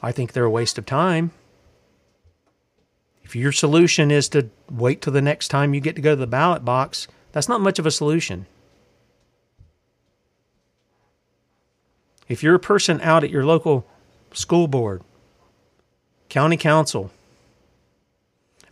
I 0.03 0.11
think 0.11 0.33
they're 0.33 0.43
a 0.43 0.49
waste 0.49 0.77
of 0.77 0.85
time. 0.85 1.31
If 3.23 3.37
your 3.37 3.53
solution 3.53 4.11
is 4.11 4.27
to 4.29 4.49
wait 4.69 5.01
till 5.01 5.13
the 5.13 5.21
next 5.21 5.47
time 5.47 5.73
you 5.73 5.79
get 5.79 5.95
to 5.95 6.01
go 6.01 6.11
to 6.11 6.17
the 6.17 6.27
ballot 6.27 6.65
box, 6.65 7.07
that's 7.31 7.47
not 7.47 7.61
much 7.61 7.79
of 7.79 7.85
a 7.85 7.91
solution. 7.91 8.45
If 12.27 12.43
you're 12.43 12.55
a 12.55 12.59
person 12.59 12.99
out 13.01 13.23
at 13.23 13.29
your 13.29 13.45
local 13.45 13.85
school 14.33 14.67
board, 14.67 15.01
county 16.27 16.57
council, 16.57 17.11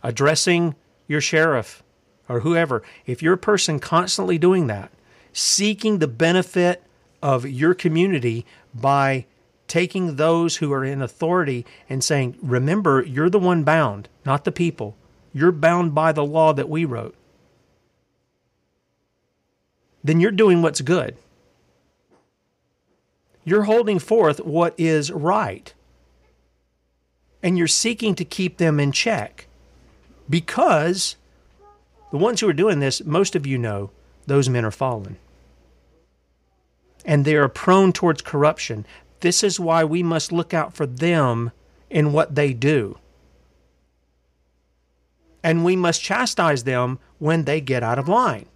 addressing 0.02 0.74
your 1.08 1.20
sheriff 1.20 1.82
or 2.28 2.40
whoever, 2.40 2.82
if 3.06 3.22
you're 3.22 3.34
a 3.34 3.38
person 3.38 3.78
constantly 3.78 4.36
doing 4.36 4.66
that, 4.66 4.90
seeking 5.32 5.98
the 5.98 6.08
benefit 6.08 6.82
of 7.22 7.48
your 7.48 7.72
community 7.72 8.44
by 8.74 9.24
taking 9.72 10.16
those 10.16 10.56
who 10.56 10.70
are 10.70 10.84
in 10.84 11.00
authority 11.00 11.64
and 11.88 12.04
saying, 12.04 12.36
remember, 12.42 13.00
you're 13.00 13.30
the 13.30 13.38
one 13.38 13.64
bound, 13.64 14.06
not 14.22 14.44
the 14.44 14.52
people. 14.52 14.94
You're 15.32 15.50
bound 15.50 15.94
by 15.94 16.12
the 16.12 16.26
law 16.26 16.52
that 16.52 16.68
we 16.68 16.84
wrote. 16.84 17.14
Then 20.04 20.20
you're 20.20 20.30
doing 20.30 20.60
what's 20.60 20.82
good. 20.82 21.16
You're 23.44 23.62
holding 23.62 23.98
forth 23.98 24.40
what 24.40 24.74
is 24.76 25.10
right. 25.10 25.72
And 27.42 27.56
you're 27.56 27.66
seeking 27.66 28.14
to 28.16 28.26
keep 28.26 28.58
them 28.58 28.78
in 28.78 28.92
check 28.92 29.46
because 30.28 31.16
the 32.10 32.18
ones 32.18 32.40
who 32.40 32.48
are 32.50 32.52
doing 32.52 32.80
this, 32.80 33.02
most 33.06 33.34
of 33.34 33.46
you 33.46 33.56
know, 33.56 33.90
those 34.26 34.50
men 34.50 34.66
are 34.66 34.70
fallen. 34.70 35.16
And 37.06 37.24
they 37.24 37.36
are 37.36 37.48
prone 37.48 37.94
towards 37.94 38.20
corruption. 38.20 38.84
This 39.22 39.44
is 39.44 39.60
why 39.60 39.84
we 39.84 40.02
must 40.02 40.32
look 40.32 40.52
out 40.52 40.74
for 40.74 40.84
them 40.84 41.52
in 41.88 42.12
what 42.12 42.34
they 42.34 42.52
do. 42.52 42.98
And 45.44 45.64
we 45.64 45.76
must 45.76 46.02
chastise 46.02 46.64
them 46.64 46.98
when 47.18 47.44
they 47.44 47.60
get 47.60 47.84
out 47.84 48.00
of 48.00 48.08
line. 48.08 48.46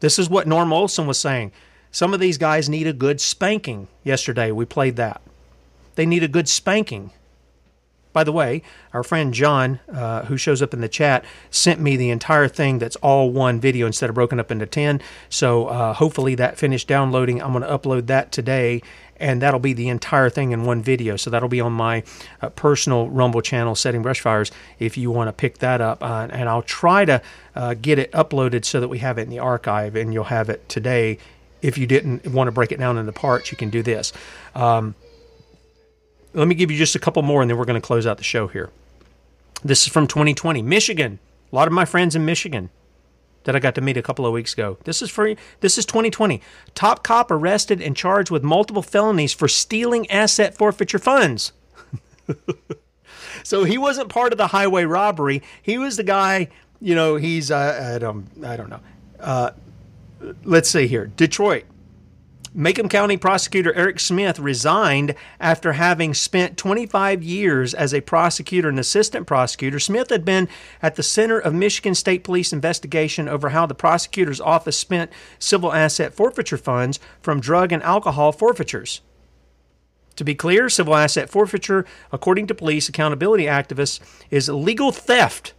This 0.00 0.18
is 0.18 0.28
what 0.28 0.48
Norm 0.48 0.72
Olson 0.72 1.06
was 1.06 1.18
saying. 1.18 1.52
Some 1.92 2.12
of 2.12 2.20
these 2.20 2.36
guys 2.38 2.68
need 2.68 2.88
a 2.88 2.92
good 2.92 3.20
spanking. 3.20 3.86
Yesterday, 4.02 4.50
we 4.50 4.64
played 4.64 4.96
that. 4.96 5.20
They 5.94 6.06
need 6.06 6.24
a 6.24 6.28
good 6.28 6.48
spanking. 6.48 7.12
By 8.12 8.24
the 8.24 8.32
way, 8.32 8.62
our 8.92 9.04
friend 9.04 9.32
John, 9.32 9.78
uh, 9.88 10.24
who 10.24 10.36
shows 10.36 10.62
up 10.62 10.74
in 10.74 10.80
the 10.80 10.88
chat, 10.88 11.24
sent 11.50 11.80
me 11.80 11.96
the 11.96 12.10
entire 12.10 12.48
thing 12.48 12.78
that's 12.78 12.96
all 12.96 13.30
one 13.30 13.60
video 13.60 13.86
instead 13.86 14.10
of 14.10 14.14
broken 14.14 14.40
up 14.40 14.50
into 14.50 14.66
10. 14.66 15.00
So 15.28 15.66
uh, 15.66 15.92
hopefully 15.94 16.34
that 16.34 16.58
finished 16.58 16.88
downloading. 16.88 17.40
I'm 17.40 17.52
going 17.52 17.62
to 17.62 17.68
upload 17.68 18.06
that 18.08 18.32
today, 18.32 18.82
and 19.16 19.40
that'll 19.40 19.60
be 19.60 19.74
the 19.74 19.88
entire 19.88 20.28
thing 20.28 20.50
in 20.50 20.64
one 20.64 20.82
video. 20.82 21.16
So 21.16 21.30
that'll 21.30 21.48
be 21.48 21.60
on 21.60 21.72
my 21.72 22.02
uh, 22.42 22.48
personal 22.50 23.08
Rumble 23.08 23.42
channel, 23.42 23.76
Setting 23.76 24.02
Brush 24.02 24.20
Fires, 24.20 24.50
if 24.80 24.96
you 24.96 25.12
want 25.12 25.28
to 25.28 25.32
pick 25.32 25.58
that 25.58 25.80
up. 25.80 26.02
Uh, 26.02 26.26
and 26.30 26.48
I'll 26.48 26.62
try 26.62 27.04
to 27.04 27.22
uh, 27.54 27.74
get 27.74 28.00
it 28.00 28.10
uploaded 28.10 28.64
so 28.64 28.80
that 28.80 28.88
we 28.88 28.98
have 28.98 29.18
it 29.18 29.22
in 29.22 29.30
the 29.30 29.38
archive, 29.38 29.94
and 29.94 30.12
you'll 30.12 30.24
have 30.24 30.48
it 30.48 30.68
today. 30.68 31.18
If 31.62 31.78
you 31.78 31.86
didn't 31.86 32.26
want 32.26 32.48
to 32.48 32.52
break 32.52 32.72
it 32.72 32.78
down 32.78 32.98
into 32.98 33.12
parts, 33.12 33.52
you 33.52 33.56
can 33.56 33.70
do 33.70 33.82
this. 33.82 34.12
Um, 34.54 34.94
let 36.34 36.48
me 36.48 36.54
give 36.54 36.70
you 36.70 36.76
just 36.76 36.94
a 36.94 36.98
couple 36.98 37.22
more 37.22 37.42
and 37.42 37.50
then 37.50 37.58
we're 37.58 37.64
going 37.64 37.80
to 37.80 37.86
close 37.86 38.06
out 38.06 38.18
the 38.18 38.24
show 38.24 38.46
here. 38.48 38.70
This 39.62 39.82
is 39.82 39.88
from 39.88 40.06
2020, 40.06 40.62
Michigan. 40.62 41.18
A 41.52 41.56
lot 41.56 41.66
of 41.66 41.72
my 41.72 41.84
friends 41.84 42.14
in 42.14 42.24
Michigan 42.24 42.70
that 43.44 43.56
I 43.56 43.58
got 43.58 43.74
to 43.74 43.80
meet 43.80 43.96
a 43.96 44.02
couple 44.02 44.26
of 44.26 44.32
weeks 44.32 44.52
ago. 44.52 44.78
This 44.84 45.02
is 45.02 45.10
for 45.10 45.34
this 45.60 45.78
is 45.78 45.84
2020. 45.86 46.40
Top 46.74 47.02
cop 47.02 47.30
arrested 47.30 47.80
and 47.80 47.96
charged 47.96 48.30
with 48.30 48.42
multiple 48.42 48.82
felonies 48.82 49.32
for 49.32 49.48
stealing 49.48 50.10
asset 50.10 50.56
forfeiture 50.56 50.98
funds. 50.98 51.52
so 53.42 53.64
he 53.64 53.78
wasn't 53.78 54.08
part 54.08 54.32
of 54.32 54.38
the 54.38 54.48
highway 54.48 54.84
robbery. 54.84 55.42
He 55.62 55.78
was 55.78 55.96
the 55.96 56.04
guy, 56.04 56.48
you 56.80 56.94
know, 56.94 57.16
he's 57.16 57.50
uh, 57.50 57.94
I 57.94 57.98
don't 57.98 58.26
I 58.44 58.56
don't 58.56 58.70
know. 58.70 58.80
Uh, 59.18 59.50
let's 60.44 60.70
see 60.70 60.86
here. 60.86 61.06
Detroit 61.06 61.64
Macomb 62.52 62.88
County 62.88 63.16
prosecutor 63.16 63.72
Eric 63.74 64.00
Smith 64.00 64.40
resigned 64.40 65.14
after 65.38 65.74
having 65.74 66.14
spent 66.14 66.56
25 66.56 67.22
years 67.22 67.74
as 67.74 67.94
a 67.94 68.00
prosecutor 68.00 68.68
and 68.68 68.78
assistant 68.80 69.28
prosecutor. 69.28 69.78
Smith 69.78 70.10
had 70.10 70.24
been 70.24 70.48
at 70.82 70.96
the 70.96 71.02
center 71.04 71.38
of 71.38 71.54
Michigan 71.54 71.94
State 71.94 72.24
Police 72.24 72.52
investigation 72.52 73.28
over 73.28 73.50
how 73.50 73.66
the 73.66 73.74
prosecutor's 73.74 74.40
office 74.40 74.76
spent 74.76 75.12
civil 75.38 75.72
asset 75.72 76.12
forfeiture 76.12 76.56
funds 76.56 76.98
from 77.22 77.40
drug 77.40 77.70
and 77.70 77.84
alcohol 77.84 78.32
forfeitures. 78.32 79.00
To 80.16 80.24
be 80.24 80.34
clear, 80.34 80.68
civil 80.68 80.96
asset 80.96 81.30
forfeiture, 81.30 81.86
according 82.10 82.48
to 82.48 82.54
police 82.54 82.88
accountability 82.88 83.44
activists, 83.44 84.00
is 84.28 84.48
legal 84.48 84.90
theft. 84.90 85.54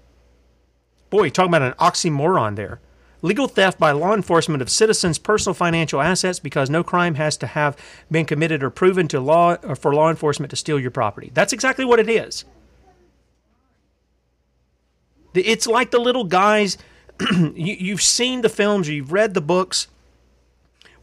Boy, 1.10 1.30
talking 1.30 1.52
about 1.52 1.62
an 1.62 1.74
oxymoron 1.74 2.58
there 2.58 2.82
legal 3.22 3.48
theft 3.48 3.80
by 3.80 3.92
law 3.92 4.14
enforcement 4.14 4.62
of 4.62 4.70
citizens' 4.70 5.18
personal 5.18 5.54
financial 5.54 6.02
assets 6.02 6.40
because 6.40 6.70
no 6.70 6.84
crime 6.84 7.16
has 7.16 7.38
to 7.38 7.48
have 7.48 7.78
been 8.10 8.26
committed 8.26 8.64
or 8.64 8.70
proven 8.70 9.08
to 9.10 9.20
law 9.20 9.56
or 9.64 9.76
for 9.76 9.94
law 9.94 10.10
enforcement 10.10 10.50
to 10.50 10.56
steal 10.56 10.80
your 10.80 10.92
property. 10.92 11.32
That's 11.34 11.54
exactly 11.54 11.86
what 11.86 12.00
it 12.00 12.10
is. 12.10 12.46
It's 15.34 15.68
like 15.68 15.92
the 15.92 16.00
little 16.00 16.26
guys. 16.26 16.78
you, 17.56 17.94
have 17.94 18.02
seen 18.02 18.42
the 18.42 18.50
films, 18.50 18.90
you've 18.90 19.12
read 19.12 19.34
the 19.34 19.42
books 19.42 19.88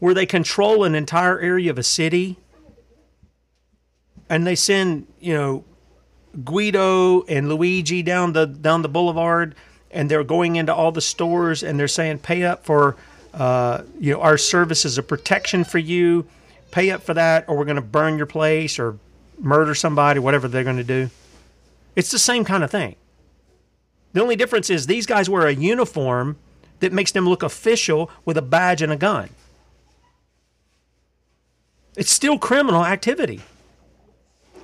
where 0.01 0.15
they 0.15 0.27
control 0.27 0.85
an 0.85 0.95
entire 0.95 1.39
area 1.39 1.71
of 1.71 1.79
a 1.79 1.83
city 1.83 2.37
and 4.29 4.47
they 4.47 4.55
send, 4.55 5.07
you 5.21 5.35
know, 5.35 5.65
Guido 6.45 7.23
and 7.23 7.49
Luigi 7.49 8.03
down 8.03 8.33
the 8.33 8.47
down 8.47 8.83
the 8.83 8.89
boulevard 8.89 9.55
and 9.91 10.11
they're 10.11 10.25
going 10.25 10.57
into 10.57 10.75
all 10.75 10.93
the 10.93 11.01
stores 11.01 11.63
and 11.63 11.79
they're 11.79 11.89
saying 11.89 12.19
pay 12.19 12.45
up 12.45 12.65
for 12.65 12.97
uh, 13.35 13.83
you 14.01 14.13
know 14.13 14.21
our 14.21 14.39
services 14.39 14.99
of 14.99 15.07
protection 15.07 15.65
for 15.65 15.79
you. 15.79 16.27
Pay 16.71 16.91
up 16.91 17.03
for 17.03 17.15
that 17.15 17.45
or 17.49 17.57
we're 17.57 17.65
going 17.65 17.77
to 17.77 17.83
burn 17.83 18.17
your 18.17 18.27
place 18.27 18.79
or 18.79 18.99
murder 19.39 19.75
somebody 19.75 20.21
whatever 20.21 20.49
they're 20.49 20.65
going 20.65 20.77
to 20.77 20.85
do. 20.85 21.11
It's 21.97 22.11
the 22.11 22.19
same 22.19 22.45
kind 22.45 22.63
of 22.63 22.71
thing. 22.71 22.97
The 24.13 24.23
only 24.23 24.37
difference 24.37 24.71
is 24.71 24.87
these 24.87 25.07
guys 25.07 25.29
wear 25.29 25.47
a 25.47 25.55
uniform 25.55 26.37
that 26.81 26.93
makes 26.93 27.13
them 27.13 27.29
look 27.29 27.43
official 27.43 28.11
with 28.25 28.37
a 28.37 28.43
badge 28.43 28.83
and 28.83 28.93
a 28.93 28.97
gun. 28.97 29.31
It's 31.97 32.13
still 32.13 32.39
criminal 32.39 32.85
activity. 32.85 33.43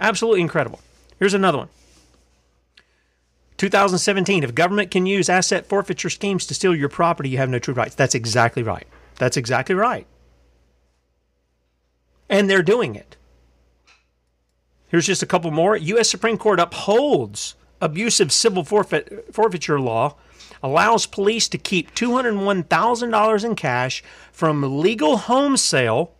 Absolutely 0.00 0.40
incredible. 0.40 0.80
Here's 1.18 1.34
another 1.34 1.58
one 1.58 1.68
2017, 3.56 4.42
if 4.42 4.54
government 4.54 4.90
can 4.90 5.06
use 5.06 5.28
asset 5.28 5.66
forfeiture 5.66 6.10
schemes 6.10 6.44
to 6.46 6.54
steal 6.54 6.74
your 6.74 6.88
property, 6.88 7.28
you 7.28 7.38
have 7.38 7.48
no 7.48 7.58
true 7.58 7.74
rights. 7.74 7.94
That's 7.94 8.14
exactly 8.14 8.62
right. 8.62 8.86
That's 9.16 9.36
exactly 9.36 9.74
right. 9.74 10.06
And 12.28 12.50
they're 12.50 12.62
doing 12.62 12.94
it. 12.96 13.16
Here's 14.88 15.06
just 15.06 15.22
a 15.22 15.26
couple 15.26 15.50
more. 15.50 15.76
U.S. 15.76 16.10
Supreme 16.10 16.38
Court 16.38 16.58
upholds 16.58 17.54
abusive 17.80 18.32
civil 18.32 18.64
forfeit, 18.64 19.32
forfeiture 19.32 19.80
law, 19.80 20.16
allows 20.62 21.06
police 21.06 21.48
to 21.48 21.58
keep 21.58 21.94
$201,000 21.94 23.44
in 23.44 23.54
cash 23.54 24.02
from 24.32 24.80
legal 24.80 25.16
home 25.18 25.56
sale. 25.56 26.12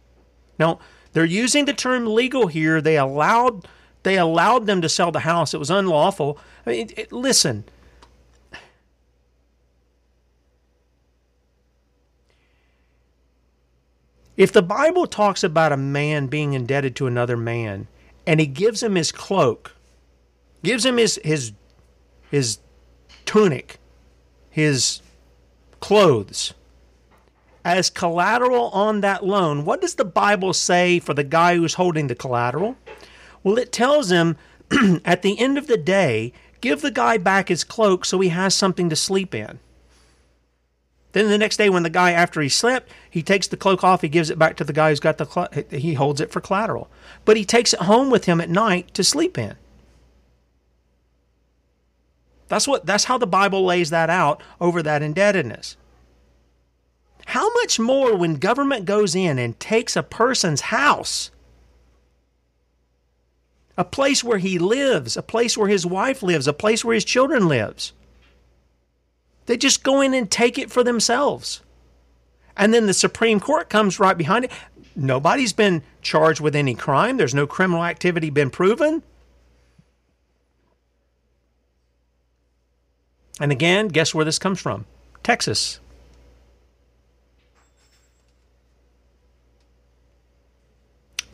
Now, 0.59 0.79
They're 1.15 1.25
using 1.25 1.65
the 1.65 1.73
term 1.73 2.07
legal 2.07 2.49
here. 2.49 2.81
They 2.81 2.99
allowed 2.99 3.67
they 4.05 4.17
allowed 4.17 4.67
them 4.67 4.81
to 4.81 4.89
sell 4.89 5.11
the 5.11 5.21
house. 5.21 5.53
It 5.53 5.59
was 5.59 5.71
unlawful. 5.71 6.39
I 6.65 6.71
mean, 6.71 6.81
it, 6.81 6.99
it, 6.99 7.13
listen. 7.13 7.65
If 14.37 14.53
the 14.53 14.63
Bible 14.63 15.07
talks 15.07 15.45
about 15.45 15.73
a 15.73 15.77
man 15.77 16.27
being 16.27 16.55
indebted 16.55 16.97
to 16.97 17.07
another 17.07 17.37
man 17.37 17.87
and 18.27 18.41
he 18.41 18.47
gives 18.47 18.83
him 18.83 18.95
his 18.95 19.13
cloak, 19.13 19.75
gives 20.63 20.85
him 20.85 20.97
his 20.97 21.21
his 21.25 21.53
his 22.31 22.59
tunic, 23.25 23.79
his 24.51 25.03
clothes 25.81 26.55
as 27.65 27.89
collateral 27.89 28.69
on 28.71 29.01
that 29.01 29.25
loan, 29.25 29.65
what 29.65 29.81
does 29.81 29.95
the 29.95 30.05
Bible 30.05 30.53
say 30.53 30.99
for 30.99 31.15
the 31.15 31.25
guy 31.25 31.57
who's 31.57 31.75
holding 31.75 32.09
the 32.09 32.15
collateral? 32.15 32.77
Well, 33.45 33.59
it 33.59 33.71
tells 33.71 34.11
him 34.11 34.37
at 35.05 35.23
the 35.23 35.39
end 35.39 35.57
of 35.57 35.69
the 35.69 35.77
day, 35.77 36.33
give 36.61 36.81
the 36.81 36.91
guy 36.91 37.19
back 37.19 37.49
his 37.49 37.63
cloak 37.63 38.05
so 38.05 38.19
he 38.19 38.31
has 38.31 38.55
something 38.55 38.89
to 38.91 38.97
sleep 38.97 39.35
in. 39.35 39.61
Then 41.13 41.29
the 41.29 41.39
next 41.39 41.59
day, 41.59 41.71
when 41.71 41.85
the 41.85 41.91
guy, 41.91 42.11
after 42.11 42.41
he 42.41 42.49
slept, 42.49 42.91
he 43.09 43.23
takes 43.23 43.47
the 43.47 43.57
cloak 43.57 43.85
off, 43.85 44.01
he 44.01 44.09
gives 44.09 44.31
it 44.31 44.39
back 44.39 44.57
to 44.57 44.65
the 44.65 44.73
guy 44.73 44.91
who's 44.91 44.99
got 44.99 45.19
the 45.19 45.27
cloak, 45.27 45.71
he 45.71 45.95
holds 45.95 46.21
it 46.21 46.33
for 46.33 46.41
collateral. 46.41 46.91
But 47.25 47.37
he 47.37 47.45
takes 47.45 47.73
it 47.73 47.83
home 47.83 48.11
with 48.11 48.25
him 48.25 48.41
at 48.41 48.51
night 48.51 48.93
to 48.95 49.05
sleep 49.05 49.39
in. 49.39 49.55
That's 52.49 52.67
what 52.67 52.85
that's 52.85 53.05
how 53.05 53.17
the 53.17 53.27
Bible 53.27 53.65
lays 53.65 53.91
that 53.91 54.11
out 54.11 54.43
over 54.61 54.83
that 54.83 55.03
indebtedness. 55.03 55.77
How 57.27 57.53
much 57.55 57.79
more 57.79 58.17
when 58.17 58.35
government 58.35 58.85
goes 58.85 59.15
in 59.15 59.39
and 59.39 59.59
takes 59.59 59.97
a 59.97 60.03
person's 60.03 60.63
house, 60.63 61.31
a 63.77 63.85
place 63.85 64.23
where 64.23 64.39
he 64.39 64.59
lives, 64.59 65.17
a 65.17 65.23
place 65.23 65.57
where 65.57 65.69
his 65.69 65.85
wife 65.85 66.23
lives, 66.23 66.47
a 66.47 66.53
place 66.53 66.85
where 66.85 66.95
his 66.95 67.05
children 67.05 67.49
lives. 67.49 67.93
They 69.47 69.57
just 69.57 69.83
go 69.83 70.01
in 70.01 70.15
and 70.15 70.31
take 70.31 70.59
it 70.59 70.71
for 70.71 70.83
themselves. 70.83 71.61
And 72.57 72.73
then 72.73 72.87
the 72.87 72.95
Supreme 72.95 73.41
Court 73.41 73.69
comes 73.69 73.99
right 73.99 74.17
behind 74.17 74.45
it. 74.45 74.53
Nobody's 74.97 75.53
been 75.53 75.83
charged 76.03 76.41
with 76.41 76.55
any 76.55 76.75
crime. 76.75 77.17
There's 77.17 77.35
no 77.35 77.47
criminal 77.47 77.85
activity 77.85 78.31
been 78.31 78.51
proven. 78.51 79.03
And 83.41 83.51
again, 83.51 83.89
guess 83.89 84.15
where 84.15 84.25
this 84.25 84.39
comes 84.39 84.61
from? 84.61 84.87
Texas. 85.25 85.81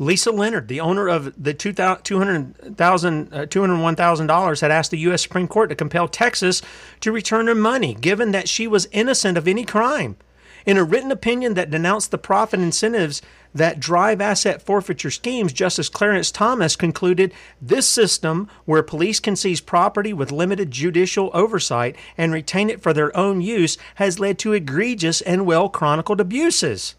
Lisa 0.00 0.30
Leonard, 0.30 0.68
the 0.68 0.80
owner 0.80 1.08
of 1.08 1.34
the 1.40 1.52
$201,000, 1.52 3.32
uh, 3.32 3.46
$201, 3.46 4.60
had 4.62 4.70
asked 4.70 4.90
the 4.90 4.98
U.S. 5.00 5.22
Supreme 5.22 5.46
Court 5.46 5.68
to 5.68 5.76
compel 5.76 6.08
Texas 6.08 6.62
to 7.00 7.12
return 7.12 7.48
her 7.48 7.54
money, 7.54 7.92
given 7.92 8.32
that 8.32 8.48
she 8.48 8.66
was 8.66 8.88
innocent 8.92 9.36
of 9.36 9.46
any 9.46 9.66
crime. 9.66 10.16
In 10.64 10.78
a 10.78 10.84
written 10.84 11.12
opinion 11.12 11.52
that 11.54 11.70
denounced 11.70 12.10
the 12.10 12.18
profit 12.18 12.60
incentives 12.60 13.20
that 13.54 13.78
drive 13.78 14.22
asset 14.22 14.62
forfeiture 14.62 15.10
schemes, 15.10 15.52
Justice 15.52 15.90
Clarence 15.90 16.30
Thomas 16.30 16.76
concluded 16.76 17.34
this 17.60 17.86
system, 17.86 18.48
where 18.64 18.82
police 18.82 19.20
can 19.20 19.36
seize 19.36 19.60
property 19.60 20.14
with 20.14 20.32
limited 20.32 20.70
judicial 20.70 21.30
oversight 21.34 21.94
and 22.16 22.32
retain 22.32 22.70
it 22.70 22.80
for 22.80 22.94
their 22.94 23.14
own 23.14 23.42
use, 23.42 23.76
has 23.96 24.18
led 24.18 24.38
to 24.38 24.54
egregious 24.54 25.20
and 25.20 25.44
well 25.44 25.68
chronicled 25.68 26.22
abuses. 26.22 26.94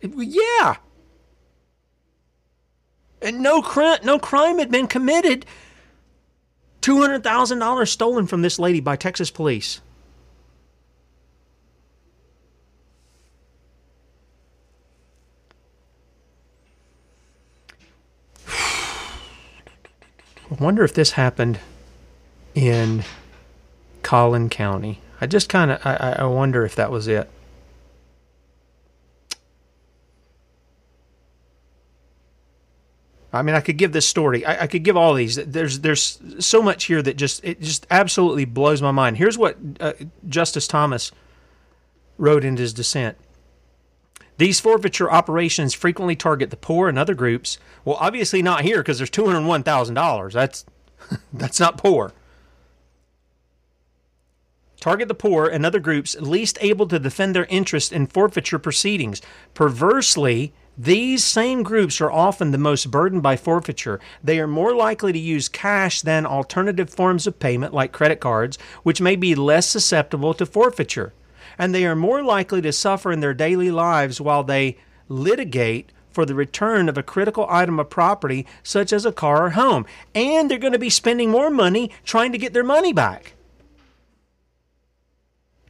Yeah, 0.00 0.76
and 3.22 3.40
no 3.40 3.62
crime, 3.62 3.98
no 4.04 4.18
crime 4.18 4.58
had 4.58 4.70
been 4.70 4.86
committed. 4.86 5.46
Two 6.80 7.00
hundred 7.00 7.22
thousand 7.22 7.58
dollars 7.58 7.90
stolen 7.90 8.26
from 8.26 8.42
this 8.42 8.58
lady 8.58 8.80
by 8.80 8.96
Texas 8.96 9.30
police. 9.30 9.80
I 18.48 18.52
wonder 20.58 20.82
if 20.84 20.94
this 20.94 21.12
happened 21.12 21.60
in 22.54 23.04
Collin 24.02 24.48
County. 24.48 25.00
I 25.20 25.26
just 25.26 25.50
kind 25.50 25.70
of 25.70 25.84
I, 25.84 26.16
I 26.20 26.24
wonder 26.24 26.64
if 26.64 26.74
that 26.76 26.90
was 26.90 27.06
it. 27.06 27.30
I 33.32 33.42
mean, 33.42 33.54
I 33.54 33.60
could 33.60 33.76
give 33.76 33.92
this 33.92 34.08
story. 34.08 34.44
I, 34.44 34.62
I, 34.62 34.66
could 34.66 34.82
give 34.82 34.96
all 34.96 35.14
these. 35.14 35.36
There's 35.36 35.80
there's 35.80 36.20
so 36.40 36.62
much 36.62 36.84
here 36.84 37.00
that 37.00 37.16
just 37.16 37.44
it 37.44 37.60
just 37.60 37.86
absolutely 37.90 38.44
blows 38.44 38.82
my 38.82 38.90
mind. 38.90 39.18
Here's 39.18 39.38
what 39.38 39.56
uh, 39.78 39.92
Justice 40.28 40.66
Thomas 40.66 41.12
wrote 42.18 42.44
in 42.44 42.56
his 42.56 42.72
dissent. 42.72 43.16
These 44.36 44.58
forfeiture 44.58 45.10
operations 45.10 45.74
frequently 45.74 46.16
target 46.16 46.50
the 46.50 46.56
poor 46.56 46.88
and 46.88 46.98
other 46.98 47.14
groups. 47.14 47.58
Well, 47.84 47.98
obviously 48.00 48.42
not 48.42 48.62
here 48.62 48.78
because 48.78 48.98
there's 48.98 49.10
two 49.10 49.26
hundred 49.26 49.46
one 49.46 49.62
thousand 49.62 49.94
dollars. 49.94 50.34
That's 50.34 50.64
that's 51.32 51.60
not 51.60 51.78
poor. 51.78 52.12
Target 54.80 55.08
the 55.08 55.14
poor 55.14 55.46
and 55.46 55.64
other 55.64 55.78
groups 55.78 56.16
least 56.18 56.56
able 56.62 56.88
to 56.88 56.98
defend 56.98 57.36
their 57.36 57.44
interest 57.44 57.92
in 57.92 58.06
forfeiture 58.06 58.58
proceedings. 58.58 59.20
Perversely, 59.52 60.54
these 60.82 61.22
same 61.22 61.62
groups 61.62 62.00
are 62.00 62.10
often 62.10 62.52
the 62.52 62.56
most 62.56 62.90
burdened 62.90 63.22
by 63.22 63.36
forfeiture. 63.36 64.00
They 64.24 64.40
are 64.40 64.46
more 64.46 64.74
likely 64.74 65.12
to 65.12 65.18
use 65.18 65.46
cash 65.46 66.00
than 66.00 66.24
alternative 66.24 66.88
forms 66.88 67.26
of 67.26 67.38
payment 67.38 67.74
like 67.74 67.92
credit 67.92 68.18
cards, 68.18 68.56
which 68.82 68.98
may 68.98 69.14
be 69.14 69.34
less 69.34 69.68
susceptible 69.68 70.32
to 70.32 70.46
forfeiture. 70.46 71.12
And 71.58 71.74
they 71.74 71.84
are 71.84 71.94
more 71.94 72.22
likely 72.22 72.62
to 72.62 72.72
suffer 72.72 73.12
in 73.12 73.20
their 73.20 73.34
daily 73.34 73.70
lives 73.70 74.22
while 74.22 74.42
they 74.42 74.78
litigate 75.06 75.92
for 76.08 76.24
the 76.24 76.34
return 76.34 76.88
of 76.88 76.96
a 76.96 77.02
critical 77.02 77.46
item 77.50 77.78
of 77.78 77.90
property, 77.90 78.46
such 78.62 78.90
as 78.90 79.04
a 79.04 79.12
car 79.12 79.44
or 79.44 79.50
home. 79.50 79.84
And 80.14 80.50
they're 80.50 80.56
going 80.56 80.72
to 80.72 80.78
be 80.78 80.88
spending 80.88 81.30
more 81.30 81.50
money 81.50 81.90
trying 82.04 82.32
to 82.32 82.38
get 82.38 82.54
their 82.54 82.64
money 82.64 82.94
back. 82.94 83.34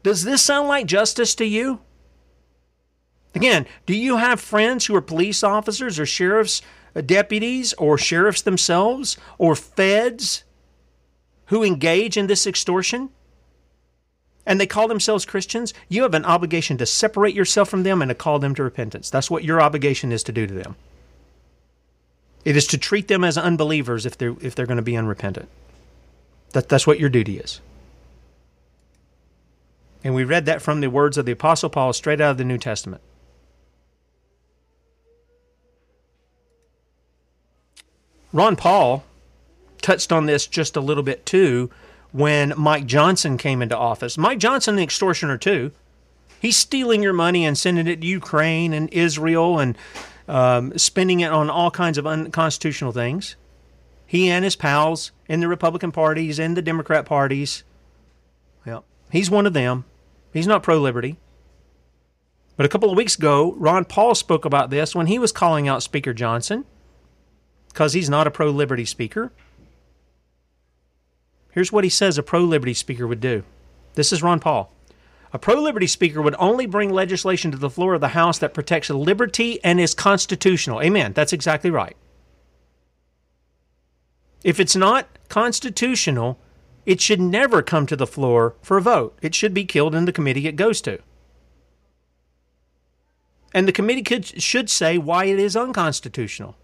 Does 0.05 0.23
this 0.23 0.41
sound 0.41 0.69
like 0.69 0.87
justice 0.87 1.35
to 1.35 1.45
you? 1.45 1.81
Again, 3.35 3.67
do 3.87 3.95
you 3.95 4.17
have 4.17 4.41
friends 4.41 4.87
who 4.87 4.95
are 4.97 5.01
police 5.01 5.43
officers 5.43 5.99
or 5.99 6.07
sheriff's 6.07 6.63
uh, 6.97 7.01
deputies 7.01 7.73
or 7.75 7.97
sheriffs 7.97 8.43
themselves 8.43 9.17
or 9.39 9.55
feds 9.55 10.45
who 11.47 11.63
engage 11.63 12.17
in 12.17 12.27
this 12.27 12.47
extortion? 12.47 13.11
And 14.47 14.61
they 14.61 14.67
call 14.67 14.89
themselves 14.89 15.25
Christians? 15.25 15.73
You 15.89 16.03
have 16.03 16.15
an 16.15 16.25
obligation 16.25 16.77
to 16.79 16.87
separate 16.87 17.35
yourself 17.35 17.69
from 17.69 17.85
them 17.85 18.03
and 18.03 18.09
to 18.09 18.15
call 18.15 18.39
them 18.39 18.55
to 18.57 18.65
repentance. 18.65 19.11
That's 19.11 19.31
what 19.31 19.45
your 19.45 19.61
obligation 19.61 20.11
is 20.11 20.25
to 20.25 20.33
do 20.33 20.47
to 20.47 20.55
them. 20.55 20.77
It 22.45 22.57
is 22.57 22.67
to 22.69 22.79
treat 22.79 23.09
them 23.09 23.23
as 23.23 23.37
unbelievers 23.37 24.07
if 24.07 24.17
they're 24.17 24.35
if 24.41 24.55
they're 24.55 24.67
going 24.67 24.77
to 24.79 24.83
be 24.83 24.97
unrepentant. 24.97 25.49
That, 26.53 26.69
that's 26.69 26.87
what 26.87 26.99
your 26.99 27.11
duty 27.11 27.39
is. 27.39 27.61
And 30.03 30.15
we 30.15 30.25
read 30.25 30.47
that 30.47 30.63
from 30.63 30.81
the 30.81 30.89
words 30.89 31.19
of 31.19 31.27
the 31.27 31.33
Apostle 31.33 31.69
Paul 31.69 31.93
straight 31.93 32.21
out 32.21 32.33
of 32.33 32.39
the 32.39 32.45
New 32.45 32.59
Testament. 32.59 33.03
Ron 38.33 38.57
Paul 38.57 39.05
touched 39.83 40.13
on 40.13 40.27
this 40.27 40.47
just 40.47 40.77
a 40.77 40.81
little 40.81 41.03
bit 41.03 41.27
too 41.27 41.71
when 42.13 42.53
Mike 42.57 42.87
Johnson 42.87 43.39
came 43.39 43.63
into 43.63 43.77
office. 43.77 44.19
Mike 44.19 44.39
Johnson, 44.39 44.77
an 44.77 44.83
extortioner 44.83 45.39
too. 45.39 45.73
He's 46.41 46.57
stealing 46.57 47.03
your 47.03 47.13
money 47.13 47.45
and 47.45 47.57
sending 47.57 47.87
it 47.87 48.01
to 48.01 48.07
Ukraine 48.07 48.73
and 48.73 48.93
Israel 48.93 49.59
and 49.59 49.77
um, 50.27 50.77
spending 50.79 51.21
it 51.21 51.31
on 51.31 51.51
all 51.51 51.71
kinds 51.71 51.99
of 51.99 52.07
unconstitutional 52.07 52.93
things. 52.93 53.37
He 54.07 54.29
and 54.31 54.45
his 54.45 54.57
pals 54.57 55.13
in 55.29 55.41
the 55.41 55.49
Republican 55.49 55.93
parties 55.93 56.39
and 56.39 56.57
the 56.57 56.63
Democrat 56.63 57.05
parties. 57.05 57.63
Well, 58.65 58.85
he's 59.11 59.31
one 59.31 59.47
of 59.47 59.53
them. 59.53 59.85
He's 60.33 60.47
not 60.47 60.63
pro 60.63 60.79
liberty. 60.79 61.19
But 62.57 62.67
a 62.67 62.69
couple 62.69 62.91
of 62.91 62.97
weeks 62.97 63.17
ago, 63.17 63.55
Ron 63.59 63.85
Paul 63.85 64.15
spoke 64.15 64.45
about 64.45 64.71
this 64.71 64.95
when 64.95 65.07
he 65.07 65.19
was 65.19 65.33
calling 65.33 65.69
out 65.69 65.83
Speaker 65.83 66.13
Johnson 66.13 66.65
because 67.71 67.95
he's 67.95 68.11
not 68.11 68.27
a 68.27 68.31
pro 68.31 68.51
liberty 68.51 68.85
speaker. 68.85 69.33
Here's 71.53 71.73
what 71.73 71.85
he 71.85 71.91
says 71.91 72.19
a 72.19 72.23
pro 72.23 72.41
liberty 72.41 72.75
speaker 72.75 73.07
would 73.07 73.21
do. 73.21 73.45
This 73.95 74.13
is 74.13 74.23
Ron 74.23 74.41
Paul. 74.41 74.73
A 75.33 75.39
pro 75.39 75.61
liberty 75.61 75.87
speaker 75.87 76.21
would 76.21 76.35
only 76.39 76.67
bring 76.67 76.91
legislation 76.91 77.51
to 77.53 77.57
the 77.57 77.71
floor 77.71 77.95
of 77.95 78.01
the 78.01 78.09
House 78.09 78.39
that 78.39 78.55
protects 78.55 78.91
liberty 78.91 79.63
and 79.63 79.81
is 79.81 79.95
constitutional. 79.95 80.83
Amen. 80.83 81.13
That's 81.13 81.33
exactly 81.33 81.71
right. 81.71 81.97
If 84.43 84.59
it's 84.59 84.75
not 84.75 85.07
constitutional, 85.29 86.39
it 86.87 87.01
should 87.01 87.21
never 87.21 87.63
come 87.63 87.87
to 87.87 87.97
the 87.97 88.07
floor 88.07 88.57
for 88.63 88.79
a 88.79 88.83
vote. 88.83 89.17
It 89.23 89.35
should 89.35 89.55
be 89.55 89.65
killed 89.65 89.95
in 89.95 90.07
the 90.07 90.13
committee 90.13 90.49
it 90.49 90.57
goes 90.57 90.81
to. 90.83 90.99
And 93.53 93.69
the 93.69 93.73
committee 93.73 94.03
could, 94.03 94.43
should 94.43 94.71
say 94.71 94.99
why 94.99 95.27
it 95.27 95.39
is 95.39 95.57
unconstitutional. 95.57 96.57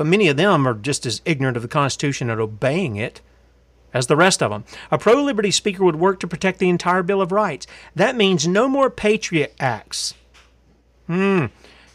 But 0.00 0.06
many 0.06 0.28
of 0.28 0.38
them 0.38 0.66
are 0.66 0.72
just 0.72 1.04
as 1.04 1.20
ignorant 1.26 1.58
of 1.58 1.62
the 1.62 1.68
Constitution 1.68 2.30
and 2.30 2.40
obeying 2.40 2.96
it 2.96 3.20
as 3.92 4.06
the 4.06 4.16
rest 4.16 4.42
of 4.42 4.50
them. 4.50 4.64
A 4.90 4.96
pro 4.96 5.22
liberty 5.22 5.50
speaker 5.50 5.84
would 5.84 5.96
work 5.96 6.20
to 6.20 6.26
protect 6.26 6.58
the 6.58 6.70
entire 6.70 7.02
Bill 7.02 7.20
of 7.20 7.32
Rights. 7.32 7.66
That 7.94 8.16
means 8.16 8.48
no 8.48 8.66
more 8.66 8.88
Patriot 8.88 9.54
Acts. 9.60 10.14
Hmm. 11.06 11.48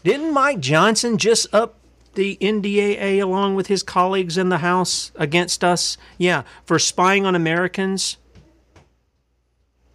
Didn't 0.03 0.36
Mike 0.36 0.60
Johnson 0.60 1.18
just 1.18 1.52
up 1.52 1.80
the 2.14 2.38
NDAA 2.40 3.23
along 3.23 3.56
with 3.56 3.65
his 3.65 3.82
colleagues 3.82 4.38
in 4.38 4.49
the 4.49 4.60
House 4.60 5.11
against 5.15 5.64
us? 5.64 5.98
Yeah, 6.19 6.44
for 6.64 6.77
spying 6.77 7.26
on 7.26 7.34
Americans? 7.34 8.18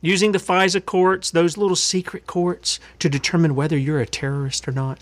Using 0.00 0.32
the 0.32 0.38
FISA 0.38 0.84
courts, 0.84 1.30
those 1.30 1.56
little 1.56 1.76
secret 1.76 2.26
courts, 2.26 2.80
to 2.98 3.08
determine 3.08 3.54
whether 3.54 3.78
you're 3.78 4.00
a 4.00 4.06
terrorist 4.06 4.66
or 4.66 4.72
not 4.72 4.98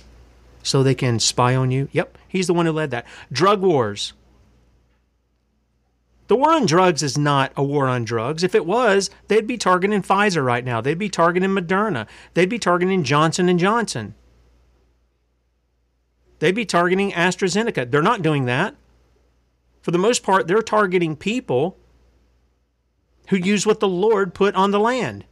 so 0.68 0.82
they 0.82 0.94
can 0.94 1.18
spy 1.18 1.54
on 1.54 1.70
you? 1.70 1.88
Yep, 1.92 2.18
he's 2.28 2.46
the 2.46 2.54
one 2.54 2.66
who 2.66 2.72
led 2.72 2.90
that. 2.90 3.06
Drug 3.32 3.62
wars. 3.62 4.12
The 6.28 6.36
war 6.36 6.52
on 6.52 6.66
drugs 6.66 7.02
is 7.02 7.16
not 7.16 7.52
a 7.56 7.64
war 7.64 7.86
on 7.88 8.04
drugs. 8.04 8.44
If 8.44 8.54
it 8.54 8.66
was, 8.66 9.08
they'd 9.28 9.46
be 9.46 9.56
targeting 9.56 10.02
Pfizer 10.02 10.44
right 10.44 10.64
now. 10.64 10.82
They'd 10.82 10.98
be 10.98 11.08
targeting 11.08 11.50
Moderna. 11.50 12.06
They'd 12.34 12.50
be 12.50 12.58
targeting 12.58 13.02
Johnson 13.02 13.48
and 13.48 13.58
Johnson. 13.58 14.14
They'd 16.38 16.54
be 16.54 16.66
targeting 16.66 17.12
AstraZeneca. 17.12 17.90
They're 17.90 18.02
not 18.02 18.22
doing 18.22 18.44
that. 18.44 18.76
For 19.80 19.90
the 19.90 19.98
most 19.98 20.22
part, 20.22 20.46
they're 20.46 20.60
targeting 20.60 21.16
people 21.16 21.78
who 23.28 23.36
use 23.36 23.66
what 23.66 23.80
the 23.80 23.88
Lord 23.88 24.34
put 24.34 24.54
on 24.54 24.70
the 24.70 24.78
land. 24.78 25.24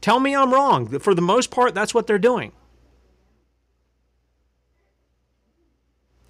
Tell 0.00 0.18
me 0.18 0.34
I'm 0.34 0.52
wrong. 0.52 0.98
For 0.98 1.14
the 1.14 1.22
most 1.22 1.52
part, 1.52 1.72
that's 1.72 1.94
what 1.94 2.08
they're 2.08 2.18
doing. 2.18 2.52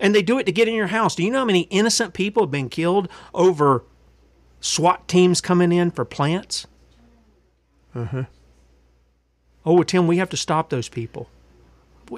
And 0.00 0.14
they 0.14 0.22
do 0.22 0.38
it 0.38 0.44
to 0.44 0.52
get 0.52 0.66
in 0.66 0.74
your 0.74 0.88
house. 0.88 1.14
Do 1.14 1.22
you 1.22 1.30
know 1.30 1.40
how 1.40 1.44
many 1.44 1.62
innocent 1.70 2.14
people 2.14 2.42
have 2.42 2.50
been 2.50 2.70
killed 2.70 3.08
over 3.34 3.84
SWAT 4.60 5.06
teams 5.06 5.40
coming 5.40 5.72
in 5.72 5.90
for 5.90 6.04
plants? 6.04 6.66
Uh 7.94 8.04
huh. 8.04 8.24
Oh, 9.64 9.82
Tim, 9.82 10.06
we 10.06 10.16
have 10.16 10.30
to 10.30 10.36
stop 10.36 10.70
those 10.70 10.88
people. 10.88 11.28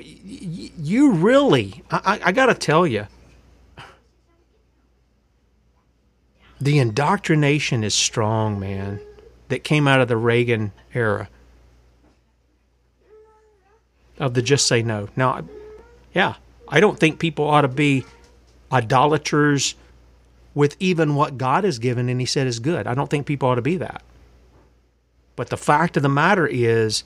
You 0.01 1.13
really, 1.13 1.83
I, 1.91 2.21
I 2.25 2.33
got 2.33 2.47
to 2.47 2.55
tell 2.55 2.87
you, 2.87 3.09
the 6.61 6.79
indoctrination 6.79 7.83
is 7.85 7.95
strong, 7.95 8.61
man, 8.61 9.01
that 9.49 9.65
came 9.65 9.89
out 9.89 10.01
of 10.01 10.09
the 10.09 10.17
Reagan 10.17 10.73
era 10.95 11.29
of 14.19 14.35
the 14.35 14.41
just 14.41 14.67
say 14.67 14.83
no. 14.83 15.09
Now, 15.17 15.43
yeah, 16.15 16.37
I 16.73 16.81
don't 16.81 16.99
think 16.99 17.19
people 17.19 17.47
ought 17.47 17.61
to 17.61 17.69
be 17.69 18.07
idolaters 18.73 19.75
with 20.55 20.75
even 20.81 21.15
what 21.15 21.37
God 21.37 21.65
has 21.65 21.79
given 21.79 22.09
and 22.09 22.19
He 22.19 22.25
said 22.25 22.47
is 22.47 22.61
good. 22.61 22.87
I 22.87 22.95
don't 22.95 23.11
think 23.11 23.27
people 23.27 23.51
ought 23.51 23.57
to 23.57 23.63
be 23.63 23.77
that. 23.77 24.03
But 25.37 25.51
the 25.51 25.59
fact 25.59 25.99
of 25.99 26.03
the 26.03 26.09
matter 26.09 26.47
is, 26.47 27.05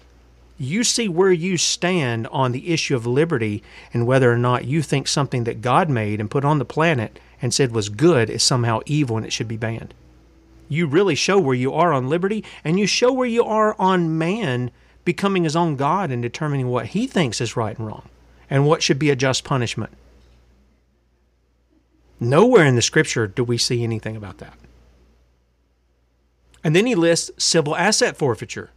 you 0.57 0.85
see 0.85 1.09
where 1.09 1.33
you 1.33 1.57
stand 1.57 2.29
on 2.29 2.53
the 2.53 2.73
issue 2.73 2.95
of 2.95 3.07
liberty 3.07 3.63
and 3.93 4.07
whether 4.07 4.33
or 4.33 4.39
not 4.39 4.67
you 4.67 4.83
think 4.83 5.09
something 5.09 5.45
that 5.45 5.63
God 5.63 5.91
made 5.91 6.21
and 6.21 6.31
put 6.31 6.45
on 6.45 6.59
the 6.59 6.65
planet 6.65 7.19
and 7.43 7.53
said 7.53 7.73
was 7.73 7.89
good 7.89 8.31
is 8.31 8.45
somehow 8.45 8.81
evil 8.87 9.17
and 9.17 9.27
it 9.27 9.33
should 9.33 9.49
be 9.49 9.57
banned. 9.57 9.95
You 10.69 10.87
really 10.87 11.17
show 11.17 11.39
where 11.41 11.55
you 11.57 11.73
are 11.73 11.93
on 11.93 12.09
liberty 12.09 12.45
and 12.63 12.79
you 12.79 12.87
show 12.87 13.13
where 13.13 13.29
you 13.29 13.45
are 13.45 13.75
on 13.81 14.17
man 14.17 14.71
becoming 15.05 15.43
his 15.43 15.57
own 15.57 15.75
God 15.75 16.13
and 16.13 16.23
determining 16.23 16.69
what 16.69 16.87
he 16.87 17.09
thinks 17.09 17.41
is 17.41 17.57
right 17.57 17.77
and 17.77 17.87
wrong 17.87 18.09
and 18.49 18.67
what 18.67 18.83
should 18.83 18.99
be 18.99 19.11
a 19.11 19.17
just 19.17 19.45
punishment. 19.45 19.93
Nowhere 22.19 22.65
in 22.65 22.77
the 22.77 22.83
scripture 22.83 23.27
do 23.27 23.45
we 23.45 23.59
see 23.59 23.83
anything 23.83 24.17
about 24.17 24.39
that. 24.39 24.57
And 26.65 26.75
then 26.75 26.87
he 26.87 26.95
lists 26.95 27.31
civil 27.39 27.77
asset 27.77 28.17
forfeiture. 28.17 28.71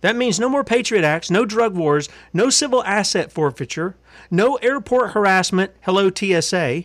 That 0.00 0.16
means 0.16 0.38
no 0.38 0.48
more 0.48 0.64
Patriot 0.64 1.04
Acts, 1.04 1.30
no 1.30 1.44
drug 1.44 1.74
wars, 1.74 2.08
no 2.32 2.50
civil 2.50 2.84
asset 2.84 3.32
forfeiture, 3.32 3.96
no 4.30 4.56
airport 4.56 5.12
harassment, 5.12 5.72
hello 5.82 6.10
TSA, 6.10 6.84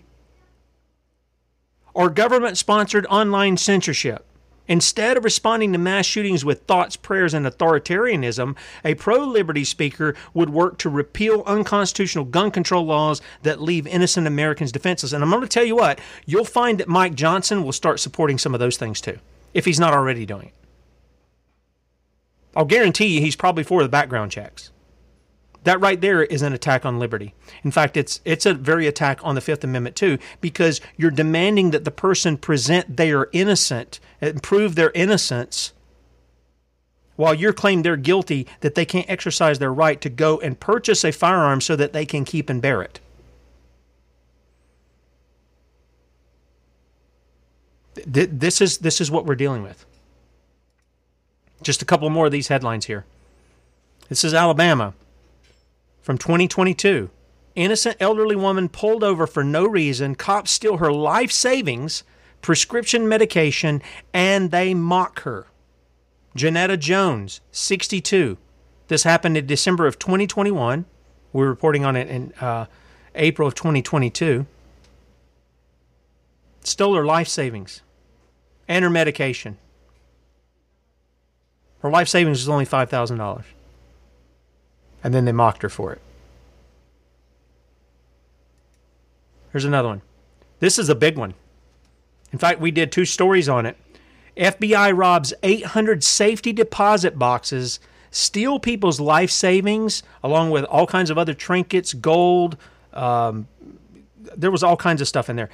or 1.93 2.09
government 2.09 2.57
sponsored 2.57 3.05
online 3.07 3.57
censorship. 3.57 4.25
Instead 4.67 5.17
of 5.17 5.23
responding 5.25 5.73
to 5.73 5.77
mass 5.77 6.05
shootings 6.05 6.45
with 6.45 6.63
thoughts, 6.63 6.95
prayers, 6.95 7.33
and 7.33 7.45
authoritarianism, 7.45 8.55
a 8.85 8.95
pro 8.95 9.17
liberty 9.17 9.63
speaker 9.63 10.15
would 10.33 10.49
work 10.49 10.77
to 10.77 10.89
repeal 10.89 11.43
unconstitutional 11.45 12.23
gun 12.25 12.49
control 12.49 12.85
laws 12.85 13.21
that 13.41 13.61
leave 13.61 13.85
innocent 13.85 14.25
Americans 14.25 14.71
defenseless. 14.71 15.11
And 15.11 15.23
I'm 15.23 15.29
going 15.29 15.41
to 15.41 15.47
tell 15.47 15.65
you 15.65 15.75
what, 15.75 15.99
you'll 16.25 16.45
find 16.45 16.79
that 16.79 16.87
Mike 16.87 17.15
Johnson 17.15 17.63
will 17.63 17.73
start 17.73 17.99
supporting 17.99 18.37
some 18.37 18.53
of 18.53 18.59
those 18.59 18.77
things 18.77 19.01
too, 19.01 19.19
if 19.53 19.65
he's 19.65 19.79
not 19.79 19.93
already 19.93 20.25
doing 20.25 20.47
it. 20.47 20.53
I'll 22.55 22.65
guarantee 22.65 23.07
you 23.07 23.21
he's 23.21 23.35
probably 23.35 23.63
for 23.63 23.83
the 23.83 23.89
background 23.89 24.31
checks. 24.31 24.71
That 25.63 25.79
right 25.79 25.99
there 25.99 26.23
is 26.23 26.41
an 26.41 26.53
attack 26.53 26.85
on 26.85 26.99
liberty. 26.99 27.33
In 27.63 27.71
fact, 27.71 27.95
it's 27.95 28.19
it's 28.25 28.45
a 28.45 28.53
very 28.53 28.85
attack 28.85 29.19
on 29.23 29.35
the 29.35 29.41
Fifth 29.41 29.63
Amendment 29.63 29.95
too, 29.95 30.17
because 30.41 30.81
you're 30.97 31.11
demanding 31.11 31.71
that 31.71 31.85
the 31.85 31.91
person 31.91 32.37
present 32.37 32.97
they 32.97 33.11
are 33.11 33.29
innocent 33.31 33.99
and 34.19 34.43
prove 34.43 34.75
their 34.75 34.91
innocence, 34.91 35.71
while 37.15 37.33
you're 37.33 37.53
claiming 37.53 37.83
they're 37.83 37.95
guilty 37.95 38.45
that 38.59 38.75
they 38.75 38.85
can't 38.85 39.09
exercise 39.09 39.59
their 39.59 39.73
right 39.73 40.01
to 40.01 40.09
go 40.09 40.39
and 40.39 40.59
purchase 40.59 41.05
a 41.05 41.11
firearm 41.11 41.61
so 41.61 41.75
that 41.75 41.93
they 41.93 42.05
can 42.05 42.25
keep 42.25 42.49
and 42.49 42.61
bear 42.61 42.81
it. 42.81 42.99
This 48.05 48.59
is 48.59 48.79
this 48.79 48.99
is 48.99 49.09
what 49.09 49.25
we're 49.25 49.35
dealing 49.35 49.63
with. 49.63 49.85
Just 51.61 51.81
a 51.81 51.85
couple 51.85 52.09
more 52.09 52.25
of 52.25 52.33
these 52.33 52.49
headlines 52.49 52.87
here. 52.87 53.05
This 54.09 54.25
is 54.25 54.33
Alabama 54.33 54.93
from 56.03 56.17
2022. 56.17 57.09
Innocent 57.55 57.97
elderly 57.99 58.35
woman 58.35 58.69
pulled 58.69 59.03
over 59.03 59.25
for 59.25 59.43
no 59.43 59.65
reason. 59.65 60.15
Cops 60.15 60.51
steal 60.51 60.77
her 60.77 60.91
life 60.91 61.31
savings, 61.31 62.03
prescription 62.41 63.07
medication, 63.07 63.81
and 64.13 64.51
they 64.51 64.73
mock 64.73 65.21
her. 65.21 65.47
Janetta 66.35 66.77
Jones, 66.77 67.41
62. 67.51 68.37
This 68.87 69.03
happened 69.03 69.37
in 69.37 69.47
December 69.47 69.87
of 69.87 69.97
2021. 69.97 70.85
We're 71.31 71.47
reporting 71.47 71.85
on 71.85 71.95
it 71.95 72.09
in 72.09 72.33
uh, 72.41 72.65
April 73.15 73.47
of 73.47 73.55
2022. 73.55 74.45
Stole 76.61 76.95
her 76.95 77.05
life 77.05 77.27
savings 77.27 77.81
and 78.67 78.83
her 78.83 78.89
medication. 78.89 79.57
Her 81.79 81.89
life 81.89 82.07
savings 82.07 82.39
was 82.39 82.49
only 82.49 82.65
$5,000 82.65 83.43
and 85.03 85.13
then 85.13 85.25
they 85.25 85.31
mocked 85.31 85.61
her 85.61 85.69
for 85.69 85.93
it. 85.93 86.01
Here's 89.51 89.65
another 89.65 89.89
one. 89.89 90.01
This 90.59 90.79
is 90.79 90.89
a 90.89 90.95
big 90.95 91.17
one. 91.17 91.35
In 92.31 92.39
fact, 92.39 92.59
we 92.59 92.71
did 92.71 92.91
two 92.91 93.05
stories 93.05 93.47
on 93.47 93.65
it. 93.65 93.77
FBI 94.35 94.97
robs 94.97 95.33
800 95.43 96.03
safety 96.03 96.51
deposit 96.51 97.19
boxes, 97.19 97.79
steal 98.09 98.59
people's 98.59 98.99
life 98.99 99.29
savings, 99.29 100.01
along 100.23 100.49
with 100.49 100.63
all 100.65 100.87
kinds 100.87 101.11
of 101.11 101.17
other 101.19 101.35
trinkets, 101.35 101.93
gold. 101.93 102.57
Um, 102.93 103.47
there 104.35 104.49
was 104.49 104.63
all 104.63 104.77
kinds 104.77 105.01
of 105.01 105.07
stuff 105.07 105.29
in 105.29 105.35
there, 105.35 105.49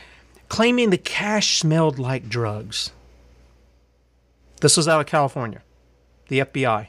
claiming 0.47 0.91
the 0.91 0.97
cash 0.97 1.59
smelled 1.59 1.99
like 1.99 2.29
drugs. 2.29 2.91
This 4.61 4.77
was 4.77 4.87
out 4.87 5.01
of 5.01 5.07
California, 5.07 5.61
the 6.27 6.39
FBI. 6.39 6.87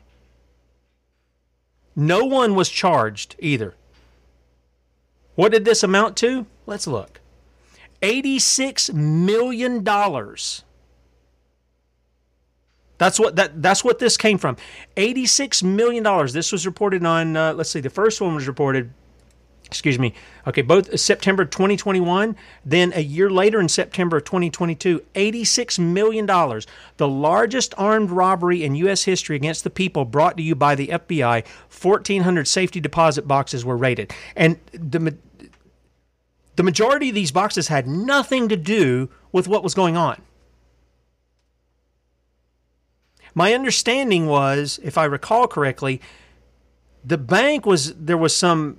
No 2.01 2.25
one 2.25 2.55
was 2.55 2.71
charged 2.71 3.37
either. 3.41 3.75
What 5.35 5.53
did 5.53 5.67
this 5.67 5.83
amount 5.83 6.17
to? 6.19 6.47
Let's 6.65 6.87
look. 6.87 7.21
$86 8.01 8.95
million. 8.95 9.85
That's 12.97 13.21
what 13.21 13.37
that 13.37 13.63
that's 13.63 13.85
what 13.85 13.99
this 13.99 14.17
came 14.17 14.39
from. 14.39 14.57
$86 14.97 15.63
million. 15.63 16.03
This 16.33 16.53
was 16.53 16.65
reported 16.65 17.05
on 17.05 17.37
uh, 17.37 17.53
let's 17.53 17.69
see 17.69 17.81
the 17.81 17.91
first 17.91 18.23
one 18.23 18.35
was 18.35 18.49
reported 18.49 18.95
excuse 19.71 19.99
me. 19.99 20.15
Okay, 20.47 20.63
both 20.63 20.99
September 20.99 21.45
2021, 21.45 22.35
then 22.65 22.93
a 22.95 23.01
year 23.01 23.31
later 23.31 23.61
in 23.61 23.69
September 23.69 24.17
of 24.17 24.25
2022, 24.25 25.03
$86 25.15 25.79
million, 25.79 26.27
the 26.27 27.09
largest 27.09 27.73
armed 27.79 28.11
robbery 28.11 28.65
in 28.65 28.75
U.S. 28.75 29.05
history 29.05 29.37
against 29.37 29.63
the 29.63 29.71
people 29.71 30.05
brought 30.05 30.37
to 30.37 30.43
you 30.43 30.55
by 30.55 30.75
the 30.75 30.89
FBI. 30.89 31.47
1,400 31.47 32.49
safety 32.49 32.81
deposit 32.81 33.29
boxes 33.29 33.65
were 33.65 33.77
raided. 33.77 34.13
And 34.35 34.59
the, 34.73 35.17
the 36.57 36.63
majority 36.65 37.11
of 37.11 37.15
these 37.15 37.31
boxes 37.33 37.69
had 37.69 37.87
nothing 37.87 38.49
to 38.49 38.57
do 38.57 39.09
with 39.31 39.47
what 39.47 39.63
was 39.63 39.75
going 39.75 39.97
on. 39.97 40.21
My 43.35 43.55
understanding 43.55 44.27
was, 44.27 44.81
if 44.83 44.99
I 44.99 45.05
recall 45.05 45.47
correctly, 45.47 46.01
The 47.05 47.17
bank 47.17 47.65
was 47.65 47.95
there 47.95 48.19
was 48.19 48.37
some 48.37 48.77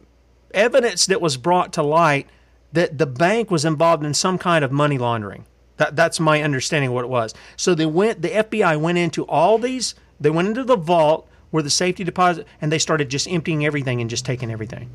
evidence 0.54 1.06
that 1.06 1.22
was 1.22 1.38
brought 1.38 1.74
to 1.74 1.84
light 1.84 2.28
that 2.74 2.98
the 2.98 3.06
bank 3.06 3.52
was 3.52 3.66
involved 3.66 4.06
in 4.06 4.14
some 4.14 4.38
kind 4.38 4.64
of 4.64 4.72
money 4.72 4.98
laundering. 4.98 5.46
That, 5.78 5.96
that's 5.96 6.20
my 6.20 6.42
understanding 6.42 6.90
of 6.90 6.94
what 6.94 7.06
it 7.06 7.10
was. 7.10 7.34
So 7.58 7.74
they 7.74 7.86
went, 7.86 8.22
the 8.22 8.30
FBI 8.30 8.80
went 8.80 8.98
into 8.98 9.26
all 9.26 9.58
these, 9.58 9.96
they 10.20 10.30
went 10.30 10.48
into 10.48 10.64
the 10.64 10.76
vault 10.76 11.28
where 11.50 11.64
the 11.64 11.70
safety 11.70 12.04
deposit, 12.04 12.48
and 12.62 12.72
they 12.72 12.80
started 12.80 13.10
just 13.10 13.28
emptying 13.28 13.66
everything 13.66 14.00
and 14.00 14.10
just 14.10 14.26
taking 14.26 14.52
everything. 14.52 14.90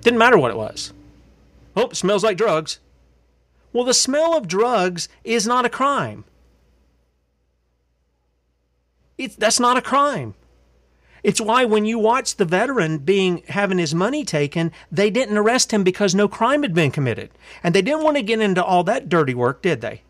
Didn't 0.00 0.18
matter 0.18 0.38
what 0.38 0.50
it 0.50 0.56
was. 0.56 0.92
Oh, 1.76 1.90
smells 1.92 2.24
like 2.24 2.36
drugs. 2.36 2.80
Well, 3.72 3.84
the 3.84 3.94
smell 3.94 4.36
of 4.36 4.48
drugs 4.48 5.08
is 5.22 5.46
not 5.46 5.64
a 5.64 5.70
crime. 5.70 6.24
It's, 9.16 9.36
that's 9.36 9.60
not 9.60 9.76
a 9.76 9.82
crime. 9.82 10.34
It's 11.22 11.40
why 11.40 11.64
when 11.64 11.84
you 11.84 11.98
watch 11.98 12.36
the 12.36 12.44
veteran 12.44 12.98
being 12.98 13.42
having 13.48 13.78
his 13.78 13.94
money 13.94 14.24
taken, 14.24 14.72
they 14.90 15.10
didn't 15.10 15.36
arrest 15.36 15.72
him 15.72 15.84
because 15.84 16.14
no 16.14 16.28
crime 16.28 16.62
had 16.62 16.74
been 16.74 16.90
committed. 16.90 17.30
And 17.62 17.74
they 17.74 17.82
didn't 17.82 18.04
want 18.04 18.16
to 18.16 18.22
get 18.22 18.40
into 18.40 18.64
all 18.64 18.84
that 18.84 19.08
dirty 19.08 19.34
work, 19.34 19.62
did 19.62 19.80
they? 19.80 20.02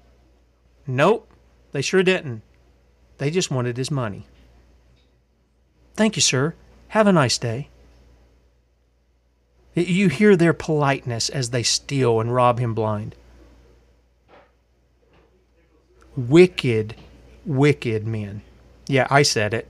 Nope, 0.86 1.30
they 1.72 1.82
sure 1.82 2.02
didn't. 2.02 2.42
They 3.18 3.30
just 3.30 3.50
wanted 3.50 3.76
his 3.76 3.90
money. 3.90 4.26
Thank 5.94 6.16
you, 6.16 6.22
sir. 6.22 6.54
Have 6.88 7.06
a 7.06 7.12
nice 7.12 7.38
day. 7.38 7.68
You 9.74 10.08
hear 10.08 10.36
their 10.36 10.52
politeness 10.52 11.28
as 11.28 11.50
they 11.50 11.62
steal 11.62 12.20
and 12.20 12.34
rob 12.34 12.58
him 12.58 12.74
blind. 12.74 13.14
Wicked, 16.16 16.96
wicked 17.46 18.06
men. 18.06 18.42
Yeah, 18.88 19.06
I 19.10 19.22
said 19.22 19.54
it. 19.54 19.68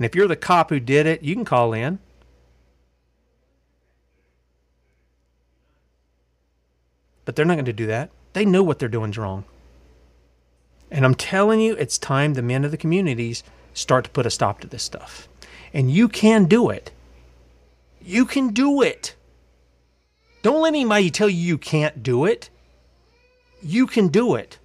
And 0.00 0.06
if 0.06 0.14
you're 0.14 0.26
the 0.26 0.34
cop 0.34 0.70
who 0.70 0.80
did 0.80 1.04
it, 1.04 1.22
you 1.22 1.34
can 1.34 1.44
call 1.44 1.74
in. 1.74 1.98
But 7.26 7.36
they're 7.36 7.44
not 7.44 7.56
going 7.56 7.66
to 7.66 7.72
do 7.74 7.84
that. 7.88 8.08
They 8.32 8.46
know 8.46 8.62
what 8.62 8.78
they're 8.78 8.88
doing 8.88 9.10
is 9.10 9.18
wrong. 9.18 9.44
And 10.90 11.04
I'm 11.04 11.14
telling 11.14 11.60
you, 11.60 11.74
it's 11.74 11.98
time 11.98 12.32
the 12.32 12.40
men 12.40 12.64
of 12.64 12.70
the 12.70 12.78
communities 12.78 13.42
start 13.74 14.04
to 14.04 14.10
put 14.10 14.24
a 14.24 14.30
stop 14.30 14.60
to 14.60 14.66
this 14.66 14.82
stuff. 14.82 15.28
And 15.74 15.90
you 15.90 16.08
can 16.08 16.46
do 16.46 16.70
it. 16.70 16.92
You 18.00 18.24
can 18.24 18.54
do 18.54 18.80
it. 18.80 19.14
Don't 20.40 20.62
let 20.62 20.68
anybody 20.68 21.10
tell 21.10 21.28
you 21.28 21.36
you 21.36 21.58
can't 21.58 22.02
do 22.02 22.24
it. 22.24 22.48
You 23.60 23.86
can 23.86 24.08
do 24.08 24.34
it. 24.34 24.58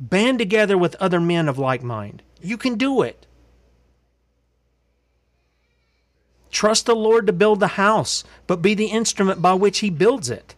Band 0.00 0.38
together 0.38 0.78
with 0.78 0.94
other 0.94 1.20
men 1.20 1.50
of 1.50 1.58
like 1.58 1.82
mind. 1.82 2.22
You 2.40 2.56
can 2.56 2.76
do 2.76 3.02
it. 3.02 3.26
Trust 6.52 6.86
the 6.86 6.94
Lord 6.94 7.26
to 7.26 7.32
build 7.32 7.58
the 7.58 7.66
house, 7.66 8.22
but 8.46 8.62
be 8.62 8.74
the 8.74 8.86
instrument 8.86 9.42
by 9.42 9.54
which 9.54 9.78
He 9.78 9.90
builds 9.90 10.30
it. 10.30 10.54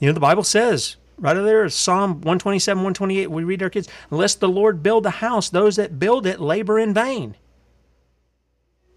You 0.00 0.08
know, 0.08 0.12
the 0.12 0.20
Bible 0.20 0.42
says 0.42 0.96
right 1.16 1.34
there, 1.34 1.68
Psalm 1.68 2.14
127, 2.14 2.78
128, 2.78 3.30
we 3.30 3.44
read 3.44 3.62
our 3.62 3.70
kids, 3.70 3.88
unless 4.10 4.34
the 4.34 4.48
Lord 4.48 4.82
build 4.82 5.04
the 5.04 5.10
house, 5.10 5.48
those 5.48 5.76
that 5.76 5.98
build 5.98 6.26
it 6.26 6.40
labor 6.40 6.78
in 6.78 6.92
vain. 6.92 7.36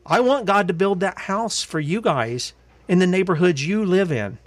I 0.06 0.20
want 0.22 0.48
God 0.48 0.68
to 0.68 0.74
build 0.74 1.00
that 1.02 1.20
house 1.20 1.62
for 1.62 1.80
you 1.80 2.02
guys 2.02 2.54
in 2.88 3.00
the 3.00 3.08
neighborhoods 3.08 3.66
you 3.66 3.86
live 3.86 4.12
in. 4.12 4.40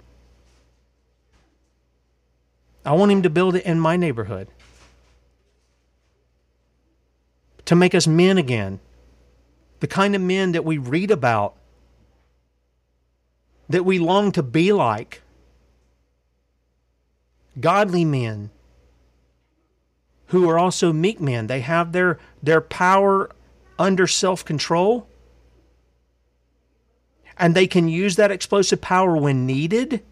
I 2.85 2.93
want 2.93 3.11
Him 3.11 3.21
to 3.21 3.29
build 3.29 3.55
it 3.55 3.65
in 3.65 3.79
my 3.79 3.95
neighborhood. 3.95 4.49
To 7.65 7.75
make 7.75 7.95
us 7.95 8.07
men 8.07 8.37
again. 8.37 8.79
The 9.79 9.87
kind 9.87 10.15
of 10.15 10.21
men 10.21 10.51
that 10.51 10.65
we 10.65 10.77
read 10.77 11.09
about, 11.09 11.55
that 13.69 13.83
we 13.83 13.99
long 13.99 14.31
to 14.33 14.43
be 14.43 14.71
like. 14.71 15.21
Godly 17.59 18.05
men 18.05 18.49
who 20.27 20.49
are 20.49 20.57
also 20.57 20.93
meek 20.93 21.19
men. 21.19 21.47
They 21.47 21.61
have 21.61 21.91
their, 21.91 22.17
their 22.41 22.61
power 22.61 23.31
under 23.77 24.07
self 24.07 24.45
control 24.45 25.07
and 27.41 27.55
they 27.55 27.65
can 27.65 27.87
use 27.87 28.17
that 28.17 28.29
explosive 28.29 28.81
power 28.81 29.17
when 29.17 29.47
needed. 29.47 30.03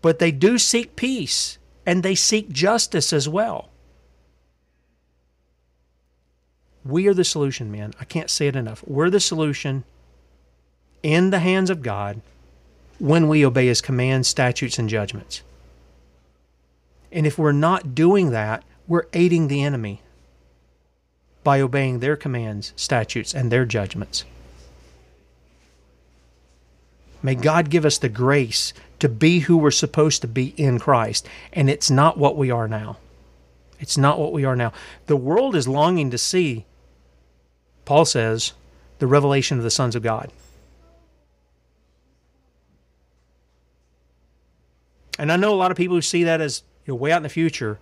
But 0.00 0.18
they 0.18 0.32
do 0.32 0.58
seek 0.58 0.96
peace 0.96 1.58
and 1.84 2.02
they 2.02 2.14
seek 2.14 2.48
justice 2.48 3.12
as 3.12 3.28
well. 3.28 3.68
We 6.84 7.06
are 7.08 7.14
the 7.14 7.24
solution, 7.24 7.72
man. 7.72 7.94
I 8.00 8.04
can't 8.04 8.30
say 8.30 8.46
it 8.46 8.56
enough. 8.56 8.82
We're 8.86 9.10
the 9.10 9.20
solution 9.20 9.84
in 11.02 11.30
the 11.30 11.38
hands 11.38 11.70
of 11.70 11.82
God 11.82 12.20
when 12.98 13.28
we 13.28 13.44
obey 13.44 13.66
His 13.66 13.80
commands, 13.80 14.28
statutes, 14.28 14.78
and 14.78 14.88
judgments. 14.88 15.42
And 17.10 17.26
if 17.26 17.38
we're 17.38 17.52
not 17.52 17.94
doing 17.94 18.30
that, 18.30 18.64
we're 18.86 19.06
aiding 19.12 19.48
the 19.48 19.62
enemy 19.62 20.02
by 21.42 21.60
obeying 21.60 22.00
their 22.00 22.16
commands, 22.16 22.72
statutes, 22.76 23.34
and 23.34 23.50
their 23.50 23.64
judgments. 23.64 24.24
May 27.22 27.34
God 27.34 27.70
give 27.70 27.86
us 27.86 27.96
the 27.96 28.10
grace 28.10 28.74
to 28.98 29.08
be 29.08 29.40
who 29.40 29.56
we're 29.56 29.70
supposed 29.70 30.20
to 30.22 30.28
be 30.28 30.48
in 30.56 30.78
Christ. 30.78 31.26
And 31.52 31.70
it's 31.70 31.90
not 31.90 32.18
what 32.18 32.36
we 32.36 32.50
are 32.50 32.68
now. 32.68 32.98
It's 33.80 33.96
not 33.96 34.18
what 34.18 34.32
we 34.32 34.44
are 34.44 34.56
now. 34.56 34.72
The 35.06 35.16
world 35.16 35.56
is 35.56 35.66
longing 35.68 36.10
to 36.10 36.18
see, 36.18 36.64
Paul 37.84 38.04
says, 38.04 38.52
the 38.98 39.06
revelation 39.06 39.58
of 39.58 39.64
the 39.64 39.70
sons 39.70 39.96
of 39.96 40.02
God. 40.02 40.32
And 45.18 45.30
I 45.30 45.36
know 45.36 45.52
a 45.52 45.56
lot 45.56 45.70
of 45.70 45.76
people 45.76 45.96
who 45.96 46.02
see 46.02 46.24
that 46.24 46.40
as 46.40 46.62
you 46.86 46.92
know, 46.92 46.96
way 46.96 47.12
out 47.12 47.18
in 47.18 47.22
the 47.22 47.28
future. 47.28 47.78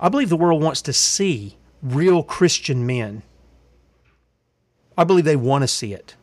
I 0.00 0.08
believe 0.08 0.28
the 0.28 0.36
world 0.36 0.62
wants 0.62 0.82
to 0.82 0.92
see 0.92 1.56
real 1.82 2.22
Christian 2.22 2.86
men. 2.86 3.22
I 4.96 5.04
believe 5.04 5.24
they 5.24 5.36
want 5.36 5.62
to 5.62 5.68
see 5.68 5.92
it. 5.92 6.16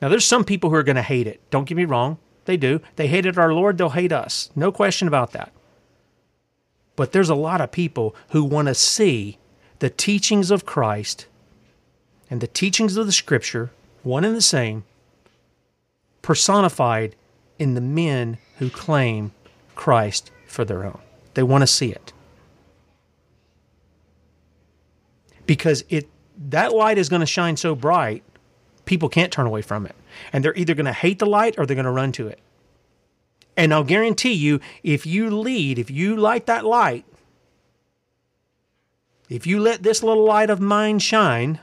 Now, 0.00 0.08
there's 0.08 0.24
some 0.24 0.44
people 0.44 0.70
who 0.70 0.76
are 0.76 0.82
going 0.82 0.96
to 0.96 1.02
hate 1.02 1.26
it. 1.26 1.40
Don't 1.50 1.66
get 1.66 1.76
me 1.76 1.84
wrong. 1.84 2.18
They 2.44 2.56
do. 2.56 2.80
They 2.96 3.06
hated 3.06 3.38
our 3.38 3.54
Lord, 3.54 3.78
they'll 3.78 3.90
hate 3.90 4.12
us. 4.12 4.50
No 4.54 4.70
question 4.70 5.08
about 5.08 5.32
that. 5.32 5.52
But 6.96 7.12
there's 7.12 7.30
a 7.30 7.34
lot 7.34 7.60
of 7.60 7.72
people 7.72 8.14
who 8.30 8.44
want 8.44 8.68
to 8.68 8.74
see 8.74 9.38
the 9.78 9.90
teachings 9.90 10.50
of 10.50 10.66
Christ 10.66 11.26
and 12.30 12.40
the 12.40 12.46
teachings 12.46 12.96
of 12.96 13.06
the 13.06 13.12
Scripture, 13.12 13.70
one 14.02 14.24
and 14.24 14.36
the 14.36 14.42
same, 14.42 14.84
personified 16.22 17.14
in 17.58 17.74
the 17.74 17.80
men 17.80 18.38
who 18.58 18.70
claim 18.70 19.32
Christ 19.74 20.30
for 20.46 20.64
their 20.64 20.84
own. 20.84 21.00
They 21.34 21.42
want 21.42 21.62
to 21.62 21.66
see 21.66 21.90
it. 21.90 22.12
Because 25.46 25.84
it 25.88 26.08
that 26.48 26.74
light 26.74 26.98
is 26.98 27.08
going 27.08 27.20
to 27.20 27.26
shine 27.26 27.56
so 27.56 27.74
bright 27.74 28.24
people 28.84 29.08
can't 29.08 29.32
turn 29.32 29.46
away 29.46 29.62
from 29.62 29.86
it. 29.86 29.94
And 30.32 30.44
they're 30.44 30.56
either 30.56 30.74
going 30.74 30.86
to 30.86 30.92
hate 30.92 31.18
the 31.18 31.26
light 31.26 31.54
or 31.58 31.66
they're 31.66 31.74
going 31.74 31.84
to 31.84 31.90
run 31.90 32.12
to 32.12 32.28
it. 32.28 32.38
And 33.56 33.72
I'll 33.72 33.84
guarantee 33.84 34.32
you, 34.32 34.60
if 34.82 35.06
you 35.06 35.30
lead, 35.30 35.78
if 35.78 35.90
you 35.90 36.16
light 36.16 36.46
that 36.46 36.64
light, 36.64 37.04
if 39.28 39.46
you 39.46 39.60
let 39.60 39.82
this 39.82 40.02
little 40.02 40.24
light 40.24 40.50
of 40.50 40.60
mine 40.60 40.98
shine, 40.98 41.60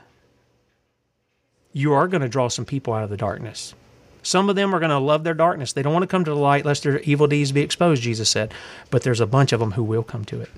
you 1.72 1.92
are 1.92 2.08
going 2.08 2.22
to 2.22 2.28
draw 2.28 2.48
some 2.48 2.64
people 2.64 2.92
out 2.92 3.04
of 3.04 3.10
the 3.10 3.16
darkness. 3.16 3.74
Some 4.22 4.48
of 4.48 4.56
them 4.56 4.74
are 4.74 4.78
going 4.78 4.90
to 4.90 4.98
love 4.98 5.24
their 5.24 5.34
darkness. 5.34 5.72
They 5.72 5.82
don't 5.82 5.92
want 5.92 6.04
to 6.04 6.08
come 6.08 6.24
to 6.24 6.30
the 6.30 6.36
light 6.36 6.64
lest 6.64 6.84
their 6.84 7.00
evil 7.00 7.26
deeds 7.26 7.50
be 7.50 7.60
exposed, 7.60 8.02
Jesus 8.02 8.28
said. 8.28 8.54
But 8.90 9.02
there's 9.02 9.20
a 9.20 9.26
bunch 9.26 9.52
of 9.52 9.60
them 9.60 9.72
who 9.72 9.82
will 9.82 10.04
come 10.04 10.24
to 10.26 10.40
it. 10.40 10.50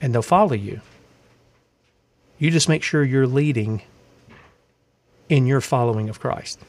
And 0.00 0.14
they'll 0.14 0.22
follow 0.22 0.52
you. 0.52 0.80
You 2.38 2.50
just 2.50 2.68
make 2.68 2.82
sure 2.82 3.02
you're 3.02 3.26
leading 3.26 3.82
in 5.28 5.46
your 5.46 5.60
following 5.60 6.08
of 6.08 6.20
Christ. 6.20 6.60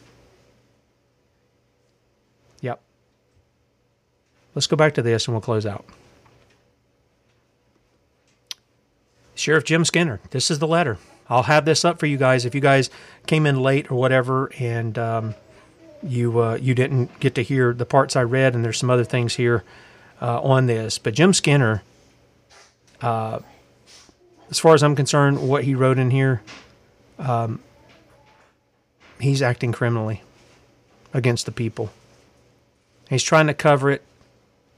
Yep. 2.61 2.81
Let's 4.55 4.67
go 4.67 4.75
back 4.75 4.95
to 4.95 5.01
this 5.01 5.27
and 5.27 5.35
we'll 5.35 5.41
close 5.41 5.65
out. 5.65 5.85
Sheriff 9.35 9.65
Jim 9.65 9.85
Skinner, 9.85 10.19
this 10.31 10.49
is 10.49 10.57
the 10.57 10.67
letter. 10.67 10.97
I'll 11.29 11.43
have 11.43 11.65
this 11.65 11.83
up 11.83 11.99
for 11.99 12.05
you 12.05 12.17
guys 12.17 12.45
if 12.45 12.55
you 12.55 12.61
guys 12.61 12.89
came 13.25 13.45
in 13.45 13.61
late 13.61 13.91
or 13.91 13.95
whatever 13.95 14.51
and 14.59 14.97
um, 14.97 15.35
you 16.03 16.39
uh, 16.39 16.55
you 16.55 16.73
didn't 16.73 17.19
get 17.19 17.35
to 17.35 17.43
hear 17.43 17.73
the 17.73 17.85
parts 17.85 18.15
I 18.15 18.23
read, 18.23 18.55
and 18.55 18.63
there's 18.63 18.77
some 18.77 18.89
other 18.89 19.03
things 19.03 19.35
here 19.35 19.63
uh, 20.21 20.41
on 20.41 20.67
this. 20.67 20.97
But 20.97 21.13
Jim 21.13 21.33
Skinner, 21.33 21.83
uh, 23.01 23.39
as 24.49 24.59
far 24.59 24.73
as 24.73 24.83
I'm 24.83 24.95
concerned, 24.95 25.47
what 25.47 25.63
he 25.63 25.75
wrote 25.75 25.97
in 25.97 26.11
here, 26.11 26.41
um, 27.19 27.59
he's 29.19 29.41
acting 29.41 29.71
criminally 29.71 30.23
against 31.13 31.45
the 31.45 31.51
people. 31.51 31.91
He's 33.09 33.23
trying 33.23 33.47
to 33.47 33.53
cover 33.53 33.89
it 33.89 34.03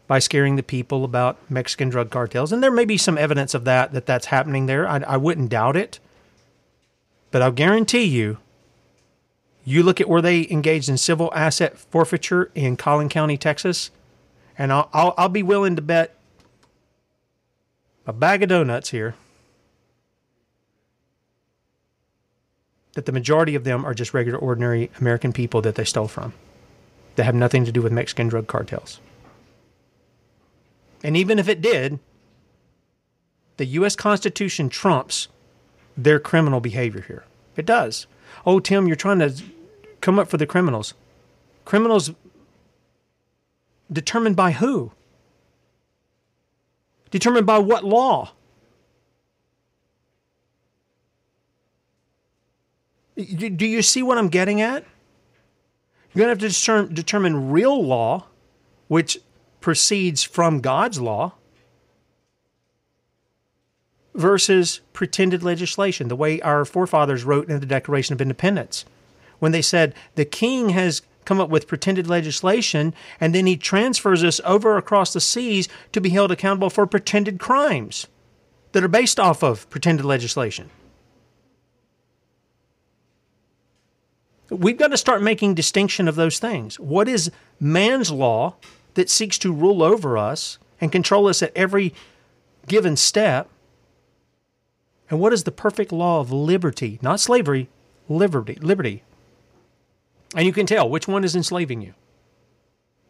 by 0.07 0.19
scaring 0.19 0.55
the 0.55 0.63
people 0.63 1.03
about 1.03 1.37
Mexican 1.49 1.89
drug 1.89 2.09
cartels. 2.09 2.51
And 2.51 2.63
there 2.63 2.71
may 2.71 2.85
be 2.85 2.97
some 2.97 3.17
evidence 3.17 3.53
of 3.53 3.63
that, 3.65 3.91
that 3.93 4.05
that's 4.05 4.27
happening 4.27 4.65
there. 4.65 4.87
I, 4.87 4.97
I 4.99 5.17
wouldn't 5.17 5.49
doubt 5.49 5.75
it. 5.75 5.99
But 7.31 7.41
I'll 7.41 7.51
guarantee 7.51 8.05
you, 8.05 8.37
you 9.63 9.83
look 9.83 10.01
at 10.01 10.09
where 10.09 10.21
they 10.21 10.47
engaged 10.49 10.89
in 10.89 10.97
civil 10.97 11.31
asset 11.33 11.77
forfeiture 11.77 12.51
in 12.55 12.75
Collin 12.75 13.09
County, 13.09 13.37
Texas, 13.37 13.91
and 14.57 14.73
I'll, 14.73 14.89
I'll, 14.93 15.13
I'll 15.17 15.29
be 15.29 15.43
willing 15.43 15.75
to 15.75 15.81
bet 15.81 16.15
a 18.07 18.13
bag 18.13 18.41
of 18.41 18.49
donuts 18.49 18.89
here 18.89 19.15
that 22.93 23.05
the 23.05 23.11
majority 23.11 23.55
of 23.55 23.63
them 23.63 23.85
are 23.85 23.93
just 23.93 24.13
regular, 24.13 24.39
ordinary 24.39 24.89
American 24.99 25.31
people 25.31 25.61
that 25.61 25.75
they 25.75 25.85
stole 25.85 26.07
from 26.07 26.33
that 27.15 27.23
have 27.23 27.35
nothing 27.35 27.65
to 27.65 27.71
do 27.71 27.81
with 27.81 27.91
Mexican 27.91 28.27
drug 28.27 28.47
cartels. 28.47 28.99
And 31.03 31.15
even 31.15 31.39
if 31.39 31.47
it 31.47 31.61
did, 31.61 31.99
the 33.57 33.65
U.S. 33.65 33.95
Constitution 33.95 34.69
trumps 34.69 35.27
their 36.03 36.19
criminal 36.19 36.59
behavior 36.59 37.01
here. 37.01 37.25
It 37.55 37.65
does. 37.65 38.07
Oh, 38.45 38.59
Tim, 38.59 38.87
you're 38.87 38.95
trying 38.95 39.19
to 39.19 39.33
come 40.01 40.17
up 40.17 40.29
for 40.29 40.37
the 40.37 40.45
criminals. 40.45 40.93
Criminals 41.65 42.11
determined 43.91 44.35
by 44.35 44.51
who? 44.51 44.91
Determined 47.11 47.45
by 47.45 47.57
what 47.57 47.83
law? 47.83 48.31
Do 53.15 53.65
you 53.65 53.81
see 53.81 54.01
what 54.01 54.17
I'm 54.17 54.29
getting 54.29 54.61
at? 54.61 54.85
You're 56.13 56.25
going 56.25 56.37
to 56.37 56.43
have 56.45 56.51
to 56.51 56.57
determine, 56.57 56.93
determine 56.93 57.51
real 57.51 57.83
law, 57.85 58.25
which 58.87 59.19
proceeds 59.59 60.23
from 60.23 60.61
God's 60.61 61.01
law, 61.01 61.33
versus 64.19 64.81
pretended 64.91 65.41
legislation, 65.43 66.09
the 66.09 66.15
way 66.15 66.41
our 66.41 66.65
forefathers 66.65 67.23
wrote 67.23 67.49
in 67.49 67.59
the 67.61 67.65
Declaration 67.65 68.13
of 68.13 68.21
Independence, 68.21 68.83
when 69.39 69.53
they 69.53 69.61
said 69.61 69.95
the 70.15 70.25
king 70.25 70.69
has 70.69 71.01
come 71.23 71.39
up 71.39 71.49
with 71.49 71.67
pretended 71.67 72.05
legislation 72.05 72.93
and 73.21 73.33
then 73.33 73.45
he 73.45 73.55
transfers 73.55 74.21
us 74.23 74.41
over 74.43 74.77
across 74.77 75.13
the 75.13 75.21
seas 75.21 75.69
to 75.93 76.01
be 76.01 76.09
held 76.09 76.31
accountable 76.31 76.69
for 76.69 76.85
pretended 76.85 77.39
crimes 77.39 78.07
that 78.73 78.83
are 78.83 78.89
based 78.89 79.19
off 79.19 79.41
of 79.41 79.69
pretended 79.69 80.05
legislation. 80.05 80.69
We've 84.49 84.77
got 84.77 84.89
to 84.89 84.97
start 84.97 85.21
making 85.21 85.53
distinction 85.53 86.09
of 86.09 86.15
those 86.15 86.39
things. 86.39 86.77
What 86.77 87.07
is 87.07 87.31
man's 87.59 88.11
law 88.11 88.55
that 88.95 89.09
seeks 89.09 89.37
to 89.39 89.53
rule 89.53 89.81
over 89.81 90.17
us 90.17 90.57
and 90.81 90.91
control 90.91 91.27
us 91.27 91.41
at 91.41 91.55
every 91.55 91.93
given 92.67 92.97
step? 92.97 93.47
And 95.09 95.19
what 95.19 95.33
is 95.33 95.43
the 95.43 95.51
perfect 95.51 95.91
law 95.91 96.19
of 96.19 96.31
liberty, 96.31 96.99
not 97.01 97.19
slavery, 97.19 97.67
liberty, 98.07 98.55
liberty? 98.61 99.03
And 100.35 100.45
you 100.45 100.53
can 100.53 100.65
tell 100.65 100.89
which 100.89 101.07
one 101.07 101.23
is 101.23 101.35
enslaving 101.35 101.81
you. 101.81 101.93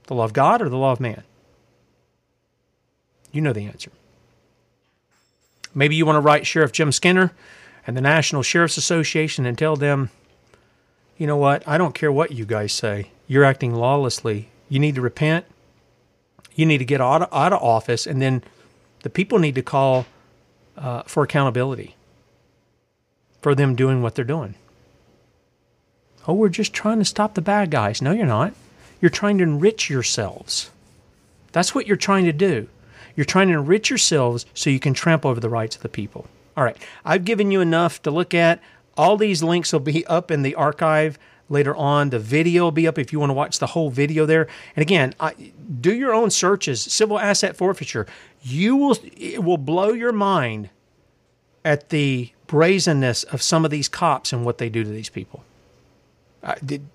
The 0.07 0.15
law 0.15 0.23
of 0.23 0.33
God 0.33 0.61
or 0.61 0.69
the 0.69 0.77
law 0.77 0.91
of 0.91 0.99
man? 0.99 1.23
You 3.31 3.41
know 3.41 3.53
the 3.53 3.65
answer. 3.65 3.91
Maybe 5.75 5.95
you 5.95 6.05
want 6.05 6.15
to 6.15 6.21
write 6.21 6.47
Sheriff 6.47 6.71
Jim 6.71 6.91
Skinner 6.91 7.31
and 7.85 7.95
the 7.95 8.01
National 8.01 8.41
Sheriff's 8.41 8.77
Association 8.77 9.45
and 9.45 9.57
tell 9.57 9.75
them 9.75 10.09
you 11.19 11.27
know 11.27 11.35
what? 11.35 11.67
I 11.67 11.77
don't 11.77 11.93
care 11.93 12.13
what 12.13 12.31
you 12.31 12.45
guys 12.45 12.71
say. 12.71 13.11
You're 13.27 13.43
acting 13.43 13.75
lawlessly. 13.75 14.47
You 14.69 14.79
need 14.79 14.95
to 14.95 15.01
repent. 15.01 15.45
You 16.55 16.65
need 16.65 16.77
to 16.77 16.85
get 16.85 17.01
out 17.01 17.23
of, 17.23 17.33
out 17.33 17.51
of 17.51 17.61
office, 17.61 18.07
and 18.07 18.21
then 18.21 18.41
the 19.03 19.09
people 19.09 19.37
need 19.37 19.55
to 19.55 19.61
call 19.61 20.05
uh, 20.79 21.03
for 21.03 21.23
accountability 21.23 21.95
for 23.41 23.55
them 23.55 23.75
doing 23.75 24.01
what 24.01 24.15
they're 24.15 24.25
doing. 24.25 24.55
Oh, 26.27 26.33
we're 26.33 26.49
just 26.49 26.73
trying 26.73 26.99
to 26.99 27.05
stop 27.05 27.33
the 27.33 27.41
bad 27.41 27.71
guys. 27.71 28.01
No, 28.01 28.11
you're 28.11 28.25
not. 28.25 28.53
You're 29.01 29.09
trying 29.09 29.37
to 29.37 29.43
enrich 29.43 29.89
yourselves. 29.89 30.69
That's 31.51 31.73
what 31.73 31.87
you're 31.87 31.97
trying 31.97 32.25
to 32.25 32.33
do. 32.33 32.67
You're 33.15 33.25
trying 33.25 33.47
to 33.47 33.55
enrich 33.55 33.89
yourselves 33.89 34.45
so 34.53 34.69
you 34.69 34.79
can 34.79 34.93
trample 34.93 35.31
over 35.31 35.39
the 35.39 35.49
rights 35.49 35.75
of 35.75 35.81
the 35.81 35.89
people. 35.89 36.27
All 36.55 36.63
right, 36.63 36.77
I've 37.05 37.25
given 37.25 37.51
you 37.51 37.61
enough 37.61 38.01
to 38.03 38.11
look 38.11 38.33
at. 38.33 38.61
All 38.97 39.15
these 39.15 39.41
links 39.41 39.71
will 39.71 39.79
be 39.79 40.05
up 40.07 40.29
in 40.29 40.41
the 40.41 40.55
archive 40.55 41.17
later 41.49 41.75
on. 41.75 42.09
The 42.09 42.19
video 42.19 42.63
will 42.63 42.71
be 42.71 42.87
up 42.87 42.97
if 42.97 43.11
you 43.11 43.19
want 43.19 43.29
to 43.29 43.35
watch 43.35 43.59
the 43.59 43.67
whole 43.67 43.89
video 43.89 44.25
there. 44.25 44.47
And 44.75 44.81
again, 44.81 45.15
I, 45.19 45.33
do 45.81 45.93
your 45.93 46.13
own 46.13 46.29
searches. 46.29 46.81
Civil 46.81 47.19
asset 47.19 47.55
forfeiture. 47.55 48.05
You 48.41 48.75
will 48.75 48.97
it 49.17 49.43
will 49.43 49.57
blow 49.57 49.89
your 49.89 50.11
mind 50.11 50.69
at 51.65 51.89
the 51.89 52.31
brazenness 52.47 53.23
of 53.23 53.41
some 53.41 53.65
of 53.65 53.71
these 53.71 53.89
cops 53.89 54.31
and 54.33 54.45
what 54.45 54.57
they 54.57 54.69
do 54.69 54.83
to 54.83 54.89
these 54.89 55.09
people. 55.09 55.43
I 56.43 56.55
did. 56.63 56.87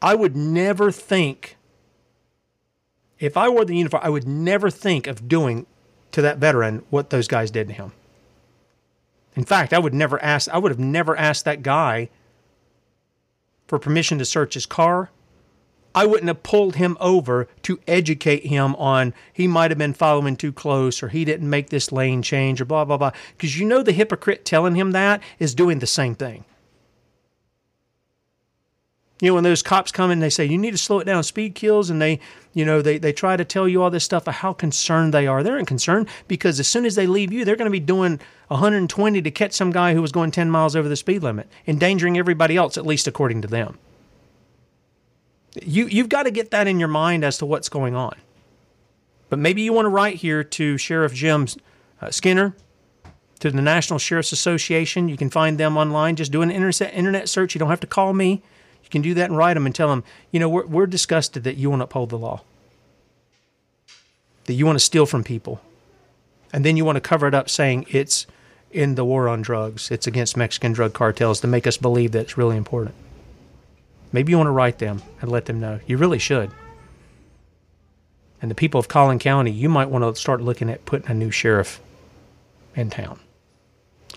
I 0.00 0.14
would 0.14 0.36
never 0.36 0.90
think. 0.90 1.56
If 3.18 3.36
I 3.36 3.50
wore 3.50 3.66
the 3.66 3.76
uniform, 3.76 4.02
I 4.02 4.08
would 4.08 4.26
never 4.26 4.70
think 4.70 5.06
of 5.06 5.28
doing 5.28 5.66
to 6.12 6.22
that 6.22 6.38
veteran 6.38 6.84
what 6.88 7.10
those 7.10 7.28
guys 7.28 7.50
did 7.50 7.68
to 7.68 7.74
him. 7.74 7.92
In 9.36 9.44
fact, 9.44 9.72
I 9.72 9.78
would 9.78 9.94
never 9.94 10.22
ask 10.22 10.48
I 10.48 10.58
would 10.58 10.70
have 10.70 10.78
never 10.78 11.16
asked 11.16 11.44
that 11.44 11.62
guy 11.62 12.08
for 13.66 13.78
permission 13.78 14.18
to 14.18 14.24
search 14.24 14.54
his 14.54 14.66
car. 14.66 15.10
I 15.94 16.06
wouldn't 16.06 16.28
have 16.28 16.42
pulled 16.42 16.76
him 16.76 16.96
over 17.00 17.48
to 17.62 17.80
educate 17.88 18.46
him 18.46 18.76
on 18.76 19.12
he 19.32 19.48
might 19.48 19.70
have 19.70 19.78
been 19.78 19.94
following 19.94 20.36
too 20.36 20.52
close 20.52 21.02
or 21.02 21.08
he 21.08 21.24
didn't 21.24 21.50
make 21.50 21.70
this 21.70 21.90
lane 21.90 22.22
change 22.22 22.60
or 22.60 22.64
blah 22.64 22.84
blah 22.84 22.96
blah 22.96 23.12
because 23.36 23.58
you 23.58 23.66
know 23.66 23.82
the 23.82 23.92
hypocrite 23.92 24.44
telling 24.44 24.76
him 24.76 24.92
that 24.92 25.22
is 25.38 25.54
doing 25.54 25.80
the 25.80 25.86
same 25.86 26.14
thing. 26.14 26.44
You 29.20 29.28
know, 29.28 29.34
when 29.34 29.44
those 29.44 29.62
cops 29.62 29.92
come 29.92 30.10
and 30.10 30.22
they 30.22 30.30
say, 30.30 30.46
you 30.46 30.56
need 30.56 30.70
to 30.70 30.78
slow 30.78 30.98
it 31.00 31.04
down, 31.04 31.22
speed 31.22 31.54
kills, 31.54 31.90
and 31.90 32.00
they, 32.00 32.20
you 32.54 32.64
know, 32.64 32.80
they, 32.80 32.96
they 32.96 33.12
try 33.12 33.36
to 33.36 33.44
tell 33.44 33.68
you 33.68 33.82
all 33.82 33.90
this 33.90 34.04
stuff 34.04 34.26
of 34.26 34.36
how 34.36 34.54
concerned 34.54 35.12
they 35.12 35.26
are. 35.26 35.42
They're 35.42 35.58
not 35.58 35.66
concerned 35.66 36.08
because 36.26 36.58
as 36.58 36.68
soon 36.68 36.86
as 36.86 36.94
they 36.94 37.06
leave 37.06 37.30
you, 37.30 37.44
they're 37.44 37.56
going 37.56 37.66
to 37.66 37.70
be 37.70 37.80
doing 37.80 38.18
120 38.48 39.20
to 39.20 39.30
catch 39.30 39.52
some 39.52 39.72
guy 39.72 39.92
who 39.92 40.00
was 40.00 40.10
going 40.10 40.30
10 40.30 40.50
miles 40.50 40.74
over 40.74 40.88
the 40.88 40.96
speed 40.96 41.22
limit, 41.22 41.48
endangering 41.66 42.16
everybody 42.16 42.56
else, 42.56 42.78
at 42.78 42.86
least 42.86 43.06
according 43.06 43.42
to 43.42 43.48
them. 43.48 43.76
You, 45.62 45.86
you've 45.86 46.08
got 46.08 46.24
to 46.24 46.30
get 46.30 46.50
that 46.50 46.66
in 46.66 46.78
your 46.78 46.88
mind 46.88 47.24
as 47.24 47.38
to 47.38 47.46
what's 47.46 47.68
going 47.68 47.94
on. 47.94 48.16
But 49.28 49.38
maybe 49.38 49.62
you 49.62 49.72
want 49.72 49.86
to 49.86 49.90
write 49.90 50.16
here 50.16 50.42
to 50.44 50.76
Sheriff 50.76 51.14
Jim 51.14 51.46
uh, 52.00 52.10
Skinner, 52.10 52.54
to 53.40 53.50
the 53.50 53.62
National 53.62 53.98
Sheriff's 53.98 54.32
Association. 54.32 55.08
You 55.08 55.16
can 55.16 55.30
find 55.30 55.58
them 55.58 55.76
online. 55.76 56.16
Just 56.16 56.30
do 56.30 56.42
an 56.42 56.50
internet, 56.50 56.94
internet 56.94 57.28
search. 57.28 57.54
You 57.54 57.58
don't 57.58 57.70
have 57.70 57.80
to 57.80 57.86
call 57.86 58.12
me. 58.12 58.42
You 58.82 58.90
can 58.90 59.02
do 59.02 59.14
that 59.14 59.30
and 59.30 59.36
write 59.36 59.54
them 59.54 59.66
and 59.66 59.74
tell 59.74 59.88
them, 59.88 60.04
you 60.30 60.40
know, 60.40 60.48
we're, 60.48 60.66
we're 60.66 60.86
disgusted 60.86 61.44
that 61.44 61.56
you 61.56 61.70
want 61.70 61.80
to 61.80 61.84
uphold 61.84 62.10
the 62.10 62.18
law, 62.18 62.42
that 64.44 64.54
you 64.54 64.66
want 64.66 64.78
to 64.78 64.84
steal 64.84 65.06
from 65.06 65.24
people. 65.24 65.60
And 66.52 66.64
then 66.64 66.76
you 66.76 66.84
want 66.84 66.96
to 66.96 67.00
cover 67.00 67.28
it 67.28 67.34
up 67.34 67.48
saying 67.48 67.86
it's 67.88 68.26
in 68.70 68.94
the 68.94 69.04
war 69.04 69.28
on 69.28 69.42
drugs, 69.42 69.90
it's 69.90 70.06
against 70.06 70.36
Mexican 70.36 70.72
drug 70.72 70.92
cartels 70.92 71.40
to 71.40 71.46
make 71.46 71.66
us 71.66 71.76
believe 71.76 72.12
that 72.12 72.20
it's 72.20 72.36
really 72.36 72.56
important. 72.56 72.94
Maybe 74.12 74.32
you 74.32 74.36
want 74.36 74.48
to 74.48 74.52
write 74.52 74.78
them 74.78 75.02
and 75.20 75.30
let 75.30 75.46
them 75.46 75.60
know. 75.60 75.80
You 75.86 75.96
really 75.96 76.18
should. 76.18 76.50
And 78.42 78.50
the 78.50 78.54
people 78.54 78.80
of 78.80 78.88
Collin 78.88 79.18
County, 79.18 79.50
you 79.50 79.68
might 79.68 79.90
want 79.90 80.02
to 80.02 80.20
start 80.20 80.40
looking 80.40 80.70
at 80.70 80.84
putting 80.84 81.10
a 81.10 81.14
new 81.14 81.30
sheriff 81.30 81.80
in 82.74 82.90
town. 82.90 83.20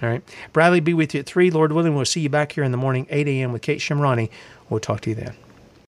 All 0.02 0.10
right. 0.10 0.24
Bradley 0.54 0.80
be 0.80 0.94
with 0.94 1.14
you 1.14 1.20
at 1.20 1.26
3. 1.26 1.52
Lord 1.52 1.72
willing, 1.72 1.96
we'll 1.96 2.06
see 2.06 2.22
you 2.22 2.30
back 2.30 2.54
here 2.54 2.64
in 2.64 2.72
the 2.72 2.78
morning, 2.78 3.06
8 3.10 3.28
a.m. 3.28 3.52
with 3.52 3.62
Kate 3.62 3.80
Shemirani. 3.80 4.30
We'll 4.70 4.80
talk 4.80 5.02
to 5.02 5.10
you 5.10 5.16
then. 5.16 5.36